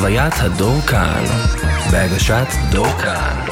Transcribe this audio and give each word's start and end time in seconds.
חוויית 0.00 0.34
הדור 0.38 0.80
כאן, 0.80 1.24
בהגשת 1.90 2.46
דור 2.70 2.86
כאן. 3.02 3.46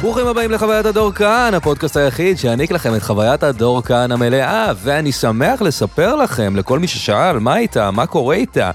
ברוכים 0.00 0.26
הבאים 0.26 0.50
לחוויית 0.50 0.86
הדור 0.86 1.12
כאן, 1.12 1.50
הפודקאסט 1.54 1.96
היחיד 1.96 2.38
שיעניק 2.38 2.70
לכם 2.70 2.94
את 2.94 3.02
חוויית 3.02 3.42
הדור 3.42 3.82
כאן 3.82 4.12
המלאה, 4.12 4.72
ואני 4.76 5.12
שמח 5.12 5.62
לספר 5.62 6.16
לכם, 6.16 6.56
לכל 6.56 6.78
מי 6.78 6.88
ששאל, 6.88 7.38
מה 7.38 7.56
איתה, 7.56 7.90
מה 7.90 8.06
קורה 8.06 8.34
איתה. 8.34 8.70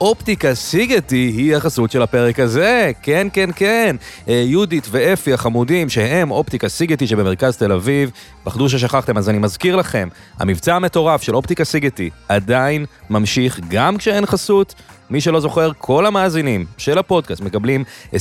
אופטיקה 0.00 0.54
סיגטי 0.54 1.32
היא 1.36 1.56
החסות 1.56 1.90
של 1.90 2.02
הפרק 2.02 2.40
הזה, 2.40 2.92
כן, 3.02 3.26
כן, 3.32 3.50
כן. 3.56 3.96
אה, 4.28 4.34
יהודית 4.34 4.88
ואפי 4.90 5.32
החמודים, 5.32 5.88
שהם 5.88 6.30
אופטיקה 6.30 6.68
סיגטי 6.68 7.06
שבמרכז 7.06 7.56
תל 7.56 7.72
אביב, 7.72 8.10
פחדו 8.44 8.68
ששכחתם, 8.68 9.18
אז 9.18 9.28
אני 9.28 9.38
מזכיר 9.38 9.76
לכם, 9.76 10.08
המבצע 10.38 10.74
המטורף 10.74 11.22
של 11.22 11.34
אופטיקה 11.36 11.64
סיגטי 11.64 12.10
עדיין 12.28 12.84
ממשיך 13.10 13.60
גם 13.68 13.96
כשאין 13.96 14.26
חסות. 14.26 14.74
מי 15.10 15.20
שלא 15.20 15.40
זוכר, 15.40 15.70
כל 15.78 16.06
המאזינים 16.06 16.66
של 16.78 16.98
הפודקאסט 16.98 17.40
מקבלים 17.40 17.84
20% 18.14 18.16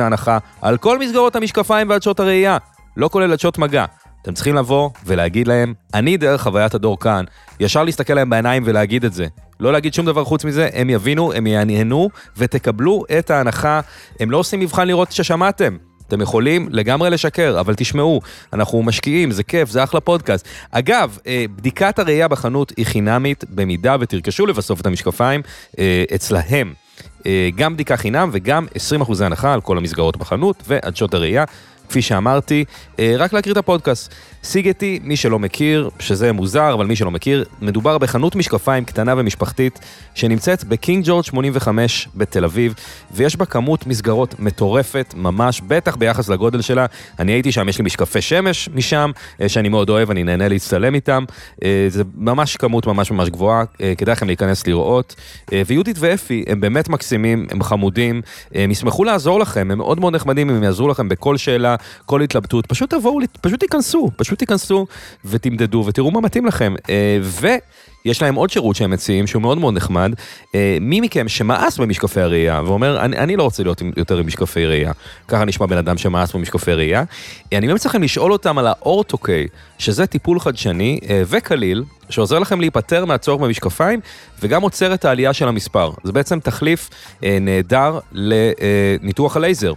הנחה 0.00 0.38
על 0.62 0.76
כל 0.76 0.98
מסגרות 0.98 1.36
המשקפיים 1.36 1.90
ועדשות 1.90 2.20
הראייה, 2.20 2.56
לא 2.96 3.08
כולל 3.08 3.32
עדשות 3.32 3.58
מגע. 3.58 3.84
אתם 4.22 4.34
צריכים 4.34 4.54
לבוא 4.54 4.90
ולהגיד 5.06 5.48
להם, 5.48 5.74
אני 5.94 6.16
דרך 6.16 6.42
חוויית 6.42 6.74
הדור 6.74 7.00
כאן, 7.00 7.24
ישר 7.60 7.84
להסתכל 7.84 8.14
להם 8.14 8.30
בעיניים 8.30 8.62
ולהגיד 8.66 9.04
את 9.04 9.12
זה. 9.12 9.26
לא 9.60 9.72
להגיד 9.72 9.94
שום 9.94 10.06
דבר 10.06 10.24
חוץ 10.24 10.44
מזה, 10.44 10.68
הם 10.72 10.90
יבינו, 10.90 11.32
הם 11.32 11.46
יעניינו 11.46 12.10
ותקבלו 12.36 13.04
את 13.18 13.30
ההנחה. 13.30 13.80
הם 14.20 14.30
לא 14.30 14.36
עושים 14.36 14.60
מבחן 14.60 14.88
לראות 14.88 15.12
ששמעתם. 15.12 15.76
אתם 16.08 16.20
יכולים 16.20 16.68
לגמרי 16.70 17.10
לשקר, 17.10 17.60
אבל 17.60 17.74
תשמעו, 17.74 18.20
אנחנו 18.52 18.82
משקיעים, 18.82 19.30
זה 19.30 19.42
כיף, 19.42 19.70
זה 19.70 19.84
אחלה 19.84 20.00
פודקאסט. 20.00 20.48
אגב, 20.70 21.18
אה, 21.26 21.44
בדיקת 21.56 21.98
הראייה 21.98 22.28
בחנות 22.28 22.72
היא 22.76 22.86
חינמית, 22.86 23.44
במידה 23.48 23.96
ותרכשו 24.00 24.46
לבסוף 24.46 24.80
את 24.80 24.86
המשקפיים 24.86 25.42
אה, 25.78 26.04
אצלהם. 26.14 26.74
אה, 27.26 27.48
גם 27.56 27.74
בדיקה 27.74 27.96
חינם 27.96 28.30
וגם 28.32 28.66
20% 29.02 29.24
הנחה 29.24 29.54
על 29.54 29.60
כל 29.60 29.78
המסגרות 29.78 30.16
בחנות 30.16 30.62
ועדשות 30.66 31.14
הראייה. 31.14 31.44
כפי 31.90 32.02
שאמרתי, 32.02 32.64
אה, 32.98 33.14
רק 33.18 33.32
להכיר 33.32 33.52
את 33.52 33.56
הפודקאסט. 33.56 34.14
סיגטי, 34.44 35.00
מי 35.02 35.16
שלא 35.16 35.38
מכיר, 35.38 35.90
שזה 35.98 36.32
מוזר, 36.32 36.74
אבל 36.74 36.86
מי 36.86 36.96
שלא 36.96 37.10
מכיר, 37.10 37.44
מדובר 37.60 37.98
בחנות 37.98 38.36
משקפיים 38.36 38.84
קטנה 38.84 39.14
ומשפחתית, 39.16 39.78
שנמצאת 40.14 40.64
בקינג 40.64 41.04
ג'ורג' 41.06 41.24
85 41.24 42.08
בתל 42.14 42.44
אביב, 42.44 42.74
ויש 43.14 43.36
בה 43.36 43.44
כמות 43.44 43.86
מסגרות 43.86 44.34
מטורפת 44.38 45.14
ממש, 45.16 45.60
בטח 45.60 45.96
ביחס 45.96 46.28
לגודל 46.28 46.60
שלה. 46.60 46.86
אני 47.18 47.32
הייתי 47.32 47.52
שם, 47.52 47.68
יש 47.68 47.78
לי 47.78 47.84
משקפי 47.84 48.20
שמש 48.20 48.68
משם, 48.74 49.10
אה, 49.40 49.48
שאני 49.48 49.68
מאוד 49.68 49.90
אוהב, 49.90 50.10
אני 50.10 50.22
נהנה 50.22 50.48
להצטלם 50.48 50.94
איתם. 50.94 51.24
אה, 51.64 51.86
זה 51.88 52.02
ממש 52.14 52.56
כמות 52.56 52.86
ממש 52.86 53.10
ממש 53.10 53.28
גבוהה, 53.28 53.64
כדאי 53.98 54.12
לכם 54.12 54.26
להיכנס 54.26 54.66
לראות. 54.66 55.14
ויהודית 55.66 55.96
ואפי, 56.00 56.44
הם 56.46 56.60
באמת 56.60 56.88
מקסימים, 56.88 57.46
הם 57.50 57.62
חמודים, 57.62 58.22
הם 58.54 58.70
ישמחו 58.70 59.04
לעזור 59.04 59.40
לכם, 59.40 59.70
הם 59.70 59.78
מאוד 59.78 60.00
מאוד 60.00 60.14
נחמדים, 60.14 60.50
הם 60.50 60.62
יעזרו 60.62 60.88
לכם 60.88 61.08
בכל 61.08 61.36
שאלה, 61.36 61.76
כל 62.06 62.22
התלבטות, 62.22 62.66
פשוט 62.66 62.94
תבואו, 62.94 63.18
פשוט 63.40 63.60
תיכנסו, 63.60 64.10
פשוט 64.16 64.38
תיכנסו 64.38 64.86
ותמדדו 65.24 65.84
ותראו 65.86 66.10
מה 66.10 66.20
מתאים 66.20 66.46
לכם. 66.46 66.74
אה, 66.90 67.18
ויש 67.22 68.22
להם 68.22 68.34
עוד 68.34 68.50
שירות 68.50 68.76
שהם 68.76 68.90
מציעים 68.90 69.26
שהוא 69.26 69.42
מאוד 69.42 69.58
מאוד 69.58 69.74
נחמד. 69.74 70.12
אה, 70.54 70.78
מי 70.80 71.00
מכם 71.00 71.28
שמאס 71.28 71.78
במשקפי 71.78 72.20
הראייה 72.20 72.62
ואומר, 72.66 73.00
אני, 73.00 73.18
אני 73.18 73.36
לא 73.36 73.42
רוצה 73.42 73.62
להיות 73.62 73.82
יותר 73.96 74.18
עם 74.18 74.26
משקפי 74.26 74.66
ראייה, 74.66 74.92
ככה 75.28 75.44
נשמע 75.44 75.66
בן 75.66 75.76
אדם 75.76 75.98
שמאס 75.98 76.32
במשקפי 76.32 76.72
ראייה, 76.72 77.04
אני 77.52 77.66
ממליץ 77.66 77.86
לכם 77.86 78.02
לשאול 78.02 78.32
אותם 78.32 78.58
על 78.58 78.66
ה 78.66 78.75
Ortho-K, 78.75 79.46
שזה 79.78 80.06
טיפול 80.06 80.40
חדשני 80.40 81.00
אה, 81.08 81.22
וקליל, 81.26 81.84
שעוזר 82.10 82.38
לכם 82.38 82.60
להיפטר 82.60 83.04
מהצורך 83.04 83.40
במשקפיים 83.40 84.00
וגם 84.42 84.62
עוצר 84.62 84.94
את 84.94 85.04
העלייה 85.04 85.32
של 85.32 85.48
המספר. 85.48 85.90
זה 86.04 86.12
בעצם 86.12 86.40
תחליף 86.40 86.90
נהדר 87.22 87.98
לניתוח 88.12 89.36
הלייזר. 89.36 89.72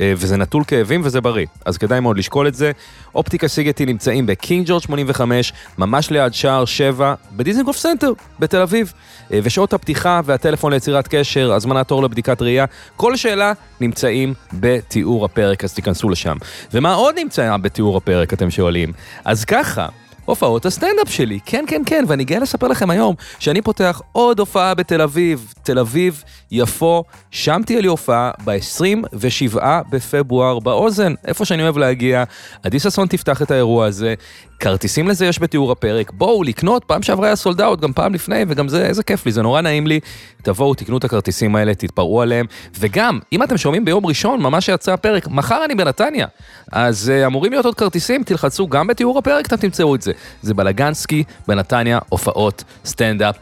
אה, 0.00 0.12
וזה 0.16 0.36
נטול 0.36 0.64
כאבים 0.66 1.00
וזה 1.04 1.20
בריא, 1.20 1.46
אז 1.64 1.78
כדאי 1.78 2.00
מאוד 2.00 2.18
לשקול 2.18 2.48
את 2.48 2.54
זה. 2.54 2.72
אופטיקה 3.14 3.48
סיגטי 3.48 3.86
נמצאים 3.86 4.26
בקינג 4.26 4.66
ג'ורג' 4.66 4.82
85, 4.82 5.52
ממש 5.78 6.10
ליד 6.10 6.34
שער 6.34 6.64
7, 6.64 7.14
בדיזנגוף 7.32 7.76
סנטר, 7.76 8.12
בתל 8.38 8.60
אביב. 8.60 8.92
אה, 9.32 9.38
ושעות 9.42 9.72
הפתיחה 9.72 10.20
והטלפון 10.24 10.72
ליצירת 10.72 11.08
קשר, 11.08 11.52
הזמנת 11.52 11.88
תור 11.88 12.02
לבדיקת 12.02 12.42
ראייה, 12.42 12.64
כל 12.96 13.16
שאלה 13.16 13.52
נמצאים 13.80 14.34
בתיאור 14.52 15.24
הפרק, 15.24 15.64
אז 15.64 15.74
תיכנסו 15.74 16.08
לשם. 16.08 16.36
ומה 16.74 16.94
עוד 16.94 17.14
נמצא 17.18 17.56
בתיאור 17.56 17.96
הפרק, 17.96 18.32
אתם 18.32 18.50
שואלים? 18.50 18.92
אז 19.24 19.44
ככה, 19.44 19.88
הופעות 20.26 20.66
הסטנדאפ 20.66 21.08
שלי. 21.08 21.38
כן, 21.46 21.64
כן, 21.68 21.82
כן, 21.86 22.04
ואני 22.08 22.24
גאה 22.24 22.38
לספר 22.38 22.68
לכם 22.68 22.90
היום 22.90 23.14
שאני 23.38 23.62
פותח 23.62 24.00
עוד 24.12 24.38
הופעה 24.38 24.74
בתל 24.74 25.02
אביב. 25.02 25.52
תל 25.62 25.78
אביב, 25.78 26.22
יפו, 26.50 27.04
שם 27.30 27.62
תהיה 27.66 27.80
לי 27.80 27.88
הופעה 27.88 28.30
ב-27 28.44 29.58
בפברואר 29.90 30.58
באוזן, 30.58 31.14
איפה 31.26 31.44
שאני 31.44 31.62
אוהב 31.62 31.78
להגיע. 31.78 32.24
עדי 32.62 32.80
ששון 32.80 33.06
תפתח 33.08 33.42
את 33.42 33.50
האירוע 33.50 33.86
הזה. 33.86 34.14
כרטיסים 34.60 35.08
לזה 35.08 35.26
יש 35.26 35.38
בתיאור 35.38 35.72
הפרק, 35.72 36.12
בואו 36.12 36.42
לקנות, 36.42 36.84
פעם 36.84 37.02
שעברה 37.02 37.26
היה 37.26 37.36
סולד 37.36 37.60
אאוט, 37.60 37.80
גם 37.80 37.92
פעם 37.92 38.14
לפני, 38.14 38.44
וגם 38.48 38.68
זה, 38.68 38.86
איזה 38.86 39.02
כיף 39.02 39.26
לי, 39.26 39.32
זה 39.32 39.42
נורא 39.42 39.60
נעים 39.60 39.86
לי. 39.86 40.00
תבואו, 40.42 40.74
תקנו 40.74 40.98
את 40.98 41.04
הכרטיסים 41.04 41.56
האלה, 41.56 41.74
תתפרעו 41.74 42.22
עליהם, 42.22 42.46
וגם, 42.80 43.18
אם 43.32 43.42
אתם 43.42 43.56
שומעים 43.56 43.84
ביום 43.84 44.06
ראשון, 44.06 44.42
ממש 44.42 44.68
יצא 44.68 44.92
הפרק, 44.92 45.28
מחר 45.28 45.64
אני 45.64 45.74
בנתניה, 45.74 46.26
אז 46.72 47.12
uh, 47.22 47.26
אמורים 47.26 47.52
להיות 47.52 47.64
עוד 47.64 47.74
כרטיסים, 47.74 48.22
תלחצו 48.22 48.68
גם 48.68 48.86
בתיאור 48.86 49.18
הפרק, 49.18 49.46
אתם 49.46 49.56
תמצאו 49.56 49.94
את 49.94 50.02
זה. 50.02 50.12
זה 50.42 50.54
בלגנסקי, 50.54 51.24
בנתניה, 51.48 51.98
הופעות, 52.08 52.64
סטנדאפ, 52.84 53.36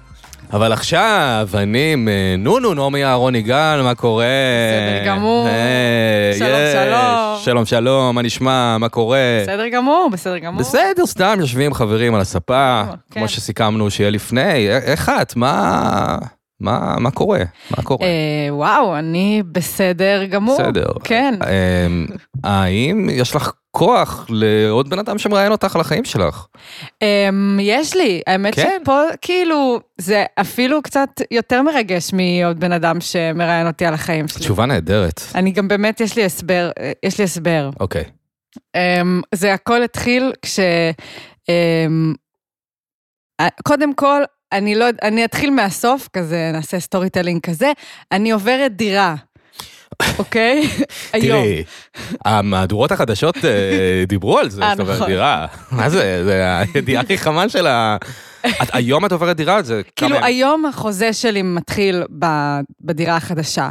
אבל 0.52 0.72
עכשיו, 0.72 1.48
אני 1.54 1.94
אה, 2.08 2.34
נונו, 2.38 2.74
נעמי 2.74 3.04
אהרון 3.04 3.34
יגאל, 3.34 3.82
מה 3.82 3.94
קורה? 3.94 4.24
בסדר 4.24 5.06
גמור. 5.06 5.48
Hey, 5.48 6.38
שלום. 6.38 6.50
שלום. 6.72 7.38
שלום, 7.44 7.64
שלום, 7.64 8.14
מה 8.14 8.22
נשמע, 8.22 8.76
מה 8.78 8.88
קורה? 8.88 9.18
בסדר 9.42 9.68
גמור, 9.68 10.08
בסדר 10.12 10.38
גמור. 10.38 10.60
בסדר, 10.60 11.06
סתם 11.06 11.36
יושבים 11.40 11.74
חברים 11.74 12.14
על 12.14 12.20
הספה, 12.20 12.82
כן. 12.88 12.96
כמו 13.20 13.28
שסיכמנו 13.28 13.90
שיהיה 13.90 14.10
לפני. 14.10 14.68
א- 14.70 14.78
איך 14.84 15.12
את? 15.22 15.36
מה... 15.36 16.18
מה, 16.60 16.94
מה 16.98 17.10
קורה? 17.10 17.40
מה 17.70 17.82
קורה? 17.82 18.06
אה, 18.06 18.54
וואו, 18.54 18.98
אני 18.98 19.42
בסדר 19.52 20.24
גמור. 20.24 20.58
בסדר. 20.62 20.86
כן. 21.04 21.34
אמ, 21.86 22.06
האם 22.44 23.08
יש 23.12 23.36
לך 23.36 23.50
כוח 23.74 24.26
לעוד 24.28 24.90
בן 24.90 24.98
אדם 24.98 25.18
שמראיין 25.18 25.52
אותך 25.52 25.74
על 25.74 25.80
החיים 25.80 26.04
שלך? 26.04 26.46
אמ, 27.02 27.58
יש 27.60 27.96
לי, 27.96 28.22
האמת 28.26 28.54
כן? 28.54 28.78
שפה 28.82 29.00
כאילו 29.20 29.80
זה 29.98 30.24
אפילו 30.40 30.82
קצת 30.82 31.08
יותר 31.30 31.62
מרגש 31.62 32.10
מעוד 32.12 32.60
בן 32.60 32.72
אדם 32.72 33.00
שמראיין 33.00 33.66
אותי 33.66 33.86
על 33.86 33.94
החיים 33.94 34.28
שלי. 34.28 34.40
תשובה 34.40 34.66
נהדרת. 34.66 35.20
אני 35.34 35.50
גם 35.50 35.68
באמת, 35.68 36.00
יש 36.00 36.16
לי 36.16 36.24
הסבר, 36.24 36.70
יש 37.02 37.18
לי 37.18 37.24
הסבר. 37.24 37.70
אוקיי. 37.80 38.04
אמ, 38.76 39.20
זה 39.34 39.54
הכל 39.54 39.82
התחיל 39.82 40.32
כש... 40.42 40.60
אמ, 41.48 42.14
קודם 43.64 43.94
כל, 43.94 44.22
אני 44.52 44.74
לא, 44.74 44.86
אני 45.02 45.24
אתחיל 45.24 45.50
מהסוף, 45.50 46.08
כזה, 46.12 46.50
נעשה 46.52 46.80
storytelling 46.80 47.40
כזה, 47.40 47.72
אני 48.12 48.30
עוברת 48.30 48.76
דירה, 48.76 49.14
אוקיי? 50.18 50.68
היום. 51.12 51.42
תראי, 51.42 51.64
המהדורות 52.24 52.92
החדשות 52.92 53.36
אה, 53.44 54.04
דיברו 54.06 54.38
על 54.38 54.50
זה, 54.50 54.62
אה, 54.62 54.70
זאת 54.70 54.80
אומרת, 54.80 54.96
נכון. 54.96 55.06
דירה. 55.08 55.46
מה 55.72 55.88
זה, 55.90 56.24
זה 56.24 56.42
הידיעה 56.74 57.02
הכי 57.02 57.18
חמה 57.18 57.48
של 57.48 57.66
ה... 57.66 57.96
את- 58.46 58.50
היום 58.72 59.04
את 59.06 59.12
עוברת 59.12 59.36
דירה? 59.36 59.62
זה 59.62 59.80
כאילו. 59.96 60.16
היום 60.24 60.66
החוזה 60.66 61.12
שלי 61.12 61.42
מתחיל 61.42 62.02
בדירה 62.80 63.16
החדשה. 63.16 63.68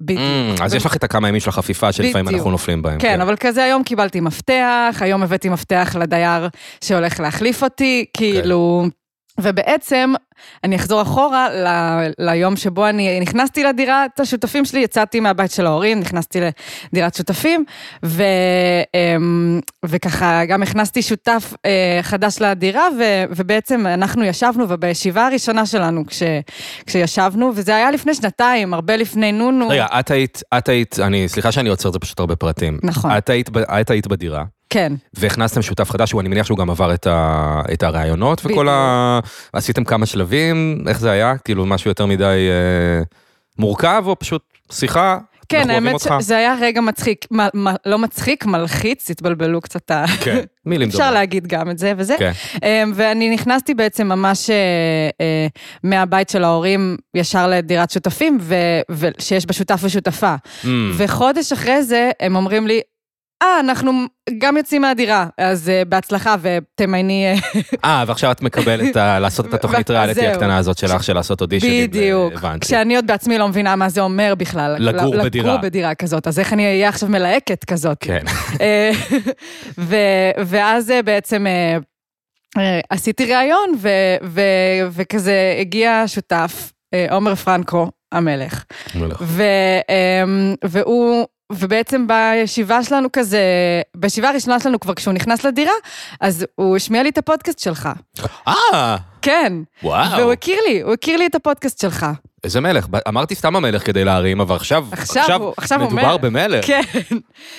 בדיוק. 0.00 0.20
Mm, 0.58 0.64
אז 0.64 0.74
יש 0.74 0.86
לך 0.86 0.96
את 0.96 1.04
הכמה 1.04 1.28
ימים 1.28 1.40
של 1.40 1.48
החפיפה 1.50 1.92
שלפעמים 1.92 2.24
בדיוק. 2.26 2.38
אנחנו 2.38 2.50
נופלים 2.50 2.82
בהם. 2.82 2.98
כן, 2.98 3.20
אבל 3.20 3.36
כזה 3.36 3.64
היום 3.64 3.82
קיבלתי 3.84 4.20
מפתח, 4.20 4.96
היום 5.00 5.22
הבאתי 5.22 5.48
מפתח 5.48 5.96
לדייר 6.00 6.48
שהולך 6.84 7.20
להחליף 7.20 7.62
אותי, 7.62 8.04
כאילו... 8.16 8.86
ובעצם, 9.38 10.12
אני 10.64 10.76
אחזור 10.76 11.02
אחורה 11.02 11.48
ל, 11.50 11.66
ליום 12.18 12.56
שבו 12.56 12.88
אני 12.88 13.20
נכנסתי 13.20 13.64
לדירת 13.64 14.20
השותפים 14.20 14.64
שלי, 14.64 14.80
יצאתי 14.80 15.20
מהבית 15.20 15.50
של 15.50 15.66
ההורים, 15.66 16.00
נכנסתי 16.00 16.40
לדירת 16.92 17.14
שותפים, 17.14 17.64
ו, 18.04 18.22
אמ, 18.94 19.60
וככה 19.84 20.44
גם 20.44 20.62
הכנסתי 20.62 21.02
שותף 21.02 21.54
אה, 21.66 21.98
חדש 22.02 22.36
לדירה, 22.40 22.88
ו, 22.98 23.02
ובעצם 23.30 23.86
אנחנו 23.86 24.24
ישבנו, 24.24 24.64
ובישיבה 24.68 25.26
הראשונה 25.26 25.66
שלנו, 25.66 26.06
כש, 26.06 26.22
כשישבנו, 26.86 27.52
וזה 27.54 27.76
היה 27.76 27.90
לפני 27.90 28.14
שנתיים, 28.14 28.74
הרבה 28.74 28.96
לפני 28.96 29.32
נונו. 29.32 29.68
רגע, 29.68 29.86
את 30.00 30.10
היית, 30.10 30.42
את 30.58 30.68
היית, 30.68 30.98
אני, 30.98 31.28
סליחה 31.28 31.52
שאני 31.52 31.68
עוצר, 31.68 31.90
זה 31.90 31.98
פשוט 31.98 32.20
הרבה 32.20 32.36
פרטים. 32.36 32.78
נכון. 32.82 33.10
את 33.18 33.30
היית, 33.30 33.48
את 33.80 33.90
היית 33.90 34.06
בדירה, 34.06 34.44
כן, 34.70 34.92
והכנסתם 35.14 35.62
שותף 35.62 35.90
חדש, 35.90 36.08
שהוא 36.08 36.20
אני 36.20 36.28
מניח 36.28 36.46
שהוא 36.46 36.58
גם 36.58 36.70
עבר 36.70 36.94
את, 36.94 37.06
ה, 37.06 37.62
את 37.72 37.82
הראיונות 37.82 38.38
וכל 38.40 38.50
בדיוק. 38.50 38.68
ה... 38.68 39.20
עשיתם 39.52 39.84
כמה 39.84 40.06
שלבים, 40.06 40.84
איך 40.88 41.00
זה 41.00 41.10
היה? 41.10 41.34
כאילו 41.44 41.66
משהו 41.66 41.90
יותר 41.90 42.06
מדי 42.06 42.24
אה, 42.24 43.02
מורכב, 43.58 44.02
או 44.06 44.18
פשוט 44.18 44.42
שיחה? 44.72 45.18
כן, 45.48 45.70
האמת. 45.70 45.94
שזה 46.20 46.36
היה 46.36 46.54
רגע 46.60 46.80
מצחיק, 46.80 47.24
מ- 47.32 47.68
מ- 47.68 47.74
לא 47.86 47.98
מצחיק, 47.98 48.46
מלחיץ, 48.46 49.10
התבלבלו 49.10 49.60
קצת 49.60 49.90
ה... 49.90 50.04
כן, 50.24 50.38
מילים 50.66 50.88
אפשר 50.88 50.98
דומות. 50.98 51.14
להגיד 51.14 51.46
גם 51.46 51.70
את 51.70 51.78
זה 51.78 51.92
וזה. 51.96 52.14
כן. 52.18 52.32
אמ, 52.62 52.92
ואני 52.94 53.30
נכנסתי 53.30 53.74
בעצם 53.74 54.06
ממש 54.08 54.50
אה, 54.50 54.56
אה, 55.20 55.46
מהבית 55.84 56.28
של 56.30 56.44
ההורים 56.44 56.96
ישר 57.14 57.46
לדירת 57.48 57.90
שותפים, 57.90 58.38
ו- 58.40 58.54
ושיש 58.90 59.46
בה 59.46 59.52
שותף 59.52 59.80
ושותפה. 59.82 60.34
Mm. 60.64 60.66
וחודש 60.96 61.52
אחרי 61.52 61.82
זה 61.82 62.10
הם 62.20 62.36
אומרים 62.36 62.66
לי, 62.66 62.80
אה, 63.42 63.60
אנחנו 63.60 63.92
גם 64.38 64.56
יוצאים 64.56 64.82
מהדירה, 64.82 65.26
אז 65.38 65.68
אה, 65.68 65.84
בהצלחה 65.84 66.34
ותמייני... 66.40 67.26
אה, 67.26 67.34
אה, 67.84 68.04
ועכשיו 68.06 68.32
את 68.32 68.42
מקבלת 68.42 68.96
לעשות 68.96 69.46
את 69.46 69.54
התוכנית 69.54 69.90
ריאליטי. 69.90 70.26
הקטנה 70.26 70.56
הזאת 70.56 70.78
שלך, 70.78 71.04
של 71.04 71.14
לעשות 71.14 71.40
אודישנים. 71.40 71.86
בדיוק. 71.90 72.32
הבנתי. 72.36 72.66
כשאני 72.66 72.96
עוד 72.96 73.06
בעצמי 73.06 73.38
לא 73.38 73.48
מבינה 73.48 73.76
מה 73.76 73.88
זה 73.88 74.00
אומר 74.00 74.34
בכלל. 74.38 74.76
לגור 74.78 75.22
בדירה. 75.24 75.46
לגור 75.46 75.62
בדירה 75.62 75.94
כזאת, 75.94 76.26
אז 76.26 76.38
איך 76.38 76.52
אני 76.52 76.66
אהיה 76.66 76.88
עכשיו 76.88 77.08
מלהקת 77.08 77.64
כזאת? 77.64 77.96
כן. 78.00 78.22
אה, 78.60 78.90
ואז 80.46 80.90
אה, 80.90 81.02
בעצם 81.02 81.46
אה, 81.46 81.76
אה, 82.58 82.80
עשיתי 82.90 83.34
ראיון, 83.34 83.72
וכזה 84.90 85.56
הגיע 85.60 86.04
שותף, 86.06 86.72
אה, 86.94 87.06
עומר 87.10 87.34
פרנקו 87.34 87.90
המלך, 88.12 88.64
ו- 89.20 89.42
אמ, 89.88 90.54
והוא... 90.64 91.26
ובעצם 91.52 92.06
בישיבה 92.06 92.82
שלנו 92.82 93.08
כזה, 93.12 93.40
בישיבה 93.96 94.28
הראשונה 94.28 94.60
שלנו 94.60 94.80
כבר 94.80 94.94
כשהוא 94.94 95.14
נכנס 95.14 95.44
לדירה, 95.44 95.72
אז 96.20 96.46
הוא 96.54 96.76
השמיע 96.76 97.02
לי 97.02 97.08
את 97.08 97.18
הפודקאסט 97.18 97.58
שלך. 97.58 97.88
אה, 98.48 98.96
כן. 99.22 99.52
וואו. 99.82 100.18
והוא 100.18 100.32
הכיר 100.32 100.58
לי, 100.68 100.80
הוא 100.80 100.92
הכיר 100.92 101.16
לי 101.16 101.26
את 101.26 101.34
הפודקאסט 101.34 101.80
שלך. 101.80 102.06
איזה 102.44 102.60
מלך. 102.60 102.86
אמרתי 103.08 103.34
סתם 103.34 103.56
המלך 103.56 103.86
כדי 103.86 104.04
להרים, 104.04 104.40
אבל 104.40 104.56
עכשיו, 104.56 104.86
עכשיו 104.90 105.42
הוא- 105.42 105.54
עכשיו 105.56 105.80
הוא 105.80 105.86
מדובר 105.92 106.12
מלך. 106.12 106.20
במלך. 106.20 106.66
כן. 106.66 106.80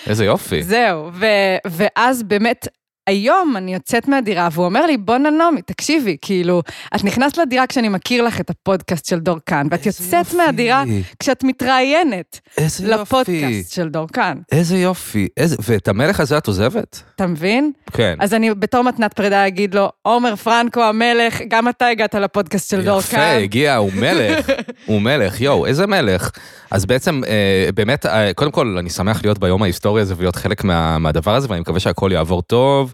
איזה 0.07 0.25
יופי. 0.25 0.63
זהו, 0.63 1.09
ו- 1.13 1.25
ואז 1.67 2.23
באמת, 2.23 2.67
היום 3.09 3.57
אני 3.57 3.73
יוצאת 3.73 4.07
מהדירה, 4.07 4.49
והוא 4.51 4.65
אומר 4.65 4.85
לי, 4.85 4.97
בואנה 4.97 5.29
נעמי, 5.29 5.61
תקשיבי, 5.61 6.17
כאילו, 6.21 6.61
את 6.95 7.03
נכנסת 7.03 7.37
לדירה 7.37 7.67
כשאני 7.67 7.89
מכיר 7.89 8.23
לך 8.23 8.41
את 8.41 8.49
הפודקאסט 8.49 9.05
של 9.05 9.19
דור 9.19 9.37
כאן, 9.45 9.67
ואת 9.71 9.85
יוצאת 9.85 10.13
יופי. 10.13 10.37
מהדירה 10.37 10.83
כשאת 11.19 11.43
מתראיינת 11.43 12.39
איזה 12.57 12.87
יופי. 12.87 13.01
לפודקאסט 13.01 13.73
של 13.73 13.89
דור 13.89 14.07
כאן. 14.13 14.37
איזה 14.51 14.77
יופי. 14.77 15.27
איזה... 15.37 15.55
ואת 15.67 15.87
המלך 15.87 16.19
הזה 16.19 16.37
את 16.37 16.47
עוזבת? 16.47 17.03
אתה 17.15 17.27
מבין? 17.27 17.71
כן. 17.91 18.15
אז 18.19 18.33
אני 18.33 18.53
בתור 18.53 18.81
מתנת 18.81 19.13
פרידה 19.13 19.47
אגיד 19.47 19.75
לו, 19.75 19.89
עומר 20.01 20.35
פרנקו 20.35 20.83
המלך, 20.83 21.41
גם 21.47 21.69
אתה 21.69 21.87
הגעת 21.87 22.15
לפודקאסט 22.15 22.69
של 22.69 22.81
דור 22.85 22.99
יפה. 22.99 23.31
הגיע, 23.31 23.75
הוא 23.75 23.91
מלך, 23.93 24.49
הוא 24.85 25.01
מלך, 25.01 25.41
יואו, 25.41 25.65
איזה 25.65 25.87
מלך. 25.87 26.31
אז 26.71 26.85
בעצם, 26.85 27.21
אה, 27.27 27.69
באמת, 27.75 28.05
אה, 28.05 28.33
קודם 28.33 28.51
כל, 28.51 28.75
אני 28.79 28.89
שמח 28.89 29.23
להיות 29.23 29.39
ביום 29.39 29.63
ההיסטורי 29.63 30.01
הזה 30.01 30.13
ולהיות 30.17 30.35
חלק 30.35 30.63
מה, 30.63 30.97
מהדבר 30.97 31.35
הזה, 31.35 31.47
ואני 31.49 31.59
מקווה 31.59 31.79
שהכל 31.79 32.09
יעבור 32.13 32.41
טוב, 32.41 32.93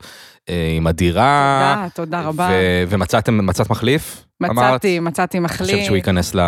עם 0.77 0.87
הדירה. 0.87 1.75
תודה, 1.93 2.17
תודה 2.17 2.27
רבה. 2.27 2.49
ו- 2.51 2.83
ומצאתם, 2.89 3.45
מצאת 3.45 3.69
מחליף? 3.69 4.25
אמרת? 4.43 4.67
מצאתי, 4.67 4.99
מצאתי 4.99 5.37
אני 5.37 5.45
מחליף. 5.45 5.69
חושבת 5.71 5.85
שהוא 5.85 5.95
ייכנס 5.97 6.35
ל- 6.35 6.39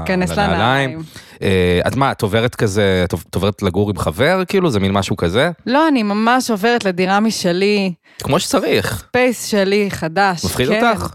ייכנס 0.00 0.30
לנעליים. 0.30 1.02
אה, 1.42 1.80
את 1.86 1.96
מה, 1.96 2.12
את 2.12 2.22
עוברת 2.22 2.54
כזה, 2.54 3.02
את 3.04 3.34
עוברת 3.34 3.62
לגור 3.62 3.90
עם 3.90 3.98
חבר, 3.98 4.42
כאילו? 4.48 4.70
זה 4.70 4.80
מין 4.80 4.92
משהו 4.92 5.16
כזה? 5.16 5.50
לא, 5.66 5.88
אני 5.88 6.02
ממש 6.02 6.50
עוברת 6.50 6.84
לדירה 6.84 7.20
משלי, 7.20 7.92
כמו 8.22 8.40
שצריך. 8.40 9.06
פייס 9.12 9.46
שלי, 9.46 9.86
חדש. 9.90 10.44
מפחיד 10.44 10.68
כן. 10.68 10.86
אותך? 10.88 11.12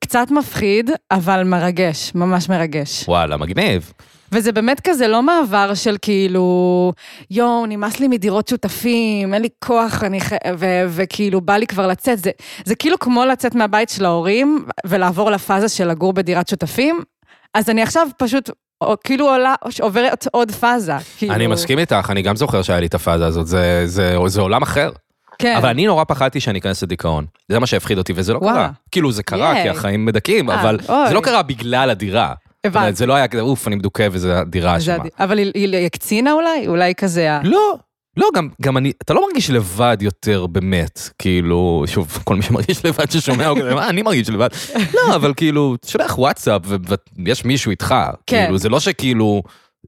קצת 0.00 0.26
מפחיד, 0.30 0.90
אבל 1.10 1.42
מרגש, 1.42 2.12
ממש 2.14 2.48
מרגש. 2.48 3.04
וואלה, 3.08 3.36
מגניב. 3.36 3.92
וזה 4.34 4.52
באמת 4.52 4.80
כזה 4.84 5.08
לא 5.08 5.22
מעבר 5.22 5.74
של 5.74 5.96
כאילו, 6.02 6.92
יואו, 7.30 7.66
נמאס 7.66 8.00
לי 8.00 8.08
מדירות 8.08 8.48
שותפים, 8.48 9.34
אין 9.34 9.42
לי 9.42 9.48
כוח, 9.64 10.04
אני 10.04 10.20
ח... 10.20 10.32
ו- 10.58 10.84
וכאילו 10.88 11.40
בא 11.40 11.56
לי 11.56 11.66
כבר 11.66 11.86
לצאת. 11.86 12.18
זה, 12.18 12.30
זה 12.64 12.74
כאילו 12.74 12.98
כמו 12.98 13.24
לצאת 13.24 13.54
מהבית 13.54 13.88
של 13.88 14.04
ההורים 14.04 14.64
ולעבור 14.86 15.30
לפאזה 15.30 15.68
של 15.68 15.88
לגור 15.88 16.12
בדירת 16.12 16.48
שותפים, 16.48 17.00
אז 17.54 17.70
אני 17.70 17.82
עכשיו 17.82 18.08
פשוט 18.18 18.50
או, 18.80 18.94
כאילו 19.04 19.30
עולה, 19.30 19.54
עוברת 19.80 20.26
עוד 20.32 20.50
פאזה. 20.50 20.92
כאילו... 21.18 21.34
אני 21.34 21.46
מסכים 21.46 21.78
איתך, 21.78 22.06
אני 22.10 22.22
גם 22.22 22.36
זוכר 22.36 22.62
שהיה 22.62 22.80
לי 22.80 22.86
את 22.86 22.94
הפאזה 22.94 23.26
הזאת, 23.26 23.46
זה- 23.46 23.82
זה 23.86 24.16
זה 24.26 24.40
עולם 24.40 24.62
אחר. 24.62 24.90
כן. 25.38 25.56
אבל 25.56 25.68
אני 25.68 25.86
נורא 25.86 26.04
פחדתי 26.04 26.40
שאני 26.40 26.58
אכנס 26.58 26.82
לדיכאון. 26.82 27.26
זה 27.48 27.58
מה 27.58 27.66
שהפחיד 27.66 27.98
אותי, 27.98 28.12
וזה 28.16 28.32
לא 28.32 28.38
וואלה. 28.38 28.54
קרה. 28.56 28.68
כאילו, 28.90 29.12
זה 29.12 29.22
קרה, 29.22 29.52
ייי. 29.54 29.62
כי 29.62 29.68
החיים 29.68 30.04
מדכאים, 30.04 30.50
אה, 30.50 30.60
אבל 30.60 30.78
אוי. 30.88 31.08
זה 31.08 31.14
לא 31.14 31.20
קרה 31.20 31.42
בגלל 31.42 31.90
הדירה. 31.90 32.32
הבנתי. 32.64 32.92
זה 32.96 33.06
לא 33.06 33.14
היה 33.14 33.28
כזה, 33.28 33.40
אוף, 33.42 33.66
אני 33.68 33.76
מדוכא 33.76 34.08
וזה 34.12 34.38
הדירה 34.40 34.78
זה 34.78 34.94
אשמה. 34.94 35.04
הד- 35.04 35.10
אבל 35.20 35.38
היא, 35.38 35.52
היא 35.54 35.86
הקצינה 35.86 36.32
אולי? 36.32 36.66
אולי 36.66 36.94
כזה. 36.94 37.38
לא, 37.44 37.74
לא, 38.16 38.28
גם, 38.34 38.48
גם 38.62 38.76
אני, 38.76 38.92
אתה 39.02 39.14
לא 39.14 39.26
מרגיש 39.28 39.50
לבד 39.50 39.96
יותר 40.00 40.46
באמת, 40.46 41.00
כאילו, 41.18 41.84
שוב, 41.86 42.18
כל 42.24 42.36
מי 42.36 42.42
שמרגיש 42.42 42.84
לבד 42.84 43.10
ששומע, 43.10 43.46
הוא 43.46 43.58
כזה, 43.58 43.74
מה, 43.74 43.88
אני 43.88 44.02
מרגיש 44.02 44.28
לבד. 44.30 44.48
לא, 44.94 45.14
אבל 45.16 45.34
כאילו, 45.36 45.76
שולח 45.86 46.18
וואטסאפ 46.18 46.62
ויש 47.26 47.44
מישהו 47.44 47.70
איתך. 47.70 47.94
כן. 48.26 48.42
כאילו, 48.44 48.58
זה 48.58 48.68
לא 48.68 48.80
שכאילו, 48.80 49.42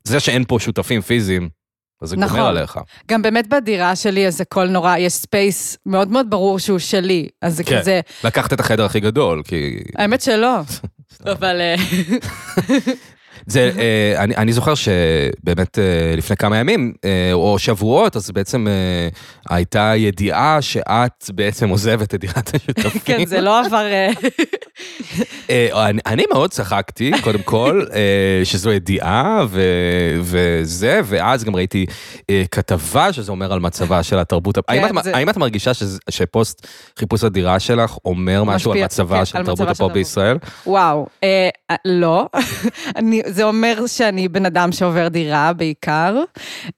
זה 0.05 0.20
שאין 0.20 0.44
פה 0.49 0.56
שותפים 0.61 1.00
פיזיים, 1.00 1.49
אז 2.02 2.08
זה 2.08 2.17
נכון. 2.17 2.37
גומר 2.37 2.49
עליך. 2.49 2.78
גם 3.08 3.23
באמת 3.23 3.49
בדירה 3.49 3.96
שלי, 3.96 4.26
אז 4.26 4.40
הכל 4.40 4.67
נורא, 4.69 4.96
יש 4.96 5.12
space 5.12 5.76
מאוד 5.87 6.08
מאוד 6.08 6.31
ברור 6.31 6.58
שהוא 6.58 6.78
שלי, 6.78 7.28
אז 7.43 7.56
זה 7.56 7.64
כן. 7.64 7.81
כזה, 7.81 8.00
לקחת 8.25 8.52
את 8.52 8.61
החדר 8.61 8.84
הכי 8.84 9.00
גדול, 9.00 9.43
כי... 9.44 9.78
האמת 9.96 10.20
שלא. 10.20 10.56
אבל 11.24 11.60
אה, 11.60 11.74
זה, 13.46 13.70
אה, 13.78 14.24
אני, 14.24 14.36
אני 14.36 14.52
זוכר 14.52 14.74
שבאמת 14.74 15.78
אה, 15.78 16.14
לפני 16.16 16.36
כמה 16.36 16.58
ימים, 16.58 16.92
או 17.32 17.58
שבועות, 17.58 18.16
אז 18.16 18.30
בעצם 18.30 18.66
הייתה 19.50 19.93
ידיעה 19.96 20.62
שאת 20.62 21.25
בעצם 21.31 21.69
עוזבת 21.69 22.14
את 22.14 22.20
דירת 22.20 22.54
השותפים. 22.54 23.00
כן, 23.04 23.26
זה 23.26 23.40
לא 23.40 23.66
עבר... 23.66 23.87
אה, 23.87 24.10
אה, 25.50 25.90
אני, 26.06 26.25
מאוד 26.32 26.50
צחקתי, 26.50 27.10
קודם 27.22 27.43
כל, 27.43 27.84
אה, 27.94 28.44
שזו 28.44 28.72
ידיעה 28.72 29.44
וזה, 30.20 31.00
ואז 31.04 31.44
גם 31.44 31.56
ראיתי 31.56 31.87
כתבה 32.50 33.12
שזה 33.12 33.32
אומר 33.32 33.52
על 33.52 33.60
מצבה 33.60 34.02
של 34.02 34.19
התרבות. 34.19 34.58
האם, 34.69 34.98
את, 34.98 35.04
כן, 35.04 35.14
האם 35.14 35.28
את 35.28 35.37
מרגישה 35.37 35.70
שפוסט 36.10 36.66
חיפוש 36.99 37.25
הדירה 37.25 37.60
שלך 37.60 37.96
אומר 38.04 38.44
משהו 38.44 38.72
על 38.72 38.78
משפיע, 38.78 38.84
מצבה 38.84 39.19
כן, 39.19 39.25
של 39.25 39.44
תרבות 39.44 39.69
הפופ. 39.69 39.92
בישראל? 39.92 40.38
וואו, 40.66 41.06
לא. 41.84 42.26
זה 43.26 43.44
אומר 43.44 43.87
שאני 43.87 44.28
בן 44.28 44.46
אדם 44.46 44.72
שעובר 44.72 45.08
דירה 45.08 45.52
בעיקר, 45.52 46.16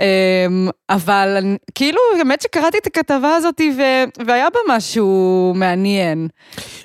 אה, 0.00 0.46
אבל 0.90 1.36
כאילו, 1.74 2.00
האמת 2.18 2.40
שקראתי 2.58 2.78
את 2.78 2.86
הכתבה 2.86 3.34
הזאת 3.34 3.60
ו- 3.60 4.24
והיה 4.26 4.50
בה 4.50 4.58
משהו 4.76 5.52
מעניין. 5.56 6.28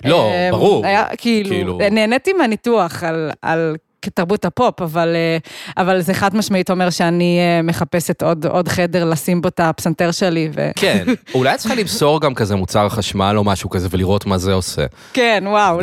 לא, 0.06 0.30
אה, 0.32 0.48
ברור. 0.52 0.86
היה 0.86 1.06
כאילו, 1.18 1.50
כאילו- 1.50 1.78
נהניתי 1.92 2.34
מהניתוח 2.34 3.04
על... 3.04 3.32
על 3.42 3.76
כתרבות 4.04 4.46
הפופ, 4.46 4.82
אבל, 4.82 5.16
אה, 5.16 5.38
אבל 5.84 6.02
זה 6.02 6.14
חד 6.14 6.36
משמעית 6.36 6.70
אומר 6.70 6.90
שאני 6.90 7.40
אה, 7.40 7.62
מחפשת 7.62 8.24
עוד, 8.24 8.46
עוד 8.46 8.68
חדר 8.68 9.06
לשים 9.06 9.42
בו 9.42 9.48
את 9.48 9.60
הפסנתר 9.60 10.12
שלי. 10.12 10.50
ו... 10.56 10.70
כן, 10.76 11.06
אולי 11.36 11.58
צריכה 11.58 11.76
למסור 11.76 12.22
גם 12.22 12.34
כזה 12.34 12.56
מוצר 12.56 12.90
חשמל 12.90 13.34
או 13.38 13.44
משהו 13.44 13.70
כזה 13.70 13.88
ולראות 13.92 14.26
מה 14.26 14.38
זה 14.38 14.54
עושה. 14.54 14.86
כן, 15.14 15.44
וואו, 15.48 15.80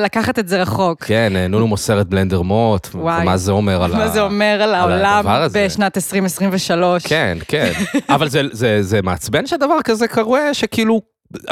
לקחת 0.00 0.38
את 0.38 0.48
זה 0.48 0.62
רחוק. 0.62 1.04
כן, 1.04 1.36
אה, 1.36 1.48
נונו 1.48 1.66
מוסרת 1.66 2.06
בלנדר 2.06 2.42
מוט. 2.42 2.88
ומה 2.94 3.36
זה 3.36 3.52
אומר 3.52 3.82
על. 3.82 3.92
מה 3.92 4.08
זה 4.08 4.20
אומר 4.20 4.58
על 4.62 4.74
העולם. 4.74 5.24
בשנת 5.52 5.96
2023. 5.96 7.06
כן, 7.06 7.38
כן. 7.48 7.72
אבל 8.08 8.28
זה, 8.28 8.42
זה, 8.52 8.82
זה 8.82 9.02
מעצבן 9.02 9.46
שדבר 9.46 9.82
כזה 9.84 10.08
קורה, 10.08 10.54
שכאילו, 10.54 11.00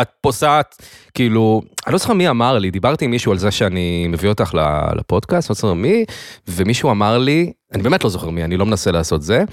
את 0.01 0.09
פוסעת, 0.21 0.83
כאילו, 1.15 1.63
אני 1.87 1.93
לא 1.93 1.99
זוכר 1.99 2.13
מי 2.13 2.29
אמר 2.29 2.59
לי, 2.59 2.71
דיברתי 2.71 3.05
עם 3.05 3.11
מישהו 3.11 3.33
על 3.33 3.39
זה 3.39 3.51
שאני 3.51 4.07
מביא 4.09 4.29
אותך 4.29 4.55
לפודקאסט, 4.97 5.51
לא 5.51 5.55
זוכר 5.55 5.75
מי, 5.75 6.05
ומישהו 6.49 6.91
אמר 6.91 7.19
לי, 7.19 7.53
אני 7.75 7.83
באמת 7.83 8.05
לא 8.05 8.11
זוכר 8.11 8.31
מי, 8.31 8.45
אני 8.45 8.57
לא 8.57 8.67
מנסה 8.67 8.91
לעשות 8.91 9.23
זה. 9.23 9.45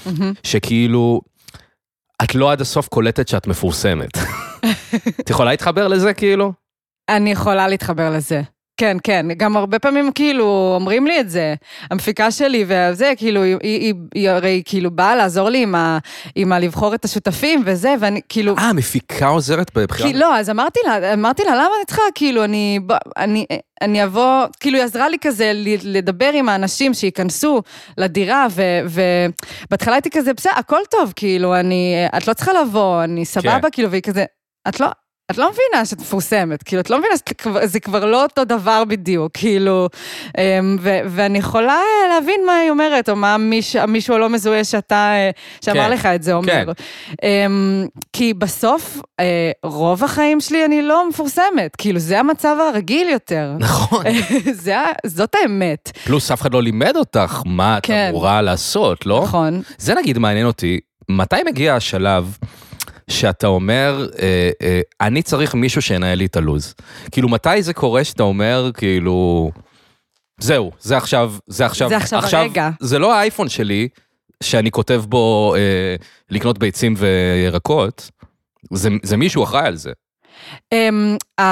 שכאילו, 0.44 1.22
את 2.24 2.36
לא 2.36 2.52
עד 2.52 2.62
הסוף 2.62 2.88
קולטת 2.88 3.28
שאת 3.28 3.48
מפורסמת. 3.48 4.18
את 5.22 5.30
יכולה 5.30 5.52
להתחבר 5.52 5.88
לזה 5.88 6.14
כאילו? 6.14 6.54
אני 7.10 7.32
יכולה 7.32 7.68
להתחבר 7.68 8.10
לזה. 8.10 8.42
כן, 8.78 8.98
כן, 9.04 9.26
גם 9.38 9.58
הרבה 9.58 9.80
פעמים 9.80 10.12
כאילו 10.12 10.72
אומרים 10.76 11.08
לי 11.08 11.20
את 11.20 11.30
זה, 11.30 11.56
המפיקה 11.92 12.32
שלי 12.32 12.66
וזה, 12.68 13.14
כאילו, 13.18 13.44
היא, 13.44 13.58
היא, 13.62 13.94
היא, 14.16 14.30
הרי 14.30 14.62
כאילו 14.66 14.92
באה 14.92 15.16
לעזור 15.16 15.50
לי 15.50 15.64
עם, 15.64 15.76
ה, 15.76 15.98
עם 16.36 16.54
הלבחור 16.54 16.96
את 16.96 17.06
השותפים 17.06 17.64
וזה, 17.66 17.94
ואני 18.00 18.22
כאילו, 18.30 18.58
אה, 18.58 18.70
המפיקה 18.70 19.28
עוזרת 19.28 19.72
בבחירה? 19.76 20.10
כי 20.10 20.18
לא, 20.18 20.38
אז 20.38 20.50
אמרתי 20.50 20.80
לה, 20.86 21.14
אמרתי 21.14 21.44
לה, 21.44 21.56
למה 21.56 21.70
אני 21.78 21.86
צריכה, 21.88 22.02
כאילו, 22.16 22.44
אני, 22.44 22.80
אני, 23.18 23.46
אני 23.82 24.04
אבוא, 24.04 24.46
כאילו, 24.60 24.78
היא 24.78 24.86
עזרה 24.86 25.10
לי 25.10 25.18
כזה 25.22 25.52
לדבר 25.84 26.32
עם 26.34 26.50
האנשים 26.50 26.94
שייכנסו 26.94 27.62
לדירה, 27.98 28.48
ובהתחלה 29.70 29.94
הייתי 29.94 30.10
כזה, 30.10 30.34
בסדר, 30.34 30.54
הכל 30.56 30.82
טוב, 30.92 31.14
כאילו, 31.16 31.56
אני, 31.56 31.96
את 32.18 32.28
לא 32.28 32.34
צריכה 32.34 32.52
לבוא, 32.54 33.04
אני 33.04 33.26
סבבה, 33.26 33.62
כן. 33.62 33.70
כאילו, 33.72 33.92
והיא 33.92 34.02
כזה, 34.02 34.26
את 34.68 34.80
לא, 34.80 34.88
את 35.32 35.38
לא 35.38 35.50
מבינה 35.52 35.86
שאת 35.86 36.00
מפורסמת, 36.00 36.64
כאילו, 36.64 36.82
את 36.82 36.90
לא 36.90 37.00
מבינה 37.00 37.16
שזה 37.64 37.80
כבר 37.80 38.06
לא 38.06 38.24
אותו 38.24 38.46
דבר 38.46 38.84
בדיוק, 38.88 39.32
כאילו, 39.34 39.90
אמ, 40.38 40.78
ו- 40.82 41.00
ואני 41.06 41.38
יכולה 41.38 41.80
להבין 42.10 42.42
מה 42.46 42.56
היא 42.56 42.70
אומרת, 42.70 43.10
או 43.10 43.16
מה 43.16 43.38
מיש, 43.38 43.76
מישהו 43.76 44.16
הלא 44.16 44.30
מזוהה 44.30 44.64
שאתה, 44.64 44.96
אה, 44.96 45.30
שאמר 45.62 45.86
כן, 45.86 45.92
לך 45.92 46.06
את 46.06 46.24
זה 46.24 46.34
אומר. 46.34 46.66
כן. 47.22 47.82
כי 48.14 48.34
בסוף, 48.34 48.98
אה, 49.20 49.52
רוב 49.64 50.04
החיים 50.04 50.42
שלי 50.42 50.66
אני 50.66 50.82
לא 50.82 51.10
מפורסמת, 51.10 51.76
כאילו, 51.78 52.00
זה 52.00 52.20
המצב 52.20 52.56
הרגיל 52.70 53.10
יותר. 53.10 53.52
נכון. 53.60 54.06
זה, 54.52 54.76
זאת 55.06 55.36
האמת, 55.44 55.92
פלוס 56.04 56.32
אף 56.32 56.42
אחד 56.42 56.54
לא 56.54 56.62
לימד 56.62 56.96
אותך 56.96 57.42
מה 57.46 57.78
את 57.78 57.86
כן. 57.86 58.08
אמורה 58.10 58.42
לעשות, 58.42 59.06
לא? 59.06 59.22
נכון? 59.24 59.62
זה 59.78 59.94
נגיד 59.96 60.18
מעניין 60.18 60.46
אותי, 60.46 60.80
מתי 61.10 61.36
מגיע 61.46 61.76
השלב 61.76 62.38
שאתה 63.10 63.48
אומר, 63.48 64.08
אה, 64.22 64.50
אה, 64.62 64.82
אני 65.02 65.22
צריך 65.22 65.56
מישהו 65.56 65.82
שינהל 65.82 66.18
לי 66.18 66.26
את 66.26 66.36
הלו"ז? 66.36 66.74
כאילו, 67.12 67.30
מתי 67.30 67.64
זה 67.64 67.74
קורה 67.74 68.04
שאתה 68.04 68.24
אומר, 68.24 68.72
כאילו, 68.74 69.52
זהו, 70.40 70.72
זה 70.80 70.98
עכשיו, 70.98 71.34
זה 71.48 71.66
עכשיו, 71.66 71.90
זה 71.90 71.98
עכשיו 71.98 72.40
הרגע. 72.40 72.70
זה 72.80 73.00
לא 73.00 73.14
האייפון 73.14 73.50
שלי, 73.50 73.88
שאני 74.44 74.72
כותב 74.72 75.04
בו 75.08 75.56
אה, 75.58 75.96
לקנות 76.30 76.58
ביצים 76.58 76.94
וירקות, 76.98 78.10
זה, 78.74 78.90
זה 79.04 79.18
מישהו 79.18 79.44
אחראי 79.44 79.68
על 79.68 79.76
זה. 79.76 79.92
Um, 80.74 81.18
uh, 81.42 81.44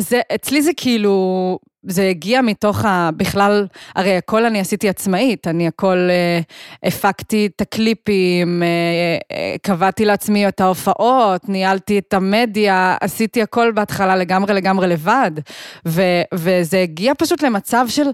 זה, 0.00 0.20
אצלי 0.34 0.62
זה 0.62 0.70
כאילו, 0.76 1.58
זה 1.82 2.08
הגיע 2.08 2.40
מתוך 2.40 2.84
ה... 2.84 3.10
בכלל, 3.16 3.66
הרי 3.94 4.16
הכל 4.16 4.44
אני 4.44 4.60
עשיתי 4.60 4.88
עצמאית, 4.88 5.46
אני 5.46 5.66
הכל 5.66 6.08
uh, 6.08 6.86
הפקתי 6.88 7.46
את 7.46 7.60
הקליפים, 7.60 8.62
uh, 8.62 9.32
uh, 9.32 9.58
קבעתי 9.62 10.04
לעצמי 10.04 10.48
את 10.48 10.60
ההופעות, 10.60 11.48
ניהלתי 11.48 11.98
את 11.98 12.14
המדיה, 12.14 12.96
עשיתי 13.00 13.42
הכל 13.42 13.72
בהתחלה 13.74 14.16
לגמרי 14.16 14.54
לגמרי 14.54 14.86
לבד, 14.86 15.30
ו, 15.88 16.02
וזה 16.34 16.80
הגיע 16.82 17.12
פשוט 17.18 17.42
למצב 17.42 17.86
של 17.88 18.06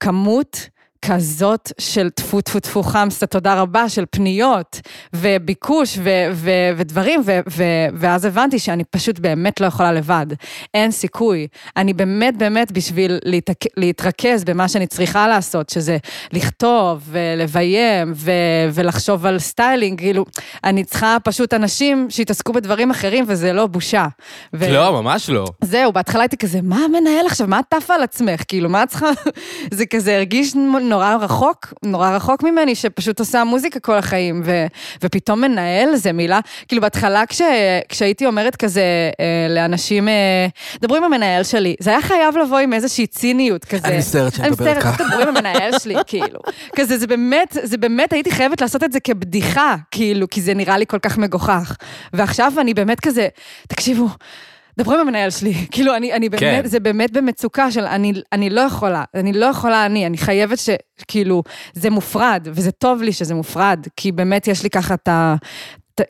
כמות. 0.00 0.71
כזאת 1.04 1.72
של 1.78 2.10
טפו 2.10 2.40
טפו 2.40 2.60
טפו 2.60 2.82
חמסה, 2.82 3.26
תודה 3.26 3.54
רבה, 3.60 3.88
של 3.88 4.04
פניות 4.10 4.80
וביקוש 5.12 5.98
ו- 5.98 6.10
ו- 6.32 6.50
ודברים, 6.76 7.20
ו- 7.24 7.40
ו- 7.50 7.62
ואז 7.94 8.24
הבנתי 8.24 8.58
שאני 8.58 8.84
פשוט 8.84 9.18
באמת 9.18 9.60
לא 9.60 9.66
יכולה 9.66 9.92
לבד. 9.92 10.26
אין 10.74 10.90
סיכוי. 10.90 11.46
אני 11.76 11.92
באמת 11.92 12.36
באמת 12.38 12.72
בשביל 12.72 13.18
להתק- 13.24 13.66
להתרכז 13.76 14.44
במה 14.44 14.68
שאני 14.68 14.86
צריכה 14.86 15.28
לעשות, 15.28 15.68
שזה 15.70 15.96
לכתוב 16.32 17.02
ולביים 17.10 18.12
ו- 18.16 18.30
ולחשוב 18.72 19.26
על 19.26 19.38
סטיילינג, 19.38 19.98
כאילו, 19.98 20.24
אני 20.64 20.84
צריכה 20.84 21.16
פשוט 21.24 21.54
אנשים 21.54 22.06
שיתעסקו 22.10 22.52
בדברים 22.52 22.90
אחרים 22.90 23.24
וזה 23.28 23.52
לא 23.52 23.66
בושה. 23.66 24.06
ו- 24.54 24.70
לא, 24.72 25.02
ממש 25.02 25.30
לא. 25.30 25.44
זהו, 25.60 25.92
בהתחלה 25.92 26.22
הייתי 26.22 26.36
כזה, 26.36 26.58
מה 26.62 26.76
המנהל 26.84 27.26
עכשיו? 27.26 27.46
מה 27.46 27.60
את 27.60 27.72
עפה 27.74 27.94
על 27.94 28.02
עצמך? 28.02 28.42
כאילו, 28.48 28.68
מה 28.68 28.82
את 28.82 28.88
צריכה... 28.88 29.06
זה 29.70 29.86
כזה 29.86 30.16
הרגיש 30.16 30.54
נורא 30.92 31.16
רחוק, 31.20 31.74
נורא 31.84 32.10
רחוק 32.10 32.42
ממני, 32.42 32.74
שפשוט 32.74 33.20
עושה 33.20 33.44
מוזיקה 33.44 33.80
כל 33.80 33.94
החיים, 33.94 34.42
ו, 34.44 34.66
ופתאום 35.02 35.40
מנהל 35.40 35.96
זה 35.96 36.12
מילה, 36.12 36.40
כאילו 36.68 36.82
בהתחלה 36.82 37.26
כש, 37.26 37.42
כשהייתי 37.88 38.26
אומרת 38.26 38.56
כזה 38.56 38.82
אה, 39.20 39.54
לאנשים, 39.54 40.08
אה, 40.08 40.46
דברו 40.80 40.96
עם 40.96 41.04
המנהל 41.04 41.44
שלי, 41.44 41.76
זה 41.80 41.90
היה 41.90 42.02
חייב 42.02 42.36
לבוא 42.36 42.58
עם 42.58 42.72
איזושהי 42.72 43.06
ציניות 43.06 43.64
כזה. 43.64 43.88
אני 43.88 43.98
מצטערת 43.98 44.34
שאני 44.34 44.46
אני 44.46 44.52
מדברת 44.52 44.76
מצטערת, 44.76 44.96
ככה. 44.96 45.04
דברו 45.04 45.20
עם 45.20 45.28
המנהל 45.28 45.78
שלי, 45.78 45.94
כאילו. 46.06 46.40
כזה, 46.76 46.98
זה 46.98 47.06
באמת, 47.06 47.56
זה 47.62 47.76
באמת, 47.76 48.12
הייתי 48.12 48.30
חייבת 48.30 48.60
לעשות 48.60 48.84
את 48.84 48.92
זה 48.92 49.00
כבדיחה, 49.00 49.74
כאילו, 49.90 50.28
כי 50.30 50.40
זה 50.40 50.54
נראה 50.54 50.78
לי 50.78 50.86
כל 50.86 50.98
כך 50.98 51.18
מגוחך. 51.18 51.76
ועכשיו 52.12 52.52
אני 52.60 52.74
באמת 52.74 53.00
כזה, 53.00 53.28
תקשיבו, 53.68 54.08
דברו 54.78 54.94
עם 54.94 55.00
המנהל 55.00 55.30
שלי, 55.30 55.54
כאילו, 55.72 55.96
אני, 55.96 56.12
אני 56.12 56.28
באמת, 56.28 56.40
כן. 56.40 56.66
זה 56.66 56.80
באמת 56.80 57.12
במצוקה 57.12 57.70
של 57.70 57.84
אני, 57.84 58.12
אני 58.32 58.50
לא 58.50 58.60
יכולה, 58.60 59.04
אני 59.14 59.32
לא 59.32 59.46
יכולה 59.46 59.86
אני, 59.86 60.06
אני 60.06 60.18
חייבת 60.18 60.58
ש... 60.58 60.70
כאילו, 61.08 61.42
זה 61.72 61.90
מופרד, 61.90 62.48
וזה 62.52 62.72
טוב 62.72 63.02
לי 63.02 63.12
שזה 63.12 63.34
מופרד, 63.34 63.86
כי 63.96 64.12
באמת 64.12 64.48
יש 64.48 64.62
לי 64.62 64.70
ככה 64.70 64.94
את 64.94 65.08
ה... 65.08 65.34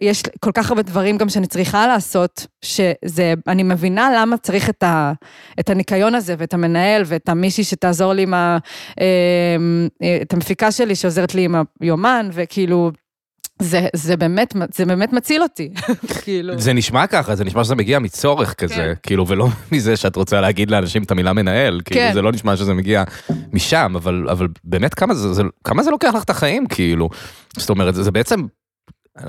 יש 0.00 0.22
כל 0.40 0.52
כך 0.54 0.70
הרבה 0.70 0.82
דברים 0.82 1.18
גם 1.18 1.28
שאני 1.28 1.46
צריכה 1.46 1.86
לעשות, 1.86 2.46
שזה, 2.64 3.34
אני 3.46 3.62
מבינה 3.62 4.10
למה 4.16 4.36
צריך 4.36 4.70
את, 4.70 4.82
ה, 4.82 5.12
את 5.60 5.70
הניקיון 5.70 6.14
הזה, 6.14 6.34
ואת 6.38 6.54
המנהל, 6.54 7.02
ואת 7.06 7.28
המישהי 7.28 7.64
שתעזור 7.64 8.12
לי 8.12 8.22
עם 8.22 8.34
ה... 8.34 8.58
אמ, 9.00 9.88
את 10.22 10.32
המפיקה 10.34 10.72
שלי 10.72 10.94
שעוזרת 10.94 11.34
לי 11.34 11.44
עם 11.44 11.54
היומן, 11.80 12.30
וכאילו, 12.32 12.90
זה, 13.62 13.86
זה 13.96 14.16
באמת, 14.16 14.54
זה 14.74 14.84
באמת 14.86 15.12
מציל 15.12 15.42
אותי, 15.42 15.70
כאילו. 16.22 16.58
זה 16.58 16.72
נשמע 16.72 17.06
ככה, 17.06 17.34
זה 17.34 17.44
נשמע 17.44 17.64
שזה 17.64 17.74
מגיע 17.74 17.98
מצורך 17.98 18.54
כזה, 18.54 18.74
כן. 18.74 18.92
כאילו, 19.02 19.26
ולא 19.28 19.48
מזה 19.72 19.96
שאת 19.96 20.16
רוצה 20.16 20.40
להגיד 20.40 20.70
לאנשים 20.70 21.02
את 21.02 21.10
המילה 21.10 21.32
מנהל, 21.32 21.80
כאילו, 21.84 22.00
כן. 22.00 22.10
זה 22.14 22.22
לא 22.22 22.32
נשמע 22.32 22.56
שזה 22.56 22.74
מגיע 22.74 23.04
משם, 23.52 23.92
אבל, 23.96 24.26
אבל 24.30 24.48
באמת 24.64 24.94
כמה 24.94 25.14
זה, 25.14 25.32
זה, 25.32 25.42
כמה 25.64 25.82
זה 25.82 25.90
לוקח 25.90 26.12
לך 26.16 26.24
את 26.24 26.30
החיים, 26.30 26.66
כאילו. 26.66 27.08
זאת 27.56 27.70
אומרת, 27.70 27.94
זה, 27.94 28.02
זה 28.02 28.10
בעצם, 28.10 28.40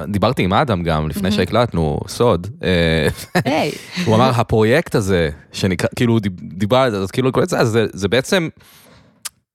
דיברתי 0.08 0.44
עם 0.44 0.54
אדם 0.54 0.84
גם, 0.84 1.10
לפני 1.10 1.22
מהמם. 1.22 1.36
שהקלטנו, 1.36 2.00
סוד, 2.08 2.48
אה, 2.64 3.08
היי. 3.46 3.72
הוא 4.06 4.16
אמר, 4.16 4.32
הפרויקט 4.36 4.96
הזה, 4.96 5.30
שנקרא, 5.52 5.88
כאילו, 5.96 6.20
דיב- 6.20 6.40
דיבר, 6.54 6.78
אז 6.96 7.12
כאילו, 7.12 7.32
זה, 7.64 7.86
זה 7.94 8.08
בעצם, 8.08 8.50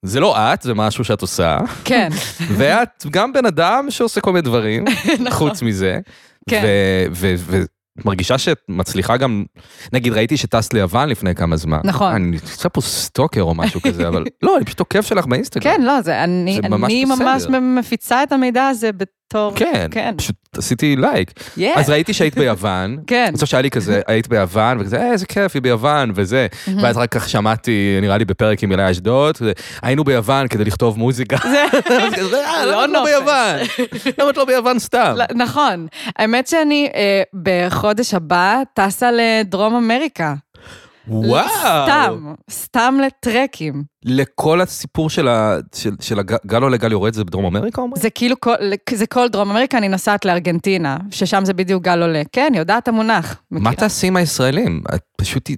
זה 0.04 0.20
לא 0.20 0.36
את, 0.54 0.62
זה 0.62 0.74
משהו 0.74 1.04
שאת 1.04 1.22
עושה, 1.22 1.58
כן, 1.84 2.08
ואת 2.56 3.06
גם 3.10 3.32
בן 3.32 3.46
אדם 3.46 3.86
שעושה 3.90 4.20
כל 4.20 4.32
מיני 4.32 4.42
דברים, 4.42 4.84
חוץ 5.30 5.62
מזה. 5.62 5.98
כן. 6.50 6.62
ו- 7.12 7.34
ו- 7.36 7.62
ומרגישה 8.04 8.38
שאת 8.38 8.58
מצליחה 8.68 9.16
גם, 9.16 9.44
נגיד 9.92 10.12
ראיתי 10.12 10.36
שטסת 10.36 10.74
ליוון 10.74 11.08
לפני 11.08 11.34
כמה 11.34 11.56
זמן. 11.56 11.80
נכון. 11.84 12.12
אני 12.14 12.36
עושה 12.42 12.68
פה 12.68 12.80
סטוקר 12.80 13.42
או 13.42 13.54
משהו 13.54 13.80
כזה, 13.82 14.08
אבל 14.08 14.24
לא, 14.42 14.56
אני 14.56 14.64
פשוט 14.64 14.80
עוקב 14.80 15.02
שלך 15.02 15.26
באינסטגרם. 15.26 15.74
כן, 15.76 15.82
לא, 15.82 16.02
זה, 16.02 16.24
אני, 16.24 16.58
זה 16.62 16.68
ממש 16.68 16.92
אני 16.92 17.04
ממש. 17.04 17.46
מפיצה 17.78 18.22
את 18.22 18.32
המידע 18.32 18.66
הזה 18.66 18.90
בתור... 19.28 19.52
כן, 19.56 19.88
כן. 19.90 20.14
פשוט 20.16 20.36
עשיתי 20.56 20.96
לייק. 20.96 21.30
Yeah. 21.30 21.62
אז 21.76 21.90
ראיתי 21.90 22.12
שהיית 22.12 22.34
ביוון, 22.38 22.96
כן. 23.06 23.30
חושב 23.34 23.46
שהיה 23.46 23.62
לי 23.62 23.70
כזה, 23.70 24.00
היית 24.08 24.28
ביוון, 24.28 24.80
וכזה, 24.80 25.00
אה, 25.00 25.12
איזה 25.12 25.26
כיף, 25.26 25.54
היא 25.54 25.62
ביוון, 25.62 26.12
וזה. 26.14 26.46
ואז 26.82 26.96
רק 26.96 27.12
כך 27.12 27.28
שמעתי, 27.28 27.98
נראה 28.00 28.18
לי 28.18 28.24
בפרק 28.24 28.62
עם 28.62 28.72
אילי 28.72 28.90
אשדוד, 28.90 29.36
היינו 29.82 30.04
ביוון 30.04 30.48
כדי 30.48 30.64
לכתוב 30.64 30.98
מוזיקה. 30.98 31.38
כזה, 32.16 32.44
אה, 32.46 32.66
לא 32.66 32.86
לא 32.86 32.86
נופש. 32.86 33.80
למה 34.18 34.30
את 34.30 34.36
לא 34.36 34.44
ביוון 34.44 34.78
סתם? 34.78 35.14
לא, 35.16 35.24
נכון. 35.34 35.86
האמת 36.16 36.46
שאני 36.46 36.88
אה, 36.94 37.22
בחודש 37.42 38.14
הבא 38.14 38.62
טסה 38.74 39.10
לדרום 39.12 39.74
אמריקה. 39.74 40.34
וואו. 41.08 41.46
סתם, 41.86 42.34
סתם 42.50 42.94
לטרקים. 43.06 43.82
לכל 44.04 44.60
הסיפור 44.60 45.10
של 45.10 45.28
ה- 45.28 45.56
של- 45.74 45.94
של 46.00 46.18
הגל 46.18 46.62
עולה 46.62 46.76
גל 46.76 46.92
יורד 46.92 47.14
זה 47.14 47.24
בדרום 47.24 47.44
אמריקה 47.46 47.80
אומרים? 47.80 48.02
זה 48.02 48.10
כאילו, 48.10 48.40
כל, 48.40 48.54
זה 48.94 49.06
כל 49.06 49.28
דרום 49.28 49.50
אמריקה, 49.50 49.78
אני 49.78 49.88
נוסעת 49.88 50.24
לארגנטינה, 50.24 50.96
ששם 51.10 51.44
זה 51.44 51.52
בדיוק 51.54 51.84
גל 51.84 52.02
עולה. 52.02 52.22
כן, 52.32 52.52
יודעת 52.56 52.88
המונח. 52.88 53.36
מה 53.50 53.60
מכירה. 53.60 53.74
תעשי 53.74 54.06
עם 54.06 54.16
הישראלים? 54.16 54.82
את 54.94 55.02
פשוט, 55.18 55.50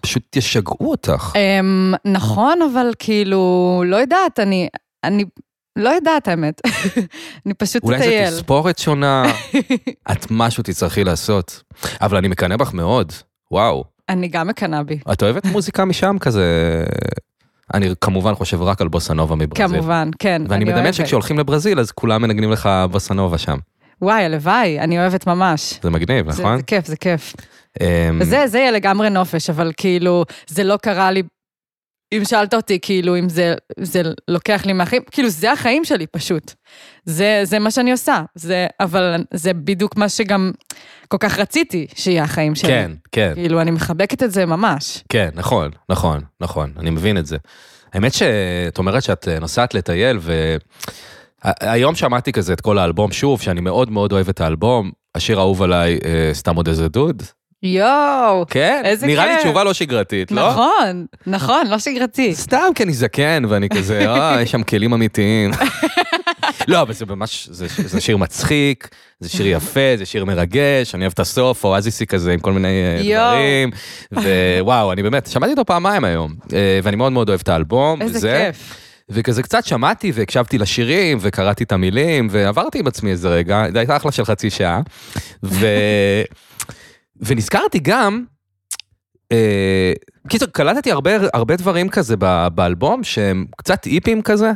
פשוט 0.00 0.36
ישגעו 0.36 0.90
אותך. 0.90 1.32
אמ, 1.36 1.94
נכון, 2.04 2.58
אבל 2.72 2.90
כאילו, 2.98 3.42
לא 3.86 3.96
יודעת, 3.96 4.40
אני, 4.40 4.68
אני 5.04 5.24
לא 5.76 5.88
יודעת 5.90 6.28
האמת. 6.28 6.60
אני 7.46 7.54
פשוט 7.54 7.82
אולי 7.82 7.98
זו 7.98 8.04
אטייל. 8.04 8.30
תספורת 8.30 8.78
שונה, 8.78 9.24
את 10.12 10.26
משהו 10.30 10.62
תצטרכי 10.62 11.04
לעשות. 11.04 11.62
אבל 12.00 12.16
אני 12.16 12.28
מקנא 12.28 12.56
בך 12.56 12.74
מאוד, 12.74 13.12
וואו. 13.52 13.95
אני 14.08 14.28
גם 14.28 14.48
מקנאה 14.48 14.82
בי. 14.82 14.98
את 15.12 15.22
אוהבת 15.22 15.44
מוזיקה 15.46 15.84
משם 15.84 16.16
כזה? 16.20 16.44
אני 17.74 17.88
כמובן 18.00 18.34
חושב 18.34 18.62
רק 18.62 18.80
על 18.80 18.88
בוסנובה 18.88 19.34
מברזיל. 19.36 19.66
כמובן, 19.78 20.10
כן. 20.18 20.42
ואני 20.48 20.64
אני 20.64 20.72
מדמיין. 20.72 20.92
שכשהולכים 20.92 21.38
לברזיל 21.38 21.80
אז 21.80 21.90
כולם 21.90 22.22
מנגנים 22.22 22.50
לך 22.52 22.68
בוסנובה 22.90 23.38
שם. 23.38 23.56
וואי, 24.02 24.24
הלוואי, 24.24 24.80
אני 24.80 24.98
אוהבת 24.98 25.26
ממש. 25.26 25.78
זה 25.82 25.90
מגניב, 25.90 26.30
זה- 26.30 26.42
נכון? 26.42 26.56
זה 26.56 26.62
כיף, 26.62 26.86
זה 26.86 26.96
כיף. 26.96 27.32
אמ, 27.80 27.86
וזה, 28.20 28.46
זה 28.46 28.58
יהיה 28.58 28.70
לגמרי 28.70 29.10
נופש, 29.10 29.50
אבל 29.50 29.72
כאילו, 29.76 30.24
זה 30.46 30.64
לא 30.64 30.76
קרה 30.82 31.10
לי, 31.10 31.22
אם 32.12 32.24
שאלת 32.24 32.54
אותי, 32.54 32.78
כאילו, 32.82 33.18
אם 33.18 33.28
זה, 33.28 33.54
זה 33.80 34.02
לוקח 34.28 34.66
לי 34.66 34.72
מהחיים, 34.72 35.02
כאילו, 35.10 35.28
זה 35.28 35.52
החיים 35.52 35.84
שלי 35.84 36.06
פשוט. 36.06 36.54
זה, 37.04 37.40
זה 37.44 37.58
מה 37.58 37.70
שאני 37.70 37.92
עושה, 37.92 38.22
זה, 38.34 38.66
אבל 38.80 39.24
זה 39.34 39.52
בדיוק 39.52 39.96
מה 39.96 40.08
שגם 40.08 40.52
כל 41.08 41.16
כך 41.20 41.38
רציתי 41.38 41.86
שיהיה 41.94 42.24
החיים 42.24 42.54
שלי. 42.54 42.68
כן, 42.68 42.92
כן. 43.12 43.32
כאילו, 43.34 43.60
אני 43.60 43.70
מחבקת 43.70 44.22
את 44.22 44.32
זה 44.32 44.46
ממש. 44.46 45.04
כן, 45.08 45.28
נכון, 45.34 45.70
נכון, 45.88 46.20
נכון, 46.40 46.72
אני 46.78 46.90
מבין 46.90 47.18
את 47.18 47.26
זה. 47.26 47.36
האמת 47.92 48.14
שאת 48.14 48.78
אומרת 48.78 49.02
שאת 49.02 49.28
אה, 49.28 49.38
נוסעת 49.38 49.74
לטייל, 49.74 50.18
והיום 51.42 51.94
שמעתי 51.94 52.32
כזה 52.32 52.52
את 52.52 52.60
כל 52.60 52.78
האלבום 52.78 53.12
שוב, 53.12 53.40
שאני 53.40 53.60
מאוד 53.60 53.90
מאוד 53.90 54.12
אוהב 54.12 54.28
את 54.28 54.40
האלבום, 54.40 54.90
השיר 55.14 55.38
האהוב 55.38 55.62
עליי, 55.62 55.98
אה, 56.04 56.30
סתם 56.32 56.56
עוד 56.56 56.68
איזה 56.68 56.88
דוד. 56.88 57.22
יואו, 57.66 58.44
כן, 58.50 58.82
איזה 58.84 59.06
נראה 59.06 59.26
לי 59.26 59.32
כיף. 59.32 59.42
תשובה 59.42 59.64
לא 59.64 59.74
שגרתית, 59.74 60.32
לא? 60.32 60.50
נכון, 60.50 61.06
נכון, 61.26 61.66
לא 61.66 61.78
שגרתי. 61.78 62.34
סתם 62.34 62.68
כי 62.74 62.82
אני 62.82 62.92
זקן 62.92 63.42
ואני 63.48 63.68
כזה, 63.68 64.06
אה, 64.10 64.42
יש 64.42 64.50
שם 64.50 64.62
כלים 64.62 64.92
אמיתיים. 64.92 65.50
לא, 66.68 66.82
אבל 66.82 66.92
זה 66.92 67.06
ממש, 67.06 67.48
זה, 67.50 67.66
זה 67.84 68.00
שיר 68.00 68.16
מצחיק, 68.16 68.88
זה 69.20 69.28
שיר 69.28 69.46
יפה, 69.46 69.96
זה 69.96 70.06
שיר 70.06 70.24
מרגש, 70.24 70.94
אני 70.94 71.04
אוהב 71.04 71.12
את 71.12 71.20
הסוף, 71.20 71.64
אואזיסי 71.64 72.06
כזה 72.06 72.32
עם 72.32 72.40
כל 72.40 72.52
מיני 72.52 72.68
אה, 72.68 73.02
יואו. 73.02 73.32
דברים. 73.32 73.70
ווואו, 74.60 74.92
אני 74.92 75.02
באמת, 75.02 75.26
שמעתי 75.26 75.50
אותו 75.50 75.64
פעמיים 75.64 76.04
היום, 76.04 76.34
אה, 76.52 76.80
ואני 76.82 76.96
מאוד 76.96 77.12
מאוד 77.12 77.28
אוהב 77.28 77.40
את 77.40 77.48
האלבום. 77.48 78.02
איזה 78.02 78.18
וזה, 78.18 78.44
כיף. 78.46 78.74
וכזה 79.08 79.42
קצת 79.42 79.64
שמעתי 79.64 80.12
והקשבתי 80.14 80.58
לשירים 80.58 81.18
וקראתי 81.20 81.64
את 81.64 81.72
המילים 81.72 82.28
ועברתי 82.30 82.78
עם 82.78 82.86
עצמי 82.86 83.10
איזה 83.10 83.28
רגע, 83.28 83.64
זה 83.72 83.78
הייתה 83.78 83.96
אחלה 83.96 84.12
של 84.12 84.24
חצי 84.24 84.50
שעה. 84.50 84.80
ו... 85.42 85.66
ונזכרתי 87.20 87.78
גם, 87.78 88.24
אה, 89.32 89.92
קיצור, 90.28 90.48
קלטתי 90.48 90.92
הרבה, 90.92 91.10
הרבה 91.34 91.56
דברים 91.56 91.88
כזה 91.88 92.16
ב- 92.18 92.48
באלבום 92.54 93.04
שהם 93.04 93.44
קצת 93.56 93.84
היפים 93.84 94.22
כזה. 94.22 94.52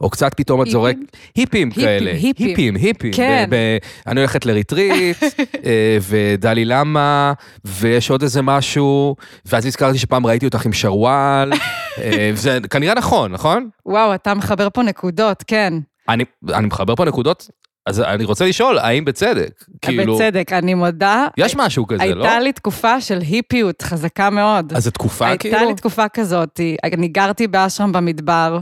או 0.00 0.10
קצת 0.10 0.34
פתאום 0.36 0.62
את? 0.62 0.66
זורק, 0.66 0.96
היפים 1.36 1.70
כאלה, 1.70 2.10
היפים. 2.10 2.46
היפים, 2.48 2.76
היפים. 2.76 3.12
כן. 3.12 3.46
ב- 3.50 3.54
ב- 3.54 3.78
אני 4.10 4.20
הולכת 4.20 4.46
לריטריט, 4.46 5.16
אה, 5.66 5.98
ודלי 6.08 6.64
למה, 6.64 7.32
ויש 7.64 8.10
עוד 8.10 8.22
איזה 8.22 8.42
משהו, 8.42 9.16
ואז 9.46 9.66
נזכרתי 9.66 9.98
שפעם 9.98 10.26
ראיתי 10.26 10.46
אותך 10.46 10.66
עם 10.66 10.72
שרוואל, 10.72 11.52
אה, 11.98 12.30
זה 12.34 12.58
כנראה 12.70 12.94
נכון, 12.94 13.32
נכון? 13.32 13.68
וואו, 13.86 14.14
אתה 14.14 14.34
מחבר 14.34 14.68
פה 14.70 14.82
נקודות, 14.82 15.44
כן. 15.46 15.74
אני, 16.08 16.24
אני 16.48 16.66
מחבר 16.66 16.94
פה 16.96 17.04
נקודות, 17.04 17.50
אז 17.86 18.00
אני 18.00 18.24
רוצה 18.24 18.46
לשאול, 18.46 18.78
האם 18.78 19.04
בצדק? 19.04 19.64
כאילו, 19.82 20.14
בצדק, 20.14 20.52
אני 20.52 20.74
מודה. 20.74 21.26
יש 21.36 21.56
משהו 21.56 21.86
כזה, 21.86 22.14
לא? 22.14 22.24
הייתה 22.24 22.40
לי 22.40 22.52
תקופה 22.52 23.00
של 23.00 23.18
היפיות 23.20 23.82
חזקה 23.82 24.30
מאוד. 24.30 24.72
אז 24.76 24.84
זו 24.84 24.90
תקופה 24.90 25.36
כאילו? 25.36 25.56
הייתה 25.56 25.70
לי 25.70 25.76
תקופה 25.76 26.08
כזאת, 26.08 26.60
אני 26.84 27.08
גרתי 27.08 27.46
באשרם 27.46 27.92
במדבר. 27.92 28.58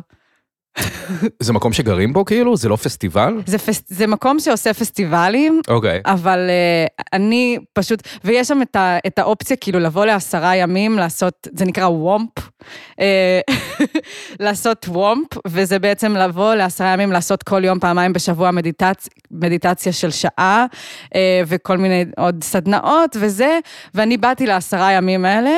זה 1.43 1.53
מקום 1.53 1.73
שגרים 1.73 2.13
בו 2.13 2.25
כאילו? 2.25 2.57
זה 2.57 2.69
לא 2.69 2.77
פסטיבל? 2.77 3.43
זה, 3.47 3.59
פס... 3.59 3.83
זה 3.87 4.07
מקום 4.07 4.41
שעושה 4.41 4.75
פסטיבלים, 4.75 5.61
אוקיי. 5.69 6.01
אבל 6.07 6.51
uh, 6.51 7.05
אני 7.13 7.59
פשוט, 7.73 8.03
ויש 8.25 8.49
שם 8.49 8.63
את, 8.63 8.77
ה, 8.77 8.99
את 9.07 9.19
האופציה 9.19 9.57
כאילו 9.57 9.79
לבוא 9.79 10.07
לעשרה 10.07 10.57
ימים, 10.57 10.99
לעשות, 10.99 11.49
זה 11.53 11.65
נקרא 11.65 11.87
וומפ, 11.87 12.31
אה, 13.01 13.41
לעשות 14.45 14.87
וומפ, 14.89 15.27
וזה 15.47 15.79
בעצם 15.79 16.17
לבוא 16.17 16.55
לעשרה 16.55 16.89
ימים, 16.89 17.13
לעשות 17.13 17.43
כל 17.43 17.65
יום, 17.65 17.79
פעמיים 17.79 18.13
בשבוע 18.13 18.51
מדיטצ... 18.51 19.09
מדיטציה 19.31 19.93
של 19.93 20.11
שעה, 20.11 20.67
אה, 21.15 21.43
וכל 21.47 21.79
מיני 21.79 22.05
עוד 22.17 22.45
סדנאות 22.45 23.17
וזה, 23.21 23.59
ואני 23.95 24.17
באתי 24.17 24.47
לעשרה 24.47 24.93
ימים 24.93 25.25
האלה, 25.25 25.51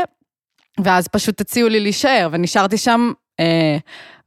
ואז 0.85 1.09
פשוט 1.09 1.40
הציעו 1.40 1.69
לי 1.69 1.81
להישאר, 1.81 2.28
ונשארתי 2.33 2.78
שם... 2.78 3.12
אה, 3.40 3.76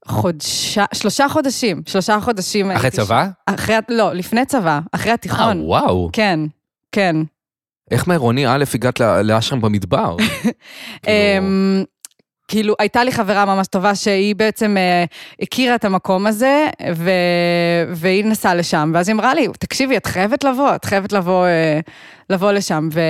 חודשה, 0.07 0.85
שלושה 0.93 1.29
חודשים, 1.29 1.81
שלושה 1.85 2.19
חודשים. 2.19 2.71
אחרי 2.71 2.88
הייתי 2.88 2.97
צבא? 2.97 3.25
שם. 3.25 3.53
אחרי, 3.55 3.75
לא, 3.89 4.13
לפני 4.13 4.45
צבא, 4.45 4.79
אחרי 4.91 5.09
אה, 5.09 5.13
התיכון. 5.13 5.62
וואו. 5.62 6.09
כן, 6.13 6.39
כן. 6.91 7.15
איך 7.91 8.07
מעירוני 8.07 8.47
א' 8.47 8.63
הגעת 8.74 9.00
לאשרם 9.00 9.62
במדבר? 9.62 10.15
כאילו, 10.17 10.55
אמ, 11.07 11.83
כאילו, 12.47 12.75
הייתה 12.79 13.03
לי 13.03 13.12
חברה 13.12 13.45
ממש 13.45 13.67
טובה 13.67 13.95
שהיא 13.95 14.35
בעצם 14.35 14.77
אה, 14.77 15.05
הכירה 15.41 15.75
את 15.75 15.85
המקום 15.85 16.27
הזה, 16.27 16.67
ו... 16.95 17.09
והיא 17.95 18.25
נסעה 18.25 18.55
לשם, 18.55 18.91
ואז 18.93 19.09
היא 19.09 19.13
אמרה 19.13 19.33
לי, 19.33 19.47
תקשיבי, 19.59 19.97
את 19.97 20.05
חייבת 20.05 20.43
לבוא, 20.43 20.75
את 20.75 20.85
חייבת 20.85 21.13
לבוא, 21.13 21.45
אה, 21.45 21.79
לבוא 22.29 22.51
לשם. 22.51 22.89
ו... 22.94 23.01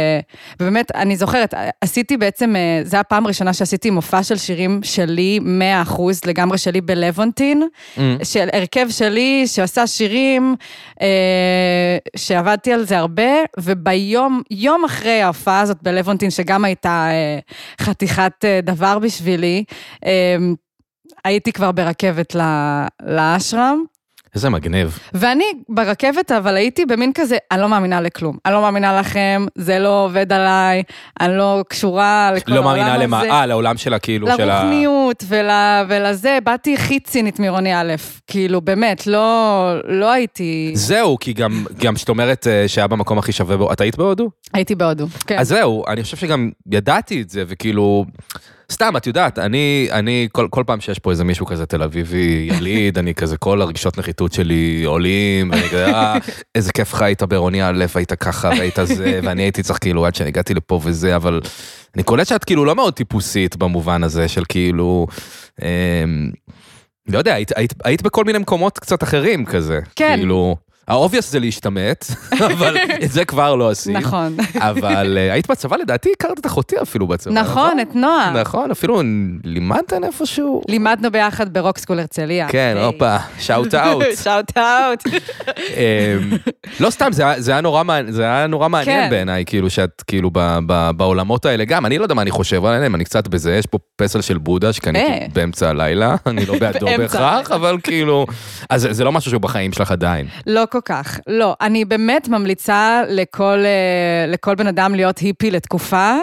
ובאמת, 0.59 0.91
אני 0.95 1.15
זוכרת, 1.15 1.53
עשיתי 1.81 2.17
בעצם, 2.17 2.55
אה, 2.55 2.81
זו 2.83 2.97
הפעם 2.97 3.25
הראשונה 3.25 3.53
שעשיתי 3.53 3.89
מופע 3.89 4.23
של 4.23 4.37
שירים 4.37 4.79
שלי, 4.83 5.39
100% 5.85 6.01
לגמרי 6.25 6.57
שלי 6.57 6.81
בלוונטין, 6.81 7.63
אמ, 7.97 8.17
של 8.23 8.47
הרכב 8.53 8.87
שלי 8.89 9.47
שעשה 9.47 9.87
שירים, 9.87 10.55
אה, 11.01 11.97
שעבדתי 12.15 12.73
על 12.73 12.85
זה 12.85 12.97
הרבה, 12.97 13.31
וביום, 13.59 14.41
יום 14.51 14.85
אחרי 14.85 15.21
ההופעה 15.21 15.61
הזאת 15.61 15.77
בלוונטין, 15.83 16.29
שגם 16.29 16.65
הייתה 16.65 17.07
אה, 17.11 17.39
חתיכת 17.81 18.45
אה, 18.45 18.59
דבר 18.63 18.99
בשבילי, 18.99 19.63
אה, 20.05 20.37
הייתי 21.25 21.51
כבר 21.51 21.71
ברכבת 21.71 22.35
לאשרם, 23.03 23.83
איזה 24.35 24.49
מגניב. 24.49 24.99
ואני 25.13 25.45
ברכבת, 25.69 26.31
אבל 26.31 26.55
הייתי 26.55 26.85
במין 26.85 27.11
כזה, 27.15 27.37
אני 27.51 27.61
לא 27.61 27.69
מאמינה 27.69 28.01
לכלום. 28.01 28.37
אני 28.45 28.53
לא 28.53 28.61
מאמינה 28.61 28.99
לכם, 28.99 29.45
זה 29.55 29.79
לא 29.79 30.03
עובד 30.03 30.33
עליי, 30.33 30.83
אני 31.19 31.37
לא 31.37 31.63
קשורה 31.67 32.31
לכל 32.35 32.51
לא 32.51 32.55
העולם 32.55 32.69
הזה. 32.71 32.81
מאמינה 32.81 33.03
למה, 33.03 33.23
אה, 33.23 33.45
לעולם 33.45 33.77
שלה 33.77 33.99
כאילו, 33.99 34.27
של 34.37 34.49
ה... 34.49 34.59
לרוחניות 34.59 35.23
ול, 35.27 35.49
ולזה, 35.87 36.37
באתי 36.43 36.73
הכי 36.73 36.99
צינית 36.99 37.39
מרוני 37.39 37.75
א', 37.75 37.93
כאילו, 38.27 38.61
באמת, 38.61 39.07
לא, 39.07 39.71
לא 39.87 40.11
הייתי... 40.11 40.71
זהו, 40.75 41.17
כי 41.19 41.33
גם, 41.33 41.65
גם 41.79 41.97
שאת 41.97 42.09
אומרת 42.09 42.47
אה, 42.47 42.67
שהיה 42.67 42.87
במקום 42.87 43.17
הכי 43.17 43.31
שווה 43.31 43.57
בו, 43.57 43.73
את 43.73 43.81
היית 43.81 43.97
בהודו? 43.97 44.29
הייתי 44.53 44.75
בהודו, 44.75 45.07
כן. 45.27 45.39
אז 45.39 45.47
זהו, 45.47 45.83
אני 45.87 46.03
חושב 46.03 46.17
שגם 46.17 46.49
ידעתי 46.71 47.21
את 47.21 47.29
זה, 47.29 47.43
וכאילו, 47.47 48.05
סתם, 48.71 48.97
את 48.97 49.07
יודעת, 49.07 49.39
אני, 49.39 49.87
אני, 49.91 50.27
כל, 50.31 50.47
כל 50.49 50.63
פעם 50.67 50.81
שיש 50.81 50.99
פה 50.99 51.11
איזה 51.11 51.23
מישהו 51.23 51.45
כזה 51.45 51.65
תל 51.65 51.83
אביבי 51.83 52.47
יליד, 52.51 52.97
אני 52.97 53.13
כזה, 53.13 53.37
כל 53.37 53.61
הרגשות 53.61 53.97
נחיתות 53.97 54.33
שלי 54.33 54.83
עולים, 54.85 55.51
ואני 55.51 55.67
כזה, 55.67 55.85
אה, 55.85 56.17
איזה 56.55 56.71
כיף 56.73 56.93
לך 56.93 57.01
היית 57.01 57.23
בעירוני 57.23 57.63
א', 57.63 57.85
היית 57.95 58.13
ככה, 58.13 58.49
והיית 58.49 58.79
זה, 58.83 59.19
ואני 59.23 59.43
הייתי 59.43 59.63
צריך 59.63 59.79
כאילו, 59.79 60.05
עד 60.05 60.15
שאני 60.15 60.29
הגעתי 60.29 60.53
לפה 60.53 60.79
וזה, 60.83 61.15
אבל 61.15 61.41
אני 61.95 62.03
קולט 62.03 62.27
שאת 62.27 62.43
כאילו 62.43 62.65
לא 62.65 62.75
מאוד 62.75 62.93
טיפוסית 62.93 63.55
במובן 63.55 64.03
הזה 64.03 64.27
של 64.27 64.43
כאילו, 64.49 65.07
אמ, 65.61 66.31
לא 67.07 67.17
יודע, 67.17 67.33
היית, 67.33 67.51
היית, 67.57 67.73
היית 67.83 68.01
בכל 68.01 68.23
מיני 68.23 68.37
מקומות 68.37 68.79
קצת 68.79 69.03
אחרים 69.03 69.45
כזה. 69.45 69.79
כן. 69.95 70.15
כאילו, 70.17 70.55
ה 70.87 70.93
obvious 70.93 71.31
זה 71.31 71.39
להשתמט, 71.39 72.05
אבל 72.53 72.77
את 73.03 73.11
זה 73.11 73.25
כבר 73.25 73.55
לא 73.55 73.69
עשית. 73.69 73.95
נכון. 73.95 74.37
אבל 74.59 75.17
אה, 75.17 75.33
היית 75.33 75.51
בצבא, 75.51 75.77
לדעתי 75.77 76.09
הכרת 76.19 76.39
את 76.39 76.45
אחותי 76.45 76.75
אפילו 76.81 77.07
בצבא. 77.07 77.33
נכון, 77.33 77.79
את 77.79 77.95
נועה. 77.95 78.33
נכון, 78.41 78.71
אפילו 78.71 79.01
לימדתן 79.43 80.03
איפשהו. 80.03 80.61
לימדנו 80.69 81.11
ביחד 81.11 81.53
ב 81.53 81.57
Rock 81.57 81.74
School 81.74 81.99
הרצליה. 81.99 82.47
כן, 82.49 82.77
הופה, 82.83 83.17
shout 83.39 83.75
out. 83.75 84.05
shout 84.23 84.57
out. 84.57 85.03
לא 86.79 86.89
סתם, 86.89 87.09
זה 87.37 87.51
היה- 87.51 87.61
נורא 88.47 88.67
מעניין- 88.69 89.03
כן. 89.03 89.09
בעיניי, 89.09 89.43
כאילו 89.45 89.69
שאת 89.69 90.03
כאילו 90.07 90.29
בעולמות 90.97 91.45
האלה 91.45 91.65
גם, 91.65 91.85
אני 91.85 91.97
לא 91.97 92.03
יודע 92.03 92.15
מה 92.15 92.21
אני 92.21 92.31
חושב 92.31 92.65
עליהם, 92.65 92.95
אני 92.95 93.03
קצת 93.05 93.27
בזה, 93.27 93.55
יש 93.55 93.65
פה 93.65 93.77
פסל 93.95 94.21
של 94.21 94.37
בודה 94.37 94.73
שקניתי 94.73 95.05
אה. 95.11 95.25
באמצע 95.33 95.69
הלילה, 95.69 96.15
אני 96.25 96.45
לא 96.45 96.59
בעדו 96.59 96.85
בהכרח, 96.97 97.51
אבל 97.51 97.77
כאילו, 97.83 98.25
אז 98.69 98.81
זה- 98.81 98.93
זה 98.93 99.03
לא 99.03 99.11
משהו 99.11 99.31
שהוא 99.31 99.41
בחיים 99.41 99.73
שלך 99.73 99.91
עדיין. 99.91 100.27
לא 100.47 100.65
כל 100.75 100.93
כך, 100.93 101.19
לא. 101.27 101.55
אני 101.61 101.85
באמת 101.85 102.27
ממליצה 102.27 103.01
לכל, 103.09 103.43
אה, 103.65 104.27
לכל 104.27 104.55
בן 104.55 104.67
אדם 104.67 104.95
להיות 104.95 105.17
היפי 105.17 105.51
לתקופה. 105.51 106.15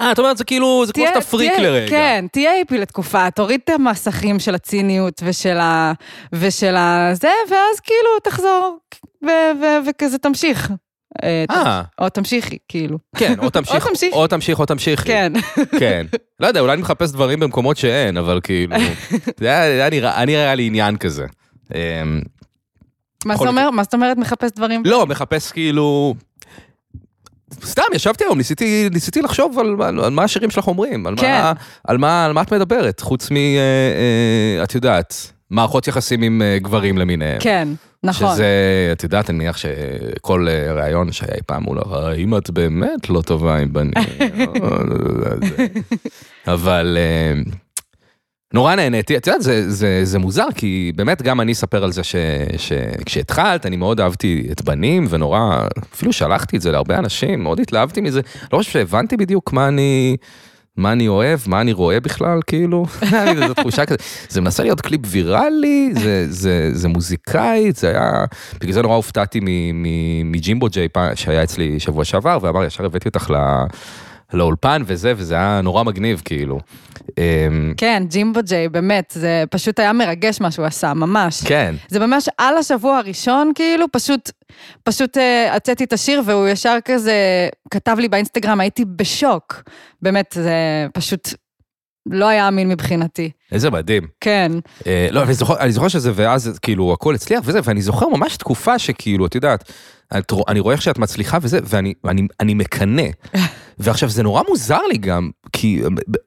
אה, 0.00 0.12
את 0.12 0.18
אומרת, 0.18 0.36
זה 0.38 0.44
כאילו, 0.44 0.82
זה 0.86 0.92
כמו 0.92 1.04
תהיה- 1.04 1.14
שאתה 1.14 1.26
פריק 1.26 1.52
תהיה- 1.54 1.70
לרגע. 1.70 1.90
כן, 1.90 2.24
תהיה 2.32 2.50
היפי 2.52 2.78
לתקופה, 2.78 3.30
תוריד 3.30 3.60
את 3.64 3.70
המסכים 3.70 4.38
של 4.38 4.54
הציניות 4.54 5.22
ושל 5.24 5.56
ה... 5.58 5.92
ושל 6.32 6.76
ה... 6.76 7.10
זה, 7.12 7.28
ואז 7.50 7.80
כאילו 7.80 8.08
תחזור, 8.24 8.78
ו- 9.24 9.26
ו- 9.62 9.88
וכזה 9.90 10.18
תמשיך. 10.18 10.70
אה, 11.22 11.44
אה, 11.50 11.82
או 12.00 12.08
תמשיכי, 12.08 12.58
כאילו. 12.68 12.98
כן, 13.16 13.34
או 13.38 13.50
תמשיך, 13.50 13.86
או 14.12 14.26
תמשיך. 14.26 14.58
או 14.60 14.66
תמשיכי. 14.66 15.06
כן. 15.08 15.32
כן. 15.80 16.06
לא 16.40 16.46
יודע, 16.46 16.60
אולי 16.60 16.72
אני 16.72 16.82
מחפש 16.82 17.10
דברים 17.12 17.40
במקומות 17.40 17.76
שאין, 17.76 18.16
אבל 18.16 18.40
כאילו, 18.42 18.76
זה 19.40 19.46
היה- 19.62 19.90
נראה 20.26 20.54
לי 20.54 20.66
עניין 20.66 20.96
כזה. 20.96 21.24
מה 23.26 23.36
זאת 23.36 23.46
אומרת? 23.46 23.72
מה 23.72 23.82
זאת 23.82 23.94
אומרת 23.94 24.16
מחפש 24.16 24.50
דברים? 24.56 24.82
לא, 24.84 25.06
מחפש 25.06 25.52
כאילו... 25.52 26.14
סתם, 27.64 27.82
ישבתי 27.94 28.24
היום, 28.24 28.38
ניסיתי, 28.38 28.88
ניסיתי 28.92 29.22
לחשוב 29.22 29.58
על, 29.58 29.76
על, 29.82 30.00
על 30.00 30.10
מה 30.10 30.24
השירים 30.24 30.50
שלך 30.50 30.66
אומרים, 30.66 31.06
על, 31.06 31.14
כן. 31.16 31.40
מה, 31.42 31.52
על, 31.84 31.98
מה, 31.98 32.24
על 32.24 32.32
מה 32.32 32.42
את 32.42 32.52
מדברת, 32.52 33.00
חוץ 33.00 33.30
מ... 33.30 33.36
אה, 33.36 33.58
אה, 34.58 34.64
את 34.64 34.74
יודעת, 34.74 35.32
מערכות 35.50 35.88
יחסים 35.88 36.22
עם 36.22 36.42
אה, 36.42 36.58
גברים 36.58 36.98
למיניהם. 36.98 37.40
כן, 37.40 37.68
נכון. 38.02 38.34
שזה, 38.34 38.46
את 38.92 39.02
יודעת, 39.02 39.30
אני 39.30 39.38
מניח 39.38 39.56
שכל 39.56 40.46
אה, 40.48 40.72
ראיון 40.72 41.12
שהיה 41.12 41.34
אי 41.34 41.42
פעם 41.46 41.62
מול 41.62 41.78
האם 41.92 42.36
את 42.36 42.50
באמת 42.50 43.10
לא 43.10 43.22
טובה 43.22 43.56
עם 43.56 43.72
בנים. 43.72 43.92
אבל 46.54 46.98
אה, 47.00 47.40
נורא 48.52 48.74
נהניתי, 48.74 49.16
את 49.16 49.26
יודעת, 49.26 49.42
זה, 49.42 49.70
זה, 49.70 50.00
זה 50.04 50.18
מוזר, 50.18 50.46
כי 50.54 50.92
באמת 50.96 51.22
גם 51.22 51.40
אני 51.40 51.52
אספר 51.52 51.84
על 51.84 51.92
זה 51.92 52.04
ש, 52.04 52.16
שכשהתחלת, 52.56 53.66
אני 53.66 53.76
מאוד 53.76 54.00
אהבתי 54.00 54.48
את 54.52 54.62
בנים, 54.62 55.06
ונורא, 55.10 55.58
אפילו 55.94 56.12
שלחתי 56.12 56.56
את 56.56 56.62
זה 56.62 56.72
להרבה 56.72 56.98
אנשים, 56.98 57.42
מאוד 57.42 57.60
התלהבתי 57.60 58.00
מזה, 58.00 58.20
לא 58.52 58.58
חושב 58.58 58.70
שהבנתי 58.70 59.16
בדיוק 59.16 59.52
מה 59.52 59.68
אני... 59.68 60.16
מה 60.76 60.92
אני 60.92 61.08
אוהב, 61.08 61.40
מה 61.46 61.60
אני 61.60 61.72
רואה 61.72 62.00
בכלל, 62.00 62.40
כאילו, 62.46 62.86
איזו 63.42 63.54
תחושה 63.54 63.86
כזה, 63.86 63.96
זה 64.28 64.40
מנסה 64.40 64.62
להיות 64.62 64.80
קליפ 64.80 65.00
ויראלי, 65.06 65.92
זה, 66.02 66.26
זה, 66.28 66.70
זה 66.72 66.88
מוזיקאית, 66.88 67.76
זה 67.76 67.88
היה, 67.88 68.24
בגלל 68.60 68.72
זה 68.72 68.82
נורא 68.82 68.94
הופתעתי 68.94 69.40
מג'ימבו 70.24 70.68
ג'יי 70.68 70.88
שהיה 71.14 71.42
אצלי 71.42 71.80
שבוע 71.80 72.04
שעבר, 72.04 72.38
ואמר, 72.42 72.64
ישר 72.64 72.84
הבאתי 72.84 73.08
אותך 73.08 73.30
ל... 73.30 73.36
לאולפן 74.34 74.82
וזה, 74.86 75.12
וזה 75.16 75.34
היה 75.34 75.60
נורא 75.62 75.82
מגניב, 75.82 76.22
כאילו. 76.24 76.60
אמ, 77.18 77.74
כן, 77.76 78.02
ג'ימבו 78.08 78.40
ג'יי, 78.42 78.68
באמת, 78.68 79.12
זה 79.16 79.44
פשוט 79.50 79.78
היה 79.78 79.92
מרגש 79.92 80.40
מה 80.40 80.50
שהוא 80.50 80.66
עשה, 80.66 80.94
ממש. 80.94 81.42
כן. 81.44 81.74
זה 81.88 82.06
ממש 82.06 82.28
על 82.38 82.56
השבוע 82.56 82.98
הראשון, 82.98 83.52
כאילו, 83.54 83.86
פשוט, 83.92 84.30
פשוט 84.84 85.18
אה, 85.18 85.54
הוצאתי 85.54 85.84
את 85.84 85.92
השיר 85.92 86.22
והוא 86.26 86.48
ישר 86.48 86.78
כזה 86.84 87.48
כתב 87.70 87.96
לי 87.98 88.08
באינסטגרם, 88.08 88.60
הייתי 88.60 88.84
בשוק. 88.84 89.62
באמת, 90.02 90.32
זה 90.38 90.52
פשוט 90.92 91.28
לא 92.06 92.28
היה 92.28 92.48
אמין 92.48 92.68
מבחינתי. 92.68 93.30
איזה 93.52 93.70
מדהים. 93.70 94.06
כן. 94.20 94.52
אה, 94.86 95.08
לא, 95.10 95.22
אני 95.22 95.34
זוכר, 95.34 95.58
אני 95.60 95.72
זוכר 95.72 95.88
שזה, 95.88 96.12
ואז 96.14 96.58
כאילו 96.62 96.92
הכל 96.92 97.14
הצליח 97.14 97.40
וזה, 97.44 97.60
ואני 97.64 97.82
זוכר 97.82 98.08
ממש 98.08 98.36
תקופה 98.36 98.78
שכאילו, 98.78 99.26
את 99.26 99.34
יודעת, 99.34 99.72
את 100.18 100.32
אני 100.48 100.60
רואה 100.60 100.74
איך 100.74 100.82
שאת 100.82 100.98
מצליחה 100.98 101.38
וזה, 101.42 101.58
ואני 101.64 101.94
אני, 102.04 102.26
אני 102.40 102.54
מקנא. 102.54 103.06
ועכשיו 103.78 104.08
זה 104.08 104.22
נורא 104.22 104.42
מוזר 104.48 104.80
לי 104.90 104.98
גם, 104.98 105.30
כי 105.52 105.82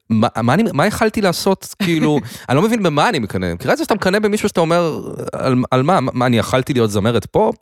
מה, 0.10 0.28
מה, 0.42 0.54
אני, 0.54 0.64
מה 0.74 0.86
יכלתי 0.86 1.22
לעשות, 1.22 1.76
כאילו, 1.82 2.20
אני 2.50 2.56
לא 2.58 2.62
מבין 2.64 2.84
במה 2.84 3.10
אני 3.10 3.20
מקנא. 3.20 3.54
מכירה 3.54 3.74
את 3.74 3.78
זה 3.78 3.84
שאתה 3.84 3.96
מקנא 3.96 4.20
במישהו 4.20 4.50
שאתה 4.50 4.62
אומר, 4.62 5.02
על, 5.34 5.56
על 5.72 5.84
מה, 5.84 6.00
מה, 6.02 6.26
אני 6.26 6.38
יכלתי 6.38 6.74
להיות 6.74 6.92
זמרת 6.92 7.26
פופ? 7.26 7.56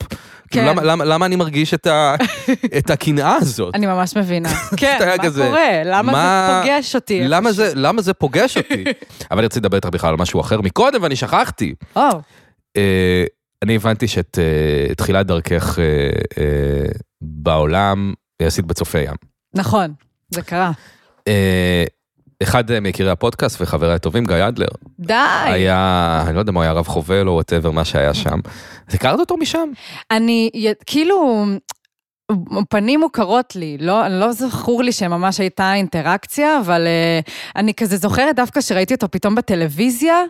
כאילו, 0.50 0.66
כן. 0.66 0.66
למה, 0.70 0.82
למה, 0.82 1.04
למה 1.04 1.26
אני 1.26 1.36
מרגיש 1.36 1.74
את, 1.74 1.86
ה, 1.86 2.14
את 2.78 2.90
הקנאה 2.90 3.36
הזאת? 3.36 3.74
אני 3.74 3.86
ממש 3.86 4.16
מבינה. 4.16 4.48
כן, 4.76 4.98
מה 5.18 5.24
כזה, 5.24 5.44
קורה? 5.46 5.82
למה 5.84 6.12
מה- 6.12 6.60
זה 6.62 6.68
פוגש 6.68 6.94
אותי? 6.94 7.20
למה? 7.24 7.52
זה, 7.52 7.72
למה 7.74 8.02
זה 8.02 8.14
פוגש 8.14 8.56
אותי? 8.56 8.84
אבל 9.30 9.38
אני 9.38 9.46
רציתי 9.46 9.60
לדבר 9.60 9.76
איתך 9.76 9.88
בכלל 9.88 10.10
על 10.10 10.16
משהו 10.16 10.40
אחר 10.40 10.60
מקודם 10.60 11.02
ואני 11.02 11.16
שכחתי. 11.16 11.74
או, 11.96 12.02
אה, 12.76 13.24
אני 13.62 13.76
הבנתי 13.76 14.08
שאת 14.08 14.38
אה, 14.38 14.94
תחילת 14.94 15.26
דרכך 15.26 15.78
אה, 15.78 15.84
אה, 16.38 16.84
בעולם 17.22 18.12
עשית 18.42 18.64
בצופי 18.64 18.98
ים. 19.02 19.14
נכון, 19.54 19.92
זה 20.30 20.42
קרה. 20.42 20.70
אה, 21.28 21.84
אחד 22.42 22.80
מיקירי 22.80 23.10
הפודקאסט 23.10 23.60
וחברי 23.60 23.94
הטובים, 23.94 24.24
גיא 24.24 24.48
אדלר, 24.48 24.66
די. 25.00 25.14
היה, 25.44 26.24
אני 26.26 26.34
לא 26.34 26.40
יודע 26.40 26.52
מה 26.52 26.62
היה 26.62 26.72
רב 26.72 26.86
חובל 26.86 27.28
או 27.28 27.32
whatever, 27.32 27.70
מה 27.70 27.84
שהיה 27.84 28.14
שם. 28.14 28.38
אז 28.88 28.94
הכרת 28.94 29.20
אותו 29.20 29.36
משם? 29.36 29.68
אני, 30.10 30.50
כאילו, 30.86 31.46
פנים 32.68 33.00
מוכרות 33.00 33.56
לי, 33.56 33.76
לא, 33.80 34.08
לא 34.08 34.32
זכור 34.32 34.82
לי 34.82 34.92
שממש 34.92 35.40
הייתה 35.40 35.74
אינטראקציה, 35.74 36.60
אבל 36.60 36.86
uh, 36.86 37.30
אני 37.56 37.74
כזה 37.74 37.96
זוכרת 37.96 38.36
דווקא 38.36 38.60
שראיתי 38.60 38.94
אותו 38.94 39.10
פתאום 39.10 39.34
בטלוויזיה, 39.34 40.22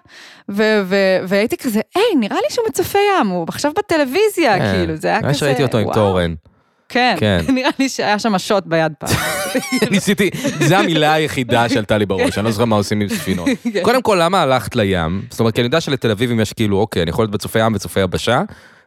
ו- 0.50 0.82
ו- 0.84 1.18
והייתי 1.28 1.56
כזה, 1.56 1.80
היי, 1.94 2.14
נראה 2.20 2.36
לי 2.36 2.50
שהוא 2.50 2.64
מצפה 2.68 2.98
ים, 2.98 3.28
הוא 3.28 3.44
עכשיו 3.48 3.72
בטלוויזיה, 3.78 4.58
כן. 4.58 4.72
כאילו, 4.74 4.96
זה 4.96 5.08
היה 5.08 5.18
כזה, 5.18 5.26
נראה 5.26 5.38
שראיתי 5.38 5.62
אותו 5.62 5.78
עם 5.78 5.84
וואו. 5.84 5.94
תורן. 5.94 6.34
כן, 6.88 7.16
כן. 7.20 7.38
נראה 7.54 7.70
לי 7.78 7.88
שהיה 7.88 8.18
שם 8.18 8.38
שוט 8.38 8.66
ביד 8.66 8.92
פעם. 8.98 9.16
ניסיתי, 9.90 10.30
זו 10.60 10.74
המילה 10.74 11.12
היחידה 11.12 11.68
שעלתה 11.68 11.98
לי 11.98 12.06
בראש, 12.06 12.38
אני 12.38 12.44
לא 12.44 12.50
זוכר 12.50 12.64
מה 12.64 12.76
עושים 12.76 13.00
עם 13.00 13.08
ספינות. 13.08 13.48
כן. 13.72 13.82
קודם 13.82 14.02
כל, 14.02 14.18
למה 14.20 14.42
הלכת 14.42 14.76
לים? 14.76 15.22
זאת 15.30 15.40
אומרת, 15.40 15.54
כי 15.54 15.60
אני 15.60 15.66
יודע 15.66 15.80
שלתל 15.80 16.10
אביבים 16.10 16.40
יש 16.40 16.52
כאילו, 16.52 16.78
אוקיי, 16.78 17.02
אני 17.02 17.10
יכול 17.10 17.22
להיות 17.22 17.32
בצופי 17.32 17.58
ים 17.58 17.74
וצופי 17.74 18.00
יבשה, 18.00 18.42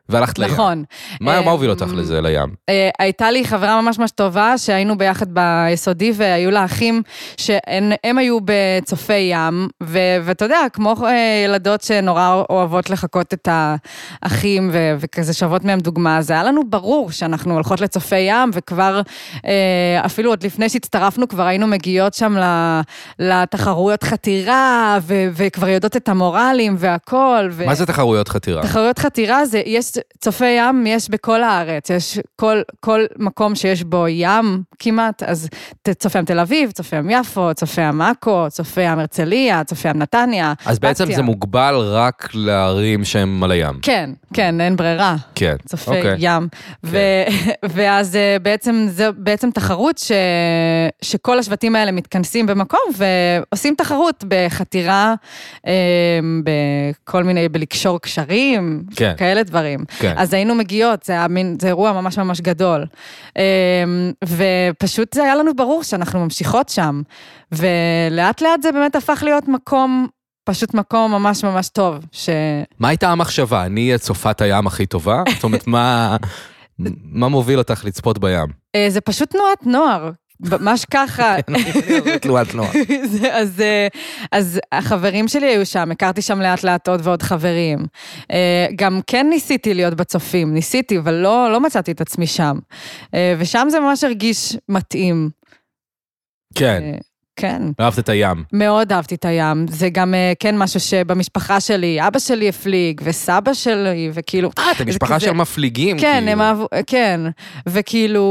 והלכת 0.10 0.40
לים. 0.40 0.52
נכון. 0.52 0.84
מה 1.22 1.42
מה 1.42 1.52
הוביל 1.52 1.70
אמ, 1.70 1.76
אותך 1.76 1.94
לזה, 1.96 2.22
לים? 2.22 2.50
אה, 2.70 2.90
הייתה 3.00 3.32
לי 3.32 3.46
חברה 3.46 3.82
ממש 3.82 4.00
ממש 4.00 4.12
טובה, 4.12 4.58
שהיינו 4.58 4.98
ביחד 4.98 5.26
ביסודי, 5.34 6.12
והיו 6.16 6.52
לה 6.52 6.66
אחים 6.66 7.02
שהן 7.38 7.92
הם 8.04 8.18
היו 8.18 8.38
בצופי 8.46 9.14
ים, 9.14 9.68
ו- 9.84 9.98
ואתה 10.24 10.46
יודע, 10.46 10.60
כמו 10.74 10.96
אה, 11.06 11.44
ילדות 11.46 11.82
שנורא 11.82 12.44
אוהבות 12.50 12.90
לחקות 12.90 13.34
את 13.34 13.48
האחים, 13.52 14.70
ו- 14.74 14.96
וכזה 15.00 15.34
שוות 15.34 15.64
מהם 15.66 15.80
דוגמה, 15.80 16.22
זה 16.22 16.34
היה 16.34 16.44
לנו 16.44 16.62
ברור 16.70 17.12
שאנחנו 17.12 17.54
הולכות 17.54 17.82
לצופי 17.82 18.20
ים, 18.20 18.50
וכבר, 18.54 19.02
אה, 19.46 20.02
אפילו 20.06 20.30
עוד 20.30 20.44
לפני 20.44 20.70
שהצטרפנו, 20.70 21.28
כבר 21.28 21.44
היינו 21.44 21.68
מגיעות 21.68 22.14
שם 22.14 22.36
לתחרויות 23.20 24.04
חתירה, 24.04 24.98
ו- 25.02 25.28
וכבר 25.34 25.68
יודעות 25.70 25.98
את 25.98 26.10
המורלים 26.10 26.76
והכל. 26.78 27.48
ו- 27.52 27.66
מה 27.66 27.76
זה 27.76 27.86
תחרויות 27.86 28.28
חתירה? 28.30 28.62
תחרויות 28.64 29.00
חתירה 29.00 29.46
זה, 29.46 29.62
יש 29.66 29.97
צופי 30.20 30.46
ים, 30.50 30.88
יש 30.88 31.10
בכל 31.10 31.44
הארץ, 31.44 31.90
יש 31.90 32.20
כל, 32.36 32.62
כל 32.80 33.06
מקום 33.18 33.56
שיש 33.56 33.84
בו 33.84 34.08
ים 34.08 34.64
כמעט, 34.80 35.24
אז 35.24 35.50
צופי 36.00 36.20
ים 36.20 36.26
תל 36.26 36.40
אביב, 36.40 36.72
צופי 36.72 36.96
ים 36.96 37.10
יפו, 37.10 37.50
צופי 37.56 37.82
ים 37.82 38.02
עכו, 38.02 38.46
צופי 38.50 38.82
ים 38.82 39.00
הרצליה, 39.00 39.64
צופי 39.64 39.88
ים 39.90 39.98
נתניה. 39.98 40.54
אז 40.66 40.80
בעצם 40.80 41.06
בת 41.06 41.16
זה. 41.16 41.22
מוגבל 41.22 41.76
רק 41.78 42.30
לערים 42.34 43.04
שהם 43.06 43.44
על 43.44 43.52
הים. 43.52 43.80
כן, 43.82 44.10
כן, 44.34 44.62
אין 44.62 44.76
ברירה. 44.76 45.16
כן. 45.36 45.56
צופי 45.66 45.90
אוקיי. 45.98 46.16
ים. 46.20 46.48
ו- 46.84 46.98
ואז 47.74 48.16
אה, 48.16 48.38
בעצם, 48.42 48.86
זה 48.90 49.12
בעצם 49.12 49.52
תחרות 49.52 49.98
ש- 49.98 50.12
שכל 51.02 51.40
השבטים 51.40 51.76
האלה 51.76 51.92
מתכנסים 51.92 52.46
במקום 52.46 52.80
ועושים 52.98 53.76
תחרות 53.78 54.24
בחתירה, 54.28 55.14
אה, 55.68 55.74
בכל 56.44 57.24
מיני, 57.24 57.50
בלקשור 57.50 58.02
קשרים, 58.02 58.84
כן. 58.96 59.14
כאלה 59.18 59.44
דברים. 59.44 59.80
כן. 60.00 60.14
אז 60.18 60.34
היינו 60.34 60.56
מגיעות, 60.56 61.04
זה 61.04 61.14
היה 61.14 61.28
מין, 61.28 61.58
זה 61.62 61.68
אירוע 61.68 61.92
ממש 61.92 62.18
ממש 62.18 62.42
גדול. 62.42 62.86
אה, 63.38 63.44
ופשוט 64.24 65.14
זה 65.14 65.24
היה 65.24 65.36
לנו 65.36 65.56
ברור 65.56 65.84
שאנחנו 65.84 66.20
ממשיכות 66.20 66.70
שם. 66.70 67.02
ולאט 67.52 68.42
לאט 68.42 68.62
זה 68.62 68.72
באמת 68.72 68.96
הפך 68.96 69.22
להיות 69.24 69.48
מקום, 69.48 70.08
פשוט 70.44 70.74
מקום 70.74 71.12
ממש 71.12 71.44
ממש 71.44 71.70
טוב. 71.70 72.06
ש... 72.12 72.30
מה 72.80 72.88
הייתה 72.88 73.10
המחשבה? 73.10 73.66
אני 73.66 73.86
אהיה 73.86 73.98
צופת 73.98 74.42
הים 74.42 74.68
הכי 74.68 74.86
טובה? 74.86 75.24
זאת 75.36 75.44
אומרת, 75.44 75.68
מה... 75.68 76.18
מה 77.04 77.28
מוביל 77.28 77.58
אותך 77.58 77.86
לצפות 77.86 78.20
בים? 78.20 78.48
אה, 78.76 78.86
זה 78.90 79.02
פשוט 79.02 79.30
תנועת 79.30 79.66
נוער, 79.66 80.12
ממש 80.40 80.86
ככה. 80.86 81.36
תנועת 82.22 82.56
נוער. 82.56 82.70
זה- 83.12 83.36
אז, 83.36 83.62
אה, 83.62 83.88
אז 84.32 84.60
החברים 84.72 85.28
שלי 85.28 85.48
היו 85.48 85.66
שם, 85.66 85.92
הכרתי 85.92 86.22
שם 86.22 86.42
לאט 86.42 86.64
לאט 86.64 86.88
עוד 86.88 87.00
ועוד 87.04 87.22
חברים. 87.22 87.80
אה, 88.32 88.68
גם 88.76 89.00
כן 89.08 89.28
ניסיתי 89.30 89.74
להיות 89.74 89.94
בצופים, 89.94 90.54
ניסיתי, 90.54 90.98
אבל 90.98 91.14
לא, 91.14 91.52
לא 91.52 91.60
מצאתי 91.60 91.92
את 91.92 92.02
עצמי 92.02 92.28
שם. 92.28 92.58
אה, 93.14 93.36
ושם 93.40 93.68
זה 93.72 93.80
ממש 93.80 94.04
הרגיש 94.04 94.58
מתאים. 94.70 95.30
כן, 96.56 96.84
כן. 97.38 97.62
אהבת 97.80 98.00
את 98.00 98.10
הים. 98.10 98.44
מאוד 98.54 98.92
אהבתי 98.94 99.16
את 99.16 99.26
הים, 99.26 99.66
זה 99.70 99.90
גם 99.90 100.14
אה, 100.14 100.34
כן 100.40 100.58
משהו 100.58 100.80
שבמשפחה 100.80 101.60
שלי, 101.60 102.08
אבא 102.08 102.20
שלי 102.20 102.50
הפליג, 102.50 103.02
וסבא 103.04 103.54
שלי, 103.54 104.10
וכאילו... 104.14 104.50
אה, 104.58 104.72
אתם 104.72 104.88
משפחה 104.88 105.20
של 105.20 105.32
מפליגים, 105.32 106.00
כן, 106.00 106.14
כאילו. 106.18 106.32
הם 106.32 106.42
אהבו, 106.42 106.68
כן, 106.88 107.22
וכאילו, 107.68 108.26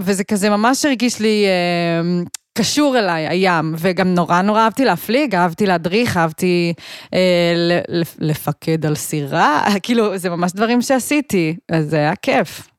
וזה 0.00 0.24
כזה 0.24 0.50
ממש 0.50 0.84
הרגיש 0.84 1.20
לי 1.20 1.44
אה, 1.46 2.22
קשור 2.58 2.98
אליי, 2.98 3.28
הים, 3.28 3.74
וגם 3.78 4.14
נורא 4.14 4.42
נורא 4.42 4.60
אהבתי 4.60 4.84
להפליג, 4.84 5.34
אהבתי 5.34 5.66
להדריך, 5.66 6.16
אהבתי 6.16 6.72
אה, 7.14 7.80
לפקד 8.18 8.86
על 8.86 8.94
סירה, 8.94 9.64
כאילו, 9.82 10.18
זה 10.18 10.30
ממש 10.30 10.52
דברים 10.52 10.82
שעשיתי, 10.82 11.56
אז 11.72 11.90
זה 11.90 11.96
היה 11.96 12.16
כיף. 12.16 12.73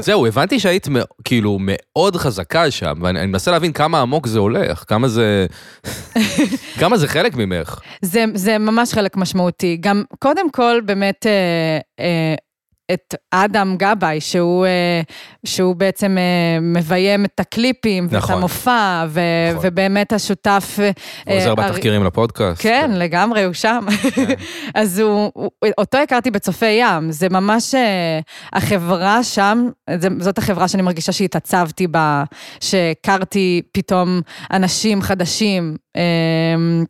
זהו, 0.00 0.26
הבנתי 0.26 0.60
שהיית 0.60 0.86
כאילו 1.24 1.58
מאוד 1.60 2.16
חזקה 2.16 2.70
שם, 2.70 2.94
ואני 3.02 3.20
אני 3.20 3.26
מנסה 3.26 3.50
להבין 3.50 3.72
כמה 3.72 4.00
עמוק 4.00 4.26
זה 4.26 4.38
הולך, 4.38 4.84
כמה 4.88 5.08
זה... 5.08 5.46
כמה 6.80 6.96
זה 6.96 7.08
חלק 7.08 7.36
ממך. 7.36 7.80
זה, 8.02 8.24
זה 8.34 8.58
ממש 8.58 8.92
חלק 8.92 9.16
משמעותי. 9.16 9.76
גם 9.80 10.02
קודם 10.18 10.50
כל, 10.50 10.80
באמת, 10.84 11.26
אה, 11.26 12.04
אה, 12.04 12.34
את 12.92 13.14
אדם 13.30 13.76
גבאי, 13.78 14.20
שהוא, 14.20 14.66
אה, 14.66 15.00
שהוא 15.46 15.76
בעצם 15.76 16.18
אה, 16.18 16.60
מביים 16.60 17.24
את 17.24 17.40
הקליפים, 17.40 18.06
ואת 18.10 18.14
נכון. 18.18 18.34
המופע, 18.36 19.04
ו, 19.08 19.20
נכון. 19.54 19.66
ובאמת 19.68 20.12
השותף... 20.12 20.76
אה, 20.80 20.90
הוא 21.26 21.36
עוזר 21.36 21.48
הר- 21.48 21.54
בתחקירים 21.54 22.04
לפודקאסט. 22.04 22.62
כן, 22.62 22.90
לגמרי, 22.94 23.44
הוא 23.44 23.52
שם. 23.52 23.86
אז 24.74 24.98
הוא, 24.98 25.30
הוא- 25.34 25.50
אותו 25.78 25.98
הכרתי 25.98 26.30
בצופי 26.30 26.66
ים, 26.70 27.12
זה 27.12 27.28
ממש 27.28 27.74
החברה 28.52 29.22
שם, 29.24 29.68
זאת 30.20 30.38
החברה 30.38 30.68
שאני 30.68 30.82
מרגישה 30.82 31.12
שהתעצבתי 31.12 31.86
בה, 31.86 32.24
שהכרתי 32.60 33.62
פתאום 33.72 34.20
אנשים 34.52 35.02
חדשים, 35.02 35.76
אה, 35.96 36.02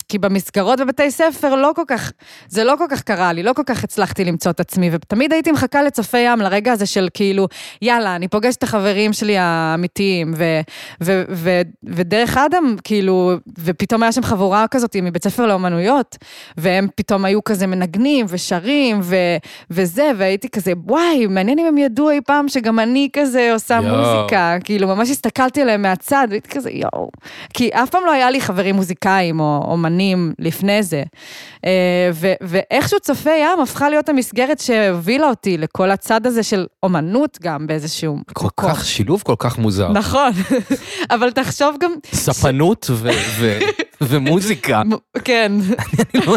כי 0.08 0.18
במסגרות 0.18 0.80
בבתי 0.80 1.10
ספר 1.10 1.54
לא 1.54 1.72
כל 1.76 1.82
כך, 1.88 2.12
זה 2.48 2.64
לא 2.64 2.74
כל 2.78 2.84
כך 2.90 3.02
קרה 3.02 3.32
לי, 3.32 3.42
לא 3.42 3.52
כל 3.52 3.62
כך 3.66 3.84
הצלחתי 3.84 4.24
למצוא 4.24 4.50
את 4.50 4.60
עצמי, 4.60 4.88
ותמיד 4.92 5.32
הייתי 5.32 5.52
מחכה 5.52 5.82
לצופי 5.84 6.18
ים, 6.18 6.40
לרגע 6.40 6.72
הזה 6.72 6.86
של 6.86 7.08
כאילו, 7.14 7.48
יאללה, 7.82 8.16
אני 8.16 8.28
פוגשת 8.28 8.58
את 8.58 8.62
החברים 8.62 9.12
שלי 9.12 9.36
האמיתיים, 9.38 10.34
ו, 10.36 10.60
ו, 11.00 11.22
ו, 11.30 11.60
ודרך 11.84 12.36
אדם, 12.36 12.76
כאילו, 12.84 13.32
ופתאום 13.58 14.02
היה 14.02 14.12
שם 14.12 14.22
חבורה 14.22 14.66
כזאת 14.70 14.96
מבית 15.02 15.24
ספר 15.24 15.46
לאומנויות, 15.46 16.16
והם 16.56 16.88
פתאום 16.94 17.24
היו 17.24 17.44
כזה 17.44 17.66
מנגנים 17.66 18.26
ושרים 18.28 19.00
ו, 19.02 19.16
וזה, 19.70 20.10
והייתי 20.16 20.48
כזה, 20.48 20.72
וואי, 20.86 21.26
מעניין 21.26 21.58
אם 21.58 21.66
הם 21.66 21.78
ידעו 21.78 22.10
אי 22.10 22.20
פעם 22.26 22.48
שגם 22.48 22.78
אני 22.78 23.08
כזה 23.12 23.52
עושה 23.52 23.78
יואו. 23.82 23.96
מוזיקה, 23.96 24.56
כאילו, 24.64 24.88
ממש 24.88 25.10
הסתכלתי 25.10 25.62
עליהם 25.62 25.82
מהצד, 25.82 26.26
והייתי 26.30 26.48
כזה, 26.48 26.70
יואו. 26.70 27.10
כי 27.54 27.68
אף 27.68 27.90
פעם 27.90 28.02
לא 28.06 28.10
היה 28.10 28.30
לי 28.30 28.40
חברים 28.40 28.74
מוזיקאים 28.74 29.40
או 29.40 29.60
אומנים 29.64 30.32
לפני 30.38 30.82
זה. 30.82 31.02
אה, 31.64 32.10
ו, 32.12 32.32
ואיכשהו 32.40 33.00
צופי 33.00 33.36
ים 33.36 33.60
הפכה 33.62 33.88
להיות 33.88 34.08
המסגרת 34.08 34.58
שהובילה 34.58 35.28
אותי 35.28 35.58
כל 35.76 35.90
הצד 35.90 36.26
הזה 36.26 36.42
של 36.42 36.66
אומנות 36.82 37.38
גם 37.42 37.66
באיזשהו 37.66 38.18
כל 38.32 38.46
מקום. 38.46 38.70
כך, 38.70 38.84
שילוב 38.84 39.22
כל 39.22 39.34
כך 39.38 39.58
מוזר. 39.58 39.92
נכון, 39.92 40.30
אבל 41.14 41.30
תחשוב 41.30 41.76
גם... 41.80 41.90
ספנות 42.12 42.86
ו- 42.90 43.08
ו- 43.38 43.58
ומוזיקה. 44.08 44.82
כן, 45.24 45.52
כל 46.26 46.36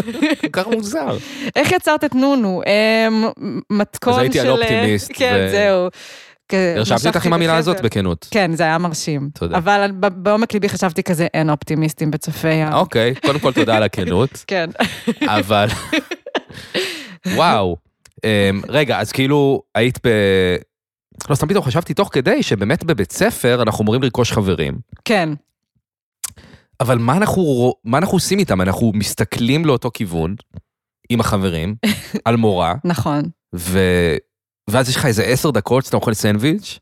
כך 0.52 0.66
מוזר. 0.66 1.16
איך 1.56 1.72
יצרת 1.72 2.04
את 2.04 2.14
נונו? 2.14 2.62
אמ, 2.66 3.24
מתכון 3.70 4.12
של... 4.12 4.18
אז 4.18 4.22
הייתי 4.22 4.40
על 4.40 4.50
אופטימיסט, 4.50 5.10
כן, 5.14 5.48
זהו. 5.50 5.88
הרשמתי 6.76 7.08
אותך 7.08 7.26
עם 7.26 7.32
המילה. 7.32 7.56
הזאת 7.56 7.80
בכנות. 7.80 8.28
כן, 8.30 8.50
זה 8.54 8.62
היה 8.62 8.78
מרשים. 8.78 9.30
תודה. 9.34 9.58
אבל 9.58 9.90
בעומק 10.00 10.54
ליבי 10.54 10.68
חשבתי 10.68 11.02
כזה, 11.02 11.26
אין 11.34 11.50
אופטימיסטים 11.50 12.10
בצופי 12.10 12.52
ים. 12.52 12.72
אוקיי, 12.72 13.14
קודם 13.14 13.38
כל 13.38 13.52
תודה 13.52 13.76
על 13.76 13.82
הכנות, 13.82 14.44
כן. 14.46 14.70
אבל... 15.26 15.68
וואו. 17.26 17.87
אמ, 18.24 18.60
רגע, 18.68 19.00
אז 19.00 19.12
כאילו, 19.12 19.62
היית 19.74 20.06
ב... 20.06 20.08
לא, 21.30 21.34
סתם 21.34 21.48
פתאום 21.48 21.64
חשבתי 21.64 21.94
תוך 21.94 22.08
כדי 22.12 22.42
שבאמת 22.42 22.84
בבית 22.84 23.12
ספר 23.12 23.62
אנחנו 23.62 23.82
אמורים 23.82 24.02
לרכוש 24.02 24.32
חברים. 24.32 24.78
כן, 25.04 25.28
אבל 26.80 26.98
מה 26.98 27.16
אנחנו, 27.16 27.72
מה 27.84 27.98
אנחנו 27.98 28.16
עושים 28.16 28.38
איתם? 28.38 28.60
אנחנו 28.60 28.92
מסתכלים 28.94 29.64
לאותו 29.64 29.90
כיוון 29.94 30.34
עם 31.08 31.20
החברים, 31.20 31.74
על 32.24 32.36
מורה, 32.36 32.74
נכון. 32.84 33.22
ו... 33.54 33.78
ואז 34.70 34.88
יש 34.88 34.96
לך 34.96 35.06
איזה 35.06 35.22
עשר 35.24 35.50
דקות 35.50 35.84
שאתה 35.84 35.96
אוכל 35.96 36.14
סנדוויץ', 36.14 36.78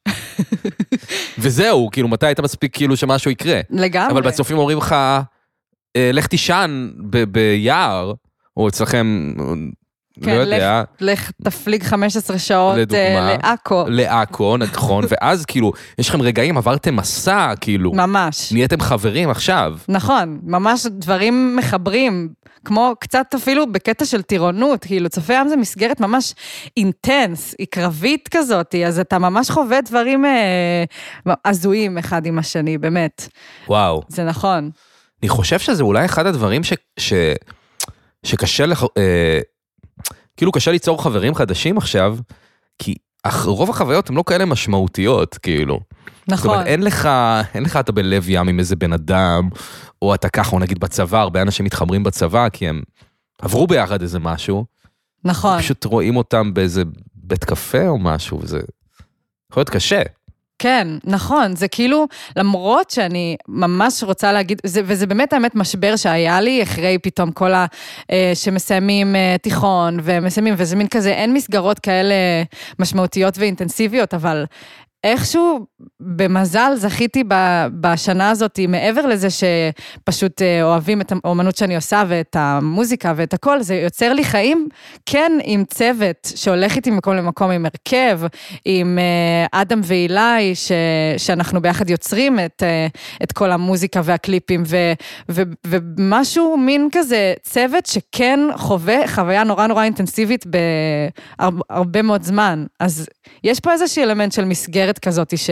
וזהו, 1.38 1.88
כאילו, 1.92 2.09
מתי 2.09 2.27
היית 2.27 2.40
מספיק 2.40 2.75
כאילו 2.77 2.96
שמשהו 2.96 3.31
יקרה? 3.31 3.61
לגמרי. 3.70 4.12
אבל 4.12 4.22
בצופים 4.22 4.59
אומרים 4.59 4.79
לך, 4.79 4.92
"אה, 4.92 6.11
לך 6.12 6.27
תישן 6.27 6.90
ביער, 7.29 8.12
או 8.57 8.68
אצלכם, 8.68 9.33
לא 10.21 10.25
כן, 10.25 10.35
יודע, 10.35 10.83
לך 11.01 11.31
תפליג 11.45 11.83
15 11.83 12.39
שעות 12.39 12.77
לדוגמה. 12.77 13.01
אה, 13.03 13.37
לעכו. 13.43 13.85
לעכו, 13.89 14.57
נכון, 14.57 15.05
ואז 15.11 15.45
כאילו, 15.45 15.73
יש 15.99 16.09
לכם 16.09 16.23
רגעים, 16.23 16.59
עברתם 16.59 16.97
מסע, 16.97 17.53
כאילו, 17.61 17.93
ממש. 17.93 18.53
נהייתם 18.53 18.81
חברים 18.81 19.31
עכשיו. 19.31 19.77
נכון, 19.89 20.41
ממש 20.43 20.87
דברים 20.87 21.57
מחברים, 21.57 22.29
כמו 22.65 22.95
קצת 23.01 23.27
אפילו 23.35 23.73
בקטע 23.73 24.05
של 24.05 24.23
טירונות, 24.23 24.85
כאילו 24.85 25.09
צופי 25.09 25.33
ים 25.33 25.49
זה 25.49 25.57
מסגרת 25.57 26.01
ממש 26.01 26.35
אינטנס, 26.77 27.55
היא 27.59 27.67
קרבית 27.71 28.29
כזאת, 28.29 28.75
אז 28.87 28.99
אתה 28.99 29.19
ממש 29.19 29.51
חווה 29.51 29.81
דברים 29.81 30.25
אה, 30.25 30.85
הזויים 31.45 31.99
אחד 31.99 32.27
עם 32.27 32.39
השני, 32.39 32.79
באמת, 32.79 33.29
וואו. 33.69 34.03
זה 34.09 34.25
נכון. 34.25 34.71
אני 35.23 35.29
חושב 35.29 35.59
שזה 35.59 35.83
אולי 35.83 36.05
אחד 36.05 36.27
הדברים 36.27 36.65
ש... 36.65 36.73
ש... 36.99 37.13
שקשה 38.23 38.67
לך... 38.67 38.85
אה, 38.99 39.41
כאילו 40.37 40.53
קשה 40.53 40.70
ליצור 40.72 41.03
חברים 41.03 41.35
חדשים 41.35 41.79
עכשיו, 41.79 42.16
כי 42.79 42.94
אך- 43.22 43.44
רוב 43.44 43.70
החוויות 43.70 44.11
הן 44.11 44.16
לא 44.16 44.22
כאלה 44.27 44.44
משמעותיות, 44.44 45.38
כאילו. 45.38 45.81
זאת 45.81 46.29
נכון, 46.29 46.51
אומרת, 46.51 46.66
אין 46.66 46.83
לך, 46.83 47.09
אין 47.55 47.62
לך 47.62 47.77
אתה 47.77 47.92
בלב 47.92 48.25
ים 48.29 48.49
עם 48.49 48.59
איזה 48.59 48.77
בן 48.77 48.92
אדם, 48.92 49.49
או 50.03 50.14
אתה 50.14 50.29
ככה, 50.29 50.53
או 50.53 50.59
נגיד 50.59 50.79
בצבא, 50.79 51.20
הרבה 51.20 51.42
אנשים 51.42 51.66
מתחברים 51.66 52.03
בצבא, 52.03 52.49
כי 52.49 52.68
הם 52.68 52.83
עברו 53.42 53.66
ביחד 53.66 54.03
איזה 54.03 54.18
משהו, 54.18 54.64
נכון. 55.25 55.59
פשוט 55.59 55.85
רואים 55.85 56.16
אותם 56.16 56.55
באיזה 56.55 56.83
בית 57.14 57.44
קפה 57.44 57.88
או 57.88 57.99
משהו, 57.99 58.38
וזה 58.42 58.61
יכול 59.51 59.61
להיות 59.61 59.70
קשה. 59.70 60.03
כן, 60.59 60.88
נכון, 61.05 61.57
זה 61.57 61.69
כאילו, 61.69 62.07
למרות 62.37 62.90
שאני 62.90 63.37
ממש 63.49 64.03
רוצה 64.03 64.33
להגיד, 64.33 64.61
זה, 64.66 64.81
וזה 64.85 65.07
באמת 65.07 65.33
האמת 65.33 65.55
משבר 65.55 65.97
שהיה 65.97 66.40
לי 66.40 66.62
אחרי 66.62 66.99
פתאום 67.03 67.33
כל 67.33 67.53
ה... 67.53 67.66
אה, 68.11 68.33
שמסיימים 68.35 69.16
אה, 69.16 69.37
תיכון 69.42 69.99
ומסיימים, 70.03 70.55
וזה 70.57 70.77
מין 70.77 70.88
כזה, 70.88 71.11
אין 71.11 71.35
מסגרות 71.35 71.79
כאלה 71.79 72.14
משמעותיות 72.79 73.38
ואינטנסיביות, 73.38 74.14
אבל 74.14 74.45
איכשהו, 75.05 75.67
במזל, 76.01 76.73
זכיתי 76.77 77.25
בשנה 77.81 78.31
הזאת, 78.31 78.59
מעבר 78.69 79.07
לזה 79.07 79.29
שפשוט 79.31 80.43
אה, 80.43 80.63
אוהבים 80.63 81.01
את 81.01 81.13
האומנות 81.25 81.57
שאני 81.57 81.77
עושה 81.77 82.05
ואת 82.09 82.37
המוזיקה 82.39 83.13
ואת 83.17 83.35
הכל, 83.35 83.63
זה 83.63 83.75
יוצר 83.75 84.13
לי 84.13 84.25
חיים, 84.25 84.69
כן, 85.07 85.33
עם 85.45 85.65
צוות 85.65 86.33
שהולך 86.35 86.77
איתי 86.77 86.91
ממקום 86.91 87.17
למקום, 87.17 87.51
עם 87.51 87.67
הרכב, 87.67 88.21
עם 88.65 88.99
אה, 88.99 89.61
אדם 89.61 89.81
ואילי, 89.85 90.55
ש, 90.55 90.73
שאנחנו 91.17 91.63
ביחד 91.63 91.91
יוצרים 91.91 92.39
את, 92.41 92.63
אה, 92.63 92.87
את 93.23 93.33
כל 93.33 93.53
המוזיקה 93.53 94.01
והקליפים, 94.05 94.63
ו, 94.67 94.77
ו, 95.31 95.43
ומשהו, 95.67 96.57
מין 96.57 96.89
כזה 96.93 97.35
צוות 97.43 97.87
שכן 97.87 98.41
חווה 98.57 99.09
חוויה 99.09 99.45
נורא 99.45 99.67
נורא 99.67 99.85
אינטנסיבית 99.85 100.45
בהרבה 100.47 102.03
מאוד 102.03 102.23
זמן. 102.23 102.67
אז 102.81 103.09
יש 103.45 103.61
פה 103.61 103.73
איזשהו 103.73 104.03
אלמנט 104.03 104.33
של 104.33 104.45
מסגרת 104.45 104.86
כזאת, 104.99 105.38
ש, 105.38 105.51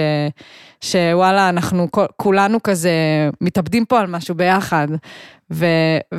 שוואלה, 0.81 1.49
אנחנו 1.49 1.89
כולנו 2.17 2.63
כזה 2.63 2.91
מתאבדים 3.41 3.85
פה 3.85 4.01
על 4.01 4.07
משהו 4.07 4.35
ביחד. 4.35 4.89
ו, 5.53 5.67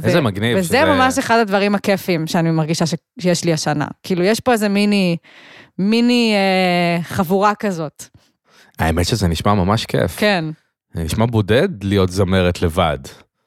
איזה 0.03 0.19
ו, 0.19 0.21
מגניב 0.21 0.57
וזה 0.57 0.67
שזה- 0.67 0.85
ממש 0.85 1.17
אחד 1.17 1.37
הדברים 1.39 1.75
הכיפים 1.75 2.27
שאני 2.27 2.51
מרגישה 2.51 2.85
שיש 3.19 3.43
לי 3.43 3.53
השנה. 3.53 3.85
כאילו, 4.03 4.23
יש 4.23 4.39
פה 4.39 4.51
איזה 4.51 4.69
מיני, 4.69 5.17
מיני 5.79 6.33
אה, 6.35 7.03
חבורה 7.03 7.55
כזאת. 7.55 8.03
האמת 8.79 9.05
שזה 9.05 9.27
נשמע 9.27 9.53
ממש 9.53 9.85
כיף. 9.85 10.15
כן, 10.17 10.45
זה 10.93 11.03
נשמע 11.03 11.25
בודד 11.25 11.83
להיות 11.83 12.09
זמרת 12.09 12.61
לבד. 12.61 12.97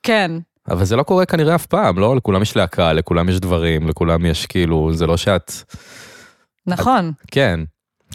כן, 0.02 0.30
אבל 0.70 0.84
זה 0.84 0.96
לא 0.96 1.02
קורה 1.02 1.26
כנראה 1.26 1.54
אף 1.54 1.66
פעם, 1.66 1.98
לא? 1.98 2.16
לכולם 2.16 2.42
יש 2.42 2.56
להקה, 2.56 2.92
לכולם 2.92 3.28
יש 3.28 3.40
דברים, 3.40 3.88
לכולם 3.88 4.26
יש 4.26 4.46
כאילו, 4.46 4.90
זה 4.94 5.06
לא 5.06 5.16
שאת... 5.16 5.52
נכון, 6.66 7.12
כן. 7.30 7.60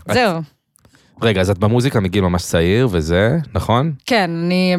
את- 0.07 0.13
זהו. 0.13 0.41
רגע, 1.21 1.41
אז 1.41 1.49
את 1.49 1.57
במוזיקה 1.57 1.99
מגיל 1.99 2.21
ממש 2.21 2.43
צעיר 2.43 2.87
וזה, 2.91 3.37
נכון? 3.53 3.93
כן, 4.05 4.31
אני 4.45 4.77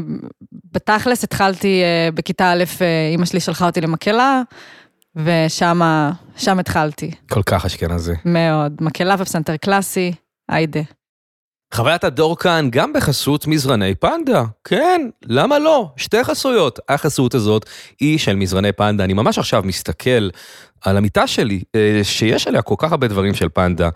בתכלס 0.73 1.25
התחלתי 1.25 1.83
אה, 1.83 2.09
בכיתה 2.15 2.53
א', 2.53 2.65
אה, 2.81 3.09
אימא 3.13 3.25
שלי 3.27 3.41
שלחה 3.41 3.67
אותי 3.67 3.81
למקהלה, 3.81 4.43
ושם 5.17 5.81
שם 6.37 6.59
התחלתי, 6.59 7.11
כל 7.31 7.43
כך 7.43 7.65
אשכנזי. 7.65 8.13
מאוד. 8.25 8.73
מקהלה 8.81 9.15
ופסנתר 9.19 9.57
קלאסי, 9.57 10.13
היידה. 10.49 10.81
חוויית 11.75 12.05
הדור 12.05 12.39
כאן 12.39 12.69
גם 12.71 12.93
בחסות 12.93 13.47
מזרני 13.47 13.95
פנדה. 13.95 14.45
כן, 14.65 15.09
למה 15.25 15.59
לא? 15.59 15.89
שתי 15.97 16.25
חסויות. 16.25 16.79
החסות 16.89 17.35
הזאת 17.35 17.67
היא 18.01 18.19
של 18.19 18.37
מזרני 18.37 18.73
פנדה. 18.73 19.05
אני 19.05 19.13
ממש 19.13 19.39
עכשיו 19.39 19.63
מסתכל 19.65 20.29
על 20.81 20.97
המיטה 20.97 21.27
שלי, 21.27 21.63
אה, 21.75 22.01
שיש 22.03 22.47
עליה 22.47 22.63
כל 22.63 22.75
כך 22.79 22.91
הרבה 22.91 23.09
דברים 23.09 23.35
של 23.35 23.49
פנדה, 23.49 23.89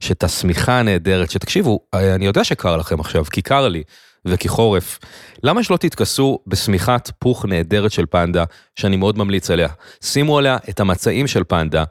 שאת 0.00 0.24
השמיכה 0.24 0.78
הנהדרת, 0.78 1.30
שתקשיבו, 1.30 1.80
אה, 1.94 2.14
אני 2.14 2.26
יודע 2.26 2.44
שקר 2.44 2.76
לכם 2.76 3.00
עכשיו, 3.00 3.24
כי 3.24 3.42
קר 3.42 3.68
לי, 3.68 3.82
וכי 4.24 4.48
חורף. 4.48 4.98
למה 5.42 5.62
שלא 5.62 5.76
תתכסו 5.76 6.38
בשמיכת 6.46 7.10
פוך 7.18 7.44
נהדרת 7.44 7.92
של 7.92 8.06
פנדה, 8.10 8.44
שאני 8.76 8.96
מאוד 8.96 9.18
ממליץ 9.18 9.50
עליה? 9.50 9.68
שימו 10.02 10.38
עליה 10.38 10.56
את 10.68 10.80
המצעים 10.80 11.26
של 11.26 11.44
פנדה. 11.44 11.84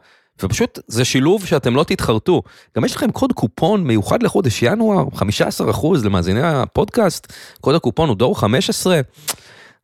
ופשוט 0.44 0.80
זה 0.88 1.06
שילוב 1.06 1.46
שאתם 1.46 1.76
לא 1.76 1.84
תתחרטו. 1.84 2.42
גם 2.78 2.86
יש 2.86 2.96
לכם 2.96 3.12
קוד 3.12 3.34
קופון 3.34 3.84
מיוחד 3.84 4.24
לחודש 4.24 4.64
ינואר, 4.64 5.06
15% 5.16 5.24
למאזיני 6.04 6.42
הפודקאסט, 6.44 7.34
קוד 7.62 7.76
הקופון 7.76 8.10
הוא 8.10 8.18
דור 8.18 8.40
15. 8.40 9.02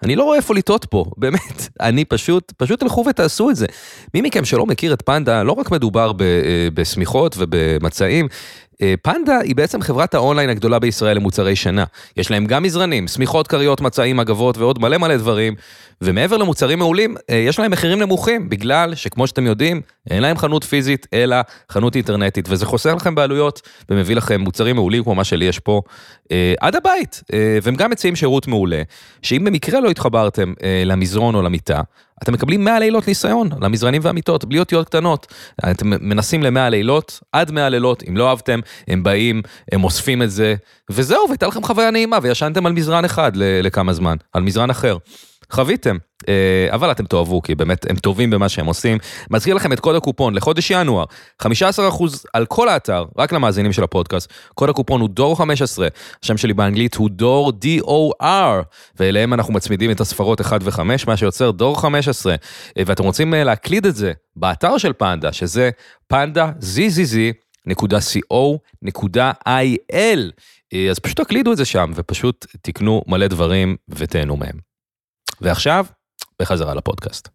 אני 0.04 0.16
לא 0.16 0.24
רואה 0.24 0.38
איפה 0.38 0.56
לטעות 0.56 0.86
פה, 0.86 1.06
באמת. 1.18 1.68
אני 1.82 2.06
פשוט, 2.06 2.54
פשוט 2.58 2.80
תלכו 2.80 3.04
ותעשו 3.10 3.50
את 3.50 3.56
זה. 3.56 3.66
מי 4.14 4.22
מכם 4.22 4.46
שלא 4.46 4.66
מכיר 4.66 4.94
את 4.94 5.02
פנדה, 5.02 5.44
לא 5.44 5.52
רק 5.52 5.72
מדובר 5.72 6.14
ב- 6.14 6.22
אה, 6.22 6.68
בשמיכות 6.74 7.36
ובמצעים, 7.38 8.28
פנדה 9.02 9.40
היא 9.40 9.56
בעצם 9.56 9.82
חברת 9.82 10.14
האונליין 10.14 10.50
הגדולה 10.50 10.80
בישראל 10.80 11.18
למוצרי 11.18 11.56
שינה. 11.56 11.84
יש 12.18 12.32
להם 12.32 12.46
גם 12.46 12.64
מזרנים, 12.64 13.08
שמיכות, 13.08 13.48
כריות, 13.48 13.82
מצעים, 13.82 14.18
מגבות 14.18 14.58
ועוד 14.58 14.80
מלא 14.80 14.98
מלא 14.98 15.18
דברים. 15.18 15.56
ומעבר 16.02 16.38
למוצרים 16.38 16.80
מעולים, 16.80 17.16
אה, 17.30 17.36
יש 17.36 17.60
להם 17.60 17.72
מחירים 17.72 18.00
נמוכים, 18.00 18.50
בגלל 18.50 18.96
שכמו 18.96 19.28
שאתם 19.28 19.46
יודעים, 19.46 19.82
אין 20.10 20.22
להם 20.22 20.38
חנות 20.38 20.64
פיזית, 20.64 21.08
אלא 21.14 21.36
חנות 21.72 21.96
אינטרנטית, 21.96 22.46
וזה 22.50 22.66
חוסר 22.66 22.96
לכם 22.96 23.16
בעלויות, 23.16 23.62
ומביא 23.90 24.16
לכם 24.16 24.42
מוצרים 24.42 24.76
מעולים 24.76 25.04
כמו 25.04 25.16
מה 25.16 25.24
שלי 25.24 25.46
יש 25.46 25.60
פה, 25.60 25.82
אה, 26.32 26.54
עד 26.60 26.76
הבית. 26.76 27.24
אה, 27.34 27.58
והם 27.62 27.76
גם 27.76 27.92
מציעים 27.92 28.16
שירות 28.16 28.48
מעולה, 28.48 28.82
שאם 29.22 29.44
במקרה 29.44 29.80
לא 29.80 29.90
התחברתם 29.90 30.54
אה, 30.64 30.84
למזרון 30.86 31.36
או 31.36 31.42
למיטה, 31.42 31.82
אתם 32.24 32.34
מקבלים 32.34 32.64
100 32.64 32.80
לילות 32.80 33.08
ניסיון 33.08 33.50
למזרנים 33.62 34.02
והמיטות, 34.04 34.46
בלי 34.46 34.60
אותיות 34.60 34.88
קטנות. 34.88 35.34
אתם 35.72 35.90
מנסים 35.90 36.44
ל-100 36.44 36.70
לילות, 36.70 37.20
עד 37.32 37.52
100 37.52 37.70
לילות, 37.70 38.04
אם 38.10 38.18
לא 38.18 38.30
אהבתם, 38.30 38.60
הם 38.88 39.04
באים, 39.04 39.42
הם 39.72 39.84
אוספים 39.84 40.22
את 40.22 40.32
זה, 40.32 40.56
וזהו, 40.92 41.26
והייתה 41.28 41.48
לכם 41.48 41.64
חוויה 41.64 41.92
נעימה, 41.92 42.18
וישנתם 42.22 42.66
על 42.66 42.74
מזרן 42.74 43.06
אחד 43.06 43.32
לכמה 43.36 43.94
זמן, 43.94 44.16
על 44.34 44.44
מזרן 44.44 44.70
אחר. 44.70 44.98
חוויתם, 45.52 45.98
אבל 46.70 46.92
אתם 46.92 47.06
תאהבו, 47.06 47.42
כי 47.42 47.56
באמת 47.56 47.90
הם 47.90 47.96
טובים 47.96 48.30
במה 48.30 48.50
שהם 48.50 48.66
עושים. 48.66 48.98
מזכיר 49.30 49.56
לכם 49.56 49.74
את 49.74 49.80
קוד 49.80 49.96
הקופון 49.96 50.36
לחודש 50.36 50.72
ינואר, 50.72 51.06
15% 51.44 51.48
על 52.34 52.46
כל 52.46 52.70
האתר, 52.70 53.06
רק 53.18 53.32
למאזינים 53.32 53.74
של 53.74 53.84
הפודקאסט. 53.84 54.34
קוד 54.54 54.70
הקופון 54.70 55.02
הוא 55.02 55.10
דור 55.10 55.38
15, 55.38 55.88
השם 56.24 56.38
שלי 56.38 56.54
באנגלית 56.54 56.96
הוא 56.96 57.10
דור 57.10 57.52
D-O-R, 57.64 58.64
ואליהם 59.00 59.34
אנחנו 59.34 59.54
מצמידים 59.54 59.92
את 59.92 60.02
הספרות 60.02 60.42
1 60.42 60.60
ו-5, 60.64 60.82
מה 61.08 61.18
שיוצר 61.18 61.52
דור 61.52 61.82
15. 61.82 62.36
אה, 62.78 62.84
ואתם 62.86 63.04
רוצים 63.04 63.34
אה, 63.34 63.44
להקליד 63.44 63.86
את 63.86 63.96
זה 63.96 64.12
באתר 64.36 64.78
של 64.78 64.94
פנדה, 64.94 65.34
שזה 65.34 65.70
פנדה 66.08 66.52
ZZZ. 66.62 67.16
www.ecom.co.il. 67.70 70.22
אה, 70.74 70.90
אז 70.90 71.00
פשוט 71.00 71.22
תקלידו 71.22 71.52
את 71.52 71.58
זה 71.58 71.66
שם 71.66 71.92
ופשוט 71.96 72.46
תקנו 72.62 73.04
מלא 73.08 73.28
דברים 73.28 73.76
ותהנו 73.90 74.38
מהם. 74.38 74.58
ועכשיו, 75.42 75.86
בחזרה 76.42 76.74
לפודקאסט. 76.74 77.30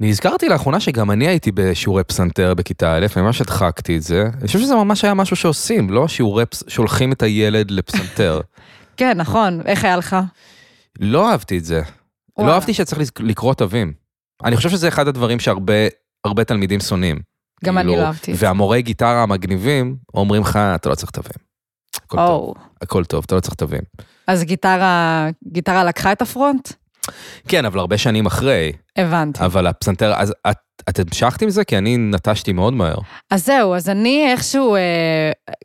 נזכרתי 0.00 0.48
לאחרונה 0.48 0.80
שגם 0.80 1.10
אני 1.10 1.28
הייתי 1.28 1.52
בשיעורי 1.52 2.04
פסנתר 2.04 2.54
בכיתה 2.54 2.96
א', 2.96 3.06
ממש 3.16 3.40
הדחקתי 3.40 3.96
את 3.96 4.02
זה. 4.02 4.24
אני 4.38 4.46
חושב 4.46 4.58
שזה 4.58 4.74
ממש 4.74 5.04
היה 5.04 5.14
משהו 5.14 5.36
שעושים, 5.36 5.90
לא 5.90 6.08
שיעורי, 6.08 6.46
פס... 6.46 6.62
שולחים 6.68 7.12
את 7.12 7.22
הילד 7.22 7.70
לפסנתר. 7.70 8.40
כן, 8.96 9.16
נכון, 9.16 9.60
איך 9.66 9.84
היה 9.84 9.96
לך? 9.96 10.16
לא 11.00 11.30
אהבתי 11.30 11.58
את 11.58 11.64
זה. 11.64 11.82
לא 12.38 12.54
אהבתי 12.54 12.74
שצריך 12.74 13.10
לקרוא 13.18 13.54
תווים. 13.54 13.92
אני 14.44 14.56
חושב 14.56 14.70
שזה 14.70 14.88
אחד 14.88 15.08
הדברים 15.08 15.40
שהרבה 15.40 15.74
הרבה 16.24 16.44
תלמידים 16.44 16.80
שונאים. 16.80 17.20
גם 17.64 17.78
אני 17.78 17.88
כאילו, 17.88 18.02
לא 18.02 18.06
אהבתי 18.06 18.32
את 18.32 18.36
זה. 18.36 18.46
והמורי 18.46 18.82
גיטרה 18.82 19.22
המגניבים 19.22 19.96
אומרים 20.14 20.42
לך, 20.42 20.56
אתה 20.74 20.88
לא 20.88 20.94
צריך 20.94 21.10
תווים. 21.10 21.50
הכל 21.96 22.16
טוב, 22.16 22.54
הכל 22.82 23.04
טוב, 23.04 23.24
אתה 23.26 23.34
לא 23.34 23.40
צריך 23.40 23.54
תווים. 23.54 23.82
אז 24.26 24.42
גיטרה, 24.44 25.28
גיטרה 25.48 25.84
לקחה 25.84 26.12
את 26.12 26.22
הפרונט? 26.22 26.68
כן, 27.48 27.64
אבל 27.64 27.78
הרבה 27.78 27.98
שנים 27.98 28.26
אחרי, 28.26 28.72
הבנתי. 28.96 29.44
אבל 29.44 29.66
הפסנתר, 29.66 30.12
אז 30.16 30.34
את, 30.50 30.56
את 30.88 30.98
המשכת 30.98 31.42
עם 31.42 31.50
זה? 31.50 31.64
כי 31.64 31.78
אני 31.78 31.96
נטשתי 31.96 32.52
מאוד 32.52 32.72
מהר. 32.72 32.96
אז 33.30 33.46
זהו, 33.46 33.74
אז 33.74 33.88
אני 33.88 34.32
איכשהו, 34.32 34.74
אה, 34.74 34.80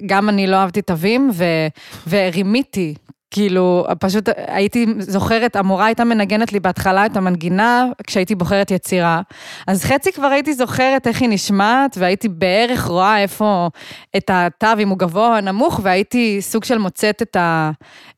גם 0.05 0.29
אני 0.29 0.47
לא 0.47 0.55
אהבתי 0.55 0.81
תווים, 0.81 1.31
ו- 1.33 1.67
ורימיתי. 2.09 2.95
כאילו, 3.31 3.85
פשוט 3.99 4.29
הייתי 4.47 4.85
זוכרת, 4.99 5.55
המורה 5.55 5.85
הייתה 5.85 6.03
מנגנת 6.03 6.53
לי 6.53 6.59
בהתחלה 6.59 7.05
את 7.05 7.17
המנגינה 7.17 7.85
כשהייתי 8.07 8.35
בוחרת 8.35 8.71
יצירה. 8.71 9.21
אז 9.67 9.83
חצי 9.83 10.11
כבר 10.11 10.27
הייתי 10.27 10.53
זוכרת 10.53 11.07
איך 11.07 11.21
היא 11.21 11.29
נשמעת, 11.29 11.97
והייתי 11.99 12.29
בערך 12.29 12.85
רואה 12.85 13.21
איפה 13.21 13.69
את 14.17 14.29
התו, 14.33 14.67
אם 14.79 14.89
הוא 14.89 14.97
גבוה 14.97 15.35
או 15.35 15.41
נמוך, 15.41 15.79
והייתי 15.83 16.37
סוג 16.41 16.63
של 16.63 16.77
מוצאת 16.77 17.21
את, 17.21 17.35
ה, 17.35 17.71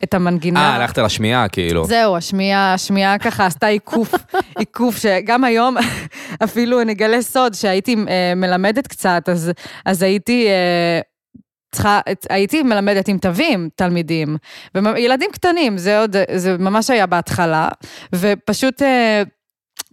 את 0.03 0.13
המנגינה. 0.13 0.59
אה, 0.59 0.75
הלכת 0.75 0.97
לשמיעה, 0.97 1.47
כאילו. 1.47 1.85
זהו, 1.85 2.17
השמיעה, 2.17 2.73
השמיעה 2.73 3.17
ככה 3.17 3.45
עשתה 3.45 3.67
עיקוף, 3.67 4.13
עיקוף 4.59 4.97
שגם 4.97 5.43
היום, 5.43 5.75
אפילו 6.43 6.81
אני 6.81 6.91
אגלה 6.91 7.21
סוד, 7.21 7.53
שהייתי 7.53 7.95
אה, 8.09 8.33
מלמדת 8.35 8.87
קצת, 8.87 9.29
אז, 9.29 9.51
אז 9.85 10.03
הייתי... 10.03 10.47
אה, 10.47 10.99
צריכה, 11.71 11.99
הייתי 12.29 12.63
מלמדת 12.63 13.07
עם 13.07 13.17
תווים 13.17 13.69
תלמידים, 13.75 14.37
וילדים 14.75 15.29
קטנים, 15.31 15.77
זה 15.77 15.99
עוד, 15.99 16.15
זה 16.35 16.57
ממש 16.57 16.89
היה 16.89 17.05
בהתחלה, 17.05 17.69
ופשוט, 18.13 18.81
אה, 18.81 19.23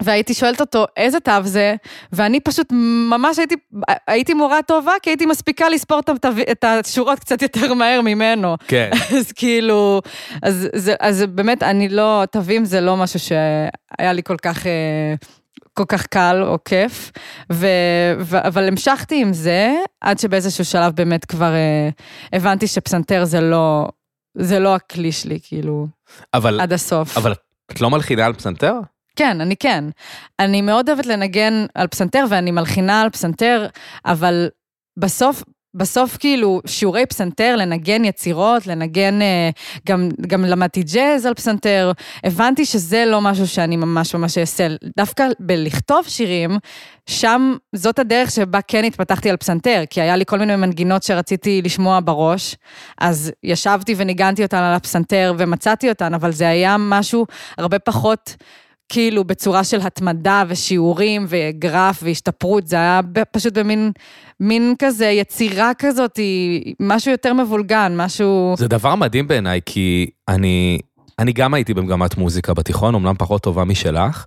והייתי 0.02 0.34
שואלת 0.34 0.60
אותו, 0.60 0.86
איזה 0.96 1.20
תו 1.20 1.32
זה? 1.44 1.74
ואני 2.12 2.40
פשוט 2.40 2.72
ממש 3.10 3.38
הייתי, 3.38 3.54
הייתי 4.06 4.34
מורה 4.34 4.62
טובה, 4.62 4.92
כי 5.02 5.10
הייתי 5.10 5.26
מספיקה 5.26 5.68
לספור 5.68 5.98
את, 5.98 6.10
את 6.50 6.64
השורות 6.64 7.18
קצת 7.18 7.42
יותר 7.42 7.74
מהר 7.74 8.00
ממנו. 8.00 8.56
כן. 8.68 8.90
אז 9.18 9.32
כאילו, 9.32 10.00
אז, 10.42 10.68
זה, 10.74 10.94
אז 11.00 11.24
באמת, 11.28 11.62
אני 11.62 11.88
לא, 11.88 12.22
תווים 12.30 12.64
זה 12.64 12.80
לא 12.80 12.96
משהו 12.96 13.18
שהיה 13.18 14.12
לי 14.12 14.22
כל 14.22 14.36
כך, 14.36 14.66
אה, 14.66 15.14
כל 15.74 15.84
כך 15.88 16.06
קל 16.06 16.42
או 16.46 16.58
כיף, 16.64 17.12
ו, 17.52 17.66
ו, 18.18 18.46
אבל 18.46 18.68
המשכתי 18.68 19.22
עם 19.22 19.32
זה, 19.32 19.74
עד 20.00 20.18
שבאיזשהו 20.18 20.64
שלב 20.64 20.92
באמת 20.92 21.24
כבר 21.24 21.52
אה, 21.54 21.88
הבנתי 22.32 22.66
שפסנתר 22.66 23.24
זה 23.24 23.40
לא, 23.40 23.88
זה 24.34 24.58
לא 24.58 24.74
הכלי 24.74 25.12
שלי, 25.12 25.38
כאילו, 25.42 25.86
אבל, 26.34 26.60
עד 26.60 26.72
הסוף. 26.72 27.16
אבל 27.16 27.34
את 27.72 27.80
לא 27.80 27.90
מלחינה 27.90 28.26
על 28.26 28.32
פסנתר? 28.32 28.74
כן, 29.16 29.40
אני 29.40 29.56
כן. 29.56 29.84
אני 30.38 30.62
מאוד 30.62 30.88
אוהבת 30.88 31.06
לנגן 31.06 31.66
על 31.74 31.86
פסנתר, 31.86 32.24
ואני 32.30 32.50
מלחינה 32.50 33.00
על 33.00 33.10
פסנתר, 33.10 33.66
אבל 34.04 34.48
בסוף, 34.98 35.42
בסוף 35.74 36.16
כאילו 36.16 36.60
שיעורי 36.66 37.06
פסנתר, 37.06 37.56
לנגן 37.56 38.04
יצירות, 38.04 38.66
לנגן, 38.66 39.22
אה, 39.22 39.50
גם, 39.86 40.08
גם 40.26 40.44
למדתי 40.44 40.82
ג'אז 40.82 41.26
על 41.26 41.34
פסנתר, 41.34 41.92
הבנתי 42.24 42.64
שזה 42.64 43.04
לא 43.06 43.20
משהו 43.20 43.48
שאני 43.48 43.76
ממש 43.76 44.14
ממש 44.14 44.38
אעשה. 44.38 44.66
דווקא 44.96 45.26
בלכתוב 45.40 46.04
שירים, 46.08 46.58
שם 47.06 47.56
זאת 47.72 47.98
הדרך 47.98 48.30
שבה 48.30 48.60
כן 48.68 48.84
התפתחתי 48.84 49.30
על 49.30 49.36
פסנתר, 49.36 49.82
כי 49.90 50.00
היה 50.00 50.16
לי 50.16 50.24
כל 50.26 50.38
מיני 50.38 50.56
מנגינות 50.56 51.02
שרציתי 51.02 51.62
לשמוע 51.62 52.00
בראש, 52.04 52.56
אז 53.00 53.32
ישבתי 53.42 53.94
וניגנתי 53.96 54.42
אותן 54.42 54.56
על 54.56 54.74
הפסנתר 54.74 55.34
ומצאתי 55.38 55.88
אותן, 55.88 56.14
אבל 56.14 56.32
זה 56.32 56.48
היה 56.48 56.76
משהו 56.78 57.26
הרבה 57.58 57.78
פחות... 57.78 58.34
כאילו 58.88 59.24
בצורה 59.24 59.64
של 59.64 59.80
התמדה 59.80 60.44
ושיעורים 60.48 61.26
וגרף 61.28 62.02
והשתפרות, 62.02 62.66
זה 62.66 62.76
היה 62.76 63.00
פשוט 63.32 63.58
במין 63.58 63.92
מין 64.40 64.74
כזה 64.78 65.06
יצירה 65.06 65.72
כזאת, 65.78 66.18
משהו 66.80 67.10
יותר 67.10 67.32
מבולגן, 67.32 67.92
משהו... 67.96 68.54
זה 68.58 68.68
דבר 68.68 68.94
מדהים 68.94 69.28
בעיניי, 69.28 69.60
כי 69.66 70.10
אני... 70.28 70.78
אני 71.18 71.32
גם 71.32 71.54
הייתי 71.54 71.74
במגמת 71.74 72.16
מוזיקה 72.16 72.54
בתיכון, 72.54 72.94
אמנם 72.94 73.14
פחות 73.18 73.42
טובה 73.42 73.64
משלך, 73.64 74.24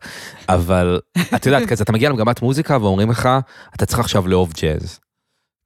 אבל 0.50 1.00
את 1.36 1.46
יודעת, 1.46 1.66
כזה, 1.68 1.84
אתה 1.84 1.92
מגיע 1.92 2.10
למגמת 2.10 2.42
מוזיקה 2.42 2.78
ואומרים 2.82 3.10
לך, 3.10 3.30
אתה 3.76 3.86
צריך 3.86 4.00
עכשיו 4.00 4.28
לאהוב 4.28 4.54
ג'אז. 4.62 5.00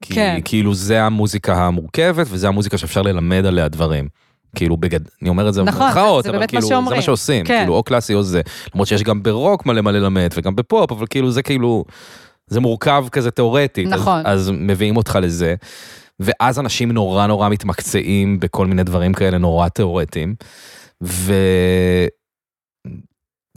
כי 0.01 0.13
כן. 0.13 0.39
כאילו 0.45 0.73
זה 0.73 1.03
המוזיקה 1.03 1.67
המורכבת 1.67 2.27
וזה 2.29 2.47
המוזיקה 2.47 2.77
שאפשר 2.77 3.01
ללמד 3.01 3.45
עליה 3.45 3.67
דברים. 3.67 4.07
כאילו 4.55 4.77
בגד... 4.77 4.99
אני 5.21 5.29
אומר 5.29 5.49
את 5.49 5.53
זה 5.53 5.63
נכון, 5.63 5.81
במרכאות, 5.81 6.25
אבל 6.25 6.47
כאילו 6.47 6.81
מה 6.81 6.89
זה. 6.89 6.95
מה 6.95 7.01
שעושים, 7.01 7.45
כן. 7.45 7.59
כאילו 7.59 7.73
או 7.73 7.83
קלאסי 7.83 8.13
או 8.13 8.23
זה, 8.23 8.41
למרות 8.73 8.87
שיש 8.87 9.03
גם 9.03 9.23
ברוק 9.23 9.65
מלא 9.65 9.81
מלא 9.81 9.99
למד 9.99 10.29
וגם 10.35 10.55
בפופ, 10.55 10.91
אבל 10.91 11.05
כאילו 11.09 11.31
זה 11.31 11.41
כאילו, 11.41 11.83
זה 12.47 12.59
מורכב 12.59 13.05
כזה 13.11 13.31
תיאורטית, 13.31 13.87
נכון. 13.87 14.21
אז, 14.25 14.39
אז 14.39 14.51
מביאים 14.53 14.97
אותך 14.97 15.19
לזה, 15.21 15.55
ואז 16.19 16.59
אנשים 16.59 16.91
נורא 16.91 17.27
נורא 17.27 17.49
מתמקצעים 17.49 18.39
בכל 18.39 18.67
מיני 18.67 18.83
דברים 18.83 19.13
כאלה 19.13 19.37
נורא 19.37 19.67
תיאורטיים, 19.67 20.35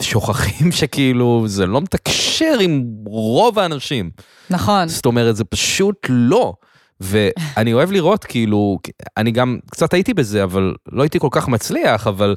ושוכחים 0.01 0.71
שכאילו 0.71 1.43
זה 1.47 1.65
לא 1.65 1.81
מתקשר 1.81 2.57
עם 2.61 2.83
רוב 3.05 3.59
האנשים. 3.59 4.09
נכון. 4.49 4.87
זאת 4.87 5.05
אומרת, 5.05 5.35
זה 5.35 5.43
פשוט 5.43 6.05
לא. 6.09 6.53
ואני 7.01 7.73
אוהב 7.73 7.91
לראות, 7.91 8.23
כאילו, 8.23 8.77
אני 9.17 9.31
גם 9.31 9.57
קצת 9.71 9.93
הייתי 9.93 10.13
בזה, 10.13 10.43
אבל 10.43 10.73
לא 10.91 11.01
הייתי 11.01 11.19
כל 11.19 11.27
כך 11.31 11.47
מצליח, 11.47 12.07
אבל 12.07 12.35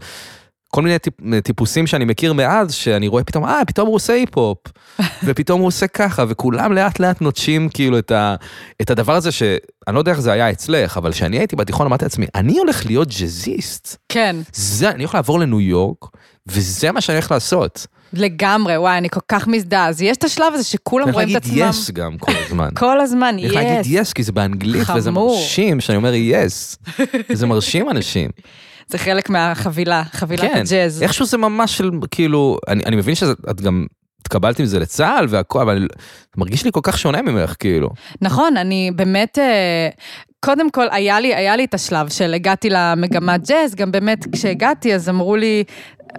כל 0.69 0.83
מיני 0.83 0.99
טיפ, 0.99 1.15
טיפוסים 1.45 1.87
שאני 1.87 2.05
מכיר 2.05 2.33
מאז, 2.33 2.75
שאני 2.75 3.09
רואה 3.09 3.25
פתאום, 3.25 3.45
אה, 3.45 3.61
פתאום 3.67 3.87
הוא 3.87 3.95
עושה 3.95 4.13
היפ-הופ, 4.13 4.59
ופתאום 5.25 5.61
הוא 5.61 5.67
עושה 5.69 5.87
ככה, 5.87 6.25
וכולם 6.29 6.73
לאט 6.73 7.01
לאט 7.01 7.21
נוטשים 7.21 7.69
כאילו 7.69 7.99
את, 7.99 8.11
ה, 8.11 8.35
את 8.83 8.91
הדבר 8.91 9.13
הזה 9.13 9.33
שאני 9.33 9.95
לא 9.95 9.99
יודע 9.99 10.13
איך 10.13 10.21
זה 10.21 10.33
היה 10.33 10.51
אצלך, 10.51 10.97
אבל 10.97 11.13
כשאני 11.13 11.39
הייתי 11.39 11.57
בתיכון 11.57 11.87
אמרתי 11.87 12.05
לעצמי, 12.05 12.27
אני 12.35 12.59
הולך 12.59 12.87
להיות 12.87 13.09
ג'אזיסט. 13.09 13.97
כן, 14.09 14.37
זה, 14.53 14.91
אני 14.91 15.03
הולך 15.03 15.15
לעבור 15.15 15.41
לניו 15.41 15.61
יורק, 15.61 16.05
וזה 16.47 16.93
מה 16.93 17.01
שאני 17.01 17.17
הולך 17.17 17.31
לעשות. 17.31 17.87
לגמרי, 18.13 18.77
וואי, 18.77 18.99
אני 18.99 19.09
כל 19.09 19.21
כך 19.29 19.49
מזדהה. 19.49 19.89
אז 19.89 20.03
יש 20.03 20.17
את 20.17 20.25
השלב 20.25 20.55
הזה 20.55 20.65
שכולם 20.65 21.05
צריך 21.05 21.15
רואים 21.15 21.29
את 21.29 21.35
להגיד 21.35 21.63
עצמם. 21.63 21.71
יס 21.71 21.91
גם 21.91 22.19
כל 22.19 22.33
הזמן. 22.47 22.69
כל 22.79 23.01
הזמן, 23.01 23.37
צריך 23.41 23.55
להגיד 23.55 23.81
יס. 23.81 23.87
יס, 23.91 24.13
כי 24.13 24.23
זה 24.23 24.33
באנגלית, 24.33 24.91
וזה. 24.97 25.11
מרשים, 25.11 25.81
שאני 25.81 25.97
אומר 25.97 26.15
יס. 26.15 26.79
זה 27.33 27.47
מרשים 27.47 27.91
אנשים. 27.91 28.31
זה 28.91 28.99
חלק 28.99 29.31
מהחבילה, 29.31 30.03
חבילת 30.13 30.41
כן, 30.41 30.63
הג'אז. 30.67 31.03
איכשהו 31.03 31.27
זה 31.27 31.39
ממש 31.39 31.79
של, 31.79 31.91
כאילו, 32.11 32.59
אני 32.69 32.83
אני 32.87 32.97
מבין 32.97 33.15
שאת 33.15 33.61
גם 33.61 33.87
התקבלת 34.21 34.59
עם 34.59 34.67
זה 34.67 34.79
לצה"ל 34.79 35.27
והכל, 35.29 35.61
אבל 35.61 35.89
מרגיש 36.37 36.65
לי 36.65 36.73
כל 36.73 36.81
כך 36.83 36.99
שונה 36.99 37.23
ממך, 37.23 37.55
כאילו. 37.59 37.91
נכון, 38.23 38.57
אני 38.57 38.91
באמת, 38.97 39.39
אה, 39.39 39.89
קודם 40.41 40.71
כל, 40.71 40.87
היה 40.91 41.21
לי, 41.21 41.35
היה 41.35 41.57
לי 41.57 41.65
את 41.65 41.75
השלב 41.75 42.09
של 42.09 42.35
הגעתי 42.35 42.69
למגמת 42.71 43.49
ג'אז, 43.49 43.75
גם 43.75 43.93
באמת 43.93 44.27
כשהגעתי 44.33 44.95
אז 44.95 45.09
אמרו 45.09 45.37
לי, 45.37 45.65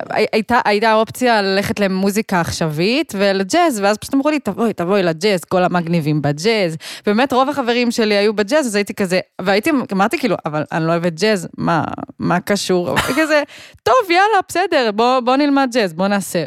הייתה, 0.10 0.60
הייתה 0.66 0.94
אופציה 0.94 1.42
ללכת 1.42 1.80
למוזיקה 1.80 2.42
עכשווית 2.42 3.14
ולג'אז, 3.18 3.80
ואז 3.80 3.98
פשוט 3.98 4.14
אמרו 4.14 4.30
לי, 4.30 4.40
תבואי, 4.40 4.74
תבואי 4.74 5.04
לג'אז, 5.04 5.44
כל 5.44 5.64
המגניבים 5.64 6.22
בג'אז. 6.22 6.78
באמת 7.06 7.34
רוב 7.34 7.50
החברים 7.50 7.92
שלי 7.92 8.16
היו 8.16 8.34
בג'אז, 8.34 8.68
אז 8.68 8.76
הייתי 8.76 8.94
כזה, 8.94 9.20
והייתי, 9.42 9.70
אמרתי 9.92 10.18
כאילו, 10.18 10.36
אבל 10.46 10.64
אני 10.72 10.88
לא 10.88 10.92
אוהבת 10.92 11.14
ג'אז, 11.14 11.48
מה, 11.58 11.84
מה 12.20 12.40
קשור? 12.40 12.96
כזה, 13.18 13.44
טוב, 13.84 13.96
יאללה, 14.10 14.40
בסדר, 14.48 14.92
בוא, 14.92 15.20
בוא 15.20 15.36
נלמד 15.36 15.70
ג'אז, 15.74 15.94
בוא 15.94 16.08
נעשה. 16.08 16.46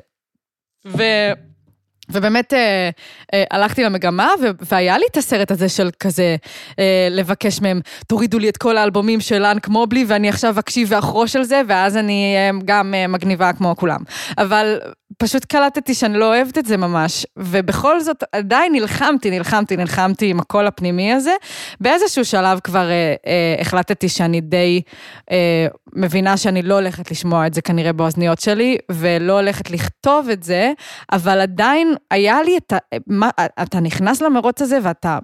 ו... 0.86 1.02
ובאמת 2.08 2.52
אה, 2.52 2.90
אה, 3.34 3.44
הלכתי 3.50 3.84
למגמה, 3.84 4.28
ו- 4.42 4.64
והיה 4.70 4.98
לי 4.98 5.04
את 5.10 5.16
הסרט 5.16 5.50
הזה 5.50 5.68
של 5.68 5.90
כזה, 6.00 6.36
אה, 6.78 7.08
לבקש 7.10 7.60
מהם, 7.60 7.80
תורידו 8.06 8.38
לי 8.38 8.48
את 8.48 8.56
כל 8.56 8.76
האלבומים 8.76 9.20
של 9.20 9.38
לאנק 9.38 9.68
מובלי, 9.68 10.04
ואני 10.08 10.28
עכשיו 10.28 10.58
אקשיב 10.58 10.88
ואחרוש 10.90 11.36
על 11.36 11.42
זה, 11.42 11.62
ואז 11.68 11.96
אני 11.96 12.34
אה, 12.36 12.58
גם 12.64 12.94
אה, 12.94 13.06
מגניבה 13.06 13.52
כמו 13.52 13.76
כולם. 13.76 14.00
אבל 14.38 14.78
פשוט 15.18 15.44
קלטתי 15.44 15.94
שאני 15.94 16.18
לא 16.18 16.34
אוהבת 16.34 16.58
את 16.58 16.66
זה 16.66 16.76
ממש, 16.76 17.26
ובכל 17.36 18.00
זאת 18.00 18.24
עדיין 18.32 18.72
נלחמתי, 18.72 19.30
נלחמתי, 19.30 19.76
נלחמתי 19.76 20.30
עם 20.30 20.40
הקול 20.40 20.66
הפנימי 20.66 21.12
הזה. 21.12 21.32
באיזשהו 21.80 22.24
שלב 22.24 22.60
כבר 22.64 22.90
אה, 22.90 23.14
אה, 23.26 23.56
החלטתי 23.60 24.08
שאני 24.08 24.40
די 24.40 24.82
אה, 25.30 25.66
מבינה 25.94 26.36
שאני 26.36 26.62
לא 26.62 26.74
הולכת 26.74 27.10
לשמוע 27.10 27.46
את 27.46 27.54
זה 27.54 27.62
כנראה 27.62 27.92
באוזניות 27.92 28.40
שלי, 28.40 28.76
ולא 28.92 29.32
הולכת 29.32 29.70
לכתוב 29.70 30.28
את 30.28 30.42
זה, 30.42 30.72
אבל 31.12 31.40
עדיין 31.40 31.91
היה 32.10 32.42
לי 32.42 32.56
את 32.56 32.72
ה... 32.72 32.76
מה, 33.06 33.30
אתה 33.62 33.80
נכנס 33.80 34.20
למרוץ 34.22 34.62
הזה 34.62 34.78
ואתה... 34.82 35.18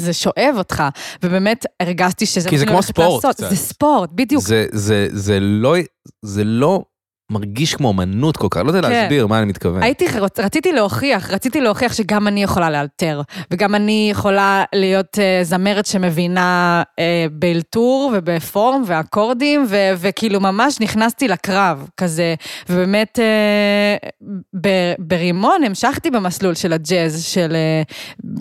זה 0.00 0.12
שואב 0.12 0.54
אותך, 0.58 0.82
ובאמת 1.22 1.66
הרגשתי 1.80 2.26
שזה 2.26 2.48
כי 2.48 2.58
זה 2.58 2.66
כמו 2.66 2.82
ספורט 2.82 3.24
לעשות. 3.24 3.36
קצת. 3.36 3.50
זה 3.50 3.56
ספורט, 3.56 4.10
בדיוק. 4.12 4.42
זה, 4.42 4.66
זה, 4.72 5.08
זה 5.12 5.40
לא, 5.40 5.74
זה 6.22 6.44
לא 6.44 6.82
מרגיש 7.30 7.74
כמו 7.74 7.90
אמנות 7.90 8.36
כל 8.36 8.46
כך, 8.50 8.56
לא 8.64 8.68
יודע 8.68 8.82
כן. 8.82 8.90
להסביר 8.90 9.26
מה 9.26 9.38
אני 9.38 9.46
מתכוון. 9.46 9.82
הייתי, 9.82 10.06
רציתי 10.38 10.72
להוכיח, 10.72 11.30
רציתי 11.30 11.60
להוכיח 11.60 11.92
שגם 11.92 12.28
אני 12.28 12.42
יכולה 12.42 12.70
לאלתר, 12.70 13.22
וגם 13.50 13.74
אני 13.74 14.08
יכולה 14.10 14.64
להיות 14.74 15.14
uh, 15.14 15.44
זמרת 15.44 15.86
שמבינה 15.86 16.82
uh, 16.82 17.00
באלתור 17.32 18.12
ובפורם 18.14 18.82
ואקורדים, 18.86 19.66
ו- 19.68 19.92
וכאילו 19.98 20.40
ממש 20.40 20.80
נכנסתי 20.80 21.28
לקרב 21.28 21.88
כזה, 21.96 22.34
ובאמת 22.68 23.18
uh, 23.18 24.28
ב- 24.60 24.94
ברימון 24.98 25.64
המשכתי 25.64 26.10
במסלול 26.10 26.54
של 26.54 26.72
הג'אז, 26.72 27.24
של, 27.24 27.56
uh, 27.86 27.94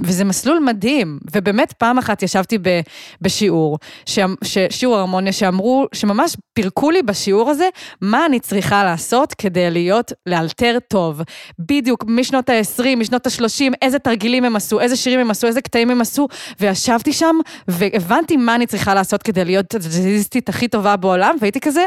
וזה 0.04 0.24
מסלול 0.26 0.60
מדהים, 0.60 1.20
ובאמת 1.36 1.74
פעם 1.74 1.98
אחת 1.98 2.24
ישבתי 2.24 2.58
ב- 2.58 2.80
בשיעור, 3.22 3.78
ש- 4.06 4.20
ש- 4.44 4.58
שיעור 4.70 4.98
הרמוניה, 4.98 5.32
שאמרו, 5.34 5.86
שממש 5.94 6.36
פירקו 6.54 6.92
לי 6.92 7.02
בשיעור 7.04 7.50
הזה, 7.50 7.66
מה 8.02 8.26
אני 8.26 8.40
צריכה 8.40 8.75
לעשות 8.84 9.34
כדי 9.34 9.72
להיות, 9.72 10.12
לאלתר 10.26 10.78
טוב. 10.88 11.22
בדיוק, 11.60 12.04
משנות 12.08 12.50
ה-20, 12.50 12.96
משנות 12.98 13.28
ה-30, 13.28 13.74
איזה 13.82 14.00
תרגילים 14.00 14.46
הם 14.46 14.56
עשו, 14.56 14.80
איזה 14.80 14.96
שירים 14.96 15.20
הם 15.20 15.32
עשו, 15.32 15.48
איזה 15.48 15.62
קטעים 15.62 15.90
הם 15.90 16.02
עשו, 16.02 16.28
וישבתי 16.60 17.14
שם, 17.14 17.36
והבנתי 17.68 18.38
מה 18.38 18.56
אני 18.56 18.68
צריכה 18.68 18.94
לעשות 18.94 19.24
כדי 19.24 19.46
להיות 19.46 19.76
הג'אזיסטית 19.76 20.50
הכי 20.50 20.68
טובה 20.68 20.96
בעולם, 20.96 21.36
והייתי 21.42 21.60
כזה, 21.60 21.86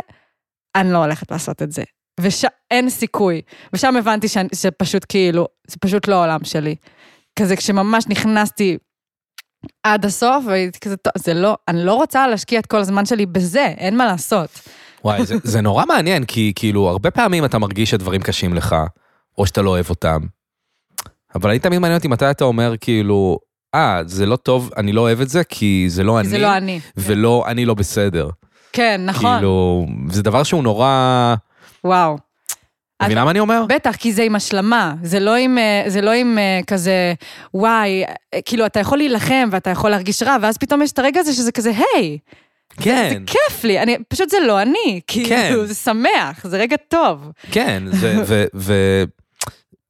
אני 0.76 0.92
לא 0.92 0.98
הולכת 0.98 1.30
לעשות 1.30 1.62
את 1.62 1.72
זה. 1.72 1.82
ואין 2.20 2.90
סיכוי. 2.90 3.42
ושם 3.72 3.96
הבנתי 3.96 4.28
שאני- 4.28 4.48
שזה 4.54 4.70
פשוט 4.70 5.06
כאילו, 5.08 5.46
זה 5.66 5.76
פשוט 5.80 6.08
לא 6.08 6.14
העולם 6.14 6.44
שלי. 6.44 6.74
כזה 7.38 7.56
כשממש 7.56 8.04
נכנסתי 8.08 8.78
עד 9.82 10.04
הסוף, 10.04 10.44
והייתי 10.46 10.80
כזה, 10.80 10.96
טוב, 10.96 11.12
זה 11.18 11.34
לא, 11.34 11.56
אני 11.68 11.84
לא 11.84 11.94
רוצה 11.94 12.26
להשקיע 12.26 12.60
את 12.60 12.66
כל 12.66 12.76
הזמן 12.76 13.06
שלי 13.06 13.26
בזה, 13.26 13.64
אין 13.66 13.96
מה 13.96 14.06
לעשות. 14.06 14.50
וואי, 15.04 15.26
זה, 15.26 15.34
זה 15.42 15.60
נורא 15.60 15.84
מעניין, 15.84 16.24
כי 16.24 16.52
כאילו, 16.56 16.88
הרבה 16.88 17.10
פעמים 17.10 17.44
אתה 17.44 17.58
מרגיש 17.58 17.90
שדברים 17.90 18.22
קשים 18.22 18.54
לך, 18.54 18.76
או 19.38 19.46
שאתה 19.46 19.62
לא 19.62 19.70
אוהב 19.70 19.90
אותם. 19.90 20.20
אבל 21.34 21.50
אני 21.50 21.58
תמיד 21.58 21.78
מעניין 21.78 21.96
אותי 21.96 22.08
מתי 22.08 22.30
אתה 22.30 22.44
אומר, 22.44 22.74
כאילו, 22.80 23.38
אה, 23.74 24.00
זה 24.06 24.26
לא 24.26 24.36
טוב, 24.36 24.70
אני 24.76 24.92
לא 24.92 25.00
אוהב 25.00 25.20
את 25.20 25.28
זה, 25.28 25.44
כי 25.44 25.84
זה 25.88 26.02
לא 26.04 26.20
אני, 26.20 26.28
זה 26.28 26.38
לא 26.38 26.56
אני. 26.56 26.80
ולא, 26.96 27.44
אני 27.46 27.64
לא 27.64 27.74
בסדר. 27.74 28.28
כן, 28.72 29.00
נכון, 29.04 29.34
כאילו, 29.34 29.86
זה 30.10 30.22
דבר 30.22 30.42
שהוא 30.42 30.62
נורא... 30.62 31.34
וואו. 31.84 32.18
מבינה 33.02 33.24
מה 33.24 33.30
אני 33.30 33.40
אומר? 33.40 33.64
בטח, 33.68 33.96
כי 33.96 34.12
זה 34.12 34.22
עם 34.22 34.36
השלמה, 34.36 34.94
זה 35.02 35.20
לא 35.20 35.34
עם, 35.34 35.58
אה, 35.58 35.84
זה 35.86 36.00
לא 36.00 36.10
עם 36.10 36.38
אה, 36.38 36.60
כזה, 36.66 37.14
וואי, 37.54 38.04
אה, 38.04 38.42
כאילו, 38.44 38.66
אתה 38.66 38.80
יכול 38.80 38.98
להילחם 38.98 39.48
ואתה 39.52 39.70
יכול 39.70 39.90
להרגיש 39.90 40.22
רע, 40.22 40.36
ואז 40.42 40.58
פתאום 40.58 40.82
יש 40.82 40.92
את 40.92 40.98
הרגע 40.98 41.20
הזה 41.20 41.32
שזה 41.32 41.52
כזה, 41.52 41.72
היי, 41.94 42.18
כן, 42.82 43.10
זה 43.10 43.18
כיף 43.26 43.64
לי, 43.64 43.82
אני, 43.82 43.96
פשוט 44.08 44.30
זה 44.30 44.36
לא 44.46 44.62
אני, 44.62 45.00
כאילו, 45.06 45.28
כן. 45.28 45.66
זה 45.66 45.74
שמח, 45.74 46.46
זה 46.46 46.56
רגע 46.56 46.76
טוב. 46.88 47.30
כן, 47.50 47.82
ו... 47.92 48.14
ו, 48.28 48.44
ו 48.54 48.74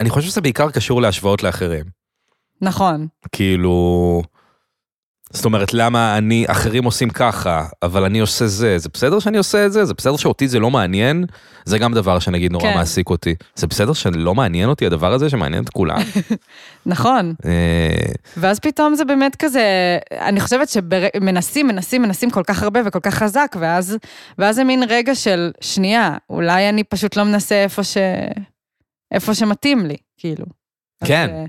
אני 0.01 0.11
חושב 0.11 0.28
שזה 0.28 0.41
בעיקר 0.41 0.70
קשור 0.70 1.03
להשוואות 1.03 1.43
לאחרים. 1.43 1.84
נכון, 2.61 3.07
כאילו... 3.32 4.22
זאת 5.33 5.45
אומרת, 5.45 5.74
למה 5.74 6.18
אני, 6.18 6.45
אחרים 6.49 6.85
עושים 6.85 7.11
ככה, 7.11 7.66
אבל 7.83 8.05
אני 8.05 8.20
עושה 8.20 8.47
זה, 8.47 8.79
זה 8.79 8.89
בסדר 8.93 9.18
שאני 9.18 9.39
עושה 9.39 9.66
את 9.66 9.72
זה? 9.72 9.85
זה 9.85 9.95
בסדר 9.95 10.16
שאותי 10.16 10.49
זה 10.49 10.59
לא 10.59 10.70
מעניין? 10.70 11.24
זה 11.64 11.79
גם 11.79 11.95
דבר 11.95 12.18
שנגיד 12.18 12.53
נורא 12.53 12.64
כן. 12.64 12.74
מעסיק 12.74 13.11
אותי. 13.11 13.35
זה 13.55 13.66
בסדר 13.66 13.93
שלא 13.93 14.35
מעניין 14.35 14.68
אותי 14.68 14.87
הדבר 14.87 15.12
הזה 15.12 15.31
שמעניין 15.31 15.64
את 15.64 15.68
כולם? 15.68 15.99
נכון. 16.87 17.35
אה, 17.45 18.12
ואז 18.37 18.59
פתאום 18.59 18.95
זה 18.95 19.05
באמת 19.05 19.37
כזה, 19.37 19.62
אני 20.12 20.41
חושבת 20.41 20.68
שמנסים, 20.68 21.66
מנסים, 21.66 22.03
מנסים 22.03 22.31
כל 22.31 22.43
כך 22.43 22.62
הרבה 22.62 22.81
וכל 22.85 23.01
כך 23.01 23.14
חזק, 23.14 23.57
ואז, 23.61 23.97
ואז 24.39 24.57
זה 24.57 24.64
מין 24.64 24.83
רגע 24.89 25.14
של, 25.14 25.51
שנייה, 25.61 26.16
אולי 26.31 26.68
אני 26.68 26.85
פשוט 26.85 27.16
לא 27.16 27.24
מנסה 27.24 27.62
איפה 27.62 27.85
ש... 27.85 27.97
איפה 29.12 29.35
שמתאים 29.35 29.87
לי, 29.87 29.97
כאילו. 30.16 30.45
אז, 31.03 31.09
כן. 31.09 31.31
אה, 31.31 31.45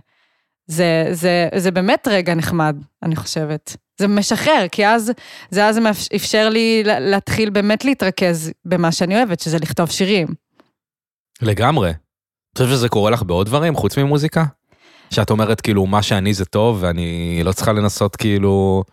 זה, 0.71 1.07
זה, 1.11 1.47
זה 1.55 1.71
באמת 1.71 2.07
רגע 2.11 2.35
נחמד, 2.35 2.75
אני 3.03 3.15
חושבת. 3.15 3.75
זה 3.99 4.07
משחרר, 4.07 4.65
כי 4.71 4.87
אז, 4.87 5.11
זה 5.49 5.65
אז 5.67 5.79
אפשר 6.15 6.49
לי 6.49 6.83
לה- 6.85 6.99
להתחיל 6.99 7.49
באמת 7.49 7.85
להתרכז 7.85 8.51
במה 8.65 8.91
שאני 8.91 9.15
אוהבת, 9.17 9.39
שזה 9.39 9.57
לכתוב 9.59 9.89
שירים. 9.91 10.27
לגמרי. 11.41 11.89
אתה 12.53 12.63
חושב 12.63 12.75
שזה 12.75 12.89
קורה 12.89 13.11
לך 13.11 13.23
בעוד 13.23 13.47
דברים, 13.47 13.75
חוץ 13.75 13.97
ממוזיקה? 13.97 14.43
שאת 15.11 15.29
אומרת, 15.29 15.61
כאילו, 15.61 15.85
מה 15.85 16.01
שאני 16.03 16.33
זה 16.33 16.45
טוב, 16.45 16.77
ואני 16.81 17.41
לא 17.43 17.51
צריכה 17.51 17.73
לנסות, 17.73 18.15
כאילו... 18.15 18.83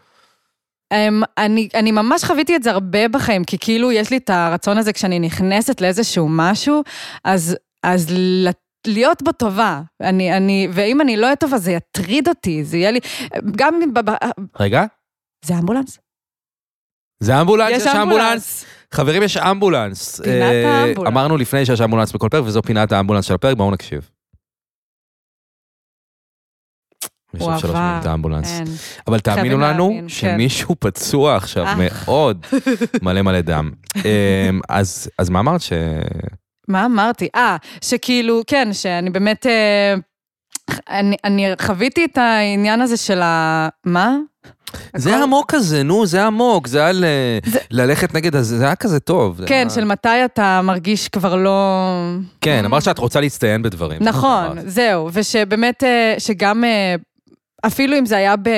Um, 0.94 1.24
אני, 1.38 1.68
אני 1.74 1.92
ממש 1.92 2.24
חוויתי 2.24 2.56
את 2.56 2.62
זה 2.62 2.70
הרבה 2.70 3.08
בחיים, 3.08 3.44
כי 3.44 3.58
כאילו 3.60 3.92
יש 3.92 4.10
לי 4.10 4.16
את 4.16 4.30
הרצון 4.30 4.78
הזה 4.78 4.92
כשאני 4.92 5.18
נכנסת 5.18 5.80
לאיזשהו 5.80 6.26
משהו, 6.30 6.82
אז, 7.24 7.56
אז 7.82 8.06
ל- 8.10 8.48
להיות 8.86 9.22
בו 9.22 9.32
טובה. 9.32 9.82
אני, 10.00 10.36
אני, 10.36 10.68
ואם 10.72 11.00
אני 11.00 11.16
לא 11.16 11.24
אהיה 11.26 11.36
טובה, 11.36 11.58
זה 11.58 11.72
יטריד 11.72 12.28
אותי, 12.28 12.64
זה 12.64 12.76
יהיה 12.76 12.90
לי... 12.90 13.00
גם 13.56 13.74
אם... 13.82 13.94
ב- 13.94 14.00
רגע, 14.60 14.84
זה 15.44 15.54
אמבולנס? 15.58 15.98
זה 17.20 17.40
אמבולנס, 17.40 17.70
יש 17.82 17.86
אמבולנס. 17.86 18.64
חברים, 18.94 19.22
יש 19.22 19.36
אמבולנס. 19.36 20.20
פינת 20.20 20.42
אה, 20.42 20.82
האמבולנס. 20.82 21.12
אמרנו 21.12 21.36
לפני 21.36 21.66
שיש 21.66 21.80
אמבולנס 21.80 22.12
בכל 22.12 22.28
פרק, 22.30 22.44
וזו 22.44 22.62
פינת 22.62 22.92
האמבולנס 22.92 23.24
של 23.24 23.34
הפרק, 23.34 23.56
בואו 23.56 23.70
נקשיב. 23.70 24.10
יש 27.34 27.42
הוא 27.42 27.52
עבר, 27.52 27.98
את 28.00 28.06
האמבולנס. 28.06 28.58
אין. 28.58 28.66
אבל 29.06 29.20
תאמינו 29.20 29.58
לנו 29.58 29.88
להבין, 29.88 30.02
כן. 30.02 30.08
שמישהו 30.08 30.76
פצוע 30.78 31.36
עכשיו 31.36 31.64
אך. 31.64 31.78
מאוד, 32.08 32.46
מלא 33.02 33.22
מלא 33.22 33.40
דם. 33.40 33.70
אמ, 33.96 34.60
אז 34.68 35.10
אז 35.18 35.28
מה 35.28 35.40
אמרת 35.40 35.60
ש... 35.60 35.72
מה 36.68 36.84
אמרתי? 36.84 37.28
אה, 37.34 37.56
שכאילו, 37.84 38.42
כן, 38.46 38.68
שאני 38.72 39.10
באמת... 39.10 39.46
אה, 39.46 39.94
אני, 40.90 41.16
אני 41.24 41.46
חוויתי 41.62 42.04
את 42.04 42.18
העניין 42.18 42.80
הזה 42.80 42.96
של 42.96 43.22
ה... 43.22 43.68
מה? 43.84 44.16
זה 44.96 45.10
הכל- 45.14 45.22
עמוק 45.22 45.50
כזה, 45.54 45.82
נו, 45.82 46.06
זה 46.06 46.24
עמוק, 46.26 46.66
זה 46.66 46.80
היה 46.80 46.92
ל- 46.92 47.04
זה- 47.46 47.58
ללכת 47.70 48.14
נגד, 48.14 48.36
הזה, 48.36 48.58
זה 48.58 48.64
היה 48.64 48.74
כזה 48.74 49.00
טוב. 49.00 49.40
כן, 49.46 49.54
היה- 49.54 49.70
של 49.70 49.84
מתי 49.84 50.08
אתה 50.24 50.60
מרגיש 50.64 51.08
כבר 51.08 51.36
לא... 51.36 51.90
כן, 52.40 52.64
אמרת 52.64 52.82
שאת 52.82 52.98
רוצה 52.98 53.20
להצטיין 53.20 53.62
בדברים. 53.62 54.02
נכון. 54.02 54.58
זהו, 54.66 55.10
ושבאמת, 55.12 55.84
אה, 55.84 56.14
שגם, 56.18 56.64
אה, 56.64 56.94
אפילו 57.66 57.98
אם 57.98 58.06
זה 58.06 58.16
היה 58.16 58.36
ב, 58.36 58.48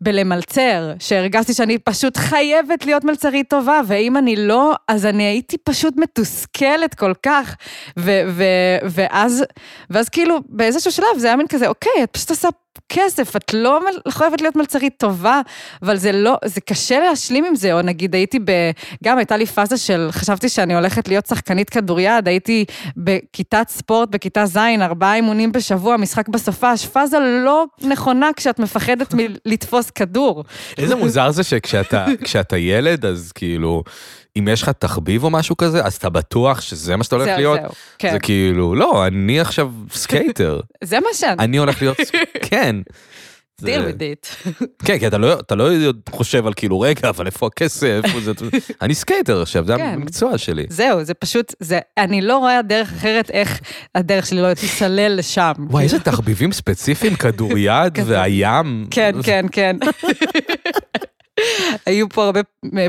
בלמלצר, 0.00 0.92
שהרגשתי 0.98 1.54
שאני 1.54 1.78
פשוט 1.78 2.16
חייבת 2.16 2.86
להיות 2.86 3.04
מלצרית 3.04 3.50
טובה, 3.50 3.80
ואם 3.86 4.16
אני 4.16 4.36
לא, 4.36 4.72
אז 4.88 5.06
אני 5.06 5.22
הייתי 5.22 5.58
פשוט 5.58 5.94
מתוסכלת 5.96 6.94
כל 6.94 7.12
כך. 7.22 7.56
ו, 7.98 8.10
ו, 8.28 8.44
ואז, 8.84 9.44
ואז 9.90 10.08
כאילו, 10.08 10.38
באיזשהו 10.48 10.92
שלב 10.92 11.06
זה 11.16 11.26
היה 11.26 11.36
מין 11.36 11.46
כזה, 11.46 11.68
אוקיי, 11.68 12.02
את 12.02 12.10
פשוט 12.12 12.30
עושה 12.30 12.48
כסף, 12.88 13.36
את 13.36 13.54
לא 13.54 13.80
חייבת 14.08 14.40
להיות 14.40 14.56
מלצרית 14.56 14.94
טובה, 14.96 15.40
אבל 15.82 15.96
זה 15.96 16.12
לא, 16.12 16.36
זה 16.44 16.60
קשה 16.60 17.00
להשלים 17.00 17.44
עם 17.44 17.54
זה, 17.54 17.72
או 17.72 17.82
נגיד 17.82 18.14
הייתי 18.14 18.38
ב... 18.38 18.50
גם 19.04 19.18
הייתה 19.18 19.36
לי 19.36 19.46
פאזה 19.46 19.76
של, 19.76 20.08
חשבתי 20.10 20.48
שאני 20.48 20.74
הולכת 20.74 21.08
להיות 21.08 21.26
שחקנית 21.26 21.70
כדוריד, 21.70 22.28
הייתי 22.28 22.64
בכיתת 22.96 23.68
ספורט, 23.68 24.08
בכיתה 24.08 24.46
ז', 24.46 24.56
ארבעה 24.80 25.14
אימונים 25.14 25.52
בשבוע, 25.52 25.96
משחק 25.96 26.28
בסופש, 26.28 26.86
פאזה 26.86 27.18
לא 27.44 27.64
נכונה 27.82 28.30
כשאת 28.36 28.58
מפחדת 28.58 29.14
מלתפוס 29.14 29.90
כדור. 29.90 30.44
איזה 30.78 30.94
מוזר 30.94 31.30
זה 31.30 31.42
שכשאתה 31.42 32.06
כשאתה 32.24 32.56
ילד, 32.56 33.04
אז 33.04 33.32
כאילו, 33.34 33.82
אם 34.38 34.48
יש 34.48 34.62
לך 34.62 34.68
תחביב 34.68 35.24
או 35.24 35.30
משהו 35.30 35.56
כזה, 35.56 35.84
אז 35.84 35.94
אתה 35.94 36.08
בטוח 36.08 36.60
שזה 36.60 36.96
מה 36.96 37.04
שאתה 37.04 37.16
הולך 37.16 37.26
זהו, 37.26 37.36
להיות. 37.36 37.60
זהו, 37.60 37.70
כן. 37.98 38.12
זה 38.12 38.18
כאילו, 38.18 38.74
לא, 38.74 39.06
אני 39.06 39.40
עכשיו 39.40 39.70
skater, 39.92 40.60
זה 40.84 41.00
מה 41.00 41.08
שאני, 41.12 41.44
אני 41.44 41.56
הולך 41.56 41.82
להיות, 41.82 41.96
כן. 42.42 42.59
זה- 43.60 43.76
deal 43.76 43.80
with 43.80 44.00
it. 44.00 44.50
כן, 44.86 44.98
כי 44.98 45.06
אתה 45.06 45.18
לא, 45.18 45.40
אתה 45.40 45.54
לא 45.54 45.68
חושב 46.10 46.46
על 46.46 46.52
כאילו, 46.54 46.80
רגע, 46.80 47.08
אבל 47.08 47.26
איפה 47.26 47.46
הכסף? 47.46 48.00
איפה 48.04 48.20
זה? 48.20 48.32
אני 48.82 48.94
skater 48.94 49.42
עכשיו, 49.42 49.64
זה 49.66 49.76
כן. 49.76 49.82
המקצוע 49.94 50.38
שלי. 50.38 50.64
זהו, 50.68 51.04
זה 51.04 51.14
פשוט, 51.14 51.54
זה, 51.60 51.78
אני 51.98 52.20
לא 52.20 52.38
רואה 52.38 52.62
דרך 52.62 52.92
אחרת 52.92 53.30
איך 53.30 53.60
הדרך 53.94 54.26
שלי 54.26 54.40
לא 54.42 54.54
תיסלל 54.54 55.14
לשם. 55.16 55.52
וואי, 55.58 55.84
איזה 55.84 56.00
תחביבים 56.00 56.52
ספציפיים, 56.52 57.16
כדוריד. 57.22 57.70
והים. 58.06 58.86
כן, 58.90 59.12
כן, 59.22 59.46
כן. 59.52 59.76
היו 61.86 62.08
פה 62.08 62.24
הרבה 62.24 62.40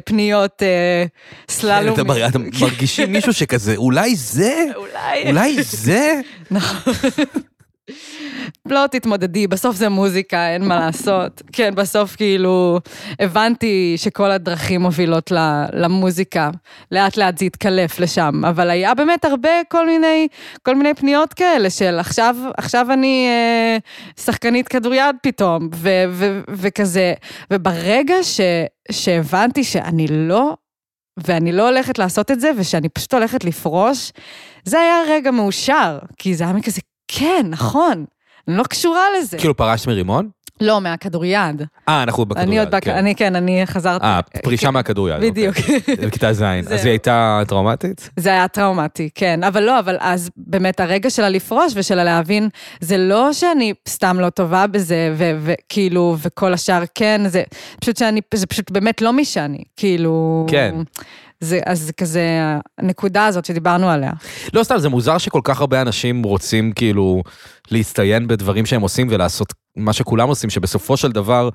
פניות, 0.06 0.64
אה, 0.64 1.06
סללום. 1.50 1.96
כן, 1.96 2.26
אתם 2.30 2.44
מרגישים 2.62 3.12
מישהו 3.12 3.34
שכזה, 3.34 3.76
אולי 3.76 4.16
זה? 4.16 4.66
אולי. 4.76 5.24
אולי 5.30 5.64
זה? 5.64 6.20
נכון. 6.52 6.94
לא 8.66 8.88
תתמודדי, 8.92 9.48
בסוף 9.48 9.76
זה 9.76 9.90
מוזיקה, 9.90 10.50
אין 10.50 10.68
מה 10.68 10.80
לעשות. 10.80 11.42
כן, 11.52 11.76
בסוף 11.76 12.16
כאילו, 12.16 12.80
הבנתי 13.20 13.94
שכל 13.98 14.32
הדרכים 14.32 14.82
מובילות 14.82 15.32
למוזיקה. 15.74 16.50
לאט 16.92 17.18
לאט 17.18 17.38
זה 17.38 17.46
התקלף 17.46 18.00
לשם, 18.00 18.46
אבל 18.46 18.70
היה 18.70 18.94
באמת 18.94 19.26
הרבה 19.26 19.50
כל 19.70 19.86
מיני, 19.86 20.28
כל 20.64 20.76
מיני 20.76 20.94
פניות 20.94 21.34
כאלה 21.34 21.70
של 21.70 22.00
עכשיו, 22.00 22.36
עכשיו 22.58 22.92
אני 22.92 23.28
אה, 23.28 23.78
שחקנית 24.24 24.68
כדוריד 24.68 25.16
פתאום, 25.24 25.70
ו, 25.76 25.90
ו, 26.10 26.42
וכזה, 26.50 27.14
וברגע 27.52 28.16
ש, 28.24 28.42
שהבנתי 28.92 29.64
שאני 29.64 30.08
לא 30.10 30.56
ואני 31.18 31.52
לא 31.52 31.70
הולכת 31.70 31.98
לעשות 31.98 32.32
את 32.32 32.40
זה, 32.40 32.52
ושאני 32.58 32.90
פשוט 32.90 33.14
הולכת 33.14 33.44
לפרוש, 33.44 34.12
זה 34.66 34.80
היה 34.80 35.02
רגע 35.10 35.32
מאושר, 35.32 36.00
כי 36.18 36.36
זה 36.36 36.44
היה 36.44 36.54
מכזה, 36.54 36.82
כן, 37.20 37.46
נכון, 37.50 38.06
אני 38.48 38.58
לא 38.58 38.64
קשורה 38.64 39.04
לזה. 39.20 39.38
כאילו 39.38 39.58
פרשת 39.58 39.88
מרימון? 39.88 40.30
לא, 40.62 40.82
מהכדוריד. 40.82 41.62
אה, 41.90 42.04
אנחנו 42.04 42.26
בכדוריד, 42.26 42.48
אני 42.48 42.60
עוד, 42.60 42.76
כן. 42.82 42.96
אני 42.96 43.16
כן, 43.16 43.36
אני 43.36 43.62
חזרתי. 43.66 44.06
אה, 44.06 44.20
פרישה 44.44 44.68
כן, 44.68 44.74
מהכדוריד. 44.74 45.16
אוקיי. 45.16 45.32
בדיוק. 45.32 45.56
בכיתה 46.06 46.34
ז', 46.34 46.42
אז 46.74 46.86
היא 46.86 46.90
הייתה 46.90 47.42
טראומטית? 47.48 48.10
זה 48.18 48.30
היה 48.30 48.48
טראומטי, 48.48 49.10
כן. 49.16 49.44
אבל 49.44 49.64
לא, 49.64 49.80
אבל 49.80 49.98
אז 50.00 50.30
באמת 50.38 50.80
הרגע 50.80 51.10
שלה 51.10 51.30
לפרוש 51.30 51.74
ושלה 51.76 52.04
להבין, 52.04 52.50
זה 52.80 52.98
לא 52.98 53.34
שאני 53.34 53.74
סתם 53.90 54.20
לא 54.20 54.30
טובה 54.30 54.68
בזה, 54.68 55.14
וכאילו, 55.18 56.16
וכל 56.22 56.54
השאר 56.54 56.84
כן, 56.96 57.22
זה 57.28 57.44
פשוט 57.80 57.98
שאני, 57.98 58.22
זה 58.34 58.48
פשוט 58.48 58.72
באמת 58.72 59.02
לא 59.02 59.14
מי 59.14 59.26
שאני, 59.26 59.64
כאילו... 59.76 60.46
כן. 60.50 60.76
זה, 61.42 61.60
אז 61.66 61.80
זה 61.82 61.94
כזה 61.94 62.26
הנקודה 62.78 63.26
הזאת 63.26 63.46
שדיברנו 63.46 63.90
עליה. 63.90 64.12
לא 64.54 64.64
סתם, 64.64 64.78
זה 64.78 64.90
מוזר 64.90 65.18
שכל 65.18 65.42
כך 65.44 65.60
הרבה 65.60 65.82
אנשים 65.82 66.24
רוצים 66.24 66.72
כאילו 66.72 67.24
להצטיין 67.72 68.28
בדברים 68.28 68.66
שהם 68.66 68.82
עושים 68.82 69.08
ולעשות 69.10 69.54
מה 69.76 69.94
שכולם 69.94 70.28
עושים, 70.28 70.50
שבסופו 70.50 70.98
של 70.98 71.12
דבר, 71.12 71.50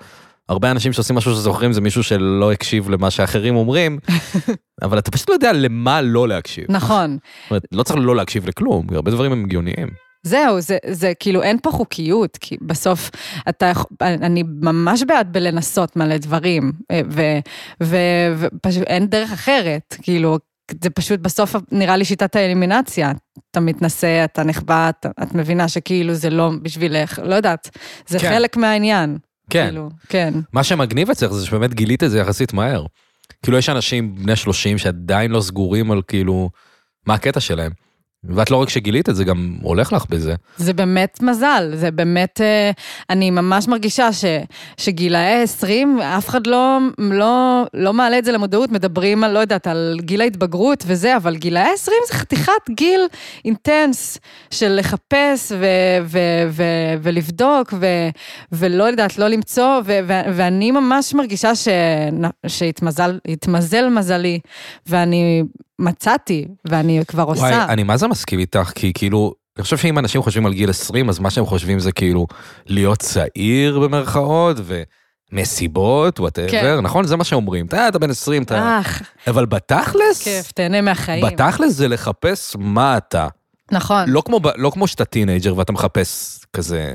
הרבה 0.48 0.70
אנשים 0.70 0.92
שעושים 0.92 1.16
משהו 1.16 1.32
שזוכרים 1.32 1.72
זה 1.72 1.80
מישהו 1.80 2.02
שלא 2.02 2.52
הקשיב 2.52 2.90
למה 2.90 3.10
שאחרים 3.10 3.56
אומרים, 3.56 3.98
אבל 4.84 4.98
אתה 4.98 5.10
פשוט 5.10 5.28
לא 5.28 5.34
יודע 5.34 5.52
למה 5.52 6.02
לא 6.02 6.28
להקשיב. 6.28 6.64
נכון. 6.68 7.18
זאת 7.20 7.50
אומרת, 7.50 7.62
לא 7.72 7.82
צריך 7.82 7.98
לא 8.02 8.16
להקשיב 8.16 8.48
לכלום, 8.48 8.86
הרבה 8.94 9.10
דברים 9.10 9.32
הם 9.32 9.44
הגיוניים. 9.44 10.05
זהו, 10.26 10.60
זה, 10.60 10.78
זה 10.90 11.12
כאילו 11.20 11.42
אין 11.42 11.58
פה 11.62 11.70
חוקיות, 11.70 12.38
כי 12.40 12.56
בסוף 12.62 13.10
אתה, 13.48 13.72
אני 14.00 14.42
ממש 14.60 15.02
בעד 15.02 15.32
בלנסות 15.32 15.96
מלא 15.96 16.16
דברים, 16.16 16.72
אה, 16.90 17.00
ופשוט 17.80 18.82
אין 18.82 19.06
דרך 19.06 19.32
אחרת, 19.32 19.96
כאילו, 20.02 20.38
זה 20.82 20.90
פשוט 20.90 21.20
בסוף 21.20 21.56
נראה 21.72 21.96
לי 21.96 22.04
שיטת 22.04 22.36
האלימינציה. 22.36 23.12
אתה 23.50 23.60
מתנשא, 23.60 24.24
אתה 24.24 24.44
נחבא, 24.44 24.88
את, 24.88 25.06
את 25.22 25.34
מבינה 25.34 25.68
שכאילו 25.68 26.14
זה 26.14 26.30
לא 26.30 26.50
בשבילך, 26.62 27.20
לא 27.24 27.34
יודעת, 27.34 27.70
זה 28.06 28.18
כן. 28.18 28.28
חלק 28.28 28.56
מהעניין. 28.56 29.18
כן. 29.50 29.66
כאילו, 29.66 29.88
כן. 30.08 30.34
מה 30.52 30.64
שמגניב 30.64 31.10
אצלך 31.10 31.32
זה 31.32 31.46
שבאמת 31.46 31.74
גילית 31.74 32.04
את 32.04 32.10
זה 32.10 32.18
יחסית 32.18 32.52
מהר. 32.52 32.86
כאילו 33.42 33.58
יש 33.58 33.68
אנשים 33.68 34.14
בני 34.14 34.36
30 34.36 34.78
שעדיין 34.78 35.30
לא 35.30 35.40
סגורים 35.40 35.90
על 35.90 36.02
כאילו, 36.08 36.50
מה 37.06 37.14
הקטע 37.14 37.40
שלהם. 37.40 37.85
ואת 38.28 38.50
לא 38.50 38.56
רק 38.56 38.68
שגילית 38.68 39.08
את 39.08 39.16
זה, 39.16 39.24
גם 39.24 39.56
הולך 39.62 39.92
לך 39.92 40.04
בזה. 40.10 40.34
זה 40.56 40.72
באמת 40.72 41.22
מזל, 41.22 41.70
זה 41.74 41.90
באמת, 41.90 42.40
אה, 42.40 42.70
אני 43.10 43.30
ממש 43.30 43.68
מרגישה 43.68 44.12
ש, 44.12 44.24
שגילאי 44.76 45.42
20, 45.42 46.00
אף 46.00 46.28
אחד 46.28 46.46
לא, 46.46 46.78
לא, 46.98 47.64
לא 47.74 47.92
מעלה 47.92 48.18
את 48.18 48.24
זה 48.24 48.32
למודעות, 48.32 48.70
מדברים 48.70 49.24
על, 49.24 49.32
לא 49.32 49.38
יודעת, 49.38 49.66
על 49.66 49.98
גיל 50.00 50.20
ההתבגרות 50.20 50.84
וזה, 50.86 51.16
אבל 51.16 51.36
גילאי 51.36 51.70
20 51.74 51.96
זה 52.08 52.14
חתיכת 52.14 52.70
גיל 52.70 53.00
אינטנס 53.44 54.18
של 54.50 54.78
לחפש 54.78 55.52
ו, 55.52 55.66
ו, 56.04 56.18
ו, 56.48 56.62
ולבדוק, 57.02 57.74
ו, 57.80 57.86
ולא 58.52 58.84
יודעת, 58.84 59.18
לא 59.18 59.28
למצוא, 59.28 59.80
ו, 59.84 59.98
ו, 60.06 60.12
ואני 60.34 60.70
ממש 60.70 61.14
מרגישה 61.14 61.54
ש, 61.54 61.68
שהתמזל 62.46 63.88
מזלי, 63.88 64.40
ואני 64.86 65.42
מצאתי, 65.78 66.46
ואני 66.64 67.00
כבר 67.08 67.22
עושה. 67.22 67.40
וואי, 67.40 67.54
אני 67.54 67.82
מה 67.82 67.96
זה 67.96 68.08
מסכים 68.08 68.38
איתך, 68.38 68.72
כי 68.74 68.92
כאילו, 68.94 69.34
אני 69.56 69.62
חושב 69.62 69.76
שאם 69.76 69.98
אנשים 69.98 70.22
חושבים 70.22 70.46
על 70.46 70.52
גיל 70.52 70.70
20, 70.70 71.08
אז 71.08 71.18
מה 71.18 71.30
שהם 71.30 71.46
חושבים 71.46 71.78
זה 71.78 71.92
כאילו 71.92 72.26
להיות 72.66 72.98
צעיר 72.98 73.78
במרכאות, 73.78 74.56
ומסיבות, 75.32 76.20
whatever, 76.20 76.50
כן. 76.50 76.80
נכון? 76.80 77.06
זה 77.06 77.16
מה 77.16 77.24
שאומרים. 77.24 77.66
אתה, 77.66 77.88
אתה 77.88 77.98
בן 77.98 78.10
20, 78.10 78.42
אתה... 78.42 78.80
אך. 78.80 79.02
אבל 79.26 79.46
בתכלס... 79.46 80.22
כיף, 80.22 80.52
תהנה 80.52 80.80
מהחיים. 80.80 81.26
בתכלס 81.26 81.72
זה 81.72 81.88
לחפש 81.88 82.56
מה 82.58 82.96
אתה. 82.96 83.28
נכון. 83.72 84.08
לא 84.08 84.22
כמו, 84.24 84.40
לא 84.56 84.70
כמו 84.70 84.86
שאתה 84.86 85.04
teenager 85.04 85.56
ואתה 85.56 85.72
מחפש 85.72 86.40
כזה... 86.52 86.92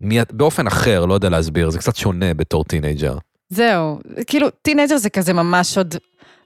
מי, 0.00 0.18
באופן 0.32 0.66
אחר, 0.66 1.06
לא 1.06 1.14
יודע 1.14 1.28
להסביר, 1.28 1.70
זה 1.70 1.78
קצת 1.78 1.96
שונה 1.96 2.34
בתור 2.34 2.64
teenager. 2.64 3.18
זהו, 3.48 4.00
כאילו, 4.26 4.48
teenager 4.62 4.96
זה 4.96 5.10
כזה 5.10 5.32
ממש 5.32 5.78
עוד 5.78 5.94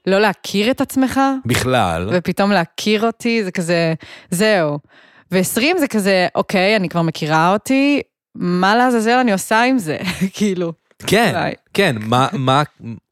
לא 0.07 0.19
להכיר 0.19 0.71
את 0.71 0.81
עצמך. 0.81 1.19
בכלל. 1.45 2.09
ופתאום 2.11 2.51
להכיר 2.51 3.05
אותי, 3.05 3.43
זה 3.43 3.51
כזה, 3.51 3.93
זהו. 4.31 4.79
ו-20 5.31 5.79
זה 5.79 5.87
כזה, 5.87 6.27
אוקיי, 6.35 6.75
אני 6.75 6.89
כבר 6.89 7.01
מכירה 7.01 7.53
אותי, 7.53 8.01
מה 8.35 8.75
לעזאזל 8.75 9.11
אני 9.11 9.31
עושה 9.31 9.63
עם 9.63 9.77
זה? 9.77 9.97
כאילו. 10.37 10.73
כן, 11.07 11.31
אולי. 11.35 11.53
כן, 11.73 11.95
מה, 11.99 12.27
מה, 12.33 12.63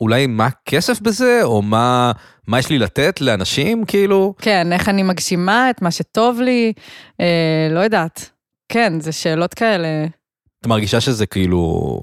אולי 0.02 0.28
מה 0.28 0.46
הכסף 0.46 1.02
בזה, 1.02 1.40
או 1.44 1.62
מה, 1.62 2.12
מה 2.48 2.60
יש 2.60 2.70
לי 2.70 2.80
לתת 2.80 3.22
לאנשים, 3.22 3.86
כאילו? 3.86 4.34
כן, 4.40 4.74
איך 4.74 4.90
אני 4.90 5.04
מגשימה 5.04 5.70
את 5.70 5.82
מה 5.82 5.92
שטוב 5.92 6.42
לי, 6.42 6.74
אה, 7.22 7.68
לא 7.72 7.80
יודעת. 7.80 8.30
כן, 8.70 9.00
זה 9.00 9.12
שאלות 9.12 9.54
כאלה. 9.54 9.88
את 10.62 10.68
מרגישה 10.68 11.02
שזה 11.02 11.26
כאילו... 11.26 12.02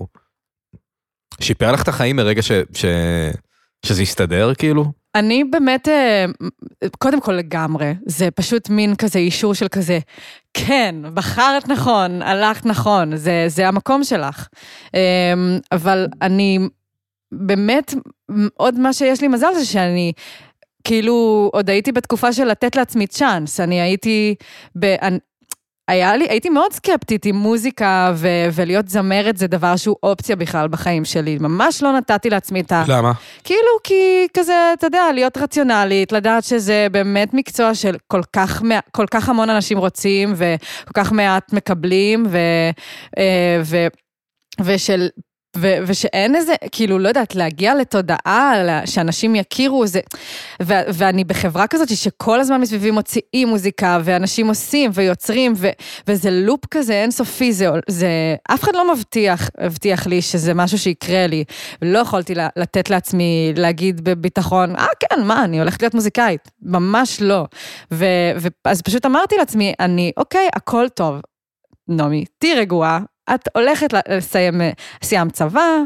שיפר 1.41 1.73
לך 1.73 1.83
את 1.83 1.89
החיים 1.89 2.17
מרגע 2.17 2.43
ש... 2.43 2.53
ש... 2.75 2.85
שזה 3.87 4.03
יסתדר 4.03 4.55
כאילו? 4.55 4.85
אני 5.15 5.45
באמת, 5.45 5.89
אה, 5.89 6.25
קודם 6.99 7.21
כל 7.21 7.33
לגמרי, 7.33 7.95
זה 8.07 8.31
פשוט 8.31 8.69
מין 8.69 8.95
כזה 8.95 9.19
אישור 9.19 9.55
של 9.55 9.69
כזה, 9.69 9.99
כן, 10.55 10.95
בחרת 11.15 11.69
נכון, 11.69 12.23
הלכת 12.23 12.67
נכון, 12.67 13.17
זה, 13.17 13.45
זה 13.49 13.69
המקום 13.69 14.05
שלך. 14.05 14.49
אמ, 14.95 15.59
אבל 15.73 16.07
אני, 16.23 16.59
באמת, 17.33 17.95
עוד 18.55 18.79
מה 18.79 18.93
שיש 18.93 19.21
לי 19.21 19.29
מזל 19.29 19.55
זה 19.55 19.65
שאני... 19.65 20.13
כאילו, 20.85 21.51
עוד 21.53 21.71
הייתי 21.71 21.93
בתקופה 21.93 22.33
של 22.33 22.45
לתת 22.45 22.77
לעצמי 22.77 23.07
צ'אנס, 23.07 23.61
אני 23.61 23.81
הייתי, 23.81 24.35
ב, 24.79 24.95
היה 25.91 26.17
לי, 26.17 26.27
הייתי 26.29 26.49
מאוד 26.49 26.73
סקפטית 26.73 27.27
עם 27.27 27.37
מוזיקה 27.37 28.13
ו- 28.15 28.49
ולהיות 28.53 28.89
זמרת 28.89 29.37
זה 29.37 29.47
דבר 29.47 29.77
שהוא 29.77 29.97
אופציה 30.03 30.37
בכלל 30.37 30.69
בחיים 30.69 31.05
שלי. 31.05 31.39
ממש 31.41 31.83
לא 31.83 31.93
נתתי 31.93 32.31
לעצמי 32.31 32.61
את 32.61 32.73
ה... 32.73 32.85
למה? 32.89 33.13
כאילו, 33.45 33.71
כי 33.85 34.27
כזה, 34.35 34.73
אתה 34.79 34.87
יודע, 34.87 35.03
להיות 35.15 35.37
רציונלית, 35.37 36.13
לדעת 36.13 36.45
שזה 36.45 36.87
באמת 36.91 37.35
מקצוע 37.35 37.75
של 37.75 37.97
כל 38.07 38.23
כך, 38.33 38.63
כל 38.91 39.07
כך 39.11 39.29
המון 39.29 39.51
אנשים 39.51 39.79
רוצים 39.79 40.33
וכל 40.37 40.93
כך 40.95 41.13
מעט 41.13 41.53
מקבלים, 41.53 42.27
ו... 42.29 42.39
אה, 43.19 43.61
ו 43.65 43.87
ושל 44.65 45.09
ו- 45.57 45.77
ושאין 45.87 46.37
איזה, 46.37 46.55
כאילו, 46.73 46.99
לא 46.99 47.09
יודעת, 47.09 47.35
להגיע 47.35 47.75
לתודעה, 47.75 48.53
שאנשים 48.87 49.35
יכירו, 49.35 49.87
זה... 49.87 50.01
ו- 50.63 50.81
ואני 50.95 51.25
בחברה 51.25 51.67
כזאת 51.67 51.97
שכל 51.97 52.41
הזמן 52.41 52.61
מסביבי 52.61 52.91
מוציאים 52.91 53.49
מוזיקה, 53.49 53.99
ואנשים 54.05 54.49
עושים 54.49 54.91
ויוצרים, 54.95 55.53
ו- 55.57 55.71
וזה 56.09 56.31
לופ 56.31 56.61
כזה 56.71 57.03
אינסופי, 57.03 57.53
זה, 57.53 57.69
זה... 57.89 58.09
אף 58.55 58.63
אחד 58.63 58.73
לא 58.75 58.95
מבטיח, 58.95 59.51
מבטיח 59.65 60.07
לי 60.07 60.23
שזה 60.23 60.55
משהו 60.55 60.79
שיקרה 60.79 61.27
לי. 61.27 61.45
לא 61.83 61.99
יכולתי 61.99 62.35
לתת 62.57 62.91
לעצמי 62.91 63.53
להגיד 63.57 64.01
בביטחון, 64.05 64.77
אה, 64.77 64.87
כן, 65.01 65.23
מה, 65.25 65.45
אני 65.45 65.59
הולכת 65.61 65.83
להיות 65.83 65.95
מוזיקאית. 65.95 66.51
ממש 66.63 67.23
לא. 67.23 67.45
ו- 67.93 68.33
אז 68.65 68.83
פשוט 68.83 69.07
אמרתי 69.07 69.37
לעצמי, 69.37 69.73
אני, 69.81 70.13
אוקיי, 70.17 70.49
הכל 70.57 70.89
טוב. 70.89 71.21
נעמי, 71.89 72.25
תהיי 72.39 72.55
רגועה, 72.55 73.01
את 73.35 73.49
הולכת 73.55 73.89
לסיים, 74.09 74.61
סיימת 75.03 75.33
צבא, 75.33 75.79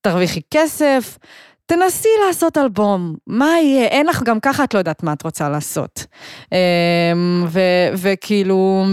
תרוויחי 0.00 0.40
כסף, 0.50 1.18
תנסי 1.66 2.08
לעשות 2.26 2.58
אלבום, 2.58 3.14
מה 3.26 3.58
יהיה? 3.62 3.86
אין 3.86 4.06
לך, 4.06 4.22
גם 4.22 4.40
ככה 4.40 4.64
את 4.64 4.74
לא 4.74 4.78
יודעת 4.78 5.02
מה 5.02 5.12
את 5.12 5.22
רוצה 5.22 5.48
לעשות. 5.48 6.06
אמ, 6.52 7.46
וכאילו, 7.96 8.84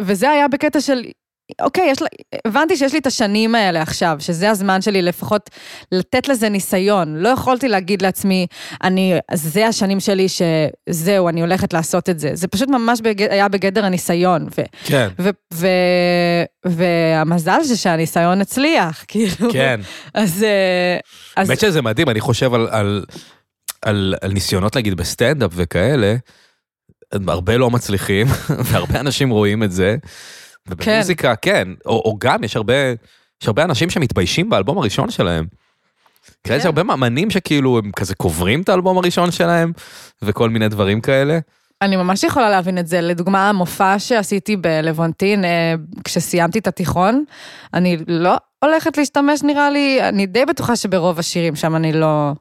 וזה 0.00 0.30
היה 0.30 0.48
בקטע 0.48 0.80
של 0.80 1.04
אוקיי, 1.60 1.90
יש, 1.90 1.98
הבנתי 2.46 2.76
שיש 2.76 2.92
לי 2.92 2.98
את 2.98 3.06
השנים 3.06 3.54
האלה 3.54 3.82
עכשיו, 3.82 4.16
שזה 4.18 4.50
הזמן 4.50 4.82
שלי 4.82 5.02
לפחות 5.02 5.50
לתת 5.92 6.28
לזה 6.28 6.48
ניסיון. 6.48 7.16
לא 7.16 7.28
יכולתי 7.28 7.68
להגיד 7.68 8.02
לעצמי, 8.02 8.46
אני, 8.84 9.14
זה 9.32 9.66
השנים 9.66 10.00
שלי 10.00 10.26
שזהו, 10.28 11.28
אני 11.28 11.40
הולכת 11.40 11.72
לעשות 11.72 12.08
את 12.08 12.18
זה. 12.18 12.30
זה 12.34 12.48
פשוט 12.48 12.68
ממש 12.68 13.00
בגד, 13.00 13.28
היה 13.30 13.48
בגדר 13.48 13.84
הניסיון. 13.84 14.48
ו, 14.58 14.62
כן. 14.84 15.08
ו, 15.18 15.30
ו, 15.54 15.66
והמזל 16.66 17.62
זה 17.62 17.76
שהניסיון 17.76 18.40
הצליח, 18.40 19.04
כאילו. 19.08 19.52
כן. 19.52 19.80
אז... 20.14 20.42
אה, 20.42 20.98
אז... 21.36 21.48
באמת 21.48 21.60
שזה 21.60 21.82
מדהים, 21.82 22.08
אני 22.08 22.20
חושב 22.20 22.54
על, 22.54 22.68
על, 22.70 23.04
על, 23.82 24.14
על 24.20 24.32
ניסיונות, 24.32 24.76
נגיד, 24.76 24.94
בסטנדאפ 24.94 25.50
וכאלה. 25.54 26.16
הרבה 27.28 27.56
לא 27.56 27.70
מצליחים, 27.70 28.26
והרבה 28.70 29.00
אנשים 29.00 29.30
רואים 29.30 29.62
את 29.62 29.72
זה. 29.72 29.96
ובמוזיקה, 30.68 31.36
כן, 31.36 31.68
או, 31.86 32.02
או 32.04 32.16
גם 32.18 32.44
יש 32.44 32.56
הרבה, 32.56 32.74
יש 33.42 33.46
הרבה 33.46 33.64
אנשים 33.64 33.90
שמתביישים 33.90 34.50
באלבום 34.50 34.78
הראשון 34.78 35.10
שלהם. 35.10 35.46
כן. 36.44 36.56
יש 36.56 36.66
הרבה 36.66 36.82
מאמנים 36.82 37.30
שכאילו 37.30 37.78
הם 37.78 37.90
כזה 37.96 38.14
קוברים 38.14 38.62
את 38.62 38.68
האלבום 38.68 38.98
הראשון 38.98 39.30
שלהם, 39.30 39.72
וכל 40.22 40.50
מיני 40.50 40.68
דברים 40.68 41.00
כאלה. 41.00 41.38
אני 41.82 41.96
ממש 41.96 42.24
יכולה 42.24 42.50
להבין 42.50 42.78
את 42.78 42.86
זה. 42.86 43.00
לדוגמה, 43.00 43.48
המופע 43.48 43.98
שעשיתי 43.98 44.56
בלוונטין, 44.56 45.44
אה, 45.44 45.74
כשסיימתי 46.04 46.58
את 46.58 46.66
התיכון, 46.66 47.24
אני 47.74 47.96
לא 48.08 48.36
הולכת 48.64 48.96
להשתמש, 48.98 49.42
נראה 49.42 49.70
לי, 49.70 50.08
אני 50.08 50.26
די 50.26 50.44
בטוחה 50.44 50.76
שברוב 50.76 51.18
השירים 51.18 51.56
שם 51.56 51.76
אני 51.76 51.92
לא, 51.92 52.32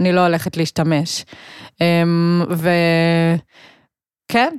אני 0.00 0.12
לא 0.12 0.20
הולכת 0.20 0.56
להשתמש. 0.56 1.24
אמ, 1.80 2.44
ו... 2.50 2.70
כן, 4.30 4.56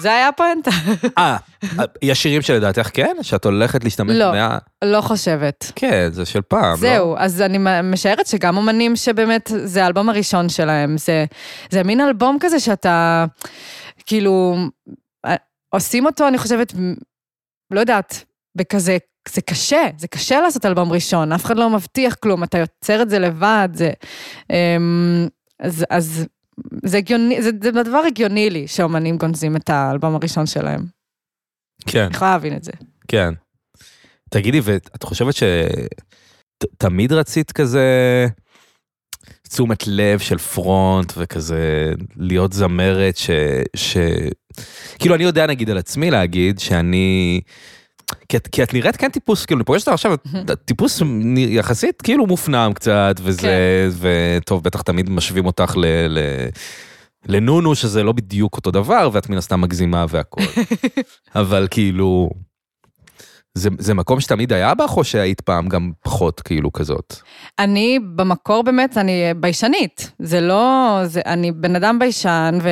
זה 0.00 0.08
היה 0.08 0.28
הפואנטה. 0.28 0.70
אה, 1.18 1.36
יש 2.02 2.22
שירים 2.22 2.42
שלדעתך 2.42 2.90
כן? 2.94 3.16
שאת 3.22 3.44
הולכת 3.44 3.84
להשתמש 3.84 4.16
לא, 4.16 4.32
מה... 4.32 4.58
לא 4.84 5.00
חושבת. 5.00 5.72
כן, 5.74 6.08
זה 6.12 6.24
של 6.24 6.42
פעם, 6.42 6.70
לא? 6.70 6.76
זהו, 6.76 7.14
אז 7.18 7.40
אני 7.40 7.58
משערת 7.82 8.26
שגם 8.26 8.56
אומנים 8.56 8.96
שבאמת, 8.96 9.50
זה 9.64 9.84
האלבום 9.84 10.08
הראשון 10.08 10.48
שלהם, 10.48 10.98
זה, 10.98 11.24
זה 11.70 11.82
מין 11.82 12.00
אלבום 12.00 12.36
כזה 12.40 12.60
שאתה, 12.60 13.24
כאילו, 14.06 14.56
עושים 15.70 16.06
אותו, 16.06 16.28
אני 16.28 16.38
חושבת, 16.38 16.72
לא 17.70 17.80
יודעת, 17.80 18.24
בכזה, 18.54 18.96
זה 19.28 19.40
קשה, 19.40 19.82
זה 19.98 20.08
קשה 20.08 20.40
לעשות 20.40 20.66
אלבום 20.66 20.92
ראשון, 20.92 21.32
אף 21.32 21.44
אחד 21.44 21.56
לא 21.56 21.70
מבטיח 21.70 22.14
כלום, 22.14 22.44
אתה 22.44 22.58
יוצר 22.58 23.02
את 23.02 23.10
זה 23.10 23.18
לבד, 23.18 23.68
זה... 23.72 23.90
אמ, 24.50 25.28
אז, 25.60 25.84
אז 25.90 26.26
זה 26.84 26.96
הגיוני, 26.96 27.42
זה, 27.42 27.50
זה 27.62 27.70
דבר 27.70 28.02
הגיוני 28.06 28.50
לי 28.50 28.68
שאומנים 28.68 29.16
גונזים 29.16 29.56
את 29.56 29.70
האלבום 29.70 30.14
הראשון 30.14 30.46
שלהם. 30.46 30.84
כן. 31.86 32.04
אני 32.04 32.14
יכולה 32.14 32.30
להבין 32.30 32.56
את 32.56 32.64
זה. 32.64 32.72
כן. 33.08 33.34
תגידי, 34.30 34.60
ואת 34.62 35.02
חושבת 35.02 35.34
שתמיד 35.34 37.12
רצית 37.12 37.52
כזה 37.52 37.84
תשומת 39.48 39.86
לב 39.86 40.18
של 40.18 40.38
פרונט 40.38 41.12
וכזה 41.16 41.92
להיות 42.16 42.52
זמרת 42.52 43.16
ש... 43.16 43.30
ש... 43.76 43.96
כאילו 44.98 45.14
אני 45.14 45.24
יודע 45.24 45.46
נגיד 45.46 45.70
על 45.70 45.78
עצמי 45.78 46.10
להגיד 46.10 46.58
שאני 46.58 47.40
כי 48.28 48.36
את, 48.36 48.48
כי 48.48 48.62
את 48.62 48.74
נראית 48.74 48.96
כן 48.96 49.08
טיפוס, 49.08 49.46
כאילו, 49.46 49.58
אני 49.58 49.64
פוגש 49.64 49.80
אותך 49.80 49.92
עכשיו, 49.92 50.14
טיפוס 50.64 51.02
יחסית 51.36 52.02
כאילו 52.02 52.26
מופנם 52.26 52.72
קצת, 52.74 53.14
וזה, 53.22 53.40
כן. 53.40 53.88
וטוב, 54.38 54.62
בטח 54.62 54.82
תמיד 54.82 55.10
משווים 55.10 55.46
אותך 55.46 55.74
ל... 55.76 55.86
ל... 56.08 56.18
לנונו 57.28 57.74
שזה 57.74 58.02
לא 58.02 58.12
בדיוק 58.12 58.56
אותו 58.56 58.70
דבר 58.70 59.10
ואת 59.12 59.30
מן 59.30 59.36
הסתם 59.36 59.60
מגזימה 59.60 60.06
והכל. 60.08 60.42
אבל 61.34 61.68
כאילו, 61.70 62.30
זה, 63.54 63.68
זה 63.78 63.94
מקום 63.94 64.20
שתמיד 64.20 64.52
היה 64.52 64.74
בך 64.74 64.96
או 64.96 65.04
שהיית 65.04 65.40
פעם 65.40 65.68
גם 65.68 65.92
פחות 66.02 66.40
כאילו 66.40 66.72
כזאת? 66.72 67.14
אני 67.58 67.98
במקור 68.14 68.62
באמת, 68.62 68.98
אני 68.98 69.34
ביישנית. 69.36 70.10
זה 70.18 70.40
לא, 70.40 71.00
זה, 71.04 71.20
אני 71.26 71.52
בן 71.52 71.76
אדם 71.76 71.98
ביישן, 71.98 72.58
ו, 72.62 72.68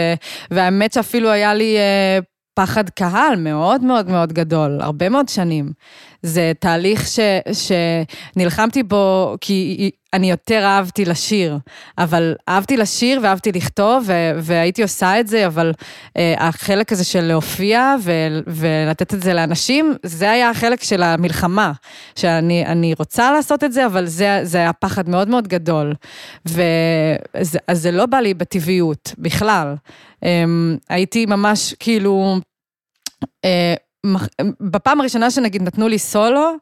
והאמת 0.51 0.93
שאפילו 0.93 1.31
היה 1.31 1.55
לי 1.55 1.77
אה, 1.77 2.19
פחד 2.55 2.91
קהל 2.91 3.37
מאוד 3.37 3.83
מאוד 3.85 4.11
מאוד 4.11 4.33
גדול, 4.33 4.79
הרבה 4.81 5.09
מאוד 5.09 5.29
שנים. 5.29 5.73
זה 6.25 6.53
תהליך 6.59 7.07
ש, 7.09 7.19
שנלחמתי 7.53 8.83
בו 8.83 9.37
כי 9.41 9.91
אני 10.13 10.31
יותר 10.31 10.65
אהבתי 10.65 11.05
לשיר, 11.05 11.59
אבל 11.99 12.35
אהבתי 12.49 12.77
לשיר 12.77 13.21
ואהבתי 13.23 13.53
לכתוב 13.53 14.05
ו, 14.07 14.13
והייתי 14.43 14.83
עושה 14.83 15.21
את 15.21 15.29
זה, 15.29 15.47
אבל 15.47 15.73
uh, 15.79 16.11
החלק 16.39 16.93
הזה 16.93 17.05
של 17.05 17.21
להופיע 17.21 17.95
ו, 18.01 18.13
ולתת 18.47 19.15
את 19.15 19.23
זה 19.23 19.35
לאנשים, 19.35 19.95
זה 20.03 20.31
היה 20.31 20.51
החלק 20.51 20.83
של 20.83 21.03
המלחמה, 21.03 21.73
שאני 22.17 22.95
רוצה 22.99 23.33
לעשות 23.33 23.65
את 23.65 23.73
זה, 23.73 23.87
אבל 23.87 24.07
זה, 24.07 24.41
זה 24.43 24.59
היה 24.59 24.73
פחד 24.73 25.09
מאוד 25.09 25.29
מאוד 25.29 25.49
גדול. 25.49 25.95
ואז 26.47 27.59
זה 27.73 27.91
לא 27.91 28.07
בא 28.07 28.19
לי 28.19 28.35
בטבעיות 28.35 29.15
בכלל. 29.19 29.75
Um, 30.25 30.27
הייתי 30.89 31.27
ממש 31.27 31.75
כאילו... 31.79 32.39
Uh, 33.47 33.84
בפעם 34.61 35.01
הראשונה 35.01 35.31
שנגיד 35.31 35.63
נתנו 35.63 35.89
לי 35.89 35.99
סולו, 35.99 36.53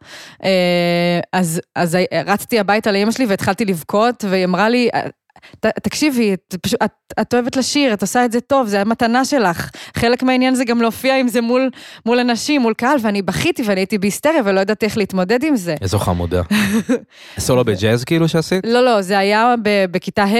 אה, 0.44 1.20
אז, 1.32 1.60
אז 1.74 1.98
רצתי 2.26 2.60
הביתה 2.60 2.92
לאמא 2.92 3.10
שלי 3.10 3.26
והתחלתי 3.26 3.64
לבכות, 3.64 4.24
והיא 4.28 4.44
אמרה 4.44 4.68
לי, 4.68 4.88
ת, 5.60 5.66
תקשיבי, 5.66 6.34
את, 6.34 6.54
פשוט, 6.62 6.82
את, 6.84 6.92
את 7.20 7.34
אוהבת 7.34 7.56
לשיר, 7.56 7.92
את 7.92 8.02
עושה 8.02 8.24
את 8.24 8.32
זה 8.32 8.40
טוב, 8.40 8.66
זה 8.66 8.80
המתנה 8.80 9.24
שלך. 9.24 9.70
חלק 9.96 10.22
מהעניין 10.22 10.54
זה 10.54 10.64
גם 10.64 10.82
להופיע 10.82 11.16
עם 11.16 11.28
זה 11.28 11.40
מול, 11.40 11.70
מול 12.06 12.18
אנשים, 12.18 12.62
מול 12.62 12.74
קהל, 12.74 12.96
ואני 13.02 13.22
בכיתי 13.22 13.62
ואני 13.66 13.80
הייתי 13.80 13.98
בהיסטריה 13.98 14.42
ולא 14.44 14.60
ידעתי 14.60 14.86
איך 14.86 14.98
להתמודד 14.98 15.42
עם 15.42 15.56
זה. 15.56 15.74
איזו 15.80 15.98
חמודה. 15.98 16.42
סולו 17.38 17.64
בג'אז 17.64 18.04
כאילו 18.04 18.28
שעשית? 18.28 18.66
לא, 18.66 18.84
לא, 18.84 19.02
זה 19.02 19.18
היה 19.18 19.54
בכיתה 19.90 20.24
ה', 20.24 20.36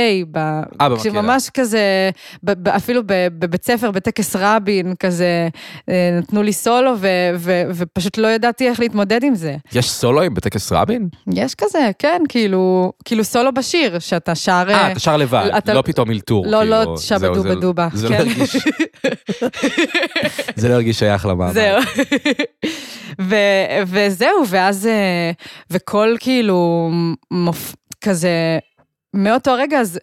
אה, 0.80 0.96
כשממש 0.98 1.50
כזה, 1.50 2.11
אפילו 2.68 3.03
בבית 3.07 3.64
ספר, 3.64 3.90
בטקס 3.90 4.36
רבין, 4.36 4.94
כזה, 4.98 5.48
אה, 5.88 6.18
נתנו 6.18 6.42
לי 6.42 6.53
סולו 6.53 6.94
ו, 6.98 7.09
ו, 7.36 7.62
ופשוט 7.74 8.18
לא 8.18 8.28
ידעתי 8.28 8.68
איך 8.68 8.80
להתמודד 8.80 9.24
עם 9.24 9.34
זה. 9.34 9.57
יש 9.72 9.90
סולואים 9.90 10.34
בטקס 10.34 10.72
רבין? 10.72 11.09
יש 11.34 11.55
כזה, 11.55 11.90
כן, 11.98 12.22
כאילו, 12.28 12.92
כאילו 13.05 13.24
סולו 13.24 13.55
בשיר, 13.55 13.98
שאתה 13.98 14.34
שר... 14.34 14.64
אה, 14.68 14.91
אתה 14.93 15.01
שר 15.01 15.16
לבד, 15.16 15.51
אתה... 15.59 15.74
לא 15.74 15.82
פתאום 15.82 16.11
אלתור. 16.11 16.47
לא, 16.47 16.64
לא 16.64 16.76
כאילו, 16.76 16.93
לא 16.93 16.97
שבדו 16.97 17.43
בדובה. 17.43 17.88
זה 17.93 18.09
לא 18.09 18.16
כן. 18.16 18.20
הרגיש... 18.20 18.57
זה 20.57 20.68
לא 20.68 20.74
הרגיש 20.74 20.99
שייך 20.99 21.26
למעמד. 21.26 21.53
זהו. 21.53 21.80
ו- 23.20 23.82
וזהו, 23.86 24.45
ואז, 24.49 24.86
אה, 24.86 25.30
וכל 25.70 26.16
כאילו, 26.20 26.90
מופ... 27.30 27.74
כזה, 28.01 28.59
מאותו 29.14 29.55
רגע, 29.55 29.80
אז 29.80 29.99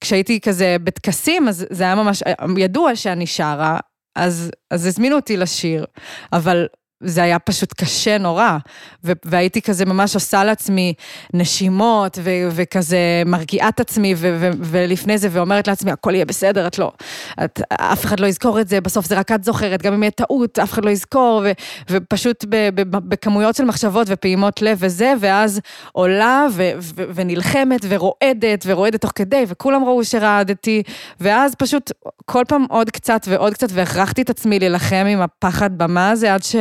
כשהייתי 0.00 0.40
כזה 0.40 0.76
בטקסים, 0.84 1.48
אז 1.48 1.66
זה 1.70 1.84
היה 1.84 1.94
ממש, 1.94 2.22
ידוע 2.58 2.96
שאני 2.96 3.26
שרה, 3.26 3.78
אז, 4.16 4.50
אז 4.70 4.86
הזמינו 4.86 5.16
אותי 5.16 5.36
לשיר, 5.36 5.84
אבל 6.32 6.66
זה 7.00 7.22
היה 7.22 7.38
פשוט 7.38 7.72
קשה 7.72 8.18
נורא, 8.18 8.56
ו- 9.04 9.12
והייתי 9.24 9.62
כזה 9.62 9.84
ממש 9.84 10.14
עושה 10.14 10.44
לעצמי 10.44 10.94
נשימות, 11.34 12.18
ו- 12.22 12.48
וכזה 12.50 12.98
מרגיעה 13.26 13.68
את 13.68 13.80
עצמי, 13.80 14.14
ו- 14.16 14.36
ו- 14.40 14.50
ולפני 14.60 15.18
זה, 15.18 15.28
ואומרת 15.32 15.68
לעצמי, 15.68 15.90
הכל 15.90 16.14
יהיה 16.14 16.24
בסדר, 16.24 16.66
את 16.66 16.78
לא, 16.78 16.92
את, 17.44 17.60
אף 17.72 18.04
אחד 18.04 18.20
לא 18.20 18.26
יזכור 18.26 18.60
את 18.60 18.68
זה, 18.68 18.80
בסוף 18.80 19.06
זה 19.06 19.18
רק 19.18 19.32
את 19.32 19.44
זוכרת, 19.44 19.82
גם 19.82 19.92
אם 19.92 20.02
יהיה 20.02 20.10
טעות, 20.10 20.58
אף 20.58 20.72
אחד 20.72 20.84
לא 20.84 20.90
יזכור, 20.90 21.42
ו- 21.44 21.52
ופשוט 21.90 22.44
ב- 22.48 22.70
ב- 22.74 23.08
בכמויות 23.08 23.56
של 23.56 23.64
מחשבות 23.64 24.06
ופעימות 24.10 24.62
לב 24.62 24.78
וזה, 24.80 25.12
ואז 25.20 25.60
עולה 25.92 26.46
ו- 26.52 26.70
ו- 26.78 27.04
ונלחמת 27.14 27.80
ורועדת, 27.88 28.64
ורועדת 28.66 29.00
תוך 29.00 29.12
כדי, 29.14 29.44
וכולם 29.48 29.84
ראו 29.84 30.04
שרעדתי, 30.04 30.82
ואז 31.20 31.54
פשוט 31.54 31.92
כל 32.24 32.42
פעם 32.48 32.64
עוד 32.68 32.90
קצת 32.90 33.20
ועוד 33.28 33.52
קצת, 33.54 33.68
והכרחתי 33.72 34.22
את 34.22 34.30
עצמי 34.30 34.58
להילחם 34.58 35.06
עם 35.08 35.20
הפחד 35.20 35.78
במה 35.78 36.10
הזה, 36.10 36.34
עד 36.34 36.42
ש... 36.42 36.56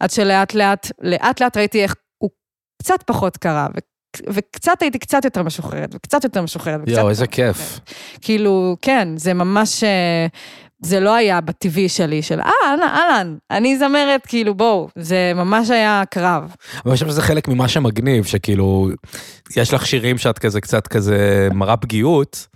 עד 0.00 0.10
שלאט 0.10 0.54
לאט, 0.54 0.90
לאט 1.02 1.40
לאט 1.40 1.56
ראיתי 1.56 1.82
איך 1.82 1.94
הוא 2.18 2.30
קצת 2.82 3.02
פחות 3.06 3.36
קרה. 3.36 3.66
וקצת 4.28 4.82
הייתי 4.82 4.98
קצת 4.98 5.24
יותר 5.24 5.42
משוחררת, 5.42 5.94
וקצת 5.94 6.24
יותר 6.24 6.42
משוחררת. 6.42 6.88
יואו, 6.88 7.08
איזה 7.08 7.26
כיף. 7.26 7.80
כאילו, 8.20 8.76
כן, 8.82 9.08
זה 9.16 9.34
ממש, 9.34 9.84
אה, 9.84 10.26
זה 10.82 11.00
לא 11.00 11.14
היה 11.14 11.40
בטבעי 11.40 11.88
שלי, 11.88 12.22
של 12.22 12.40
אה, 12.40 12.50
אהלן, 12.64 13.36
אני 13.50 13.78
זמרת, 13.78 14.26
כאילו, 14.26 14.54
בואו, 14.54 14.88
זה 14.98 15.32
ממש 15.34 15.70
היה 15.70 16.02
קרב. 16.10 16.42
אבל 16.42 16.82
אני 16.86 16.94
חושב 16.94 17.08
שזה 17.08 17.22
חלק 17.22 17.48
ממה 17.48 17.68
שמגניב, 17.68 18.24
שכאילו, 18.24 18.88
יש 19.56 19.74
לך 19.74 19.86
שירים 19.86 20.18
שאת 20.18 20.38
כזה 20.38 20.60
קצת 20.60 20.86
כזה 20.86 21.48
מראה 21.54 21.76
פגיעות. 21.76 22.46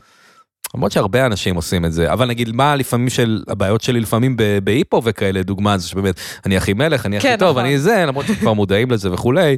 למרות 0.75 0.93
שהרבה 0.93 1.27
אנשים 1.27 1.57
עושים 1.57 1.85
את 1.85 1.93
זה, 1.93 2.12
אבל 2.12 2.29
נגיד 2.29 2.53
מה 2.53 2.77
לפעמים 2.77 3.09
של, 3.09 3.43
הבעיות 3.49 3.81
שלי 3.81 4.01
לפעמים 4.01 4.37
בהיפו 4.64 5.03
וכאלה, 5.05 5.43
דוגמה 5.43 5.79
זה 5.79 5.89
שבאמת, 5.89 6.21
אני 6.47 6.57
הכי 6.57 6.73
מלך, 6.73 7.07
אני 7.07 7.16
הכי 7.16 7.29
כן, 7.29 7.37
טוב, 7.39 7.51
נכון. 7.51 7.64
אני 7.64 7.79
זה, 7.79 8.05
למרות 8.07 8.27
שכבר 8.27 8.53
מודעים 8.53 8.91
לזה 8.91 9.12
וכולי, 9.12 9.57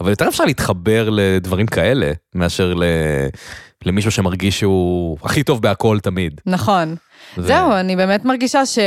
אבל 0.00 0.10
יותר 0.10 0.28
אפשר 0.28 0.44
להתחבר 0.44 1.08
לדברים 1.10 1.66
כאלה, 1.66 2.12
מאשר 2.34 2.74
ל... 2.74 2.84
למישהו 3.86 4.10
שמרגיש 4.10 4.58
שהוא 4.58 5.18
הכי 5.22 5.42
טוב 5.42 5.62
בהכל 5.62 5.98
תמיד. 6.02 6.40
נכון. 6.46 6.96
ו... 7.38 7.42
זהו, 7.42 7.72
אני 7.72 7.96
באמת 7.96 8.24
מרגישה 8.24 8.66
ש... 8.66 8.78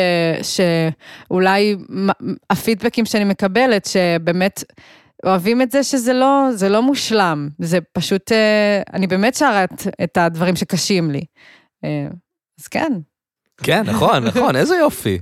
שאולי 0.42 1.76
הפידבקים 2.50 3.06
שאני 3.06 3.24
מקבלת, 3.24 3.86
שבאמת... 3.86 4.64
אוהבים 5.26 5.62
את 5.62 5.72
זה 5.72 5.84
שזה 5.84 6.14
לא, 6.14 6.50
זה 6.54 6.70
לא 6.70 6.82
מושלם, 6.82 7.50
זה 7.60 7.80
פשוט, 7.94 8.32
אה, 8.32 8.82
אני 8.94 9.08
באמת 9.08 9.36
שרה 9.36 9.64
את, 9.64 9.88
את 10.04 10.18
הדברים 10.18 10.56
שקשים 10.56 11.12
לי. 11.12 11.22
אה, 11.84 12.08
אז 12.60 12.68
כן. 12.68 12.92
כן, 13.64 13.84
נכון, 13.86 14.24
נכון, 14.30 14.56
איזה 14.56 14.76
יופי. 14.76 15.20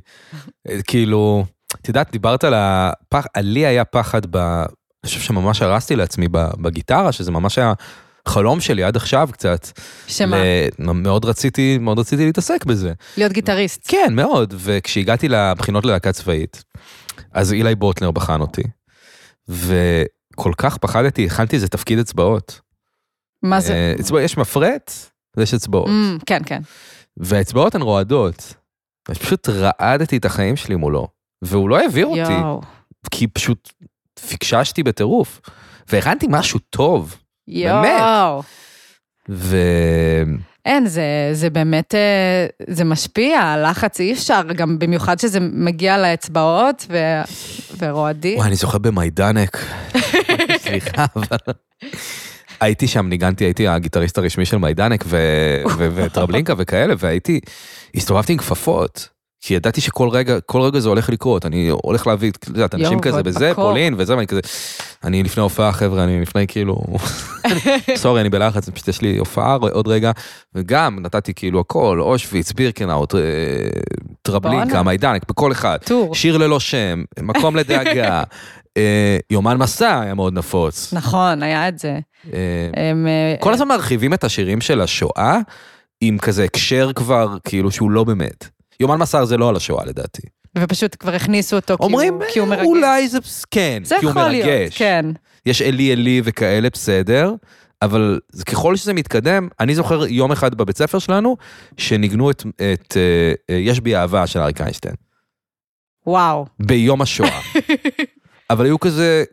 אה, 0.69 0.81
כאילו, 0.87 1.45
את 1.81 1.87
יודעת, 1.87 2.11
דיברת 2.11 2.43
על 2.43 2.53
הפחד, 2.55 3.27
לי 3.37 3.65
היה 3.65 3.85
פחד 3.85 4.21
ב... 4.25 4.37
אני 4.37 5.09
חושב 5.09 5.19
שממש 5.19 5.61
הרסתי 5.61 5.95
לעצמי 5.95 6.27
בגיטרה, 6.31 7.11
שזה 7.11 7.31
ממש 7.31 7.57
היה 7.57 7.73
חלום 8.27 8.61
שלי 8.61 8.83
עד 8.83 8.95
עכשיו 8.95 9.29
קצת. 9.31 9.67
שמה? 10.07 10.37
ל- 10.37 10.91
מאוד 10.93 11.25
רציתי, 11.25 11.77
מאוד 11.77 11.99
רציתי 11.99 12.25
להתעסק 12.25 12.65
בזה. 12.65 12.93
להיות 13.17 13.31
גיטריסט. 13.31 13.81
כן, 13.87 14.13
מאוד, 14.15 14.53
וכשהגעתי 14.57 15.29
לבחינות 15.29 15.85
ללהקה 15.85 16.11
צבאית, 16.11 16.63
אז 17.31 17.53
אילי 17.53 17.75
בוטנר 17.75 18.11
בחן 18.11 18.41
אותי, 18.41 18.63
וכל 19.47 20.51
כך 20.57 20.77
פחדתי, 20.77 21.25
הכנתי 21.25 21.55
איזה 21.55 21.67
תפקיד 21.67 21.99
אצבעות. 21.99 22.59
מה 23.43 23.59
זה? 23.59 23.73
אה, 23.73 23.93
אצבע, 23.99 24.21
יש 24.21 24.37
מפרט, 24.37 24.91
ויש 25.37 25.53
אצבעות. 25.53 25.87
Mm, 25.87 26.23
כן, 26.25 26.41
כן. 26.45 26.61
והאצבעות 27.17 27.75
הן 27.75 27.81
רועדות. 27.81 28.53
אז 29.09 29.17
פשוט 29.17 29.49
רעדתי 29.49 30.17
את 30.17 30.25
החיים 30.25 30.55
שלי 30.55 30.75
מולו, 30.75 31.07
והוא 31.41 31.69
לא 31.69 31.79
העביר 31.79 32.05
אותי, 32.05 32.19
יואו. 32.19 32.61
כי 33.11 33.27
פשוט 33.27 33.73
פיקששתי 34.27 34.83
בטירוף, 34.83 35.41
והכנתי 35.89 36.25
משהו 36.29 36.59
טוב, 36.69 37.15
יואו. 37.47 38.41
ו... 39.29 39.57
אין, 40.65 40.87
זה, 40.87 41.29
זה 41.33 41.49
באמת, 41.49 41.95
אה, 41.95 42.45
זה 42.69 42.83
משפיע, 42.83 43.39
הלחץ 43.39 43.99
אי 43.99 44.13
אפשר, 44.13 44.41
גם 44.55 44.79
במיוחד 44.79 45.19
שזה 45.19 45.39
מגיע 45.39 45.97
לאצבעות 45.97 46.85
ו, 46.89 46.97
ורועדים. 47.77 48.35
וואי, 48.35 48.47
אני 48.47 48.55
זוכר 48.55 48.77
במיידנק, 48.77 49.57
סליחה, 50.63 51.05
אבל... 51.15 51.37
הייתי 52.61 52.87
שם, 52.87 53.07
ניגנתי, 53.07 53.43
הייתי 53.43 53.67
הגיטריסט 53.67 54.17
הרשמי 54.17 54.45
של 54.45 54.57
מיידנק 54.57 55.05
וטרבלינקה 55.95 56.53
וכאלה, 56.57 56.93
והייתי, 56.97 57.39
הסתובבתי 57.95 58.33
עם 58.33 58.39
כפפות, 58.39 59.09
כי 59.43 59.53
ידעתי 59.53 59.81
שכל 59.81 60.09
רגע, 60.09 60.39
כל 60.39 60.61
רגע 60.61 60.79
זה 60.79 60.89
הולך 60.89 61.09
לקרות, 61.09 61.45
אני 61.45 61.69
הולך 61.69 62.07
להביא, 62.07 62.29
את 62.29 62.47
יודעת, 62.47 62.75
אנשים 62.75 62.99
כזה 62.99 63.23
בזה. 63.23 63.51
פולין 63.55 63.95
וזה, 63.97 64.15
ואני 64.15 64.27
כזה, 64.27 64.41
אני 65.03 65.23
לפני 65.23 65.43
הופעה, 65.43 65.71
חבר'ה, 65.71 66.03
אני 66.03 66.21
לפני 66.21 66.47
כאילו, 66.47 66.83
סורי, 67.95 68.21
אני 68.21 68.29
בלחץ, 68.29 68.69
פשוט 68.69 68.87
יש 68.87 69.01
לי 69.01 69.17
הופעה 69.17 69.55
עוד 69.55 69.87
רגע, 69.87 70.11
וגם 70.55 70.99
נתתי 70.99 71.33
כאילו 71.33 71.59
הכל, 71.59 71.99
אושוויץ, 72.01 72.51
בירקנאוט, 72.51 73.15
אה, 73.15 73.19
טרבלינקה. 74.21 74.83
מיידנק, 74.83 75.21
בכל 75.29 75.51
אחד. 75.51 75.77
שיר 76.13 76.37
ללא 76.37 76.59
שם, 76.59 77.03
מקום 77.21 77.55
לדאגה, 77.55 78.23
אה, 78.77 79.17
יומן 79.29 79.57
מסע 79.57 79.99
היה 80.01 80.13
מאוד 80.13 80.33
נפוץ. 80.33 80.93
נכון, 80.93 81.43
היה 81.43 81.67
את 81.67 81.79
זה. 81.79 81.99
אה, 82.33 82.69
הם, 82.91 83.07
אה, 83.07 83.35
כל 83.39 83.53
הזמן 83.53 83.67
מרחיבים 83.67 84.13
את 84.13 84.23
השירים 84.23 84.61
של 84.61 84.81
השואה, 84.81 85.37
עם 86.01 86.17
כזה 86.17 86.43
הקשר 86.43 86.93
כבר, 86.93 87.37
כאילו 87.43 87.71
שהוא 87.71 87.91
לא 87.91 88.03
באמת. 88.03 88.47
יומן 88.79 88.97
מסע 88.97 89.25
זה 89.25 89.37
לא 89.37 89.49
על 89.49 89.55
השואה 89.55 89.85
לדעתי. 89.85 90.21
ופשוט 90.57 90.95
כבר 90.99 91.13
הכניסו 91.15 91.55
אותו 91.55 91.77
כי 91.77 91.83
אומרים, 91.83 92.13
הוא- 92.13 92.23
כי 92.33 92.39
הוא 92.39 92.47
מרגש. 92.47 92.65
אולי 92.65 93.07
זה, 93.07 93.17
כן, 93.51 93.81
זה 93.85 93.95
כי 93.99 94.05
הוא 94.05 94.11
יכול 94.11 94.27
להיות, 94.27 94.49
מרגש. 94.49 94.77
כן. 94.77 95.05
יש 95.45 95.61
אלי 95.61 95.93
אלי 95.93 96.21
וכאלה, 96.23 96.69
בסדר, 96.69 97.33
אבל 97.81 98.19
ככל 98.45 98.75
שזה 98.75 98.93
מתקדם, 98.93 99.47
אני 99.59 99.75
זוכר 99.75 100.05
יום 100.07 100.31
אחד 100.31 100.55
בבית 100.55 100.77
ספר 100.77 100.99
שלנו, 100.99 101.37
שניגנו 101.77 102.31
את, 102.31 102.43
את 102.73 102.97
אה, 103.49 103.55
יש 103.55 103.79
בי 103.79 103.95
אהבה 103.95 104.27
של 104.27 104.39
אריק 104.39 104.61
איינשטיין, 104.61 104.95
וואו. 106.07 106.45
ביום 106.59 107.01
השואה. 107.01 107.39
אבל 108.51 108.65
היו 108.65 108.79
כזה, 108.79 109.23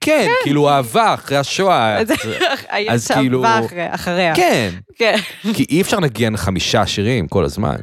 כן, 0.00 0.28
כאילו 0.42 0.68
אהבה 0.70 1.14
אחרי 1.14 1.36
השואה. 1.36 1.96
אז- 2.00 2.08
היה 2.68 2.98
שם 2.98 3.14
כאילו- 3.14 3.44
אחריה. 3.90 4.34
כן, 4.34 4.70
כן. 4.98 5.16
כי 5.54 5.66
אי 5.70 5.80
אפשר 5.80 5.96
לנגן 5.96 6.36
חמישה 6.36 6.86
שירים 6.86 7.28
כל 7.28 7.44
הזמן. 7.44 7.76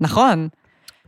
נכון. 0.00 0.48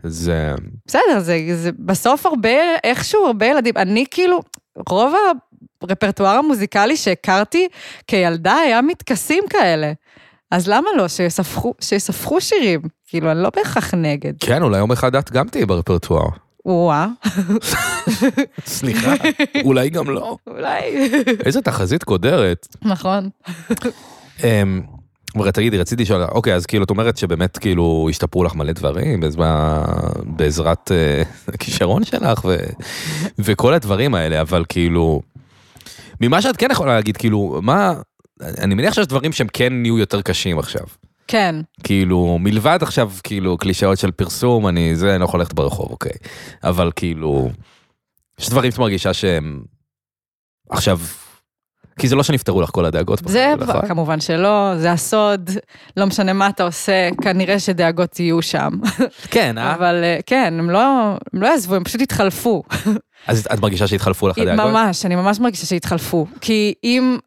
זה... 0.03 0.55
בסדר, 0.87 1.19
זה, 1.19 1.39
זה 1.55 1.71
בסוף 1.79 2.27
הרבה, 2.27 2.49
איכשהו 2.85 3.27
הרבה 3.27 3.47
ילדים, 3.47 3.75
אני 3.77 4.05
כאילו, 4.11 4.41
רוב 4.89 5.15
הרפרטואר 5.83 6.37
המוזיקלי 6.37 6.97
שהכרתי 6.97 7.69
כילדה 8.07 8.55
היה 8.55 8.83
מתכסים 8.83 9.45
כאלה. 9.51 9.93
אז 10.51 10.69
למה 10.69 10.89
לא? 10.97 11.09
שיספחו, 11.09 11.75
שיספחו 11.81 12.41
שירים. 12.41 12.81
כאילו, 13.07 13.31
אני 13.33 13.43
לא 13.43 13.51
בהכרח 13.57 13.95
נגד. 13.95 14.33
כן, 14.41 14.63
אולי 14.63 14.79
יום 14.79 14.93
אחד 14.93 15.17
את 15.17 15.31
גם 15.31 15.49
תהיי 15.49 15.67
ברפרטואר. 15.67 16.29
וואה, 16.73 17.07
סליחה, 18.67 19.15
אולי 19.65 19.91
גם 19.91 20.11
לא. 20.11 20.37
אולי. 20.47 21.11
איזה 21.45 21.63
תחזית 21.63 22.05
קודרת. 22.05 22.77
נכון. 22.83 23.29
אמ, 24.45 24.83
אבל 25.37 25.51
תגידי, 25.51 25.79
רציתי 25.79 26.03
לשאול, 26.03 26.23
אוקיי, 26.23 26.55
אז 26.55 26.67
כאילו, 26.67 26.85
את 26.85 26.91
אומרת 26.91 27.17
שבאמת 27.17 27.59
כאילו 27.59 28.07
השתפרו 28.11 28.45
לך 28.45 28.55
מלא 28.55 28.73
דברים 28.73 29.21
בעזרת 30.25 30.93
אה, 30.93 31.23
הכישרון 31.49 32.05
שלך 32.05 32.45
ו- 32.45 32.57
וכל 33.39 33.75
הדברים 33.75 34.15
האלה, 34.15 34.41
אבל 34.41 34.65
כאילו, 34.69 35.21
ממה 36.21 36.43
שאת 36.43 36.57
כן 36.57 36.69
יכולה 36.71 36.95
להגיד, 36.95 37.17
כאילו, 37.17 37.61
מה, 37.63 37.95
אני 38.41 38.75
מניח 38.75 38.95
שיש 38.95 39.07
דברים 39.07 39.33
שהם 39.33 39.47
כן 39.53 39.73
נהיו 39.73 39.99
יותר 39.99 40.23
קשים 40.23 40.59
עכשיו. 40.59 40.85
כן. 41.29 41.55
כאילו, 41.83 42.39
מלבד 42.41 42.79
עכשיו, 42.83 43.11
כאילו, 43.23 43.59
קלישאות 43.59 43.99
של 43.99 44.11
פרסום, 44.11 44.67
אני, 44.69 44.97
זה, 44.97 45.11
אני 45.11 45.21
לא 45.21 45.25
יכול 45.25 45.41
ללכת 45.41 45.53
ברחוב, 45.53 45.91
אוקיי. 45.91 46.13
אבל 46.65 46.91
כאילו, 46.97 47.51
יש 48.39 48.51
דברים 48.51 48.71
שאת 48.71 48.81
מרגישה 48.81 49.15
שהם 49.15 49.63
עכשיו, 50.71 50.99
כי 51.99 52.09
זה 52.09 52.17
לא 52.17 52.23
שנפתרו 52.23 52.61
לך 52.61 52.71
כל 52.71 52.85
הדאגות. 52.85 53.19
זה 53.19 53.55
בחיים, 53.59 53.77
נכון? 53.77 53.89
כמובן 53.89 54.21
שלא, 54.21 54.73
זה 54.77 54.93
הסוד, 54.93 55.51
לא 55.97 56.07
משנה 56.07 56.33
מה 56.33 56.49
אתה 56.49 56.63
עושה, 56.63 57.09
כנראה 57.23 57.59
שדאגות 57.59 58.21
יהיו 58.21 58.43
שם. 58.43 58.71
כן, 59.31 59.59
אה? 59.59 59.75
אבל 59.75 60.01
אה, 60.05 60.19
כן, 60.27 60.55
הם 60.59 60.71
לא, 60.71 61.17
הם 61.33 61.43
לא 61.43 61.47
יעזבו, 61.47 61.75
הם 61.75 61.85
פשוט 61.85 62.01
התחלפו. 62.01 62.63
אז 63.27 63.47
את 63.53 63.61
מרגישה 63.61 63.87
שהתחלפו 63.87 64.29
לך 64.29 64.39
הדאגות? 64.39 64.65
ממש, 64.65 65.07
אני 65.07 65.17
ממש 65.17 65.41
מרגישה 65.41 65.67
שהתחלפו. 65.67 66.27
כי 66.41 66.75
אם. 66.85 67.19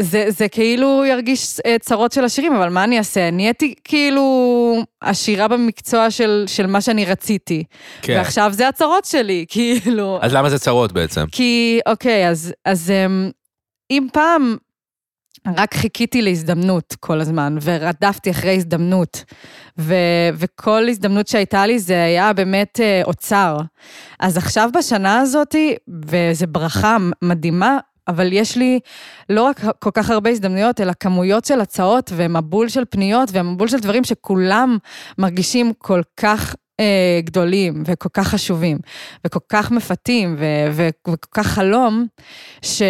זה, 0.00 0.24
זה 0.28 0.48
כאילו 0.48 1.04
ירגיש 1.04 1.60
אה, 1.66 1.76
צרות 1.80 2.12
של 2.12 2.24
השירים, 2.24 2.54
אבל 2.54 2.68
מה 2.68 2.84
אני 2.84 2.98
אעשה? 2.98 3.30
נהייתי 3.30 3.74
כאילו 3.84 4.82
עשירה 5.00 5.48
במקצוע 5.48 6.10
של, 6.10 6.44
של 6.46 6.66
מה 6.66 6.80
שאני 6.80 7.04
רציתי. 7.04 7.64
כן. 8.02 8.14
ועכשיו 8.16 8.52
זה 8.52 8.68
הצרות 8.68 9.04
שלי, 9.04 9.44
כאילו... 9.52 10.18
אז 10.22 10.32
למה 10.32 10.50
זה 10.50 10.58
צרות 10.58 10.92
בעצם? 10.92 11.24
כי, 11.32 11.80
אוקיי, 11.86 12.28
אז, 12.28 12.54
אז 12.64 12.90
אמ, 12.90 13.30
אם 13.90 14.06
פעם 14.12 14.56
רק 15.56 15.74
חיכיתי 15.74 16.22
להזדמנות 16.22 16.96
כל 17.00 17.20
הזמן, 17.20 17.56
ורדפתי 17.62 18.30
אחרי 18.30 18.56
הזדמנות, 18.56 19.24
ו, 19.78 19.94
וכל 20.34 20.88
הזדמנות 20.88 21.28
שהייתה 21.28 21.66
לי 21.66 21.78
זה 21.78 22.04
היה 22.04 22.32
באמת 22.32 22.80
אה, 22.82 23.02
אוצר. 23.04 23.56
אז 24.20 24.36
עכשיו 24.36 24.70
בשנה 24.78 25.20
הזאתי, 25.20 25.74
וזו 26.06 26.46
ברכה 26.46 26.96
מדהימה, 27.22 27.78
אבל 28.08 28.32
יש 28.32 28.56
לי 28.56 28.80
לא 29.28 29.42
רק 29.42 29.60
כל 29.78 29.90
כך 29.94 30.10
הרבה 30.10 30.30
הזדמנויות, 30.30 30.80
אלא 30.80 30.92
כמויות 31.00 31.44
של 31.44 31.60
הצעות 31.60 32.12
ומבול 32.16 32.68
של 32.68 32.84
פניות 32.90 33.28
ומבול 33.32 33.68
של 33.68 33.78
דברים 33.78 34.04
שכולם 34.04 34.78
מרגישים 35.18 35.72
כל 35.78 36.00
כך 36.16 36.54
אה, 36.80 37.20
גדולים 37.24 37.82
וכל 37.86 38.08
כך 38.12 38.28
חשובים 38.28 38.78
וכל 39.26 39.38
כך 39.48 39.70
מפתים 39.70 40.36
ו- 40.38 40.72
ו- 40.72 40.88
וכל 40.88 41.16
כך 41.30 41.46
חלום, 41.46 42.06
ש... 42.62 42.82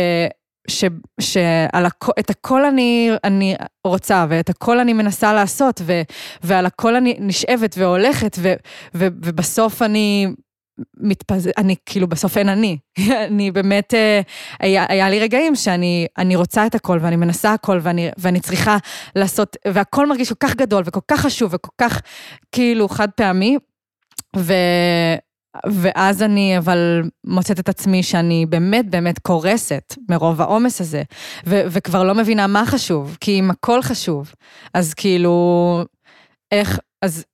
ש, 0.68 0.84
שעל 1.20 1.86
הכ, 1.86 2.08
את 2.18 2.30
הכל 2.30 2.64
אני, 2.64 3.10
אני 3.24 3.56
רוצה, 3.86 4.26
ואת 4.28 4.50
הכל 4.50 4.78
אני 4.78 4.92
מנסה 4.92 5.32
לעשות, 5.32 5.80
ו, 5.84 6.02
ועל 6.42 6.66
הכל 6.66 6.96
אני 6.96 7.16
נשאבת 7.20 7.74
והולכת, 7.78 8.36
ו, 8.40 8.54
ו, 8.94 9.06
ובסוף 9.24 9.82
אני 9.82 10.28
מתפז... 10.96 11.48
אני, 11.58 11.76
כאילו, 11.86 12.08
בסוף 12.08 12.38
אין 12.38 12.48
אני. 12.48 12.78
אני 13.28 13.50
באמת, 13.50 13.94
אה, 13.94 14.20
היה, 14.60 14.86
היה 14.88 15.10
לי 15.10 15.20
רגעים 15.20 15.54
שאני 15.54 16.06
אני 16.18 16.36
רוצה 16.36 16.66
את 16.66 16.74
הכל, 16.74 16.98
ואני 17.00 17.16
מנסה 17.16 17.52
הכל, 17.52 17.78
ואני, 17.82 18.10
ואני 18.18 18.40
צריכה 18.40 18.76
לעשות, 19.16 19.56
והכל 19.68 20.06
מרגיש 20.06 20.28
כל 20.28 20.46
כך 20.48 20.56
גדול, 20.56 20.82
וכל 20.86 21.00
כך 21.08 21.20
חשוב, 21.20 21.54
וכל 21.54 21.72
כך, 21.78 22.00
כאילו, 22.52 22.88
חד 22.88 23.08
פעמי. 23.10 23.56
ו... 24.36 24.52
ואז 25.66 26.22
אני 26.22 26.58
אבל 26.58 27.02
מוצאת 27.24 27.60
את 27.60 27.68
עצמי 27.68 28.02
שאני 28.02 28.46
באמת 28.46 28.90
באמת 28.90 29.18
קורסת 29.18 29.94
מרוב 30.08 30.40
העומס 30.40 30.80
הזה, 30.80 31.02
ו- 31.46 31.62
וכבר 31.68 32.02
לא 32.02 32.14
מבינה 32.14 32.46
מה 32.46 32.66
חשוב, 32.66 33.16
כי 33.20 33.40
אם 33.40 33.50
הכל 33.50 33.82
חשוב, 33.82 34.32
אז 34.74 34.94
כאילו, 34.94 35.84
איך, 36.52 36.78
אז, 37.02 37.24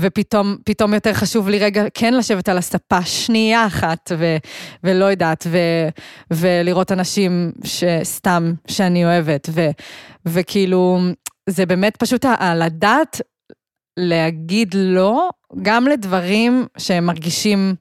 ופתאום, 0.00 0.56
פתאום 0.64 0.94
יותר 0.94 1.12
חשוב 1.12 1.48
לי 1.48 1.58
רגע 1.58 1.84
כן 1.94 2.14
לשבת 2.14 2.48
על 2.48 2.58
הספה 2.58 3.02
שנייה 3.02 3.66
אחת, 3.66 4.12
ו- 4.18 4.36
ולא 4.84 5.04
יודעת, 5.04 5.46
ו- 5.50 5.88
ולראות 6.30 6.92
אנשים 6.92 7.52
שסתם, 7.64 8.52
שאני 8.68 9.04
אוהבת, 9.04 9.48
ו- 9.52 9.70
וכאילו, 10.26 10.98
זה 11.48 11.66
באמת 11.66 11.96
פשוט 11.96 12.24
לדעת 12.56 13.20
להגיד 13.96 14.74
לא, 14.74 15.28
גם 15.62 15.88
לדברים 15.88 16.66
שהם 16.78 17.06
מרגישים 17.06 17.74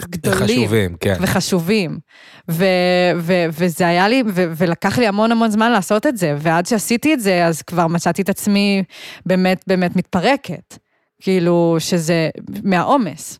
גדולים. 0.00 0.38
חשובים, 0.38 0.96
כן. 1.00 1.14
וחשובים. 1.20 1.98
ו- 2.50 2.64
ו- 3.16 3.46
וזה 3.52 3.88
היה 3.88 4.08
לי, 4.08 4.22
ו- 4.26 4.52
ולקח 4.56 4.98
לי 4.98 5.06
המון 5.06 5.32
המון 5.32 5.50
זמן 5.50 5.72
לעשות 5.72 6.06
את 6.06 6.16
זה, 6.16 6.34
ועד 6.38 6.66
שעשיתי 6.66 7.14
את 7.14 7.20
זה, 7.20 7.46
אז 7.46 7.62
כבר 7.62 7.86
מצאתי 7.86 8.22
את 8.22 8.28
עצמי 8.28 8.82
באמת 9.26 9.64
באמת 9.66 9.96
מתפרקת. 9.96 10.78
כאילו, 11.20 11.76
שזה 11.78 12.30
מהעומס. 12.64 13.38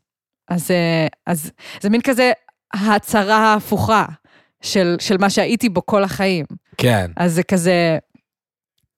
אז, 0.48 0.70
אה, 0.70 1.06
אז 1.26 1.50
זה 1.80 1.90
מין 1.90 2.00
כזה 2.00 2.32
הצהרה 2.74 3.54
הפוכה, 3.54 4.04
של, 4.62 4.96
של 5.00 5.16
מה 5.18 5.30
שהייתי 5.30 5.68
בו 5.68 5.86
כל 5.86 6.04
החיים. 6.04 6.44
כן. 6.76 7.10
אז 7.16 7.34
זה 7.34 7.42
כזה, 7.42 7.98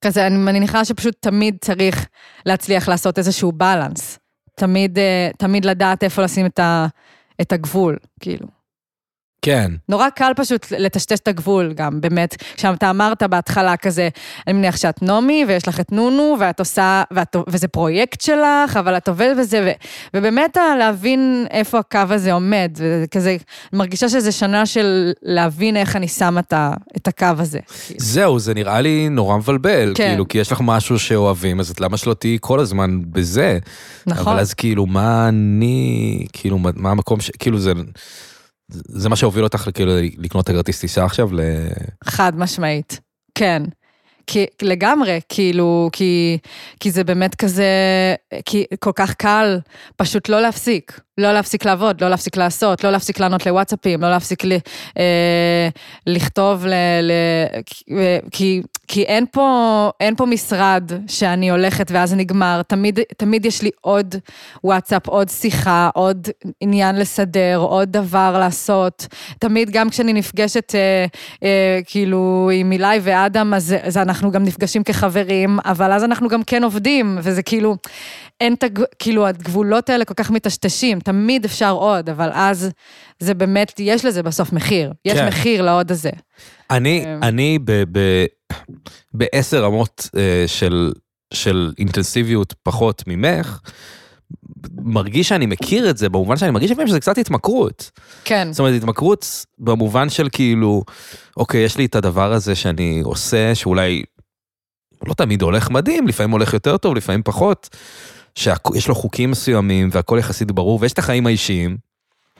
כזה, 0.04 0.26
אני 0.26 0.36
מניחה 0.36 0.84
שפשוט 0.84 1.16
תמיד 1.20 1.56
צריך 1.60 2.06
להצליח 2.46 2.88
לעשות 2.88 3.18
איזשהו 3.18 3.52
בלנס. 3.52 4.18
תמיד, 4.56 4.98
אה, 4.98 5.30
תמיד 5.38 5.64
לדעת 5.64 6.04
איפה 6.04 6.22
לשים 6.22 6.46
את, 6.46 6.58
ה, 6.58 6.86
את 7.40 7.52
הגבול, 7.52 7.96
כאילו. 8.20 8.46
כן. 9.44 9.70
נורא 9.88 10.08
קל 10.10 10.32
פשוט 10.36 10.66
לטשטש 10.78 11.18
את 11.18 11.28
הגבול 11.28 11.72
גם, 11.72 12.00
באמת. 12.00 12.36
כשאתה 12.56 12.90
אמרת 12.90 13.22
בהתחלה 13.22 13.76
כזה, 13.76 14.08
אני 14.46 14.52
מניח 14.58 14.76
שאת 14.76 15.02
נעמי, 15.02 15.44
ויש 15.48 15.68
לך 15.68 15.80
את 15.80 15.92
נונו, 15.92 16.36
ואת 16.40 16.58
עושה, 16.60 17.02
ואת, 17.10 17.36
וזה 17.48 17.68
פרויקט 17.68 18.20
שלך, 18.20 18.76
אבל 18.78 18.96
את 18.96 19.08
עובדת 19.08 19.36
בזה, 19.36 19.60
ו, 19.66 19.70
ובאמת 20.16 20.56
להבין 20.78 21.46
איפה 21.50 21.78
הקו 21.78 21.98
הזה 22.10 22.32
עומד, 22.32 22.70
וכזה, 22.78 23.30
אני 23.30 23.78
מרגישה 23.78 24.08
שזה 24.08 24.32
שנה 24.32 24.66
של 24.66 25.12
להבין 25.22 25.76
איך 25.76 25.96
אני 25.96 26.08
שמה 26.08 26.40
את, 26.40 26.54
את 26.96 27.08
הקו 27.08 27.26
הזה. 27.38 27.58
זהו, 27.96 28.38
זה 28.38 28.54
נראה 28.54 28.80
לי 28.80 29.08
נורא 29.08 29.36
מבלבל, 29.36 29.92
כן. 29.94 30.08
כאילו, 30.08 30.28
כי 30.28 30.38
יש 30.38 30.52
לך 30.52 30.60
משהו 30.60 30.98
שאוהבים, 30.98 31.60
אז 31.60 31.74
למה 31.80 31.96
שלא 31.96 32.14
תהיי 32.14 32.38
כל 32.40 32.60
הזמן 32.60 33.00
בזה? 33.10 33.58
נכון. 34.06 34.32
אבל 34.32 34.40
אז 34.40 34.54
כאילו, 34.54 34.86
מה 34.86 35.28
אני, 35.28 36.26
כאילו, 36.32 36.58
מה 36.58 36.90
המקום 36.90 37.20
ש... 37.20 37.30
כאילו, 37.38 37.58
זה... 37.58 37.72
זה 38.68 39.08
מה 39.08 39.16
שהוביל 39.16 39.44
אותך 39.44 39.68
כאילו 39.74 39.92
לקנות 40.18 40.44
את 40.44 40.50
הכרטיס 40.50 40.80
טיסה 40.80 41.04
עכשיו 41.04 41.34
ל... 41.34 41.40
חד 42.04 42.38
משמעית, 42.38 43.00
כן. 43.34 43.62
כי 44.26 44.46
לגמרי, 44.62 45.20
כאילו, 45.28 45.88
כי, 45.92 46.38
כי 46.80 46.90
זה 46.90 47.04
באמת 47.04 47.34
כזה, 47.34 47.64
כי 48.44 48.64
כל 48.78 48.92
כך 48.94 49.14
קל 49.14 49.58
פשוט 49.96 50.28
לא 50.28 50.40
להפסיק. 50.40 51.00
לא 51.18 51.32
להפסיק 51.32 51.64
לעבוד, 51.64 52.00
לא 52.00 52.08
להפסיק 52.08 52.36
לעשות, 52.36 52.84
לא 52.84 52.90
להפסיק 52.90 53.20
לענות 53.20 53.46
לוואטסאפים, 53.46 54.02
לא 54.02 54.10
להפסיק 54.10 54.44
ל, 54.44 54.52
אה, 54.98 55.68
לכתוב, 56.06 56.66
ל, 56.66 56.74
ל, 57.02 57.12
כי, 58.30 58.62
כי 58.88 59.02
אין, 59.02 59.24
פה, 59.32 59.90
אין 60.00 60.16
פה 60.16 60.26
משרד 60.26 60.90
שאני 61.08 61.50
הולכת 61.50 61.90
ואז 61.90 62.10
זה 62.10 62.16
נגמר, 62.16 62.62
תמיד, 62.62 63.00
תמיד 63.16 63.46
יש 63.46 63.62
לי 63.62 63.70
עוד 63.80 64.14
וואטסאפ, 64.64 65.06
עוד 65.06 65.28
שיחה, 65.28 65.90
עוד 65.94 66.28
עניין 66.60 66.96
לסדר, 66.96 67.56
עוד 67.56 67.92
דבר 67.92 68.36
לעשות. 68.38 69.06
תמיד 69.38 69.70
גם 69.70 69.90
כשאני 69.90 70.12
נפגשת 70.12 70.74
אה, 70.74 71.06
אה, 71.42 71.80
כאילו 71.86 72.50
עם 72.54 72.72
אילי 72.72 72.98
ואדם, 73.02 73.54
אז, 73.54 73.74
אז 73.82 73.96
אנחנו 73.96 74.30
גם 74.30 74.44
נפגשים 74.44 74.84
כחברים, 74.84 75.58
אבל 75.64 75.92
אז 75.92 76.04
אנחנו 76.04 76.28
גם 76.28 76.42
כן 76.42 76.64
עובדים, 76.64 77.18
וזה 77.22 77.42
כאילו... 77.42 77.76
אין 78.40 78.54
את. 78.54 78.64
כאילו, 78.98 79.26
הגבולות 79.26 79.90
האלה 79.90 80.04
כל 80.04 80.14
כך 80.14 80.30
מטשטשים, 80.30 81.00
תמיד 81.00 81.44
אפשר 81.44 81.70
עוד, 81.70 82.10
אבל 82.10 82.30
אז 82.32 82.70
זה 83.18 83.34
באמת, 83.34 83.72
יש 83.78 84.04
לזה 84.04 84.22
בסוף 84.22 84.52
מחיר. 84.52 84.92
יש 85.04 85.18
כן. 85.18 85.28
מחיר 85.28 85.62
לעוד 85.62 85.90
הזה. 85.90 86.10
אני, 86.70 87.04
אה, 87.06 87.28
אני 87.28 87.58
בעשר 89.14 89.64
רמות 89.64 90.08
uh, 90.16 90.18
של, 90.46 90.92
של 91.34 91.72
אינטנסיביות 91.78 92.54
פחות 92.62 93.04
ממך, 93.06 93.60
מרגיש 94.82 95.28
שאני 95.28 95.46
מכיר 95.46 95.90
את 95.90 95.96
זה 95.96 96.08
במובן 96.08 96.36
שאני 96.36 96.50
מרגיש 96.50 96.70
לפעמים 96.70 96.88
שזה 96.88 97.00
קצת 97.00 97.18
התמכרות. 97.18 97.90
כן. 98.24 98.48
זאת 98.52 98.60
אומרת 98.60 98.74
התמכרות 98.74 99.46
במובן 99.58 100.10
של 100.10 100.28
כאילו, 100.32 100.82
אוקיי, 101.36 101.64
יש 101.64 101.76
לי 101.76 101.84
את 101.84 101.94
הדבר 101.94 102.32
הזה 102.32 102.54
שאני 102.54 103.00
עושה, 103.04 103.54
שאולי 103.54 104.02
לא 105.06 105.14
תמיד 105.14 105.42
הולך 105.42 105.70
מדהים, 105.70 106.08
לפעמים 106.08 106.30
הולך 106.30 106.54
יותר 106.54 106.76
טוב, 106.76 106.94
לפעמים 106.94 107.22
פחות, 107.22 107.76
שיש 108.38 108.88
לו 108.88 108.94
חוקים 108.94 109.30
מסוימים 109.30 109.88
והכל 109.92 110.16
יחסית 110.18 110.52
ברור, 110.52 110.78
ויש 110.82 110.92
את 110.92 110.98
החיים 110.98 111.26
האישיים. 111.26 111.76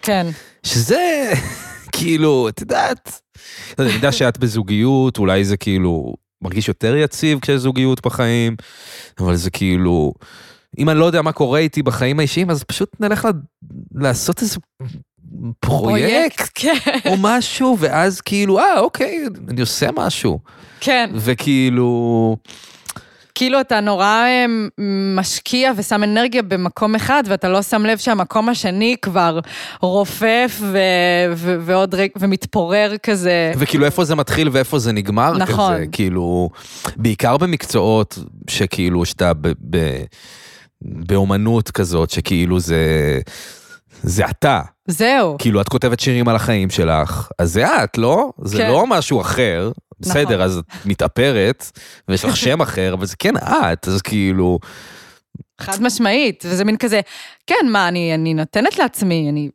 כן. 0.03 0.27
שזה, 0.63 1.33
כאילו, 1.97 2.49
את 2.49 2.61
יודעת, 2.61 3.21
אני 3.79 3.91
יודע 3.93 4.13
שאת 4.13 4.39
בזוגיות, 4.39 5.19
אולי 5.19 5.45
זה 5.45 5.57
כאילו 5.57 6.15
מרגיש 6.43 6.69
יותר 6.69 6.97
יציב 6.97 7.39
כשיש 7.41 7.61
זוגיות 7.61 8.07
בחיים, 8.07 8.57
אבל 9.21 9.37
זה 9.37 9.51
כאילו, 9.51 10.13
אם 10.79 10.91
אני 10.91 10.99
לא 10.99 11.05
יודע 11.05 11.23
מה 11.23 11.33
קורה 11.33 11.59
איתי 11.59 11.83
בחיים 11.83 12.19
האישיים, 12.19 12.51
אז 12.51 12.65
פשוט 12.65 13.01
נלך 13.01 13.25
לה, 13.25 13.31
לעשות 13.95 14.43
איזה 14.43 14.57
פרויקט 15.61 16.51
כן. 16.55 16.75
או 17.07 17.15
משהו, 17.21 17.77
ואז 17.81 18.21
כאילו, 18.21 18.59
אה, 18.59 18.81
אוקיי, 18.81 19.25
אני 19.49 19.61
עושה 19.61 19.89
משהו. 19.97 20.39
כן. 20.81 21.11
וכאילו... 21.15 22.37
כאילו 23.35 23.61
אתה 23.61 23.81
נורא 23.81 24.07
אה, 24.07 24.47
משקיע 25.17 25.73
ושם 25.77 26.03
אנרגיה 26.05 26.43
במקום 26.43 26.95
אחד, 26.95 27.23
ואתה 27.27 27.49
לא 27.49 27.63
שם 27.63 27.87
לב 27.87 27.99
שהמקום 27.99 28.49
השני 28.49 28.97
כבר 29.03 29.41
רופף 29.81 30.59
ו- 30.61 30.79
ו- 31.37 31.57
ועוד 31.61 31.95
רגע, 31.95 32.13
ומתפורר 32.19 32.95
כזה. 33.03 33.53
וכאילו 33.59 33.85
איפה 33.87 34.05
זה 34.05 34.15
מתחיל 34.15 34.49
ואיפה 34.53 34.79
זה 34.79 34.93
נגמר 34.93 35.37
נכון. 35.37 35.75
כזה, 35.75 35.85
כאילו, 35.93 36.51
בעיקר 36.97 37.37
במקצועות 37.37 38.19
שכאילו 38.51 39.05
שאתה 39.05 39.33
ב- 39.35 39.53
ב- 39.71 40.05
באומנות 40.83 41.71
כזאת, 41.71 42.11
שכאילו 42.11 42.61
זה... 42.61 43.21
זה 44.03 44.27
אתה. 44.27 44.61
זהו. 44.89 45.37
כאילו, 45.39 45.61
את 45.61 45.69
כותבת 45.69 46.01
שירים 46.01 46.29
על 46.29 46.37
החיים 46.37 46.71
שלך, 46.71 47.29
אז 47.39 47.53
זה 47.53 47.85
את, 47.85 47.99
לא? 47.99 48.31
זה 48.45 48.59
כן. 48.59 48.69
לא 48.71 48.87
משהו 48.87 49.21
אחר. 49.21 49.71
בסדר, 50.01 50.25
נכון. 50.25 50.41
אז 50.41 50.59
את 50.59 50.87
מתאפרת, 50.87 51.79
ויש 52.09 52.25
לך 52.25 52.37
שם 52.37 52.61
אחר, 52.61 52.95
אבל 52.95 53.07
זה 53.07 53.17
כן 53.19 53.37
את, 53.37 53.89
אז 53.89 54.03
כאילו... 54.03 54.59
חד 55.61 55.83
משמעית, 55.83 56.45
וזה 56.49 56.65
מין 56.65 56.77
כזה, 56.77 57.01
כן, 57.47 57.67
מה, 57.73 57.89
אני, 57.89 58.15
אני 58.15 58.35
נותנת 58.35 58.79
לעצמי, 58.79 59.29
אני 59.31 59.49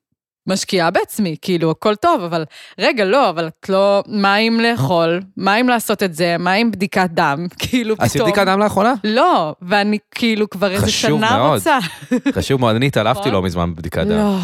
משקיעה 0.48 0.92
בעצמי, 0.92 1.36
כאילו, 1.42 1.72
הכל 1.72 1.96
טוב, 1.96 2.22
אבל 2.24 2.46
רגע, 2.80 3.06
לא, 3.06 3.30
אבל 3.30 3.48
את 3.48 3.70
לא, 3.70 4.04
מה 4.08 4.38
אם 4.38 4.60
לאכול, 4.60 5.22
מה 5.38 5.60
אם 5.60 5.70
לעשות 5.70 6.04
את 6.04 6.14
זה, 6.14 6.36
מה 6.40 6.56
אם 6.56 6.72
בדיקת 6.72 7.10
דם, 7.14 7.48
כאילו 7.60 7.96
פתאום. 7.96 8.06
עשית 8.06 8.22
בדיקת 8.22 8.46
דם 8.46 8.60
לאחרונה? 8.60 8.94
לא, 9.04 9.56
ואני 9.62 9.98
כאילו 10.12 10.50
כבר 10.50 10.72
איזה 10.72 10.92
שנה 10.92 11.38
מאוד. 11.38 11.54
רוצה. 11.54 11.80
חשוב 12.38 12.60
מאוד, 12.60 12.76
אני 12.76 12.88
התעלפתי 12.88 13.20
נכון. 13.20 13.34
לא 13.34 13.42
מזמן 13.42 13.74
בבדיקת 13.74 14.04
דם. 14.04 14.10
לא. 14.10 14.38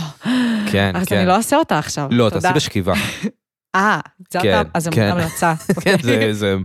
כן, 0.72 0.92
אז 0.96 1.08
כן. 1.08 1.18
אני 1.18 1.28
לא 1.28 1.36
אעשה 1.36 1.58
אותה 1.58 1.80
עכשיו, 1.80 2.08
לא, 2.12 2.30
תעשי 2.30 2.54
בשכיבה. 2.56 2.94
אה, 3.76 4.00
זה 4.32 4.40
כן, 4.42 4.64
אז 4.74 4.88
כן. 4.88 5.12
המלצה. 5.12 5.54
כן, 5.84 5.96
זה, 6.02 6.34
זה, 6.34 6.56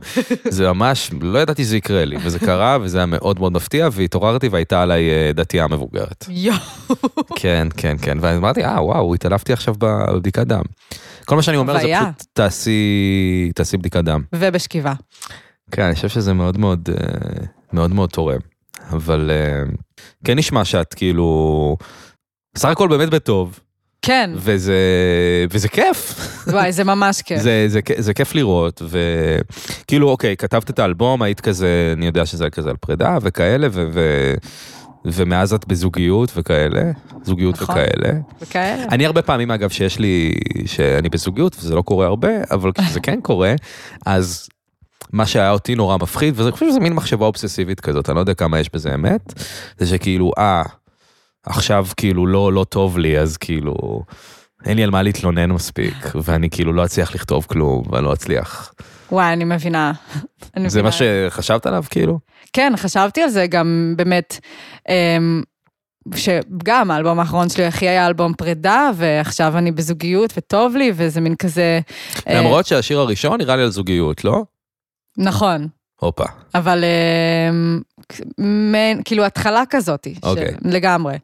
זה 0.49 0.73
ממש, 0.73 1.11
לא 1.21 1.39
ידעתי 1.39 1.65
שזה 1.65 1.77
יקרה 1.77 2.05
לי, 2.05 2.17
וזה 2.23 2.39
קרה, 2.39 2.79
וזה 2.81 2.99
היה 2.99 3.07
מאוד 3.07 3.39
מאוד 3.39 3.53
מפתיע, 3.53 3.89
והתעוררתי 3.93 4.49
והייתה 4.49 4.83
עליי 4.83 5.11
אה, 5.11 5.33
דתייה 5.33 5.67
מבוגרת. 5.69 6.25
יואו. 6.29 6.59
כן, 7.41 7.69
כן, 7.77 7.97
כן, 8.03 8.19
ואמרתי, 8.21 8.65
אה, 8.65 8.85
וואו, 8.85 9.15
התעלפתי 9.15 9.53
עכשיו 9.53 9.75
בבדיקת 9.79 10.47
דם. 10.47 10.63
כל 11.25 11.37
מה 11.37 11.43
שאני 11.43 11.57
אומר 11.57 11.73
זה. 11.73 11.93
פשוט 12.01 12.27
תעשי, 12.33 13.51
תעשי 13.55 13.77
בדיקת 13.77 14.05
דם. 14.05 14.23
ובשכיבה. 14.35 14.93
כן, 15.71 15.83
אני 15.83 15.95
חושב 15.95 16.09
שזה 16.09 16.33
מאוד 16.33 16.59
מאוד, 16.59 16.89
אה, 16.93 17.47
מאוד 17.73 17.95
מאוד 17.95 18.11
תורם. 18.11 18.41
אבל 18.91 19.31
אה, 19.31 19.63
כן 20.25 20.39
נשמע 20.39 20.65
שאת 20.65 20.95
כאילו, 20.95 21.77
בסך 22.55 22.69
הכל 22.69 22.89
באמת 22.89 23.11
בטוב, 23.11 23.61
כן, 24.03 24.31
וזה, 24.35 24.77
וזה 25.51 25.69
כיף. 25.69 26.15
וואי, 26.47 26.73
זה 26.73 26.85
ממש 26.85 27.23
כיף. 27.23 27.41
זה, 27.41 27.65
זה, 27.69 27.81
זה 27.97 28.15
כיף 28.15 28.35
לראות, 28.35 28.83
וכאילו, 28.89 30.09
אוקיי, 30.09 30.37
כתבת 30.37 30.71
את 30.71 30.79
האלבום, 30.79 31.23
היית 31.23 31.41
כזה, 31.41 31.93
אני 31.97 32.07
יודע 32.07 32.27
שזה 32.27 32.45
היה 32.45 32.51
כזה 32.51 32.71
על 32.71 32.77
פרידה 32.77 33.19
וכאלה, 33.23 33.69
ו, 33.71 33.89
ו, 33.93 34.35
ומאז 35.05 35.55
את 35.55 35.67
בזוגיות 35.67 36.33
וכאלה, 36.37 36.83
זוגיות 37.23 37.63
נכון. 37.63 37.75
וכאלה. 37.75 38.13
וכאלה. 38.43 38.85
אני 38.91 39.07
הרבה 39.07 39.23
פעמים, 39.23 39.51
אגב, 39.51 39.71
שיש 39.71 39.99
לי, 39.99 40.33
שאני 40.67 41.09
בזוגיות, 41.09 41.57
וזה 41.59 41.75
לא 41.75 41.83
קורה 41.83 42.07
הרבה, 42.07 42.31
אבל 42.51 42.71
כשזה 42.79 43.01
כן 43.01 43.21
קורה, 43.21 43.55
אז 44.07 44.49
מה 45.13 45.27
שהיה 45.27 45.51
אותי 45.51 45.75
נורא 45.75 45.97
מפחיד, 45.97 46.41
ואני 46.41 46.51
חושב 46.51 46.67
שזה 46.71 46.81
מין 46.81 46.93
מחשבה 46.93 47.27
אובססיבית 47.27 47.81
כזאת, 47.81 48.09
אני 48.09 48.15
לא 48.15 48.21
יודע 48.21 48.35
כמה 48.35 48.61
יש 48.61 48.71
בזה 48.73 48.95
אמת, 48.95 49.33
זה 49.79 49.87
שכאילו, 49.87 50.31
אה, 50.39 50.63
עכשיו 51.47 51.87
כאילו 51.97 52.27
לא, 52.27 52.53
לא 52.53 52.65
טוב 52.65 52.99
לי, 52.99 53.19
אז 53.19 53.37
כאילו, 53.37 54.03
אין 54.67 54.77
לי 54.77 54.85
על 54.85 54.91
מה 54.91 55.03
להתלונן 55.03 55.51
מספיק, 55.53 55.95
ואני 56.25 56.51
כאילו 56.51 56.73
לא 56.73 56.85
אצליח 56.85 57.15
לכתוב 57.15 57.47
כלום, 57.49 57.83
ואני 57.91 58.05
לא 58.05 58.13
אצליח. 58.13 58.73
וואי, 59.13 59.33
אני 59.33 59.45
מבינה. 59.45 59.93
אני 60.57 60.71
זה 60.71 60.83
מבינה. 60.83 61.05
מה 61.05 61.29
שחשבת 61.31 61.67
עליו 61.67 61.85
כאילו? 61.91 62.19
כן, 62.53 62.73
חשבתי 62.77 63.23
על 63.23 63.29
זה 63.29 63.47
גם 63.47 63.95
באמת, 63.97 64.39
אמ, 64.89 65.43
שגם 66.15 66.91
האלבום 66.91 67.21
האחרון 67.21 67.49
שלי 67.49 67.65
הכי 67.67 67.89
היה 67.89 68.07
אלבום 68.07 68.35
פרידה, 68.35 68.91
ועכשיו 68.97 69.59
אני 69.59 69.73
בזוגיות 69.73 70.33
וטוב 70.37 70.77
לי, 70.77 70.93
וזה 70.95 71.21
מין 71.21 71.35
כזה... 71.37 71.81
אה, 72.29 72.41
למרות 72.41 72.67
שהשיר 72.67 72.99
הראשון 72.99 73.41
נראה 73.41 73.57
לי 73.57 73.63
על 73.63 73.71
זוגיות, 73.71 74.25
לא? 74.25 74.45
נכון, 75.19 75.69
הופה. 76.01 76.25
אבל 76.55 76.85
אמ, 76.85 77.81
מעין, 78.39 79.03
כאילו 79.05 79.25
התחלה 79.25 79.63
כזאת, 79.71 80.07
אוקיי. 80.23 80.55
לגמרי. 80.65 81.15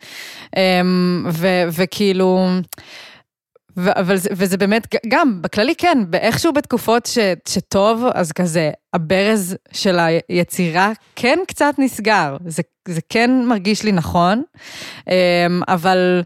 אמ, 0.57 1.27
ו- 1.33 1.65
וכאילו, 1.73 2.49
ו- 3.77 4.01
אבל 4.01 4.17
זה, 4.17 4.29
וזה 4.33 4.57
באמת, 4.57 4.95
גם, 5.09 5.43
בכללי 5.43 5.75
כן, 5.75 5.99
איכשהו 6.15 6.53
בתקופות 6.53 7.07
ש, 7.07 7.19
שטוב, 7.49 8.05
אז 8.15 8.33
כזה, 8.33 8.71
הברז 8.95 9.57
של 9.73 9.99
היצירה 10.29 10.93
כן 11.17 11.39
קצת 11.49 11.75
נסגר. 11.79 12.37
זה, 12.47 12.63
זה 12.89 13.01
כן 13.09 13.31
מרגיש 13.47 13.83
לי 13.85 13.93
נכון, 13.93 14.43
אמ, 15.09 15.63
אבל... 15.69 16.23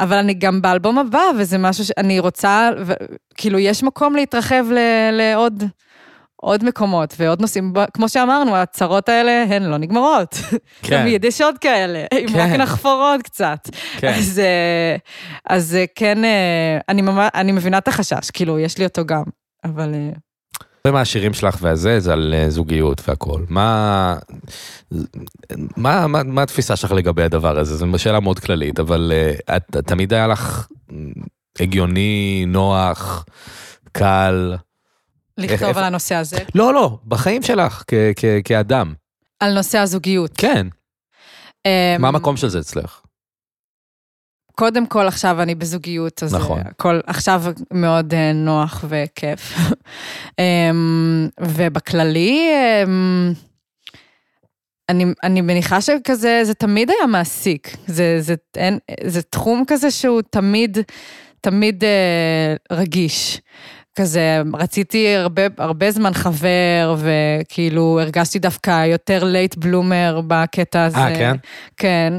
אבל 0.00 0.16
אני 0.16 0.34
גם 0.34 0.62
באלבום 0.62 0.98
הבא, 0.98 1.22
וזה 1.38 1.58
משהו 1.58 1.84
שאני 1.84 2.18
רוצה, 2.18 2.70
ו, 2.86 2.92
כאילו, 3.34 3.58
יש 3.58 3.82
מקום 3.82 4.16
להתרחב 4.16 4.64
ל, 4.70 4.78
לעוד 5.12 5.64
עוד 6.40 6.64
מקומות 6.64 7.14
ועוד 7.18 7.40
נושאים. 7.40 7.72
כמו 7.94 8.08
שאמרנו, 8.08 8.56
הצרות 8.56 9.08
האלה 9.08 9.44
הן 9.48 9.62
לא 9.62 9.76
נגמרות. 9.76 10.34
כן. 10.82 11.00
תמיד 11.02 11.24
יש 11.24 11.40
עוד 11.40 11.58
כאלה, 11.58 12.04
אם 12.12 12.28
כן. 12.28 12.38
רק 12.38 12.60
נחפור 12.60 13.08
עוד 13.12 13.22
קצת. 13.22 13.68
כן. 13.96 14.14
אז, 14.14 14.38
אה, 14.38 14.96
אז 15.48 15.74
אה, 15.74 15.84
כן, 15.94 16.24
אה, 16.24 16.78
אני, 16.88 17.02
ממש, 17.02 17.30
אני 17.34 17.52
מבינה 17.52 17.78
את 17.78 17.88
החשש, 17.88 18.30
כאילו, 18.32 18.58
יש 18.58 18.78
לי 18.78 18.84
אותו 18.84 19.04
גם, 19.06 19.22
אבל... 19.64 19.94
זה 20.84 20.92
מהשירים 20.92 21.34
שלך 21.34 21.56
והזה, 21.60 22.00
זה 22.00 22.12
על 22.12 22.34
זוגיות 22.48 23.08
והכל. 23.08 23.42
מה, 23.48 24.16
מה, 25.76 26.06
מה, 26.06 26.22
מה 26.22 26.42
התפיסה 26.42 26.76
שלך 26.76 26.92
לגבי 26.92 27.22
הדבר 27.22 27.58
הזה? 27.58 27.76
זו 27.76 27.98
שאלה 27.98 28.20
מאוד 28.20 28.38
כללית, 28.38 28.80
אבל 28.80 29.12
את, 29.56 29.76
תמיד 29.76 30.12
היה 30.12 30.26
לך 30.26 30.68
הגיוני, 31.60 32.44
נוח, 32.46 33.24
קל. 33.92 34.56
לכתוב 35.38 35.78
על 35.78 35.84
הנושא 35.84 36.14
הזה? 36.14 36.38
לא, 36.54 36.74
לא, 36.74 36.98
בחיים 37.06 37.42
שלך, 37.42 37.84
כאדם. 38.44 38.94
על 39.40 39.54
נושא 39.54 39.78
הזוגיות. 39.78 40.30
כן. 40.38 40.66
אמ, 41.66 41.70
מה 42.02 42.08
המקום 42.08 42.36
של 42.36 42.48
זה 42.48 42.58
אצלך? 42.58 43.00
קודם 44.52 44.86
כל, 44.86 45.06
עכשיו 45.06 45.42
אני 45.42 45.54
בזוגיות, 45.54 46.22
אז 46.22 46.34
נכון. 46.34 46.60
הכל 46.60 47.00
עכשיו 47.06 47.42
מאוד 47.72 48.14
אה, 48.14 48.32
נוח 48.32 48.84
וכיף. 48.88 49.56
אמ, 50.38 51.28
ובכללי, 51.40 52.50
אמ, 52.84 53.32
אני, 54.88 55.04
אני 55.22 55.40
מניחה 55.40 55.80
שכזה, 55.80 56.40
זה 56.44 56.54
תמיד 56.54 56.90
היה 56.90 57.06
מעסיק. 57.06 57.76
זה, 57.86 58.16
זה, 58.20 58.34
אין, 58.56 58.78
זה 59.04 59.22
תחום 59.22 59.64
כזה 59.66 59.90
שהוא 59.90 60.22
תמיד, 60.30 60.78
תמיד 61.40 61.84
אה, 61.84 62.76
רגיש. 62.76 63.40
כזה, 64.00 64.42
רציתי 64.54 65.14
הרבה, 65.14 65.42
הרבה 65.58 65.90
זמן 65.90 66.14
חבר, 66.14 66.96
וכאילו 66.98 68.00
הרגשתי 68.00 68.38
דווקא 68.38 68.86
יותר 68.86 69.24
late 69.24 69.56
bloomer 69.56 70.20
בקטע 70.26 70.84
הזה. 70.84 70.98
אה, 70.98 71.14
כן? 71.14 71.36
כן. 71.76 72.12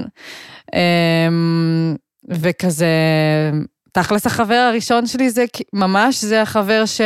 אמ, 0.74 1.96
וכזה, 2.30 2.88
תכלס 3.92 4.26
החבר 4.26 4.68
הראשון 4.72 5.08
שלי 5.08 5.30
זה 5.30 5.46
ממש, 5.74 6.24
זה 6.24 6.42
החבר 6.42 6.86
ש, 6.86 7.02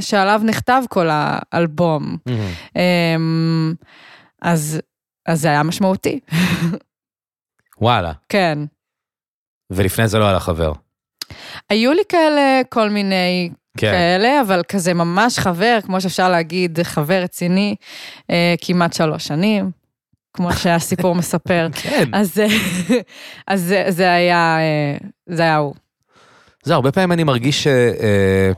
שעליו 0.00 0.40
נכתב 0.44 0.82
כל 0.88 1.08
האלבום. 1.10 2.16
Mm-hmm. 2.28 2.78
אז, 4.42 4.80
אז 5.26 5.40
זה 5.40 5.48
היה 5.48 5.62
משמעותי. 5.62 6.20
וואלה. 7.80 8.12
כן. 8.28 8.58
ולפני 9.70 10.08
זה 10.08 10.18
לא 10.18 10.28
היה 10.28 10.40
חבר. 10.40 10.72
היו 11.70 11.92
לי 11.92 12.02
כאלה 12.08 12.60
כל 12.68 12.90
מיני 12.90 13.50
כן. 13.78 13.90
כאלה, 13.92 14.40
אבל 14.40 14.62
כזה 14.68 14.94
ממש 14.94 15.38
חבר, 15.38 15.78
כמו 15.82 16.00
שאפשר 16.00 16.28
להגיד, 16.28 16.78
חבר 16.82 17.22
רציני, 17.22 17.74
אה, 18.30 18.54
כמעט 18.60 18.92
שלוש 18.92 19.26
שנים, 19.26 19.70
כמו 20.34 20.52
שהסיפור 20.52 21.14
מספר. 21.20 21.68
כן. 21.72 22.10
אז, 22.12 22.38
אה, 22.38 22.46
אז 23.52 23.62
זה, 23.62 23.84
זה 23.88 24.12
היה, 24.12 24.58
אה, 24.58 24.96
זה 25.26 25.42
היה 25.42 25.56
הוא. 25.56 25.74
זה 26.64 26.74
הרבה 26.74 26.92
פעמים 26.92 27.12
אני 27.12 27.24
מרגיש 27.24 27.64
ש, 27.64 27.66
אה, 27.66 28.52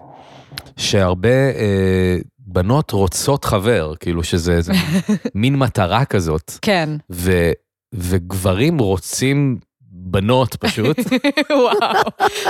שהרבה 0.76 1.28
אה, 1.28 2.16
בנות 2.38 2.90
רוצות 2.90 3.44
חבר, 3.44 3.94
כאילו 4.00 4.24
שזה 4.24 4.60
מין 5.34 5.56
מטרה 5.56 6.04
כזאת. 6.04 6.52
כן. 6.62 6.88
ו, 7.10 7.50
וגברים 7.94 8.78
רוצים 8.78 9.58
בנות 9.99 10.55
פשוט. 10.55 10.97
וואו, 11.51 12.03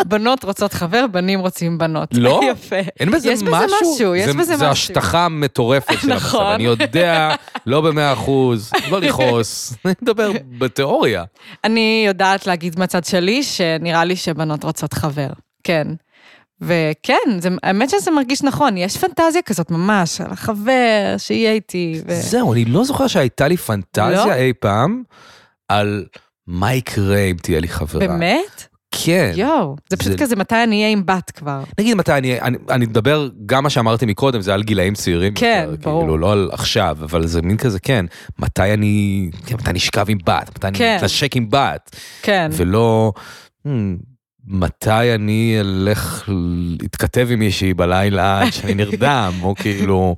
בנות 0.06 0.44
רוצות 0.44 0.72
חבר, 0.72 1.06
בנים 1.06 1.40
רוצים 1.40 1.78
בנות. 1.78 2.08
לא, 2.12 2.40
יפה. 2.50 2.76
אין 3.00 3.10
בזה 3.10 3.32
יש 3.32 3.42
משהו. 3.42 3.54
יש 3.54 3.64
בזה 3.64 3.76
משהו, 3.94 4.14
יש 4.14 4.28
בזה 4.28 4.40
משהו. 4.40 4.56
זה 4.56 4.68
השטחה 4.70 5.28
מטורפת 5.28 6.00
של 6.00 6.12
המצב. 6.12 6.26
נכון. 6.26 6.46
אני 6.46 6.64
יודע, 6.64 7.34
לא 7.66 7.80
במאה 7.80 8.12
אחוז, 8.12 8.72
לא 8.90 9.00
לכעוס, 9.00 9.74
אני 9.84 9.94
מדבר 10.02 10.30
בתיאוריה. 10.58 11.24
אני 11.64 12.04
יודעת 12.06 12.46
להגיד 12.46 12.78
מהצד 12.78 13.04
שלי, 13.04 13.42
שנראה 13.42 14.04
לי 14.04 14.16
שבנות 14.16 14.64
רוצות 14.64 14.92
חבר, 14.92 15.28
כן. 15.64 15.86
וכן, 16.60 17.38
זה, 17.38 17.48
האמת 17.62 17.90
שזה 17.90 18.10
מרגיש 18.10 18.42
נכון, 18.42 18.76
יש 18.76 18.96
פנטזיה 18.96 19.42
כזאת 19.42 19.70
ממש, 19.70 20.20
על 20.20 20.32
החבר, 20.32 21.14
שיהיה 21.18 21.52
איתי. 21.52 22.00
ו... 22.06 22.14
זהו, 22.14 22.52
אני 22.52 22.64
לא 22.64 22.84
זוכר 22.84 23.06
שהייתה 23.06 23.48
לי 23.48 23.56
פנטזיה 23.56 24.26
לא? 24.26 24.32
אי 24.32 24.52
פעם 24.60 25.02
על... 25.68 26.04
מה 26.46 26.74
יקרה 26.74 27.18
אם 27.18 27.36
תהיה 27.42 27.60
לי 27.60 27.68
חברה? 27.68 28.06
באמת? 28.08 28.66
כן. 28.90 29.32
יואו, 29.34 29.76
זה 29.88 29.96
פשוט 29.96 30.12
זה... 30.12 30.18
כזה, 30.18 30.36
מתי 30.36 30.62
אני 30.64 30.76
אהיה 30.76 30.92
עם 30.92 31.06
בת 31.06 31.30
כבר? 31.30 31.64
נגיד 31.78 31.96
מתי 31.96 32.12
אני 32.12 32.30
אהיה, 32.30 32.42
אני, 32.42 32.58
אני 32.70 32.86
מדבר, 32.86 33.28
גם 33.46 33.62
מה 33.62 33.70
שאמרתי 33.70 34.06
מקודם, 34.06 34.40
זה 34.40 34.54
על 34.54 34.62
גילאים 34.62 34.94
צעירים. 34.94 35.34
כן, 35.34 35.66
יותר, 35.70 35.90
ברור. 35.90 36.02
כאילו, 36.02 36.18
לא 36.18 36.32
על 36.32 36.50
עכשיו, 36.52 36.96
אבל 37.00 37.26
זה 37.26 37.42
מין 37.42 37.56
כזה, 37.56 37.80
כן, 37.80 38.06
מתי 38.38 38.74
אני, 38.74 39.30
כן, 39.46 39.54
מתי 39.54 39.70
אני 39.70 39.78
אשכב 39.78 40.06
עם 40.08 40.18
בת, 40.26 40.48
מתי 40.48 40.78
כן. 40.78 40.84
אני 40.84 40.96
אתנשק 40.96 41.36
עם 41.36 41.50
בת. 41.50 41.96
כן. 42.22 42.50
ולא, 42.52 43.12
hmm, 43.66 43.70
מתי 44.48 45.14
אני 45.14 45.56
אלך 45.60 46.24
להתכתב 46.82 47.28
עם 47.30 47.38
מישהי 47.38 47.74
בלילה 47.74 48.42
עד 48.42 48.52
שאני 48.52 48.74
נרדם, 48.74 49.32
או 49.42 49.54
כאילו, 49.54 50.16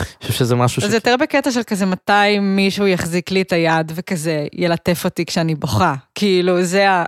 אני 0.00 0.06
חושב 0.20 0.32
שזה 0.32 0.54
משהו 0.54 0.82
ש... 0.82 0.84
זה 0.84 0.96
יותר 0.96 1.14
בקטע 1.20 1.50
של 1.50 1.62
כזה 1.62 1.86
מתי 1.86 2.38
מישהו 2.40 2.86
יחזיק 2.86 3.30
לי 3.30 3.42
את 3.42 3.52
היד 3.52 3.92
וכזה 3.94 4.46
ילטף 4.52 5.04
אותי 5.04 5.24
כשאני 5.24 5.54
בוכה. 5.54 5.94
כאילו, 6.14 6.62
זה 6.62 6.90
ה... 6.90 7.04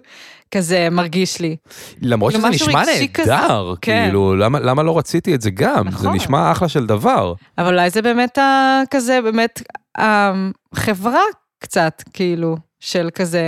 כזה 0.54 0.88
מרגיש 0.90 1.40
לי. 1.40 1.56
למרות 2.02 2.32
שזה 2.32 2.48
נשמע 2.48 2.82
נהדר, 3.18 3.74
כן. 3.80 4.04
כאילו, 4.04 4.36
למה, 4.36 4.60
למה 4.60 4.82
לא 4.82 4.98
רציתי 4.98 5.34
את 5.34 5.40
זה 5.40 5.50
גם? 5.50 5.88
נכון. 5.88 6.02
זה 6.02 6.08
נשמע 6.08 6.52
אחלה 6.52 6.68
של 6.68 6.86
דבר. 6.86 7.34
אבל 7.58 7.72
אולי 7.72 7.90
זה 7.90 8.02
באמת 8.02 8.38
ה... 8.38 8.80
כזה, 8.90 9.20
באמת, 9.24 9.62
החברה 9.98 11.22
קצת, 11.58 12.02
כאילו, 12.12 12.56
של 12.80 13.08
כזה... 13.14 13.42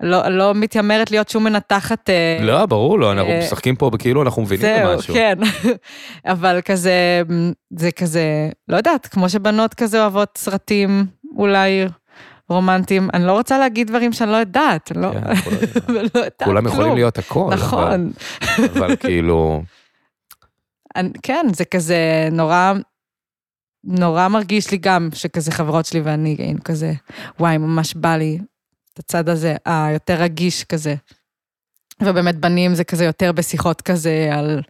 לא, 0.00 0.28
לא 0.28 0.54
מתיימרת 0.54 1.10
להיות 1.10 1.28
שום 1.28 1.44
מנתחת. 1.44 2.10
אה, 2.10 2.38
לא, 2.40 2.66
ברור 2.66 2.98
לא, 2.98 3.12
אנחנו 3.12 3.30
אה, 3.30 3.38
משחקים 3.38 3.76
פה 3.76 3.90
בכאילו 3.90 4.22
אנחנו 4.22 4.42
מבינים 4.42 4.66
זהו, 4.66 4.98
משהו. 4.98 5.14
כן, 5.14 5.38
אבל 6.32 6.60
כזה, 6.64 7.22
זה 7.70 7.92
כזה, 7.92 8.50
לא 8.68 8.76
יודעת, 8.76 9.06
כמו 9.06 9.28
שבנות 9.28 9.74
כזה 9.74 10.00
אוהבות 10.00 10.38
סרטים 10.38 11.06
אולי 11.36 11.86
רומנטיים, 12.48 13.08
אני 13.14 13.26
לא 13.26 13.32
רוצה 13.32 13.58
להגיד 13.58 13.86
דברים 13.86 14.12
שאני 14.12 14.30
לא 14.30 14.36
יודעת, 14.36 14.92
לא, 14.96 15.12
כן, 15.12 15.92
לא 15.92 16.00
יודעת 16.00 16.42
כולם 16.44 16.66
יכולים 16.66 16.94
להיות 16.94 17.18
הכל. 17.18 17.50
נכון. 17.52 18.10
אבל, 18.42 18.64
אבל 18.76 18.96
כאילו... 19.06 19.62
כן, 21.22 21.46
זה 21.52 21.64
כזה 21.64 22.28
נורא... 22.32 22.72
נורא 23.84 24.28
מרגיש 24.28 24.70
לי 24.70 24.78
גם 24.78 25.08
שכזה 25.14 25.52
חברות 25.52 25.86
שלי 25.86 26.00
ואני 26.00 26.36
היינו 26.38 26.58
כזה, 26.64 26.92
וואי, 27.40 27.58
ממש 27.58 27.94
בא 27.94 28.16
לי 28.16 28.38
את 28.96 28.98
הצד 28.98 29.28
הזה, 29.28 29.56
היותר 29.64 30.14
רגיש 30.22 30.64
כזה. 30.64 30.94
ובאמת 32.02 32.36
בנים 32.36 32.74
זה 32.74 32.84
כזה 32.84 33.04
יותר 33.04 33.32
בשיחות 33.32 33.82
כזה 33.82 34.28
על, 34.32 34.62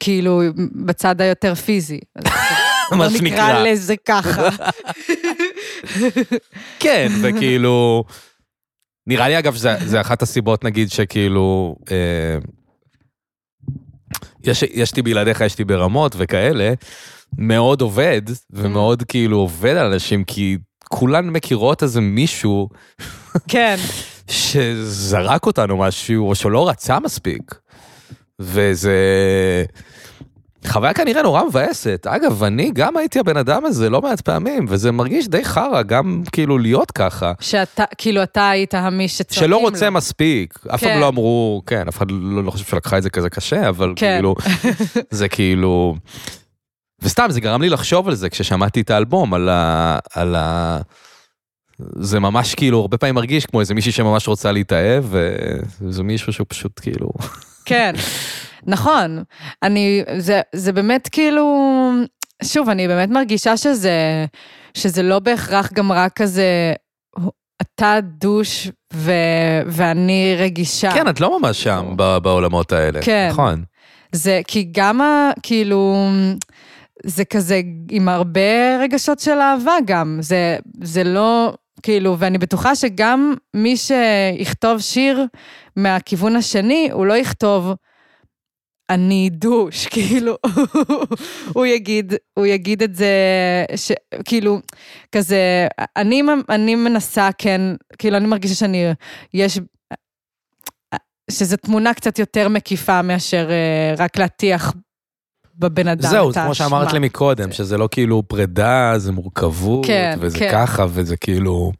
כאילו, 0.00 0.42
בצד 0.86 1.20
היותר 1.20 1.54
פיזי. 1.54 2.00
מה 2.98 3.10
שנקרא. 3.10 3.26
נקרא 3.26 3.62
לזה 3.62 3.94
ככה. 3.96 4.48
כן, 6.82 7.12
וכאילו, 7.22 8.04
נראה 9.06 9.28
לי 9.28 9.38
אגב 9.38 9.54
שזה 9.54 10.00
אחת 10.00 10.22
הסיבות 10.22 10.64
נגיד 10.64 10.90
שכאילו, 10.90 11.76
אה, 11.90 12.38
יש, 14.44 14.62
יש 14.62 14.96
לי 14.96 15.02
בלעדיך, 15.02 15.40
יש 15.40 15.58
לי 15.58 15.64
ברמות 15.64 16.14
וכאלה, 16.18 16.72
מאוד 17.38 17.80
עובד, 17.80 18.22
ומאוד 18.50 19.02
כאילו 19.02 19.36
עובד 19.36 19.76
על 19.76 19.92
אנשים, 19.92 20.24
כי 20.24 20.58
כולן 20.94 21.30
מכירות 21.30 21.82
איזה 21.82 22.00
מישהו 22.00 22.68
כן. 23.48 23.76
שזרק 24.28 25.46
אותנו 25.46 25.76
משהו, 25.76 26.28
או 26.28 26.34
שלא 26.34 26.68
רצה 26.68 26.98
מספיק. 26.98 27.54
וזה... 28.38 28.94
חוויה 30.66 30.94
כנראה 30.94 31.22
נורא 31.22 31.44
מבאסת. 31.44 32.06
אגב, 32.10 32.42
אני 32.44 32.70
גם 32.74 32.96
הייתי 32.96 33.18
הבן 33.18 33.36
אדם 33.36 33.64
הזה 33.64 33.90
לא 33.90 34.02
מעט 34.02 34.20
פעמים, 34.20 34.66
וזה 34.68 34.92
מרגיש 34.92 35.28
די 35.28 35.44
חרא 35.44 35.82
גם 35.82 36.22
כאילו 36.32 36.58
להיות 36.58 36.90
ככה. 36.90 37.32
שאתה, 37.40 37.84
כאילו 37.98 38.22
אתה 38.22 38.50
היית 38.50 38.74
המי 38.74 39.08
שצריכים 39.08 39.44
שלא 39.48 39.56
רוצה 39.56 39.86
לו. 39.86 39.92
מספיק. 39.92 40.58
אף 40.74 40.82
אחד 40.82 40.90
כן. 40.90 41.00
לא 41.00 41.08
אמרו, 41.08 41.62
כן, 41.66 41.88
אף 41.88 41.96
אחד 41.96 42.10
לא, 42.10 42.44
לא 42.44 42.50
חושב 42.50 42.64
שלקחה 42.64 42.98
את 42.98 43.02
זה 43.02 43.10
כזה 43.10 43.30
קשה, 43.30 43.68
אבל 43.68 43.92
כן. 43.96 44.14
כאילו, 44.14 44.34
זה 45.10 45.28
כאילו... 45.28 45.96
וסתם, 47.02 47.26
זה 47.30 47.40
גרם 47.40 47.62
לי 47.62 47.68
לחשוב 47.68 48.08
על 48.08 48.14
זה 48.14 48.30
כששמעתי 48.30 48.80
את 48.80 48.90
האלבום, 48.90 49.34
על 49.34 49.48
ה... 49.48 49.98
על 50.14 50.34
ה... 50.34 50.78
זה 51.78 52.20
ממש 52.20 52.54
כאילו 52.54 52.80
הרבה 52.80 52.98
פעמים 52.98 53.14
מרגיש 53.14 53.46
כמו 53.46 53.60
איזה 53.60 53.74
מישהי 53.74 53.92
שממש 53.92 54.28
רוצה 54.28 54.52
להתאהב, 54.52 55.04
וזה 55.10 56.02
מישהו 56.02 56.32
שהוא 56.32 56.46
פשוט 56.48 56.80
כאילו... 56.80 57.08
כן, 57.64 57.94
נכון. 58.66 59.22
אני, 59.62 60.02
זה, 60.18 60.40
זה 60.52 60.72
באמת 60.72 61.08
כאילו, 61.12 61.46
שוב, 62.42 62.68
אני 62.68 62.88
באמת 62.88 63.08
מרגישה 63.08 63.56
שזה, 63.56 64.26
שזה 64.74 65.02
לא 65.02 65.18
בהכרח 65.18 65.72
גם 65.72 65.92
רק 65.92 66.12
כזה, 66.12 66.72
אתה 67.62 67.98
דוש 68.02 68.68
ו, 68.92 69.12
ואני 69.66 70.36
רגישה. 70.38 70.90
כן, 70.94 71.08
את 71.08 71.20
לא 71.20 71.40
ממש 71.40 71.62
שם 71.62 71.94
בעולמות 72.22 72.72
האלה. 72.72 73.02
כן. 73.02 73.28
נכון. 73.30 73.64
זה 74.12 74.40
כי 74.46 74.68
גם 74.72 75.00
ה... 75.00 75.30
כאילו... 75.42 76.08
זה 77.04 77.24
כזה 77.24 77.60
עם 77.90 78.08
הרבה 78.08 78.76
רגשות 78.80 79.18
של 79.18 79.38
אהבה 79.38 79.74
גם. 79.86 80.18
זה, 80.20 80.56
זה 80.82 81.04
לא... 81.04 81.54
כאילו, 81.82 82.18
ואני 82.18 82.38
בטוחה 82.38 82.74
שגם 82.74 83.34
מי 83.54 83.76
שיכתוב 83.76 84.80
שיר 84.80 85.26
מהכיוון 85.76 86.36
השני, 86.36 86.88
הוא 86.92 87.06
לא 87.06 87.16
יכתוב 87.16 87.72
אני 88.90 89.30
דוש, 89.32 89.86
כאילו, 89.94 90.36
הוא 91.54 91.66
יגיד, 91.66 92.14
הוא 92.34 92.46
יגיד 92.46 92.82
את 92.82 92.94
זה, 92.94 93.14
ש, 93.76 93.92
כאילו, 94.24 94.58
כזה, 95.12 95.66
אני, 95.96 96.22
אני 96.48 96.74
מנסה, 96.74 97.28
כן, 97.38 97.60
כאילו, 97.98 98.16
אני 98.16 98.26
מרגישה 98.26 98.54
שאני, 98.54 98.84
יש, 99.34 99.58
שזו 101.30 101.56
תמונה 101.56 101.94
קצת 101.94 102.18
יותר 102.18 102.48
מקיפה 102.48 103.02
מאשר 103.02 103.50
אה, 103.50 103.94
רק 103.98 104.18
להטיח 104.18 104.74
בבן 105.58 105.88
אדם 105.88 106.10
זהו, 106.10 106.30
את 106.30 106.36
האשמה. 106.36 106.44
כמו 106.44 106.54
שאמרת 106.54 106.92
לי 106.92 106.98
מקודם, 106.98 107.52
שזה 107.52 107.78
לא 107.78 107.88
כאילו 107.90 108.22
פרידה, 108.28 108.94
זה 108.96 109.12
מורכבות, 109.12 109.86
כן, 109.86 110.16
וזה 110.20 110.38
כן. 110.38 110.48
ככה, 110.52 110.86
וזה 110.88 111.16
כאילו... 111.16 111.72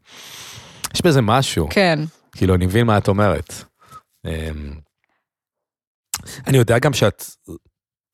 יש 0.93 1.01
בזה 1.01 1.21
משהו. 1.21 1.67
כן, 1.69 1.99
כאילו, 2.31 2.55
אני 2.55 2.65
מבין 2.65 2.87
מה 2.87 2.97
את 2.97 3.07
אומרת. 3.07 3.53
אמ, 4.25 4.73
אני 6.47 6.57
יודע 6.57 6.79
גם 6.79 6.93
שאת 6.93 7.25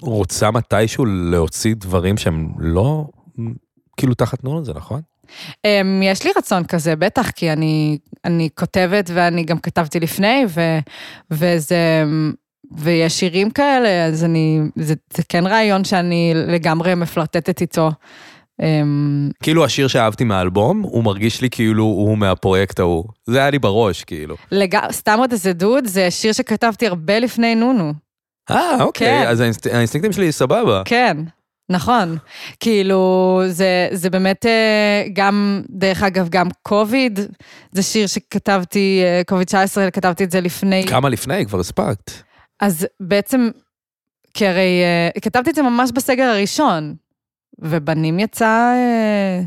רוצה 0.02 0.52
מתישהו 0.52 1.06
להוציא 1.06 1.76
דברים 1.78 2.18
שהם 2.18 2.50
לא 2.60 3.06
כאילו 3.98 4.14
תחת 4.14 4.44
נון 4.44 4.64
זה, 4.64 4.74
נכון? 4.74 5.02
Um, 5.68 6.04
יש 6.04 6.26
לי 6.26 6.32
רצון 6.38 6.64
כזה, 6.64 6.96
בטח, 6.96 7.32
כי 7.32 7.52
אני, 7.52 7.98
אני 8.26 8.50
כותבת 8.56 9.10
ואני 9.14 9.44
גם 9.44 9.60
כתבתי 9.60 10.00
לפני, 10.00 10.46
ו, 10.50 10.62
וזה, 11.32 12.04
ויש 12.78 13.20
שירים 13.20 13.50
כאלה, 13.50 14.06
אז 14.06 14.24
אני, 14.24 14.60
זה, 14.76 14.94
זה 15.14 15.24
כן 15.30 15.48
רעיון 15.48 15.84
שאני 15.84 16.34
לגמרי 16.36 16.96
מפלרטטת 16.96 17.62
איתו. 17.62 17.92
Um, 18.62 18.66
כאילו 19.44 19.66
השיר 19.66 19.88
שאהבתי 19.88 20.24
מהאלבום, 20.24 20.82
הוא 20.82 21.04
מרגיש 21.04 21.42
לי 21.42 21.50
כאילו 21.50 21.84
הוא 21.84 22.18
מהפרויקט 22.18 22.80
ההוא. 22.80 23.06
זה 23.26 23.40
היה 23.40 23.50
לי 23.50 23.60
בראש, 23.60 24.04
כאילו. 24.04 24.36
לג... 24.52 24.78
סתם 24.92 25.20
עוד 25.20 25.32
איזה 25.32 25.54
דוד, 25.54 25.86
זה 25.88 26.12
שיר 26.12 26.34
שכתבתי 26.34 26.88
הרבה 26.88 27.20
לפני 27.20 27.56
נונו. 27.56 27.94
אה, 28.52 28.84
אוקיי, 28.84 29.08
כן. 29.08 29.28
אז 29.28 29.40
האינסט... 29.40 29.68
האינסטינקטים 29.68 30.14
שלי 30.14 30.32
סבבה. 30.32 30.82
כן, 30.86 31.18
נכון. 31.70 32.18
כאילו, 32.60 33.42
זה, 33.48 33.88
זה 33.92 34.10
באמת 34.10 34.46
אה, 34.46 35.04
גם, 35.14 35.62
דרך 35.70 36.04
אגב, 36.04 36.30
גם 36.30 36.48
קוביד, 36.64 37.20
זה 37.72 37.84
שיר 37.84 38.08
שכתבתי, 38.08 39.02
אה, 39.04 39.22
קוביד 39.28 39.48
19, 39.48 39.92
כתבתי 39.92 40.24
את 40.24 40.32
זה 40.32 40.42
לפני... 40.42 40.86
כמה 40.88 41.10
לפני? 41.10 41.46
כבר 41.46 41.60
הספקת. 41.60 42.12
אז 42.62 42.88
בעצם, 43.00 43.50
כי 44.34 44.48
הרי 44.48 44.82
אה, 44.84 45.22
כתבתי 45.22 45.50
את 45.50 45.56
זה 45.56 45.62
ממש 45.62 45.92
בסגר 45.92 46.24
הראשון, 46.24 46.96
ובנים 47.60 48.20
יצא 48.20 48.74
אה, 48.76 49.42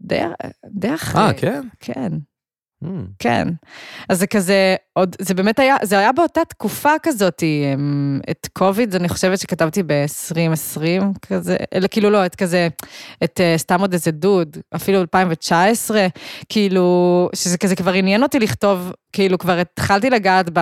די, 0.00 0.20
די 0.66 0.94
אחרי. 0.94 1.22
אה, 1.22 1.34
כן? 1.34 1.68
כן, 1.80 2.12
Hmm. 2.84 2.88
כן. 3.18 3.48
אז 4.08 4.18
זה 4.18 4.26
כזה, 4.26 4.76
עוד, 4.92 5.16
זה 5.20 5.34
באמת 5.34 5.58
היה, 5.58 5.76
זה 5.82 5.98
היה 5.98 6.12
באותה 6.12 6.44
תקופה 6.44 6.92
כזאת, 7.02 7.42
אמ, 7.42 8.20
את 8.30 8.48
קוביד, 8.52 8.94
אני 8.94 9.08
חושבת 9.08 9.38
שכתבתי 9.38 9.82
ב-2020 9.82 11.04
כזה, 11.26 11.56
אלא 11.74 11.88
כאילו 11.90 12.10
לא, 12.10 12.26
את 12.26 12.34
כזה, 12.34 12.68
את 13.24 13.40
אה, 13.40 13.54
סתם 13.58 13.80
עוד 13.80 13.92
איזה 13.92 14.10
דוד, 14.10 14.56
אפילו 14.76 15.00
2019, 15.00 16.06
כאילו, 16.48 17.28
שזה 17.34 17.58
כזה 17.58 17.76
כבר 17.76 17.92
עניין 17.92 18.22
אותי 18.22 18.38
לכתוב, 18.38 18.92
כאילו 19.12 19.38
כבר 19.38 19.58
התחלתי 19.58 20.10
לגעת 20.10 20.50
ב, 20.52 20.60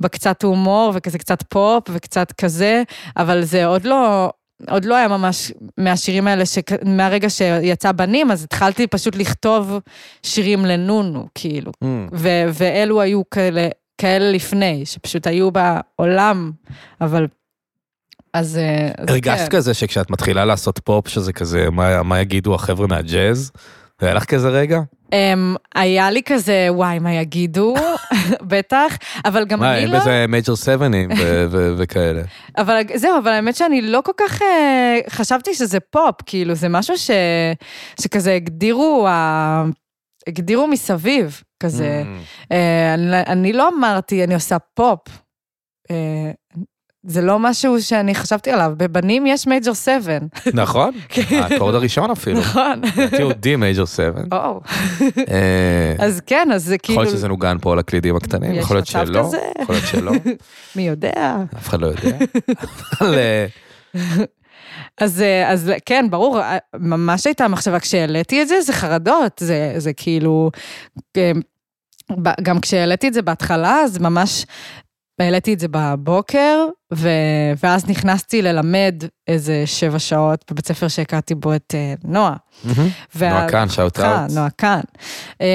בקצת 0.00 0.42
הומור 0.42 0.92
וכזה 0.94 1.18
קצת 1.18 1.42
פופ 1.42 1.84
וקצת 1.92 2.32
כזה, 2.32 2.82
אבל 3.16 3.44
זה 3.44 3.66
עוד 3.66 3.84
לא... 3.84 4.30
עוד 4.70 4.84
לא 4.84 4.96
היה 4.96 5.08
ממש 5.08 5.52
מהשירים 5.78 6.26
האלה, 6.26 6.46
שכ... 6.46 6.72
מהרגע 6.84 7.30
שיצא 7.30 7.92
בנים, 7.92 8.30
אז 8.30 8.44
התחלתי 8.44 8.86
פשוט 8.86 9.16
לכתוב 9.16 9.78
שירים 10.22 10.64
לנונו, 10.64 11.28
כאילו. 11.34 11.72
Hmm. 11.84 11.86
ו- 12.12 12.44
ואלו 12.52 13.00
היו 13.00 13.22
כאלה, 13.30 13.68
כאלה 13.98 14.30
לפני, 14.30 14.86
שפשוט 14.86 15.26
היו 15.26 15.48
בעולם, 15.50 16.52
אבל... 17.00 17.26
אז... 18.34 18.56
אה, 18.56 18.90
אז 18.98 19.08
הרגשת 19.08 19.48
כן. 19.50 19.56
כזה 19.56 19.74
שכשאת 19.74 20.10
מתחילה 20.10 20.44
לעשות 20.44 20.80
פופ, 20.84 21.08
שזה 21.08 21.32
כזה, 21.32 21.70
מה, 21.70 22.02
מה 22.02 22.20
יגידו 22.20 22.54
החבר'ה 22.54 22.86
מהג'אז? 22.86 23.52
היה 24.00 24.14
לך 24.14 24.24
כזה 24.24 24.48
רגע? 24.48 24.80
Um, 25.12 25.58
היה 25.74 26.10
לי 26.10 26.22
כזה, 26.22 26.66
וואי, 26.70 26.98
מה 26.98 27.12
יגידו? 27.12 27.74
בטח, 28.50 28.96
אבל 29.24 29.44
גם 29.44 29.60
מה, 29.60 29.72
אני 29.72 29.82
אין 29.82 29.90
לא... 29.90 29.98
בזה 29.98 30.24
major 30.28 30.56
seven 30.56 30.95
ים 30.95 31.10
וכאלה. 31.78 32.22
אבל 32.58 32.80
זהו, 32.94 33.18
אבל 33.18 33.30
האמת 33.30 33.56
שאני 33.56 33.82
לא 33.82 34.00
כל 34.04 34.12
כך 34.16 34.42
אה, 34.42 34.98
חשבתי 35.10 35.54
שזה 35.54 35.80
פופ, 35.80 36.14
כאילו, 36.26 36.54
זה 36.54 36.68
משהו 36.68 36.94
שכזה 38.00 38.34
הגדירו, 38.34 39.08
הגדירו 40.26 40.66
מסביב, 40.66 41.42
כזה. 41.62 42.02
Hmm. 42.04 42.52
אה, 42.52 42.94
אני, 42.94 43.20
אני 43.26 43.52
לא 43.52 43.68
אמרתי, 43.68 44.24
אני 44.24 44.34
עושה 44.34 44.56
פופ. 44.74 44.98
זה 47.06 47.22
לא 47.22 47.38
משהו 47.38 47.82
שאני 47.82 48.14
חשבתי 48.14 48.50
עליו, 48.50 48.72
בבנים 48.76 49.26
יש 49.26 49.46
מייג'ר 49.46 49.74
7. 49.74 50.18
נכון? 50.54 50.94
האקורד 51.40 51.74
הראשון 51.74 52.10
אפילו. 52.10 52.40
נכון. 52.40 52.80
לדעתי 52.96 53.22
הוא 53.22 53.32
די 53.32 53.56
major 53.56 53.84
7. 53.84 54.20
או, 54.32 54.60
אה, 55.28 55.94
אז 55.98 56.20
כן, 56.26 56.48
אז 56.54 56.64
זה 56.64 56.74
יכול 56.74 56.86
כאילו, 56.86 57.02
להיות 57.02 57.14
שזה 57.14 57.28
נוגן 57.28 57.56
פה 57.60 57.72
על 57.72 57.78
הקלידים 57.78 58.16
הקטנים, 58.16 58.54
יכול 58.54 58.76
להיות 58.76 58.86
שלא. 58.86 59.30
יכול 59.62 59.74
להיות 59.74 59.86
שלא, 59.86 60.12
מי 60.76 60.82
יודע. 60.82 61.36
אף 61.56 61.68
אחד 61.68 61.80
לא 61.80 61.86
יודע. 61.86 62.16
אה, 63.02 63.46
אז, 65.00 65.20
אה, 65.22 65.50
אז 65.50 65.72
כן, 65.86 66.06
ברור, 66.10 66.40
אה, 66.40 66.58
ממש 66.78 67.26
הייתה 67.26 67.48
מחשבה, 67.48 67.80
כשהעליתי 67.80 68.42
את 68.42 68.48
זה, 68.48 68.60
זה 68.60 68.72
חרדות, 68.72 69.32
זה, 69.38 69.74
זה 69.76 69.92
כאילו, 69.92 70.50
גם 72.42 72.60
כשהעליתי 72.60 73.08
את 73.08 73.14
זה 73.14 73.22
בהתחלה, 73.22 73.76
אז 73.76 73.98
ממש 73.98 74.46
העליתי 75.22 75.54
את 75.54 75.60
זה 75.60 75.66
בבוקר, 75.70 76.66
ו, 76.94 77.08
ואז 77.62 77.88
נכנסתי 77.88 78.42
ללמד 78.42 78.94
איזה 79.28 79.62
שבע 79.66 79.98
שעות 79.98 80.44
בבית 80.50 80.66
ספר 80.66 80.88
שהכרתי 80.88 81.34
בו 81.34 81.54
את 81.54 81.74
אה, 81.74 81.94
נועה. 82.04 82.36
נועה 83.34 83.48
כאן, 83.48 83.68
שאוט 83.68 84.00
אאוט. 84.00 84.30
נועה 84.34 84.50
כאן. 84.50 84.80
אמ, 85.40 85.46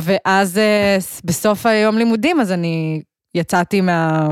ואז 0.00 0.58
אה, 0.58 0.96
בסוף 1.24 1.66
היום 1.66 1.98
לימודים, 1.98 2.40
אז 2.40 2.52
אני 2.52 3.02
יצאתי 3.34 3.80
מה... 3.80 4.28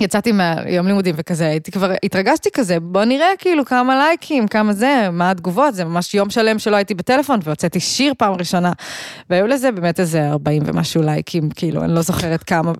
יצאתי 0.00 0.32
מהיום 0.32 0.86
לימודים 0.86 1.14
וכזה, 1.18 1.46
הייתי 1.46 1.70
כבר, 1.70 1.92
התרגשתי 2.02 2.50
כזה, 2.52 2.80
בוא 2.80 3.04
נראה 3.04 3.26
כאילו 3.38 3.64
כמה 3.64 3.96
לייקים, 3.96 4.48
כמה 4.48 4.72
זה, 4.72 5.08
מה 5.12 5.30
התגובות, 5.30 5.74
זה 5.74 5.84
ממש 5.84 6.14
יום 6.14 6.30
שלם 6.30 6.58
שלא 6.58 6.76
הייתי 6.76 6.94
בטלפון, 6.94 7.40
והוצאתי 7.44 7.80
שיר 7.80 8.14
פעם 8.18 8.34
ראשונה, 8.34 8.72
והיו 9.30 9.46
לזה 9.46 9.72
באמת 9.72 10.00
איזה 10.00 10.28
40 10.28 10.62
ומשהו 10.66 11.02
לייקים, 11.02 11.50
כאילו, 11.50 11.84
אני 11.84 11.94
לא 11.94 12.02
זוכרת 12.02 12.42
כמה, 12.42 12.72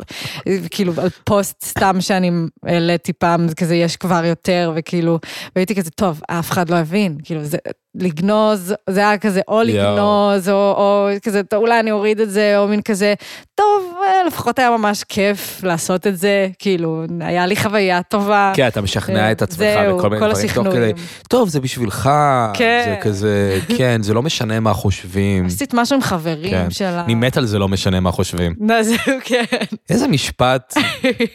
כאילו, 0.71 0.93
על 0.97 1.09
פוסט 1.25 1.65
סתם 1.65 2.01
שאני 2.01 2.31
העליתי 2.63 3.13
פעם, 3.13 3.47
כזה 3.57 3.75
יש 3.75 3.97
כבר 3.97 4.25
יותר, 4.25 4.73
וכאילו, 4.77 5.19
והייתי 5.57 5.75
כזה, 5.75 5.91
טוב, 5.91 6.21
אף 6.27 6.51
אחד 6.51 6.71
לא 6.71 6.77
הבין, 6.77 7.19
כאילו, 7.25 7.45
זה, 7.45 7.59
לגנוז, 7.99 8.75
זה 8.91 9.01
היה 9.01 9.19
כזה, 9.19 9.41
או. 9.49 9.63
לגנוז, 9.63 10.49
או, 10.49 10.55
או 10.55 11.09
כזה, 11.23 11.41
אולי 11.55 11.81
אני 11.81 11.91
אוריד 11.91 12.21
את 12.21 12.31
זה, 12.31 12.59
או 12.59 12.69
מין 12.69 12.83
כזה, 12.83 13.15
טוב, 13.55 13.95
אה, 14.07 14.27
לפחות 14.27 14.59
היה 14.59 14.71
ממש 14.71 15.05
כיף 15.05 15.61
לעשות 15.63 16.07
את 16.07 16.19
זה, 16.19 16.49
כאילו, 16.59 17.03
היה 17.21 17.47
לי 17.47 17.57
חוויה 17.57 18.03
טובה. 18.03 18.53
כן, 18.55 18.67
אתה 18.67 18.81
משכנע 18.81 19.33
את 19.33 19.43
עצמך 19.43 19.67
בכל 19.97 20.11
מיני 20.11 20.27
דברים, 20.27 20.49
תוך 20.55 20.67
כדי. 20.67 20.93
טוב, 21.29 21.49
זה 21.49 21.61
בשבילך, 21.61 22.11
כן. 22.55 22.83
זה 22.87 22.97
כזה, 23.03 23.59
כן, 23.77 24.03
זה 24.03 24.15
לא 24.15 24.23
משנה 24.23 24.61
מה 24.61 24.75
חושבים. 24.75 25.47
עשית 25.59 25.75
משהו 25.75 25.97
עם 25.97 26.03
חברים 26.03 26.51
כן. 26.51 26.71
שלה. 26.71 27.05
אני 27.05 27.15
מת 27.15 27.37
על 27.37 27.47
זה 27.47 27.59
לא 27.59 27.69
משנה 27.69 28.01
מה 28.01 28.13
חושבים. 28.13 28.55
זהו, 28.83 29.19
כן. 29.25 29.45
איזה 29.91 30.09
משפט 30.09 30.75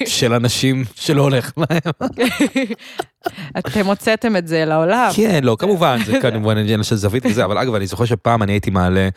של 0.05 0.33
אנשים 0.33 0.83
שלא 0.95 1.21
הולך 1.21 1.51
להם. 1.57 2.09
אתם 3.57 3.85
הוצאתם 3.85 4.35
את 4.35 4.47
זה 4.47 4.65
לעולם. 4.65 5.09
כן, 5.15 5.43
לא, 5.43 5.55
כמובן, 5.59 5.97
זה 6.05 6.19
כמובן 6.21 6.57
עניין 6.57 6.83
של 6.83 6.95
זווית 6.95 7.25
וזה, 7.25 7.45
אבל 7.45 7.57
אגב, 7.57 7.75
אני 7.75 7.87
זוכר 7.87 8.05
שפעם 8.05 8.43
אני 8.43 8.51
הייתי 8.51 8.69
מעלה 8.69 9.09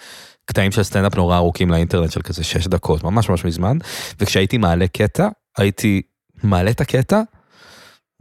קטעים 0.44 0.72
של 0.72 0.82
סטנדאפ 0.82 1.16
נורא 1.16 1.36
ארוכים 1.36 1.70
לאינטרנט 1.70 2.12
של 2.12 2.22
כזה 2.22 2.44
שש 2.44 2.66
דקות, 2.66 3.04
ממש 3.04 3.28
ממש 3.28 3.44
מזמן, 3.44 3.78
וכשהייתי 4.20 4.58
מעלה 4.58 4.88
קטע, 4.88 5.28
הייתי 5.58 6.02
מעלה 6.42 6.70
את 6.70 6.80
הקטע 6.80 7.22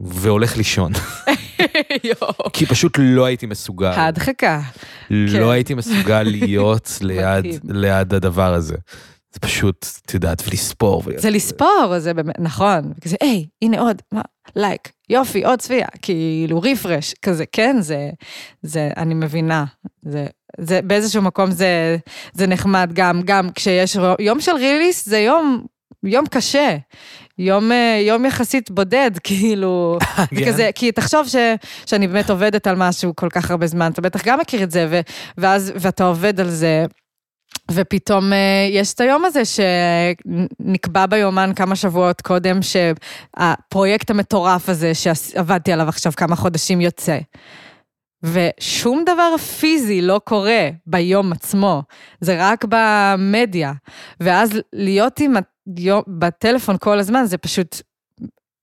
והולך 0.00 0.56
לישון. 0.56 0.92
כי 2.52 2.66
פשוט 2.66 2.98
לא 2.98 3.24
הייתי 3.24 3.46
מסוגל, 3.46 3.86
ההדחקה. 3.86 4.60
כן. 5.08 5.14
לא 5.14 5.50
הייתי 5.50 5.74
מסוגל 5.74 6.22
להיות 6.22 6.98
ליד, 7.70 8.14
הדבר 8.14 8.54
הזה. 8.54 8.76
זה 9.34 9.40
פשוט, 9.40 9.86
את 10.06 10.14
יודעת, 10.14 10.42
ולספור. 10.48 11.02
זה 11.16 11.30
לספור, 11.30 11.98
זה 11.98 12.14
באמת, 12.14 12.34
נכון. 12.38 12.92
כזה, 13.00 13.16
היי, 13.20 13.46
הנה 13.62 13.80
עוד, 13.80 14.02
לייק, 14.56 14.92
יופי, 15.08 15.44
עוד 15.44 15.58
צביעה, 15.58 15.88
כאילו 16.02 16.60
רפרש, 16.62 17.14
כזה, 17.22 17.44
כן, 17.52 17.76
זה, 17.80 18.10
זה, 18.62 18.90
אני 18.96 19.14
מבינה. 19.14 19.64
זה, 20.02 20.26
זה, 20.58 20.80
באיזשהו 20.82 21.22
מקום 21.22 21.50
זה, 21.50 21.96
זה 22.32 22.46
נחמד 22.46 22.90
גם, 22.92 23.20
גם 23.24 23.50
כשיש 23.54 23.96
יום 24.18 24.40
של 24.40 24.52
ריליס 24.52 25.08
זה 25.08 25.18
יום, 25.18 25.66
יום 26.04 26.26
קשה. 26.26 26.76
יום, 27.38 27.72
אה, 27.72 28.02
יום 28.06 28.24
יחסית 28.24 28.70
בודד, 28.70 29.10
כאילו, 29.24 29.98
כן. 30.30 30.46
כזה, 30.46 30.70
כי 30.74 30.92
תחשוב 30.92 31.28
ש, 31.28 31.36
שאני 31.86 32.08
באמת 32.08 32.30
עובדת 32.30 32.66
על 32.66 32.76
משהו 32.76 33.16
כל 33.16 33.28
כך 33.30 33.50
הרבה 33.50 33.66
זמן, 33.66 33.90
אתה 33.92 34.02
בטח 34.02 34.24
גם 34.24 34.40
מכיר 34.40 34.62
את 34.62 34.70
זה, 34.70 34.86
ו, 34.90 35.00
ואז, 35.38 35.72
ואתה 35.76 36.04
עובד 36.04 36.40
על 36.40 36.50
זה, 36.50 36.86
ופתאום 37.70 38.32
אה, 38.32 38.68
יש 38.70 38.94
את 38.94 39.00
היום 39.00 39.24
הזה 39.24 39.42
שנקבע 39.44 41.06
ביומן 41.06 41.52
כמה 41.56 41.76
שבועות 41.76 42.20
קודם, 42.20 42.58
שהפרויקט 42.62 44.10
המטורף 44.10 44.68
הזה 44.68 44.92
שעבדתי 44.94 45.72
עליו 45.72 45.88
עכשיו 45.88 46.12
כמה 46.16 46.36
חודשים 46.36 46.80
יוצא. 46.80 47.18
ושום 48.22 49.04
דבר 49.06 49.36
פיזי 49.36 50.02
לא 50.02 50.20
קורה 50.24 50.68
ביום 50.86 51.32
עצמו, 51.32 51.82
זה 52.20 52.36
רק 52.38 52.64
במדיה. 52.68 53.72
ואז 54.20 54.50
להיות 54.72 55.20
עם 55.20 55.36
ה... 55.36 55.40
בטלפון 56.06 56.76
כל 56.80 56.98
הזמן 56.98 57.24
זה 57.24 57.38
פשוט 57.38 57.82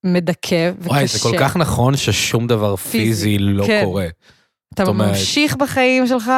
מדכא 0.04 0.72
וקשה. 0.78 0.90
וואי, 0.90 1.08
זה 1.08 1.20
כל 1.20 1.38
כך 1.40 1.58
נכון 1.58 1.98
ששום 1.98 2.48
דבר 2.48 2.76
פיזי, 2.76 2.98
פיזי 3.06 3.38
לא 3.38 3.66
כן. 3.68 3.82
קורה. 3.86 4.08
אתה 4.74 4.84
אומרת... 4.84 5.10
ממשיך 5.10 5.56
בחיים 5.56 6.08
שלך, 6.08 6.32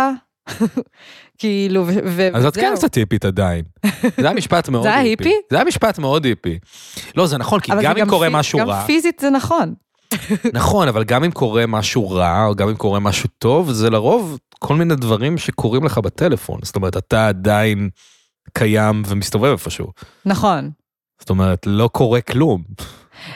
כאילו, 1.37 1.85
וזהו. 1.87 2.35
אז 2.35 2.45
את 2.45 2.55
כן 2.55 2.73
קצת 2.75 2.95
היפית 2.95 3.25
עדיין. 3.25 3.65
זה 4.21 4.27
היה 4.27 4.33
משפט 4.33 4.69
מאוד 4.69 4.85
היפי. 4.85 4.93
זה 4.93 4.99
היה 4.99 5.09
היפי? 5.09 5.47
זה 5.49 5.55
היה 5.55 5.65
משפט 5.65 5.99
מאוד 5.99 6.25
היפי. 6.25 6.59
לא, 7.15 7.27
זה 7.27 7.37
נכון, 7.37 7.59
כי 7.59 7.71
גם 7.81 7.97
אם 7.97 8.09
קורה 8.09 8.29
משהו 8.29 8.59
רע... 8.59 8.65
גם 8.65 8.85
פיזית 8.85 9.19
זה 9.19 9.29
נכון. 9.29 9.73
נכון, 10.53 10.87
אבל 10.87 11.03
גם 11.03 11.23
אם 11.23 11.31
קורה 11.31 11.65
משהו 11.67 12.09
רע, 12.09 12.45
או 12.45 12.55
גם 12.55 12.69
אם 12.69 12.75
קורה 12.75 12.99
משהו 12.99 13.29
טוב, 13.37 13.71
זה 13.71 13.89
לרוב 13.89 14.39
כל 14.59 14.75
מיני 14.75 14.95
דברים 14.95 15.37
שקורים 15.37 15.83
לך 15.83 15.97
בטלפון. 15.97 16.59
זאת 16.63 16.75
אומרת, 16.75 16.97
אתה 16.97 17.27
עדיין 17.27 17.89
קיים 18.53 19.03
ומסתובב 19.07 19.51
איפשהו. 19.51 19.87
נכון. 20.25 20.69
זאת 21.19 21.29
אומרת, 21.29 21.65
לא 21.65 21.89
קורה 21.93 22.21
כלום. 22.21 22.63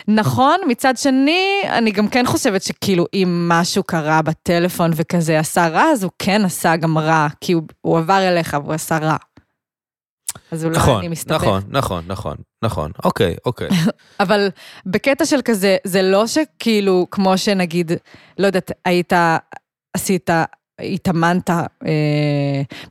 נכון, 0.07 0.57
מצד 0.67 0.97
שני, 0.97 1.61
אני 1.69 1.91
גם 1.91 2.07
כן 2.07 2.25
חושבת 2.25 2.63
שכאילו 2.63 3.05
אם 3.13 3.45
משהו 3.49 3.83
קרה 3.83 4.21
בטלפון 4.21 4.91
וכזה 4.95 5.39
עשה 5.39 5.67
רע, 5.67 5.83
אז 5.83 6.03
הוא 6.03 6.11
כן 6.19 6.45
עשה 6.45 6.75
גם 6.75 6.97
רע, 6.97 7.27
כי 7.41 7.53
הוא, 7.53 7.63
הוא 7.81 7.97
עבר 7.97 8.27
אליך 8.27 8.57
והוא 8.63 8.73
עשה 8.73 8.97
רע. 8.97 9.15
אז 10.51 10.65
אולי 10.65 10.77
נכון, 10.77 10.97
אני 10.97 11.07
מסתבך. 11.07 11.43
נכון, 11.43 11.63
נכון, 11.69 12.03
נכון, 12.07 12.37
נכון, 12.63 12.91
אוקיי, 13.03 13.35
אוקיי. 13.45 13.69
אבל 14.19 14.49
בקטע 14.85 15.25
של 15.25 15.41
כזה, 15.45 15.77
זה 15.83 16.01
לא 16.01 16.27
שכאילו, 16.27 17.07
כמו 17.11 17.37
שנגיד, 17.37 17.91
לא 18.37 18.47
יודעת, 18.47 18.71
היית, 18.85 19.13
עשית 19.93 20.29
התאמנת 20.81 21.49
אה, 21.49 21.61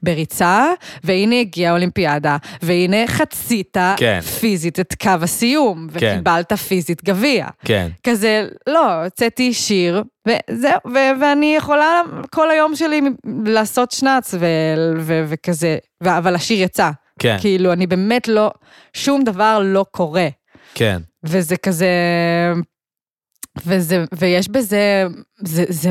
בריצה, 0.02 0.64
והנה 1.04 1.40
הגיעה 1.40 1.72
האולימפיאדה, 1.72 2.36
והנה 2.62 3.06
חצית 3.06 3.76
כן. 3.96 4.20
פיזית 4.20 4.80
את 4.80 4.94
קו 5.02 5.10
הסיום, 5.22 5.88
כן. 5.94 6.12
וקיבלת 6.14 6.52
פיזית 6.52 7.04
גביע. 7.04 7.46
כן. 7.64 7.88
כזה, 8.04 8.46
לא, 8.66 9.04
הוצאתי 9.04 9.54
שיר, 9.54 10.02
וזהו, 10.28 10.78
ו- 10.94 11.20
ואני 11.20 11.54
יכולה 11.56 12.02
כל 12.30 12.50
היום 12.50 12.76
שלי 12.76 13.00
לעשות 13.44 13.90
שנץ, 13.90 14.34
ו- 14.34 14.46
ו- 15.00 15.24
וכזה, 15.28 15.78
ו- 16.04 16.18
אבל 16.18 16.34
השיר 16.34 16.62
יצא. 16.62 16.90
כן. 17.18 17.36
כאילו, 17.40 17.72
אני 17.72 17.86
באמת 17.86 18.28
לא, 18.28 18.50
שום 18.92 19.24
דבר 19.24 19.60
לא 19.64 19.84
קורה. 19.90 20.28
כן. 20.74 20.98
וזה 21.24 21.56
כזה... 21.56 21.86
וזה, 23.66 24.04
ויש 24.12 24.48
בזה, 24.48 25.04
זה, 25.38 25.64
זה, 25.68 25.90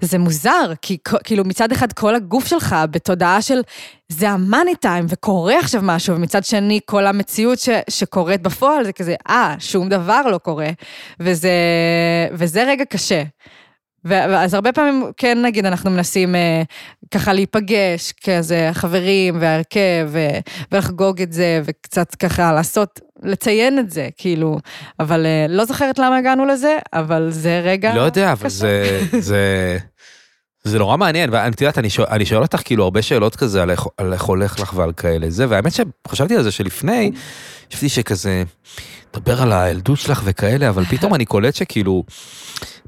זה 0.00 0.18
מוזר, 0.18 0.72
כי 0.82 0.98
כאילו 1.24 1.44
מצד 1.44 1.72
אחד 1.72 1.92
כל 1.92 2.14
הגוף 2.14 2.46
שלך 2.46 2.76
בתודעה 2.90 3.42
של 3.42 3.60
זה 4.08 4.30
המאני 4.30 4.76
טיים 4.76 5.06
וקורה 5.08 5.58
עכשיו 5.58 5.80
משהו, 5.84 6.16
ומצד 6.16 6.44
שני 6.44 6.80
כל 6.86 7.06
המציאות 7.06 7.58
ש, 7.58 7.68
שקורית 7.90 8.42
בפועל 8.42 8.84
זה 8.84 8.92
כזה, 8.92 9.14
אה, 9.28 9.54
שום 9.58 9.88
דבר 9.88 10.22
לא 10.22 10.38
קורה, 10.38 10.70
וזה, 11.20 11.50
וזה 12.32 12.64
רגע 12.64 12.84
קשה. 12.84 13.22
ואז 14.04 14.54
הרבה 14.54 14.72
פעמים, 14.72 15.04
כן 15.16 15.42
נגיד, 15.42 15.66
אנחנו 15.66 15.90
מנסים 15.90 16.34
אה, 16.34 16.62
ככה 17.10 17.32
להיפגש, 17.32 18.12
כזה 18.24 18.70
חברים 18.72 19.36
והרכב, 19.40 20.08
ו- 20.08 20.38
ולחגוג 20.72 21.22
את 21.22 21.32
זה, 21.32 21.60
וקצת 21.64 22.14
ככה 22.14 22.52
לעשות, 22.52 23.00
לציין 23.22 23.78
את 23.78 23.90
זה, 23.90 24.08
כאילו, 24.16 24.58
אבל 25.00 25.26
אה, 25.26 25.46
לא 25.48 25.64
זוכרת 25.64 25.98
למה 25.98 26.16
הגענו 26.16 26.44
לזה, 26.44 26.76
אבל 26.92 27.30
זה 27.30 27.60
רגע... 27.64 27.94
לא 27.94 28.00
יודע, 28.00 28.32
אבל 28.32 28.48
זה, 28.48 29.00
זה, 29.18 29.78
זה 30.64 30.78
נורא 30.78 30.96
מעניין, 30.96 31.30
ואת 31.32 31.60
יודעת, 31.60 31.78
אני, 31.78 31.90
שואל, 31.90 32.06
אני 32.10 32.26
שואל 32.26 32.42
אותך 32.42 32.60
כאילו 32.64 32.84
הרבה 32.84 33.02
שאלות 33.02 33.36
כזה 33.36 33.62
על 33.62 33.70
איך, 33.70 33.86
על 33.96 34.12
איך 34.12 34.22
הולך 34.22 34.60
לך 34.60 34.72
ועל 34.76 34.92
כאלה 34.92 35.30
זה, 35.30 35.46
והאמת 35.48 35.72
שחשבתי 35.72 36.36
על 36.36 36.42
זה 36.42 36.50
שלפני, 36.50 37.10
חשבתי 37.70 37.88
שכזה, 37.88 38.42
מדבר 39.16 39.42
על 39.42 39.52
הילדות 39.52 39.98
שלך 39.98 40.22
וכאלה, 40.24 40.68
אבל 40.68 40.84
פתאום 40.84 41.14
אני 41.14 41.24
קולט 41.24 41.54
שכאילו... 41.54 42.04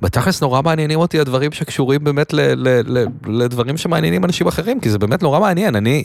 בתכלס 0.03 0.43
נורא 0.43 0.63
מעניינים 0.63 0.99
אותי 0.99 1.21
הדברים 1.21 1.53
שקשורים 1.53 2.05
באמת 2.05 2.33
ל, 2.33 2.41
ל, 2.41 2.99
ל, 2.99 3.07
לדברים 3.27 3.77
שמעניינים 3.77 4.25
אנשים 4.25 4.47
אחרים, 4.47 4.81
כי 4.81 4.91
זה 4.91 4.99
באמת 4.99 5.23
נורא 5.23 5.41
מעניין. 5.41 5.77
אני, 5.77 6.05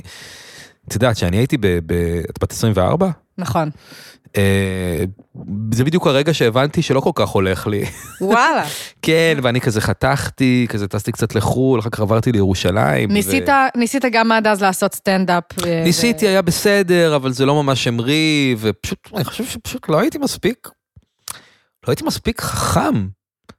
את 0.88 0.94
יודעת 0.94 1.18
שאני 1.18 1.38
הייתי 1.38 1.58
ב... 1.58 1.68
ב 1.86 1.94
את 2.30 2.44
בת 2.44 2.52
24? 2.52 3.10
נכון. 3.38 3.70
אה, 4.38 5.04
זה 5.74 5.84
בדיוק 5.84 6.08
הרגע 6.08 6.34
שהבנתי 6.34 6.82
שלא 6.82 7.00
כל 7.00 7.12
כך 7.16 7.30
הולך 7.30 7.68
לי. 7.68 7.86
וואלה. 8.22 8.66
כן, 9.02 9.38
ואני 9.44 9.62
כזה 9.62 9.82
חתכתי, 9.82 10.66
כזה 10.70 10.88
טסתי 10.88 11.12
קצת 11.12 11.36
לחו"ל, 11.36 11.80
אחר 11.80 11.90
כך 11.90 12.00
עברתי 12.00 12.32
לירושלים. 12.32 13.12
ניסית, 13.12 13.50
ו... 13.50 13.80
ניסית 13.80 14.06
גם 14.12 14.32
עד 14.32 14.48
אז 14.48 14.62
לעשות 14.62 14.94
סטנדאפ. 14.94 15.44
אה, 15.66 15.84
ניסיתי, 15.84 16.26
ו... 16.26 16.30
היה 16.30 16.42
בסדר, 16.42 17.16
אבל 17.16 17.32
זה 17.32 17.46
לא 17.46 17.64
ממש 17.64 17.88
המריא, 17.88 18.56
ופשוט, 18.60 19.10
אני 19.16 19.24
חושב 19.24 19.46
שפשוט 19.46 19.90
לא 19.90 20.00
הייתי 20.00 20.18
מספיק, 20.18 20.70
לא 21.88 21.92
הייתי 21.92 22.04
מספיק 22.04 22.42
חכם. 22.42 23.08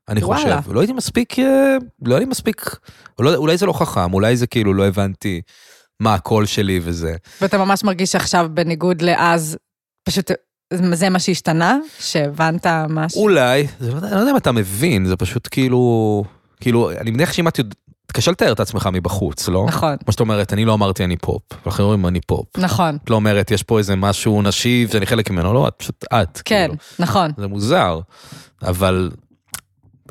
אני 0.08 0.24
וואלה. 0.24 0.60
חושב, 0.60 0.72
לא 0.72 0.80
הייתי 0.80 0.92
מספיק, 0.92 1.38
אה, 1.38 1.76
לא 2.04 2.14
הייתי 2.14 2.30
מספיק, 2.30 2.76
אולי, 3.18 3.34
אולי 3.34 3.56
זה 3.56 3.66
לא 3.66 3.72
חכם, 3.72 4.14
אולי 4.14 4.36
זה 4.36 4.46
כאילו 4.46 4.74
לא 4.74 4.86
הבנתי 4.86 5.40
מה 6.00 6.14
הקול 6.14 6.46
שלי 6.46 6.80
וזה. 6.82 7.14
ואתה 7.40 7.58
ממש 7.58 7.84
מרגיש 7.84 8.14
עכשיו 8.14 8.48
בניגוד 8.54 9.02
לאז, 9.02 9.56
פשוט 10.04 10.30
זה 10.74 11.10
מה 11.10 11.18
שהשתנה? 11.18 11.78
שהבנת 11.98 12.66
משהו? 12.88 13.22
אולי, 13.22 13.66
זה 13.80 13.92
לא, 13.92 13.98
אני 13.98 14.10
לא 14.10 14.16
יודע 14.16 14.30
אם 14.30 14.36
אתה 14.36 14.52
מבין, 14.52 15.04
זה 15.04 15.16
פשוט 15.16 15.48
כאילו, 15.50 16.24
כאילו, 16.60 16.90
אני 16.90 17.10
מניח 17.10 17.32
שאם 17.32 17.48
את 17.48 17.58
יודעת, 17.58 17.76
קשה 18.12 18.30
לתאר 18.30 18.52
את 18.52 18.60
עצמך 18.60 18.88
מבחוץ, 18.92 19.48
לא? 19.48 19.64
נכון. 19.68 19.96
כמו 20.04 20.12
שאת 20.12 20.20
אומרת, 20.20 20.52
אני 20.52 20.64
לא 20.64 20.74
אמרתי 20.74 21.04
אני 21.04 21.16
פופ, 21.16 21.42
ואחרים 21.66 21.86
אומרים 21.88 22.06
אני 22.06 22.20
פופ. 22.26 22.46
נכון. 22.58 22.98
את 23.04 23.10
לא 23.10 23.16
אומרת, 23.16 23.50
יש 23.50 23.62
פה 23.62 23.78
איזה 23.78 23.96
משהו 23.96 24.42
נשי 24.42 24.86
ואני 24.90 25.06
חלק 25.06 25.30
ממנו, 25.30 25.54
לא, 25.54 25.68
את 25.68 25.74
פשוט 25.76 26.04
את. 26.04 26.40
כן, 26.44 26.66
כאילו. 26.68 26.74
נכון. 26.98 27.30
זה 27.36 27.46
מוזר, 27.46 28.00
אבל 28.62 29.10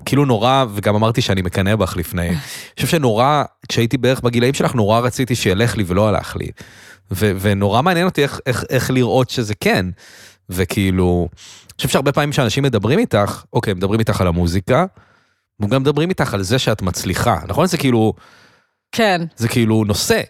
כאילו 0.06 0.26
נורא, 0.26 0.66
וגם 0.76 0.96
אמרתי 0.96 1.22
שאני 1.22 1.42
מקנא 1.42 1.76
בך 1.76 1.98
לפני, 1.98 2.30
אני 2.30 2.38
חושב 2.76 2.88
שנורא, 2.88 3.44
כשהייתי 3.70 3.98
בערך 3.98 4.22
בגילאים 4.22 4.54
שלך, 4.54 4.76
נורא 4.76 5.00
רציתי 5.00 5.36
שילך 5.36 5.78
לי 5.78 5.84
ולא 5.88 6.08
הלך 6.08 6.36
לי. 6.36 6.48
ו- 7.12 7.32
ונורא 7.40 7.82
מעניין 7.82 8.06
אותי 8.06 8.24
איך, 8.24 8.40
איך, 8.46 8.64
איך 8.70 8.92
לראות 8.92 9.30
שזה 9.30 9.54
כן. 9.60 9.86
וכאילו, 10.50 11.28
אני 11.32 11.76
חושב 11.78 11.90
שהרבה 11.90 12.12
פעמים 12.12 12.34
שאנשים 12.34 12.64
מדברים 12.64 13.00
איתך, 13.00 13.44
אוקיי, 13.54 13.74
מדברים 13.74 14.00
איתך 14.00 14.22
על 14.22 14.28
המוזיקה, 14.28 14.86
וגם 15.60 15.82
מדברים 15.82 16.10
איתך 16.10 16.34
על 16.34 16.44
זה 16.44 16.60
שאת 16.60 16.82
מצליחה, 16.82 17.38
נכון? 17.48 17.68
זה 17.68 17.78
כאילו... 17.78 18.14
כן. 18.92 19.22
זה 19.36 19.48
כאילו 19.48 19.84
נושא. 19.88 20.22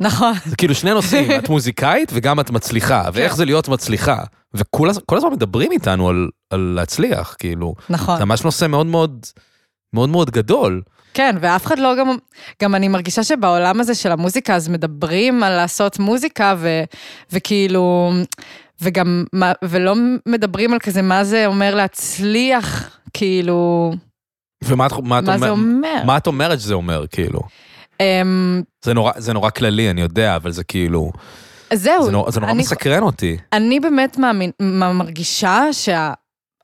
נכון. 0.00 0.32
זה 0.44 0.56
כאילו 0.56 0.74
שני 0.74 0.90
נושאים, 0.90 1.30
את 1.38 1.48
מוזיקאית 1.48 2.10
וגם 2.14 2.40
את 2.40 2.50
מצליחה, 2.50 3.02
כן. 3.04 3.10
ואיך 3.12 3.36
זה 3.36 3.44
להיות 3.44 3.68
מצליחה. 3.68 4.24
וכל 4.54 5.16
הזמן 5.16 5.32
מדברים 5.32 5.72
איתנו 5.72 6.08
על, 6.08 6.28
על 6.50 6.60
להצליח, 6.60 7.36
כאילו. 7.38 7.74
נכון. 7.90 8.18
זה 8.18 8.24
ממש 8.24 8.44
נושא 8.44 8.66
מאוד 8.66 8.86
מאוד, 8.86 9.26
מאוד 9.92 10.08
מאוד 10.08 10.30
גדול. 10.30 10.82
כן, 11.14 11.36
ואף 11.40 11.66
אחד 11.66 11.78
לא 11.78 11.94
גם, 11.98 12.16
גם 12.62 12.74
אני 12.74 12.88
מרגישה 12.88 13.24
שבעולם 13.24 13.80
הזה 13.80 13.94
של 13.94 14.12
המוזיקה, 14.12 14.54
אז 14.54 14.68
מדברים 14.68 15.42
על 15.42 15.56
לעשות 15.56 15.98
מוזיקה, 15.98 16.54
ו, 16.58 16.68
וכאילו, 17.32 18.12
וגם, 18.82 19.24
ולא 19.64 19.94
מדברים 20.26 20.72
על 20.72 20.78
כזה 20.78 21.02
מה 21.02 21.24
זה 21.24 21.46
אומר 21.46 21.74
להצליח, 21.74 22.98
כאילו... 23.12 23.92
ומה 24.64 24.86
את, 24.86 24.92
מה 25.02 25.18
את 25.18 25.24
מה 25.24 25.34
אומר, 25.34 25.46
זה 25.46 25.50
אומר? 25.50 26.02
מה 26.06 26.16
את 26.16 26.26
אומרת 26.26 26.60
שזה 26.60 26.74
אומר, 26.74 27.04
כאילו? 27.10 27.40
Um, 28.02 28.64
זה 28.84 28.94
נורא, 28.94 29.12
זה 29.16 29.32
נורא 29.32 29.50
כללי, 29.50 29.90
אני 29.90 30.00
יודע, 30.00 30.36
אבל 30.36 30.50
זה 30.50 30.64
כאילו... 30.64 31.12
זהו. 31.72 32.04
זה 32.04 32.10
נורא, 32.10 32.30
זה 32.30 32.40
נורא 32.40 32.52
אני, 32.52 32.58
מסקרן 32.58 33.02
אותי. 33.02 33.36
אני 33.52 33.80
באמת 33.80 34.18
מאמין, 34.18 34.50
מרגישה 34.94 35.62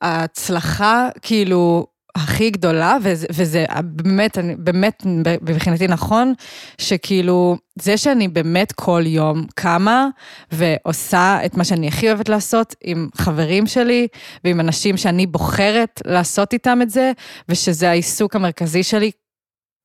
שההצלחה, 0.02 1.08
כאילו, 1.22 1.86
הכי 2.14 2.50
גדולה, 2.50 2.96
וזה, 3.02 3.26
וזה 3.32 3.64
באמת, 3.82 4.38
אני, 4.38 4.56
באמת, 4.56 5.02
מבחינתי 5.42 5.86
נכון, 5.86 6.32
שכאילו, 6.78 7.56
זה 7.78 7.96
שאני 7.96 8.28
באמת 8.28 8.72
כל 8.72 9.02
יום 9.06 9.46
קמה 9.54 10.08
ועושה 10.52 11.38
את 11.46 11.56
מה 11.56 11.64
שאני 11.64 11.88
הכי 11.88 12.08
אוהבת 12.08 12.28
לעשות 12.28 12.74
עם 12.84 13.08
חברים 13.16 13.66
שלי 13.66 14.06
ועם 14.44 14.60
אנשים 14.60 14.96
שאני 14.96 15.26
בוחרת 15.26 16.02
לעשות 16.04 16.52
איתם 16.52 16.78
את 16.82 16.90
זה, 16.90 17.12
ושזה 17.48 17.90
העיסוק 17.90 18.36
המרכזי 18.36 18.82
שלי 18.82 19.10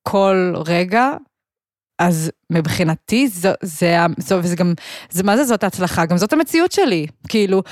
כל 0.08 0.52
רגע, 0.66 1.12
אז 2.00 2.30
מבחינתי, 2.50 3.28
זו, 3.28 3.48
זה, 3.62 3.96
זו, 4.18 4.38
וזה 4.42 4.56
גם, 4.56 4.74
זה, 5.10 5.22
מה 5.22 5.36
זה 5.36 5.44
זאת 5.44 5.64
ההצלחה? 5.64 6.06
גם 6.06 6.16
זאת 6.16 6.32
המציאות 6.32 6.72
שלי. 6.72 7.06
כאילו, 7.28 7.62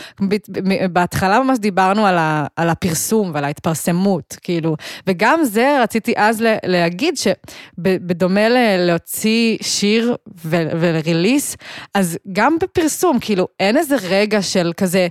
בהתחלה 0.92 1.40
ממש 1.40 1.58
דיברנו 1.58 2.06
על, 2.06 2.18
ה, 2.18 2.46
על 2.56 2.68
הפרסום 2.68 3.30
ועל 3.34 3.44
ההתפרסמות, 3.44 4.36
כאילו, 4.42 4.76
וגם 5.06 5.40
זה 5.44 5.78
רציתי 5.82 6.12
אז 6.16 6.44
להגיד 6.64 7.14
שבדומה 7.16 8.48
להוציא 8.78 9.58
שיר 9.62 10.16
ולריליס, 10.44 11.56
אז 11.94 12.18
גם 12.32 12.56
בפרסום, 12.62 13.18
כאילו, 13.20 13.48
אין 13.60 13.76
איזה 13.76 13.96
רגע 14.08 14.42
של 14.42 14.72
כזה, 14.76 15.08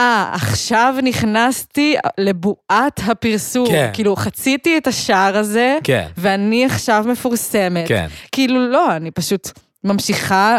אה, 0.00 0.30
עכשיו 0.32 0.94
נכנסתי 1.02 1.96
לבועת 2.18 3.00
הפרסום. 3.06 3.68
כן. 3.68 3.90
כאילו, 3.92 4.16
חציתי 4.16 4.78
את 4.78 4.86
השער 4.86 5.36
הזה, 5.36 5.78
כן. 5.84 6.06
ואני 6.16 6.64
עכשיו 6.64 7.04
מפורסמת. 7.08 7.88
כן. 7.88 8.06
כאילו, 8.32 8.68
לא, 8.68 8.96
אני 8.96 9.10
פשוט 9.10 9.50
ממשיכה 9.84 10.58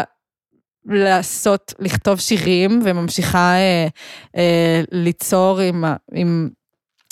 לעשות, 0.86 1.74
לכתוב 1.78 2.20
שירים, 2.20 2.80
וממשיכה 2.84 3.54
אה, 3.54 3.86
אה, 4.36 4.82
ליצור 4.92 5.60
עם, 5.60 5.84
עם, 6.14 6.48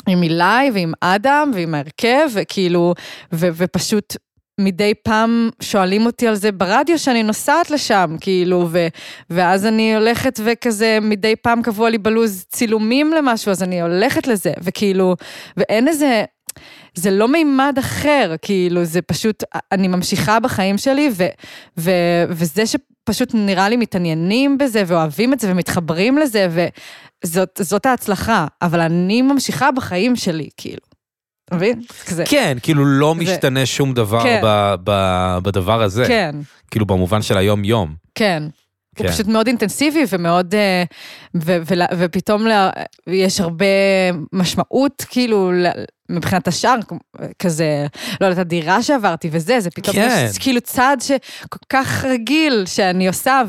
עם 0.09 0.23
אילי 0.23 0.71
ועם 0.75 0.93
אדם 1.01 1.51
ועם 1.55 1.75
ההרכב, 1.75 2.29
וכאילו, 2.35 2.95
ו, 3.33 3.49
ופשוט 3.57 4.17
מדי 4.61 4.93
פעם 5.03 5.51
שואלים 5.63 6.07
אותי 6.07 6.29
על 6.29 6.35
זה 6.35 6.53
ברדיו 6.53 6.99
שאני 6.99 7.23
נוסעת 7.23 7.71
לשם, 7.71 8.17
כאילו, 8.21 8.69
ו, 8.71 8.87
ואז 9.31 9.67
אני 9.67 9.95
הולכת 9.95 10.41
וכזה, 10.45 10.99
מדי 11.03 11.37
פעם 11.37 11.63
קבוע 11.63 11.91
לי 11.91 11.99
בלוז 11.99 12.45
צילומים 12.49 13.13
למשהו, 13.13 13.51
אז 13.51 13.63
אני 13.63 13.83
הולכת 13.83 14.27
לזה, 14.27 14.53
וכאילו, 14.63 15.17
ואין 15.57 15.89
איזה, 15.89 16.25
זה 16.95 17.11
לא 17.11 17.29
מימד 17.29 17.75
אחר, 17.79 18.35
כאילו, 18.43 18.85
זה 18.85 19.03
פשוט, 19.03 19.45
אני 19.73 19.89
ממשיכה 19.89 20.41
בחיים 20.41 20.79
שלי, 20.79 21.11
ו, 21.13 21.25
ו, 21.79 21.91
וזה 22.29 22.63
שפשוט 22.67 23.31
נראה 23.35 23.69
לי 23.69 23.77
מתעניינים 23.77 24.59
בזה, 24.59 24.83
ואוהבים 24.87 25.33
את 25.33 25.41
זה, 25.41 25.51
ומתחברים 25.51 26.19
לזה, 26.19 26.49
וזאת 27.25 27.87
ההצלחה, 27.87 28.47
אבל 28.63 28.81
אני 28.81 29.23
ממשיכה 29.23 29.71
בחיים 29.71 30.17
שלי, 30.17 30.49
כאילו. 30.57 30.90
אתה 31.51 31.57
מבין? 31.57 31.83
כזה. 32.07 32.25
כן, 32.27 32.59
כאילו 32.63 32.85
לא 32.85 33.15
משתנה 33.15 33.67
שום 33.67 33.93
דבר 33.95 34.23
כן. 34.23 34.41
בדבר 35.43 35.83
הזה. 35.83 36.05
כן. 36.07 36.35
כאילו 36.71 36.87
במובן 36.87 37.23
של 37.23 37.37
היום-יום. 37.37 37.95
כן. 38.15 38.43
הוא 38.99 39.07
כן. 39.07 39.13
פשוט 39.13 39.27
מאוד 39.27 39.47
אינטנסיבי 39.47 40.05
ומאוד, 40.09 40.55
אה, 40.55 40.85
ופתאום 41.99 42.47
יש 43.07 43.41
הרבה 43.41 43.65
משמעות, 44.33 45.05
כאילו, 45.09 45.51
מבחינת 46.09 46.49
השאר, 46.49 46.75
כזה, 47.39 47.87
לא 48.21 48.27
יודעת, 48.27 48.47
הדירה 48.47 48.83
שעברתי 48.83 49.29
וזה, 49.33 49.61
זה 49.61 49.71
פתאום 49.71 49.97
כן. 49.97 50.27
יש 50.31 50.39
כאילו 50.39 50.61
צעד 50.61 51.01
שכל 51.01 51.59
כך 51.69 52.05
רגיל 52.05 52.67
שאני 52.67 53.09
עושה, 53.09 53.43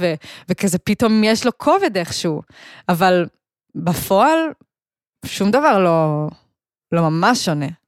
וכזה 0.50 0.78
פתאום 0.78 1.24
יש 1.24 1.46
לו 1.46 1.52
כובד 1.58 1.98
איכשהו, 1.98 2.42
אבל 2.90 3.26
בפועל, 3.76 4.40
שום 5.26 5.52
דבר 5.52 5.80
לא, 5.80 6.28
לא 6.92 7.02
ממש 7.02 7.46
שונה. 7.46 7.81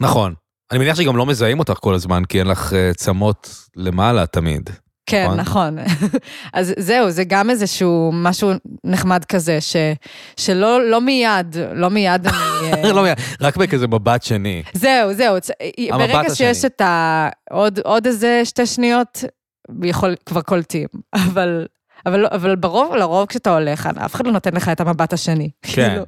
נכון. 0.00 0.34
אני 0.70 0.78
מניח 0.78 0.96
שגם 0.96 1.16
לא 1.16 1.26
מזהים 1.26 1.58
אותך 1.58 1.74
כל 1.80 1.94
הזמן, 1.94 2.24
כי 2.24 2.38
אין 2.38 2.46
לך 2.46 2.72
uh, 2.72 2.94
צמות 2.94 3.54
למעלה 3.76 4.26
תמיד. 4.26 4.70
כן, 5.06 5.28
נכון. 5.36 5.78
נכון. 5.78 5.78
אז 6.52 6.74
זהו, 6.78 7.10
זה 7.10 7.24
גם 7.24 7.50
איזשהו 7.50 8.10
משהו 8.14 8.52
נחמד 8.84 9.24
כזה, 9.24 9.60
ש, 9.60 9.76
שלא 10.36 10.90
לא 10.90 11.00
מיד, 11.00 11.56
לא 11.74 11.90
מיד 11.90 12.26
אני... 12.26 12.36
אה, 12.84 12.92
לא 12.92 13.02
מיד, 13.02 13.18
רק 13.40 13.56
בכזה 13.56 13.86
מבט 13.86 14.22
שני. 14.22 14.62
זהו, 14.72 15.14
זהו. 15.14 15.36
ברגע 15.90 16.20
השני. 16.20 16.34
שיש 16.34 16.64
את 16.64 16.80
ה... 16.80 17.28
עוד, 17.50 17.78
עוד 17.84 18.06
איזה 18.06 18.40
שתי 18.44 18.66
שניות, 18.66 19.24
יכול, 19.82 20.14
כבר 20.26 20.40
קולטים. 20.40 20.88
אבל 21.26 21.66
אבל, 22.06 22.26
אבל 22.26 22.56
ברוב, 22.56 22.94
לרוב 22.94 23.26
כשאתה 23.26 23.54
הולך, 23.54 23.86
אף 23.86 24.14
אחד 24.14 24.26
לא 24.26 24.32
נותן 24.32 24.54
לך 24.54 24.68
את 24.68 24.80
המבט 24.80 25.12
השני. 25.12 25.50
כן, 25.62 25.88
כאילו, 25.90 26.04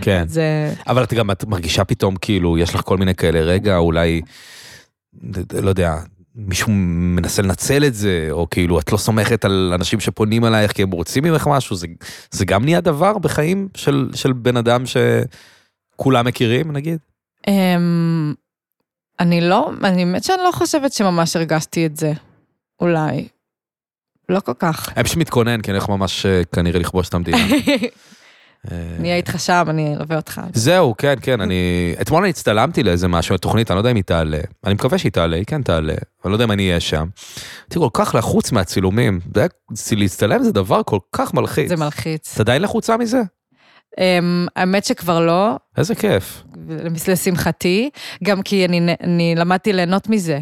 כן. 0.00 0.24
זה... 0.28 0.72
אבל 0.86 1.04
את 1.04 1.14
גם, 1.14 1.30
את 1.30 1.44
מרגישה 1.44 1.84
פתאום 1.84 2.16
כאילו, 2.16 2.58
יש 2.58 2.74
לך 2.74 2.80
כל 2.80 2.96
מיני 2.96 3.14
כאלה 3.14 3.40
רגע, 3.40 3.76
אולי, 3.76 4.20
לא 5.52 5.68
יודע, 5.68 5.96
מישהו 6.34 6.72
מנסה 6.72 7.42
לנצל 7.42 7.84
את 7.84 7.94
זה, 7.94 8.28
או 8.30 8.46
כאילו, 8.50 8.80
את 8.80 8.92
לא 8.92 8.96
סומכת 8.96 9.44
על 9.44 9.72
אנשים 9.74 10.00
שפונים 10.00 10.44
אלייך 10.44 10.72
כי 10.72 10.82
הם 10.82 10.90
רוצים 10.90 11.24
ממך 11.24 11.46
משהו, 11.46 11.76
זה, 11.76 11.86
זה 12.30 12.44
גם 12.44 12.64
נהיה 12.64 12.80
דבר 12.80 13.18
בחיים 13.18 13.68
של, 13.76 14.10
של 14.14 14.32
בן 14.32 14.56
אדם 14.56 14.82
שכולם 14.86 16.26
מכירים, 16.26 16.72
נגיד? 16.72 16.98
אמ, 17.48 18.34
אני 19.20 19.40
לא, 19.40 19.70
אני 19.84 20.04
באמת 20.04 20.24
שאני 20.24 20.42
לא 20.42 20.52
חושבת 20.52 20.92
שממש 20.92 21.36
הרגשתי 21.36 21.86
את 21.86 21.96
זה, 21.96 22.12
אולי. 22.80 23.28
לא 24.28 24.40
כל 24.40 24.52
כך. 24.58 24.88
אני 24.96 25.04
פשוט 25.04 25.16
מתכונן, 25.16 25.60
כי 25.60 25.70
אני 25.70 25.78
הולך 25.78 25.88
ממש 25.88 26.26
אה, 26.26 26.42
כנראה 26.52 26.80
לכבוש 26.80 27.08
את 27.08 27.14
המדינה. 27.14 27.38
אני 28.72 29.08
אהיה 29.08 29.16
איתך 29.16 29.38
שם, 29.38 29.64
אני 29.68 29.94
אלווה 29.96 30.16
אותך. 30.16 30.40
זהו, 30.52 30.94
כן, 30.98 31.14
כן, 31.22 31.40
אני... 31.40 31.94
אתמול 32.00 32.22
אני 32.22 32.30
הצטלמתי 32.30 32.82
לאיזה 32.82 33.08
משהו, 33.08 33.36
תוכנית, 33.36 33.70
אני 33.70 33.74
לא 33.74 33.80
יודע 33.80 33.90
אם 33.90 33.96
היא 33.96 34.04
תעלה. 34.04 34.40
אני 34.66 34.74
מקווה 34.74 34.98
שהיא 34.98 35.12
תעלה, 35.12 35.36
היא 35.36 35.44
כן 35.46 35.62
תעלה, 35.62 35.92
אני 35.92 36.30
לא 36.30 36.34
יודע 36.34 36.44
אם 36.44 36.52
אני 36.52 36.68
אהיה 36.68 36.80
שם. 36.80 37.06
הייתי 37.62 37.78
כל 37.78 37.88
כך 37.92 38.14
לחוץ 38.14 38.52
מהצילומים. 38.52 39.20
להצטלם 39.92 40.42
זה 40.42 40.52
דבר 40.52 40.80
כל 40.86 40.98
כך 41.12 41.34
מלחיץ. 41.34 41.68
זה 41.68 41.76
מלחיץ. 41.76 42.34
את 42.34 42.40
עדיין 42.40 42.62
לחוצה 42.62 42.96
מזה? 42.96 43.22
אמ, 43.98 44.46
האמת 44.56 44.84
שכבר 44.84 45.20
לא. 45.20 45.56
איזה 45.76 45.94
כיף. 45.94 46.42
לשמחתי, 47.08 47.90
גם 48.24 48.42
כי 48.42 48.64
אני 49.00 49.34
למדתי 49.36 49.72
ליהנות 49.72 50.08
מזה. 50.08 50.40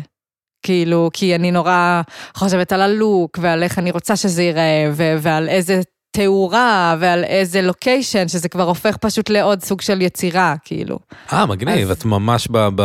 כאילו, 0.63 1.11
כי 1.13 1.35
אני 1.35 1.51
נורא 1.51 2.03
חושבת 2.35 2.73
על 2.73 2.83
הלוק, 2.83 3.39
ועל 3.43 3.63
איך 3.63 3.79
אני 3.79 3.91
רוצה 3.91 4.17
שזה 4.17 4.43
ייראה, 4.43 4.91
ו- 4.93 5.17
ועל 5.21 5.49
איזה 5.49 5.81
תאורה, 6.11 6.97
ועל 7.01 7.25
איזה 7.25 7.63
לוקיישן, 7.63 8.29
שזה 8.29 8.49
כבר 8.49 8.63
הופך 8.63 8.97
פשוט 8.97 9.31
לעוד 9.31 9.63
סוג 9.63 9.81
של 9.81 10.03
יצירה, 10.03 10.55
כאילו. 10.65 10.99
אה, 11.33 11.47
מגניב, 11.47 11.91
אז... 11.91 11.97
את 11.97 12.05
ממש 12.05 12.49
ב... 12.51 12.69
ב... 12.77 12.83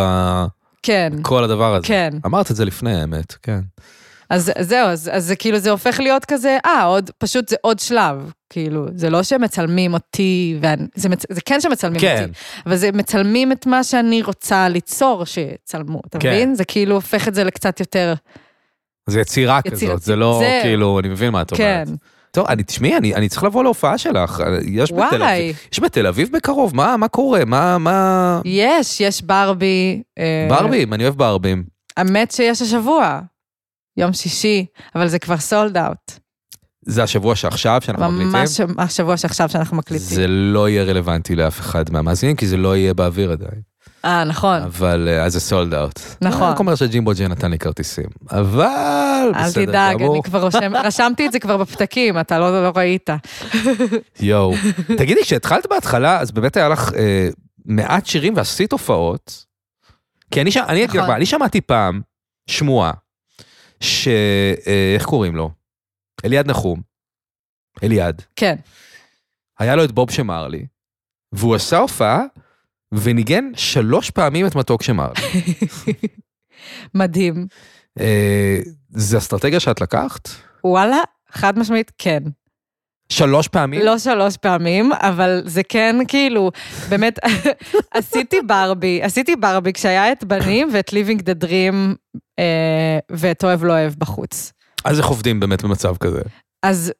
כן. 0.83 1.13
כל 1.21 1.43
הדבר 1.43 1.75
הזה. 1.75 1.87
כן. 1.87 2.09
אמרת 2.25 2.51
את 2.51 2.55
זה 2.55 2.65
לפני, 2.65 3.01
האמת, 3.01 3.35
כן. 3.43 3.59
אז 4.29 4.51
זהו, 4.59 4.87
אז, 4.87 5.09
אז 5.13 5.25
זה 5.25 5.35
כאילו, 5.35 5.59
זה 5.59 5.71
הופך 5.71 5.99
להיות 5.99 6.25
כזה, 6.25 6.57
אה, 6.65 6.83
עוד, 6.83 7.09
פשוט 7.17 7.49
זה 7.49 7.55
עוד 7.61 7.79
שלב. 7.79 8.31
כאילו, 8.49 8.85
זה 8.95 9.09
לא 9.09 9.23
שמצלמים 9.23 9.93
אותי, 9.93 10.57
ואני, 10.61 10.83
זה, 10.95 11.09
מצ, 11.09 11.25
זה 11.29 11.41
כן 11.45 11.61
שמצלמים 11.61 11.99
כן. 11.99 12.21
אותי, 12.21 12.33
אבל 12.65 12.75
זה 12.75 12.91
מצלמים 12.91 13.51
את 13.51 13.65
מה 13.65 13.83
שאני 13.83 14.21
רוצה 14.21 14.69
ליצור 14.69 15.25
שיצלמו, 15.25 16.01
אתה 16.05 16.19
כן. 16.19 16.29
מבין? 16.29 16.55
זה 16.55 16.65
כאילו 16.65 16.95
הופך 16.95 17.27
את 17.27 17.35
זה 17.35 17.43
לקצת 17.43 17.79
יותר... 17.79 18.13
זה 19.09 19.19
יצירה 19.21 19.59
יציר, 19.65 19.89
כזאת, 19.89 20.01
זה 20.01 20.15
לא 20.15 20.37
זה... 20.39 20.59
כאילו, 20.63 20.99
אני 20.99 21.09
מבין 21.09 21.29
מה 21.29 21.41
את 21.41 21.51
אומרת. 21.51 21.87
כן. 21.87 21.93
טוב, 22.31 22.47
אני, 22.47 22.63
תשמעי, 22.63 22.97
אני, 22.97 23.15
אני 23.15 23.29
צריך 23.29 23.43
לבוא 23.43 23.63
להופעה 23.63 23.97
שלך. 23.97 24.43
יש 24.65 24.91
וואי. 24.91 25.07
בתל 25.07 25.23
אביב, 25.23 25.57
יש 25.73 25.79
בתל 25.79 26.07
אביב 26.07 26.29
בקרוב, 26.31 26.75
מה, 26.75 26.97
מה 26.97 27.07
קורה? 27.07 27.45
מה, 27.45 27.77
מה... 27.77 28.41
יש, 28.45 29.01
יש 29.01 29.21
ברבי. 29.21 30.01
אה, 30.19 30.47
ברבים, 30.49 30.93
אני 30.93 31.03
אוהב 31.03 31.15
ברבים. 31.15 31.63
האמת 31.97 32.31
שיש 32.31 32.61
השבוע. 32.61 33.19
יום 33.97 34.13
שישי, 34.13 34.65
אבל 34.95 35.07
זה 35.07 35.19
כבר 35.19 35.37
סולד 35.37 35.77
אאוט. 35.77 36.11
זה 36.81 37.03
השבוע 37.03 37.35
שעכשיו 37.35 37.81
שאנחנו 37.83 38.11
ממש 38.11 38.13
מקליטים? 38.13 38.75
ממש 38.75 38.89
השבוע 38.89 39.17
שעכשיו 39.17 39.49
שאנחנו 39.49 39.77
מקליטים. 39.77 40.15
זה 40.15 40.27
לא 40.27 40.69
יהיה 40.69 40.83
רלוונטי 40.83 41.35
לאף 41.35 41.59
אחד 41.59 41.91
מהמאזינים, 41.91 42.35
כי 42.35 42.47
זה 42.47 42.57
לא 42.57 42.77
יהיה 42.77 42.93
באוויר 42.93 43.31
עדיין. 43.31 43.61
אה, 44.05 44.23
נכון. 44.23 44.61
אבל 44.61 45.09
אז 45.09 45.33
זה 45.33 45.39
סולד 45.39 45.73
אאוט. 45.73 45.99
נכון. 46.21 46.43
אני 46.43 46.51
רק 46.51 46.59
אומר 46.59 46.75
שג'ימבו 46.75 47.11
ג'י 47.13 47.27
נתן 47.27 47.51
לי 47.51 47.59
כרטיסים. 47.59 48.05
אבל 48.31 49.31
בסדר 49.35 49.63
גמור. 49.63 49.65
אל 49.65 49.65
תדאג, 49.65 50.01
אני 50.01 50.23
כבר 50.23 50.43
רושם, 50.43 50.71
רשמתי 50.85 51.27
את 51.27 51.31
זה 51.31 51.39
כבר 51.39 51.57
בפתקים, 51.57 52.19
אתה 52.19 52.39
לא, 52.39 52.63
לא 52.63 52.71
ראית. 52.75 53.09
יואו. 54.19 54.53
תגידי, 54.97 55.21
כשהתחלת 55.23 55.67
בהתחלה, 55.69 56.19
אז 56.19 56.31
באמת 56.31 56.57
היה 56.57 56.69
לך 56.69 56.93
אה, 56.93 57.29
מעט 57.65 58.05
שירים 58.05 58.33
ועשית 58.35 58.71
הופעות. 58.71 59.45
כי 60.31 60.41
אני, 60.41 60.49
אני, 60.67 60.85
נכון. 60.85 61.09
אני 61.09 61.25
שמעתי 61.25 61.61
פעם 61.61 62.01
שמועה 62.49 62.91
ש... 63.79 64.07
אה, 64.67 64.93
איך 64.95 65.05
קוראים 65.05 65.35
לו? 65.35 65.51
אליעד 66.25 66.47
נחום. 66.47 66.81
אליעד. 67.83 68.21
כן. 68.35 68.55
היה 69.59 69.75
לו 69.75 69.83
את 69.83 69.91
בוב 69.91 70.11
שמרלי, 70.11 70.65
והוא 71.31 71.55
עשה 71.55 71.77
הופעה 71.77 72.21
וניגן 72.91 73.51
שלוש 73.55 74.09
פעמים 74.09 74.47
את 74.47 74.55
מתוק 74.55 74.83
שמרלי. 74.83 75.21
מדהים. 76.95 77.47
אה, 77.99 78.59
זה 78.89 79.17
אסטרטגיה 79.17 79.59
שאת 79.59 79.81
לקחת? 79.81 80.29
וואלה, 80.63 80.97
חד 81.31 81.59
משמעית 81.59 81.91
כן. 81.97 82.23
שלוש 83.09 83.47
פעמים? 83.47 83.81
לא 83.81 83.97
שלוש 83.97 84.37
פעמים, 84.37 84.93
אבל 84.93 85.41
זה 85.45 85.61
כן 85.63 85.95
כאילו, 86.07 86.51
באמת, 86.89 87.19
עשיתי 87.97 88.41
ברבי, 88.41 89.03
עשיתי 89.03 89.35
ברבי 89.35 89.73
כשהיה 89.73 90.11
את 90.11 90.23
בנים 90.23 90.69
ואת 90.73 90.93
דה 91.21 91.33
דרים 91.33 91.95
אה, 92.15 92.19
ואת 93.11 93.43
אוהב 93.43 93.63
לא 93.63 93.73
אוהב 93.73 93.93
בחוץ. 93.97 94.53
אז 94.85 94.99
איך 94.99 95.07
עובדים 95.07 95.39
באמת 95.39 95.63
במצב 95.63 95.97
כזה? 95.97 96.21
אז 96.63 96.93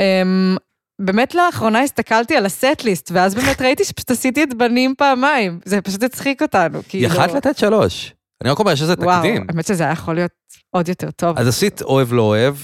אמ, 0.00 0.56
באמת 0.98 1.34
לאחרונה 1.34 1.82
הסתכלתי 1.82 2.36
על 2.36 2.46
הסט-ליסט, 2.46 3.10
ואז 3.12 3.34
באמת 3.34 3.62
ראיתי 3.62 3.84
שפשוט 3.84 4.10
עשיתי 4.10 4.42
את 4.42 4.54
בנים 4.54 4.94
פעמיים. 4.98 5.60
זה 5.64 5.80
פשוט 5.80 6.02
הצחיק 6.02 6.42
אותנו, 6.42 6.80
כאילו... 6.88 7.04
יכלת 7.04 7.32
לתת 7.32 7.58
שלוש. 7.58 8.14
אני 8.42 8.50
רק 8.50 8.58
אומר 8.58 8.74
שזה 8.74 8.96
תקדים. 8.96 9.08
וואו, 9.08 9.44
האמת 9.48 9.66
שזה 9.66 9.84
היה 9.84 9.92
יכול 9.92 10.14
להיות 10.14 10.32
עוד 10.70 10.88
יותר 10.88 11.10
טוב. 11.10 11.38
אז 11.38 11.48
עשית 11.48 11.82
אוהב 11.82 12.12
לא 12.12 12.22
אוהב, 12.22 12.56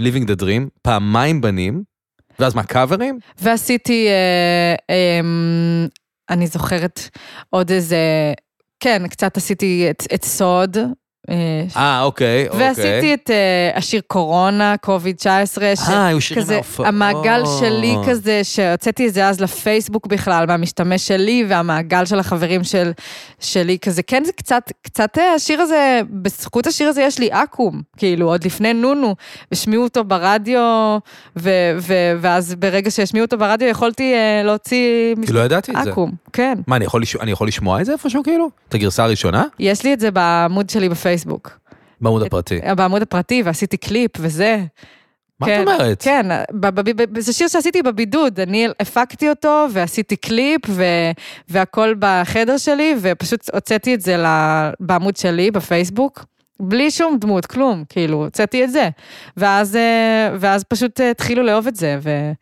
Living 0.00 0.26
the 0.26 0.42
Dream, 0.42 0.68
פעמיים 0.82 1.40
בנים, 1.40 1.82
ואז 2.38 2.54
מה, 2.54 2.64
קאברים? 2.64 3.18
ועשיתי, 3.38 4.06
אה, 4.08 4.74
אה, 4.90 5.20
אני 6.30 6.46
זוכרת 6.46 7.00
עוד 7.50 7.70
איזה, 7.70 7.98
כן, 8.80 9.08
קצת 9.08 9.36
עשיתי 9.36 9.86
את, 9.90 10.02
את 10.14 10.24
סוד. 10.24 10.76
אה, 11.30 11.64
אה, 11.76 12.02
אוקיי, 12.02 12.48
אוקיי. 12.48 12.68
ועשיתי 12.68 13.14
את 13.14 13.30
uh, 13.30 13.78
השיר 13.78 14.00
קורונה, 14.06 14.74
קוביד 14.80 15.16
19, 15.16 15.64
אה, 15.88 16.06
היו 16.06 16.20
שירים 16.20 16.46
מההופעות. 16.48 16.88
המעגל 16.88 17.42
שלי 17.60 17.96
כזה, 18.08 18.40
שהוצאתי 18.44 19.08
את 19.08 19.14
זה 19.14 19.28
אז 19.28 19.40
לפייסבוק 19.40 20.06
בכלל, 20.06 20.46
מהמשתמש 20.46 21.08
שלי, 21.08 21.44
והמעגל 21.48 22.04
של 22.04 22.18
החברים 22.18 22.64
של, 22.64 22.92
שלי, 23.40 23.78
כזה, 23.78 24.02
כן, 24.02 24.24
זה 24.24 24.32
קצת, 24.32 24.72
קצת 24.82 25.18
אה, 25.18 25.34
השיר 25.34 25.60
הזה, 25.60 26.00
בזכות 26.10 26.66
השיר 26.66 26.88
הזה 26.88 27.02
יש 27.02 27.18
לי 27.18 27.28
אקו"ם, 27.32 27.80
כאילו, 27.96 28.26
עוד 28.28 28.44
לפני 28.44 28.72
נונו, 28.72 29.14
השמיעו 29.52 29.84
אותו 29.84 30.04
ברדיו, 30.04 30.98
ו, 31.36 31.50
ו, 31.78 31.94
ואז 32.20 32.54
ברגע 32.54 32.90
שהשמיעו 32.90 33.24
אותו 33.24 33.38
ברדיו, 33.38 33.68
יכולתי 33.68 34.14
אה, 34.14 34.46
להוציא 34.46 35.14
כי 35.26 35.32
לא 35.32 35.40
ידעתי 35.40 35.72
את 35.72 35.76
זה. 35.84 35.90
אקו"ם, 35.90 36.10
כן. 36.32 36.58
מה, 36.66 36.76
אני 36.76 36.84
יכול, 36.84 37.02
לש... 37.02 37.16
אני 37.16 37.30
יכול 37.30 37.48
לשמוע 37.48 37.80
את 37.80 37.86
זה 37.86 37.92
איפשהו 37.92 38.22
כאילו? 38.22 38.50
את 38.68 38.74
הגרסה 38.74 39.04
הראשונה? 39.04 39.44
יש 39.58 39.84
לי 39.84 39.92
את 39.94 40.00
זה 40.00 40.10
בעמוד 40.10 40.70
שלי 40.70 40.88
בפייסבוק. 40.88 41.58
בעמוד 42.00 42.22
הפרטי. 42.22 42.60
בעמוד 42.76 43.02
הפרטי, 43.02 43.42
ועשיתי 43.44 43.76
קליפ 43.76 44.10
וזה. 44.18 44.64
מה 45.40 45.46
כן, 45.46 45.62
את 45.62 45.68
אומרת? 45.68 46.02
כן, 46.02 46.26
ב- 46.52 46.80
ב- 46.80 47.02
ב- 47.02 47.20
זה 47.20 47.32
שיר 47.32 47.48
שעשיתי 47.48 47.82
בבידוד, 47.82 48.40
אני 48.40 48.68
הפקתי 48.80 49.28
אותו 49.30 49.66
ועשיתי 49.72 50.16
קליפ 50.16 50.60
ו- 50.68 51.10
והכל 51.48 51.94
בחדר 51.98 52.56
שלי, 52.56 52.94
ופשוט 53.00 53.50
הוצאתי 53.52 53.94
את 53.94 54.00
זה 54.00 54.24
בעמוד 54.80 55.16
שלי 55.16 55.50
בפייסבוק. 55.50 56.24
בלי 56.62 56.90
שום 56.90 57.16
דמות, 57.20 57.46
כלום, 57.46 57.84
כאילו, 57.88 58.24
הוצאתי 58.24 58.64
את 58.64 58.70
זה. 58.70 58.88
ואז, 59.36 59.76
אה, 59.76 60.36
ואז 60.40 60.64
פשוט 60.64 61.00
אה, 61.00 61.10
התחילו 61.10 61.42
לאהוב 61.42 61.66
את 61.66 61.76
זה, 61.76 61.98
ו, 62.02 62.32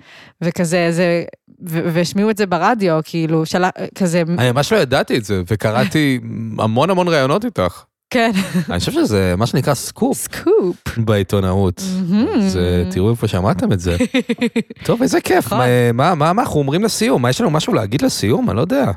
וכזה, 0.43 0.89
זה, 0.91 1.25
והשמיעו 1.63 2.31
את 2.31 2.37
זה 2.37 2.47
ברדיו, 2.47 3.01
כאילו, 3.05 3.47
של, 3.47 3.65
כזה, 3.95 4.23
אני 4.39 4.53
ממש 4.53 4.73
לא 4.73 4.79
ידעתי 4.79 5.17
את 5.17 5.25
זה, 5.25 5.43
וקראתי 5.51 6.21
המון 6.59 6.91
המון 6.91 7.09
ראיונות 7.09 7.45
איתך. 7.45 7.85
כן, 8.11 8.31
אני 8.71 8.79
חושב 8.79 8.93
שזה 8.93 9.35
מה 9.39 9.47
שנקרא 9.47 9.75
סקופ 9.75 10.19
סקופ. 10.19 10.77
בעיתונאות. 10.97 11.83
אז 12.37 12.57
אה, 12.57 12.83
תראו 12.91 13.11
איפה 13.11 13.29
שמעתם 13.29 13.73
את 13.73 13.81
זה. 13.81 13.97
טוב, 14.87 15.03
איזה 15.03 15.21
כיף. 15.21 15.47
נכון. 15.47 15.61
מה 15.95 16.31
אנחנו 16.31 16.61
אומרים 16.61 16.85
לסיום? 16.85 17.23
מה, 17.23 17.31
יש 17.31 17.41
לנו 17.41 17.51
משהו 17.51 17.75
להגיד 17.75 18.03
לסיום? 18.03 18.51
אני 18.51 18.57
לא 18.57 18.61
יודע. 18.61 18.91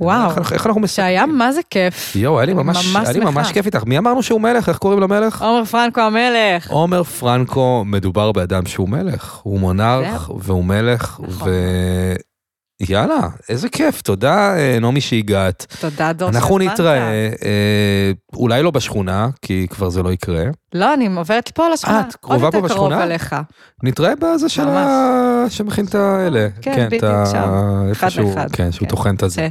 וואו, 0.00 0.30
איך 0.38 0.52
איך 0.52 0.66
אנחנו 0.66 0.80
מסיימים? 0.80 1.12
שהיה 1.12 1.26
מה 1.26 1.52
זה 1.52 1.60
כיף. 1.70 2.16
יואו, 2.16 2.38
היה 2.38 2.46
לי 2.46 2.54
ממש 2.54 2.94
ממש 2.94 3.08
היה 3.08 3.18
לי 3.18 3.24
ממש. 3.24 3.52
כיף 3.52 3.66
איתך. 3.66 3.84
מי 3.86 3.98
אמרנו 3.98 4.22
שהוא 4.22 4.40
מלך? 4.40 4.68
איך 4.68 4.78
קוראים 4.78 5.00
למלך? 5.00 5.42
עומר 5.42 5.64
פרנקו 5.64 6.00
המלך. 6.00 6.70
עומר 6.70 7.02
פרנקו 7.02 7.82
מדובר 7.86 8.32
באדם 8.32 8.66
שהוא 8.66 8.88
מלך, 8.88 9.40
הוא 9.42 9.60
מונרך 9.60 10.30
והוא 10.38 10.64
מלך, 10.64 11.20
נכון. 11.28 11.48
ויאללה, 12.80 13.20
איזה 13.48 13.68
כיף, 13.68 14.02
תודה 14.02 14.56
אה, 14.56 14.78
נעמי 14.80 15.00
שהגעת. 15.00 15.66
תודה, 15.80 16.12
דור, 16.12 16.28
אנחנו. 16.28 16.58
נתראה, 16.58 16.98
אה, 17.42 18.10
אולי 18.34 18.62
לא 18.62 18.70
בשכונה, 18.70 19.28
כי 19.42 19.66
כבר 19.70 19.88
זה 19.88 20.02
לא 20.02 20.12
יקרה. 20.12 20.44
לא, 20.74 20.94
אני 20.94 21.08
עוברת 21.16 21.48
פה 21.48 21.66
על 21.66 21.72
השכונה. 21.72 22.00
את 22.00 22.16
קרובה 22.16 22.38
פה 22.38 22.44
עוד 22.44 22.54
יותר 22.54 22.74
קרוב 22.74 22.88
בשכונה? 22.88 23.04
אליך. 23.04 23.36
נתראה 23.82 24.12
בזה 24.20 24.48
של. 24.48 24.68
ה... 24.68 25.31
שמכין 25.50 25.84
את 25.84 25.94
האלה. 25.94 26.48
כן, 26.60 26.86
את 26.86 26.92
בדיוק 26.92 27.02
שם. 27.32 27.48
אחד 27.92 28.08
לאחד. 28.18 28.48
כן, 28.52 28.72
שהוא 28.72 28.86
כן. 28.88 28.90
טוחן 28.90 29.14
את 29.14 29.22
הזה. 29.22 29.34
זה. 29.34 29.48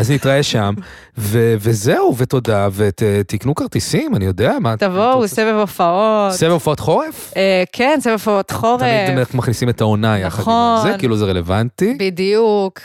אז 0.00 0.10
נתראה 0.10 0.42
שם, 0.42 0.74
ו- 1.18 1.54
וזהו, 1.60 2.14
ותודה, 2.16 2.68
ותקנו 2.72 3.54
כרטיסים, 3.54 4.16
אני 4.16 4.24
יודע 4.24 4.52
מה. 4.60 4.76
תבואו, 4.76 5.28
סבב 5.28 5.54
הופעות. 5.60 6.32
סבב 6.32 6.50
הופעות 6.50 6.80
חורף? 6.80 7.32
אה, 7.36 7.62
כן, 7.72 7.98
סבב 8.00 8.12
הופעות 8.12 8.50
חורף. 8.50 8.80
תמיד 9.06 9.26
מכניסים 9.34 9.68
את 9.68 9.80
העונה 9.80 10.18
יחד 10.18 10.36
עם 10.36 10.40
נכון. 10.42 10.92
זה, 10.92 10.98
כאילו 10.98 11.16
זה 11.16 11.24
רלוונטי. 11.24 11.96
בדיוק. 11.98 12.80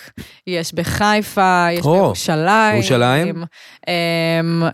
יש 0.47 0.73
בחיפה, 0.73 1.67
יש 1.71 1.85
או, 1.85 1.93
בירושלים. 1.93 2.75
ירושלים? 2.75 3.43
אמ, 3.87 3.93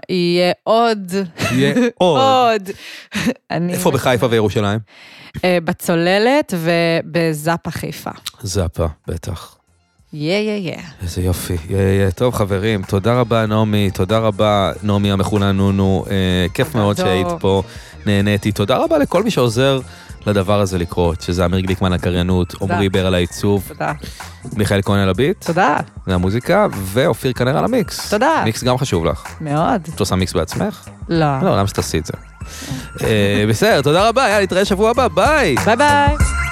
יהיה 0.10 0.52
עוד. 0.64 1.12
יהיה 1.52 1.74
עוד. 1.98 2.20
עוד. 2.22 2.70
איפה 3.70 3.92
בחיפה 3.92 4.28
וירושלים? 4.30 4.80
אה, 5.44 5.58
בצוללת 5.64 6.54
ובזאפה 6.58 7.72
חיפה. 7.72 8.12
זאפה, 8.42 8.86
בטח. 9.08 9.58
יא 10.18 10.38
יא 10.38 10.72
יא. 10.72 10.78
איזה 11.02 11.22
יופי. 11.22 11.58
יה, 11.70 11.82
יה, 11.82 12.04
יה. 12.04 12.12
טוב 12.12 12.34
חברים, 12.34 12.82
תודה 12.82 13.14
רבה 13.20 13.46
נעמי, 13.46 13.92
תודה 13.92 14.18
רבה 14.18 14.72
נעמי 14.84 15.12
המכונה 15.12 15.52
נונו, 15.52 16.06
אה, 16.10 16.46
כיף 16.54 16.76
מאוד. 16.76 16.98
שהיית 16.98 17.28
פה, 17.40 17.64
נהניתי. 18.06 18.52
תודה 18.52 18.78
רבה 18.78 18.98
לכל 18.98 19.24
מי 19.24 19.32
שעוזר 19.32 19.80
לדבר 20.26 20.60
הזה 20.60 20.78
לקרות, 20.78 21.22
שזה 21.22 21.46
אמיר 21.46 21.60
גליקמן 21.60 21.94
הקריינות, 21.94 22.56
עמרי 22.62 22.90
בר 22.90 23.06
על 23.06 23.14
העיצוב, 23.16 23.64
תודה. 23.68 23.92
מיכאל 24.58 24.82
כהן 24.82 25.00
על 25.00 25.10
הביט, 25.10 25.46
תודה. 25.46 25.78
זה 26.08 26.16
המוזיקה, 26.16 26.68
ואופיר 26.74 27.34
כנראה 27.34 27.60
על 27.60 27.66
המיקס. 27.66 28.10
תודה. 28.10 28.42
מיקס 28.46 28.64
גם 28.64 28.78
חשוב 28.78 29.06
לך. 29.06 29.24
מאוד. 29.42 29.82
את 29.96 30.00
עושה 30.00 30.16
מיקס 30.16 30.34
בעצמך? 30.34 30.88
לא. 31.10 31.40
לא, 31.42 31.58
למה 31.58 31.68
שתעשי 31.68 31.98
את 31.98 32.06
זה? 32.06 32.14
אה, 33.04 33.46
בסדר, 33.50 33.82
תודה 33.82 34.10
רבה, 34.10 34.30
יאללה, 34.30 34.44
נתראה 34.44 34.66
שבוע 34.66 34.90
הבא, 34.90 35.08
ביי! 35.08 35.56
ביי 35.66 35.76
ביי. 35.76 36.45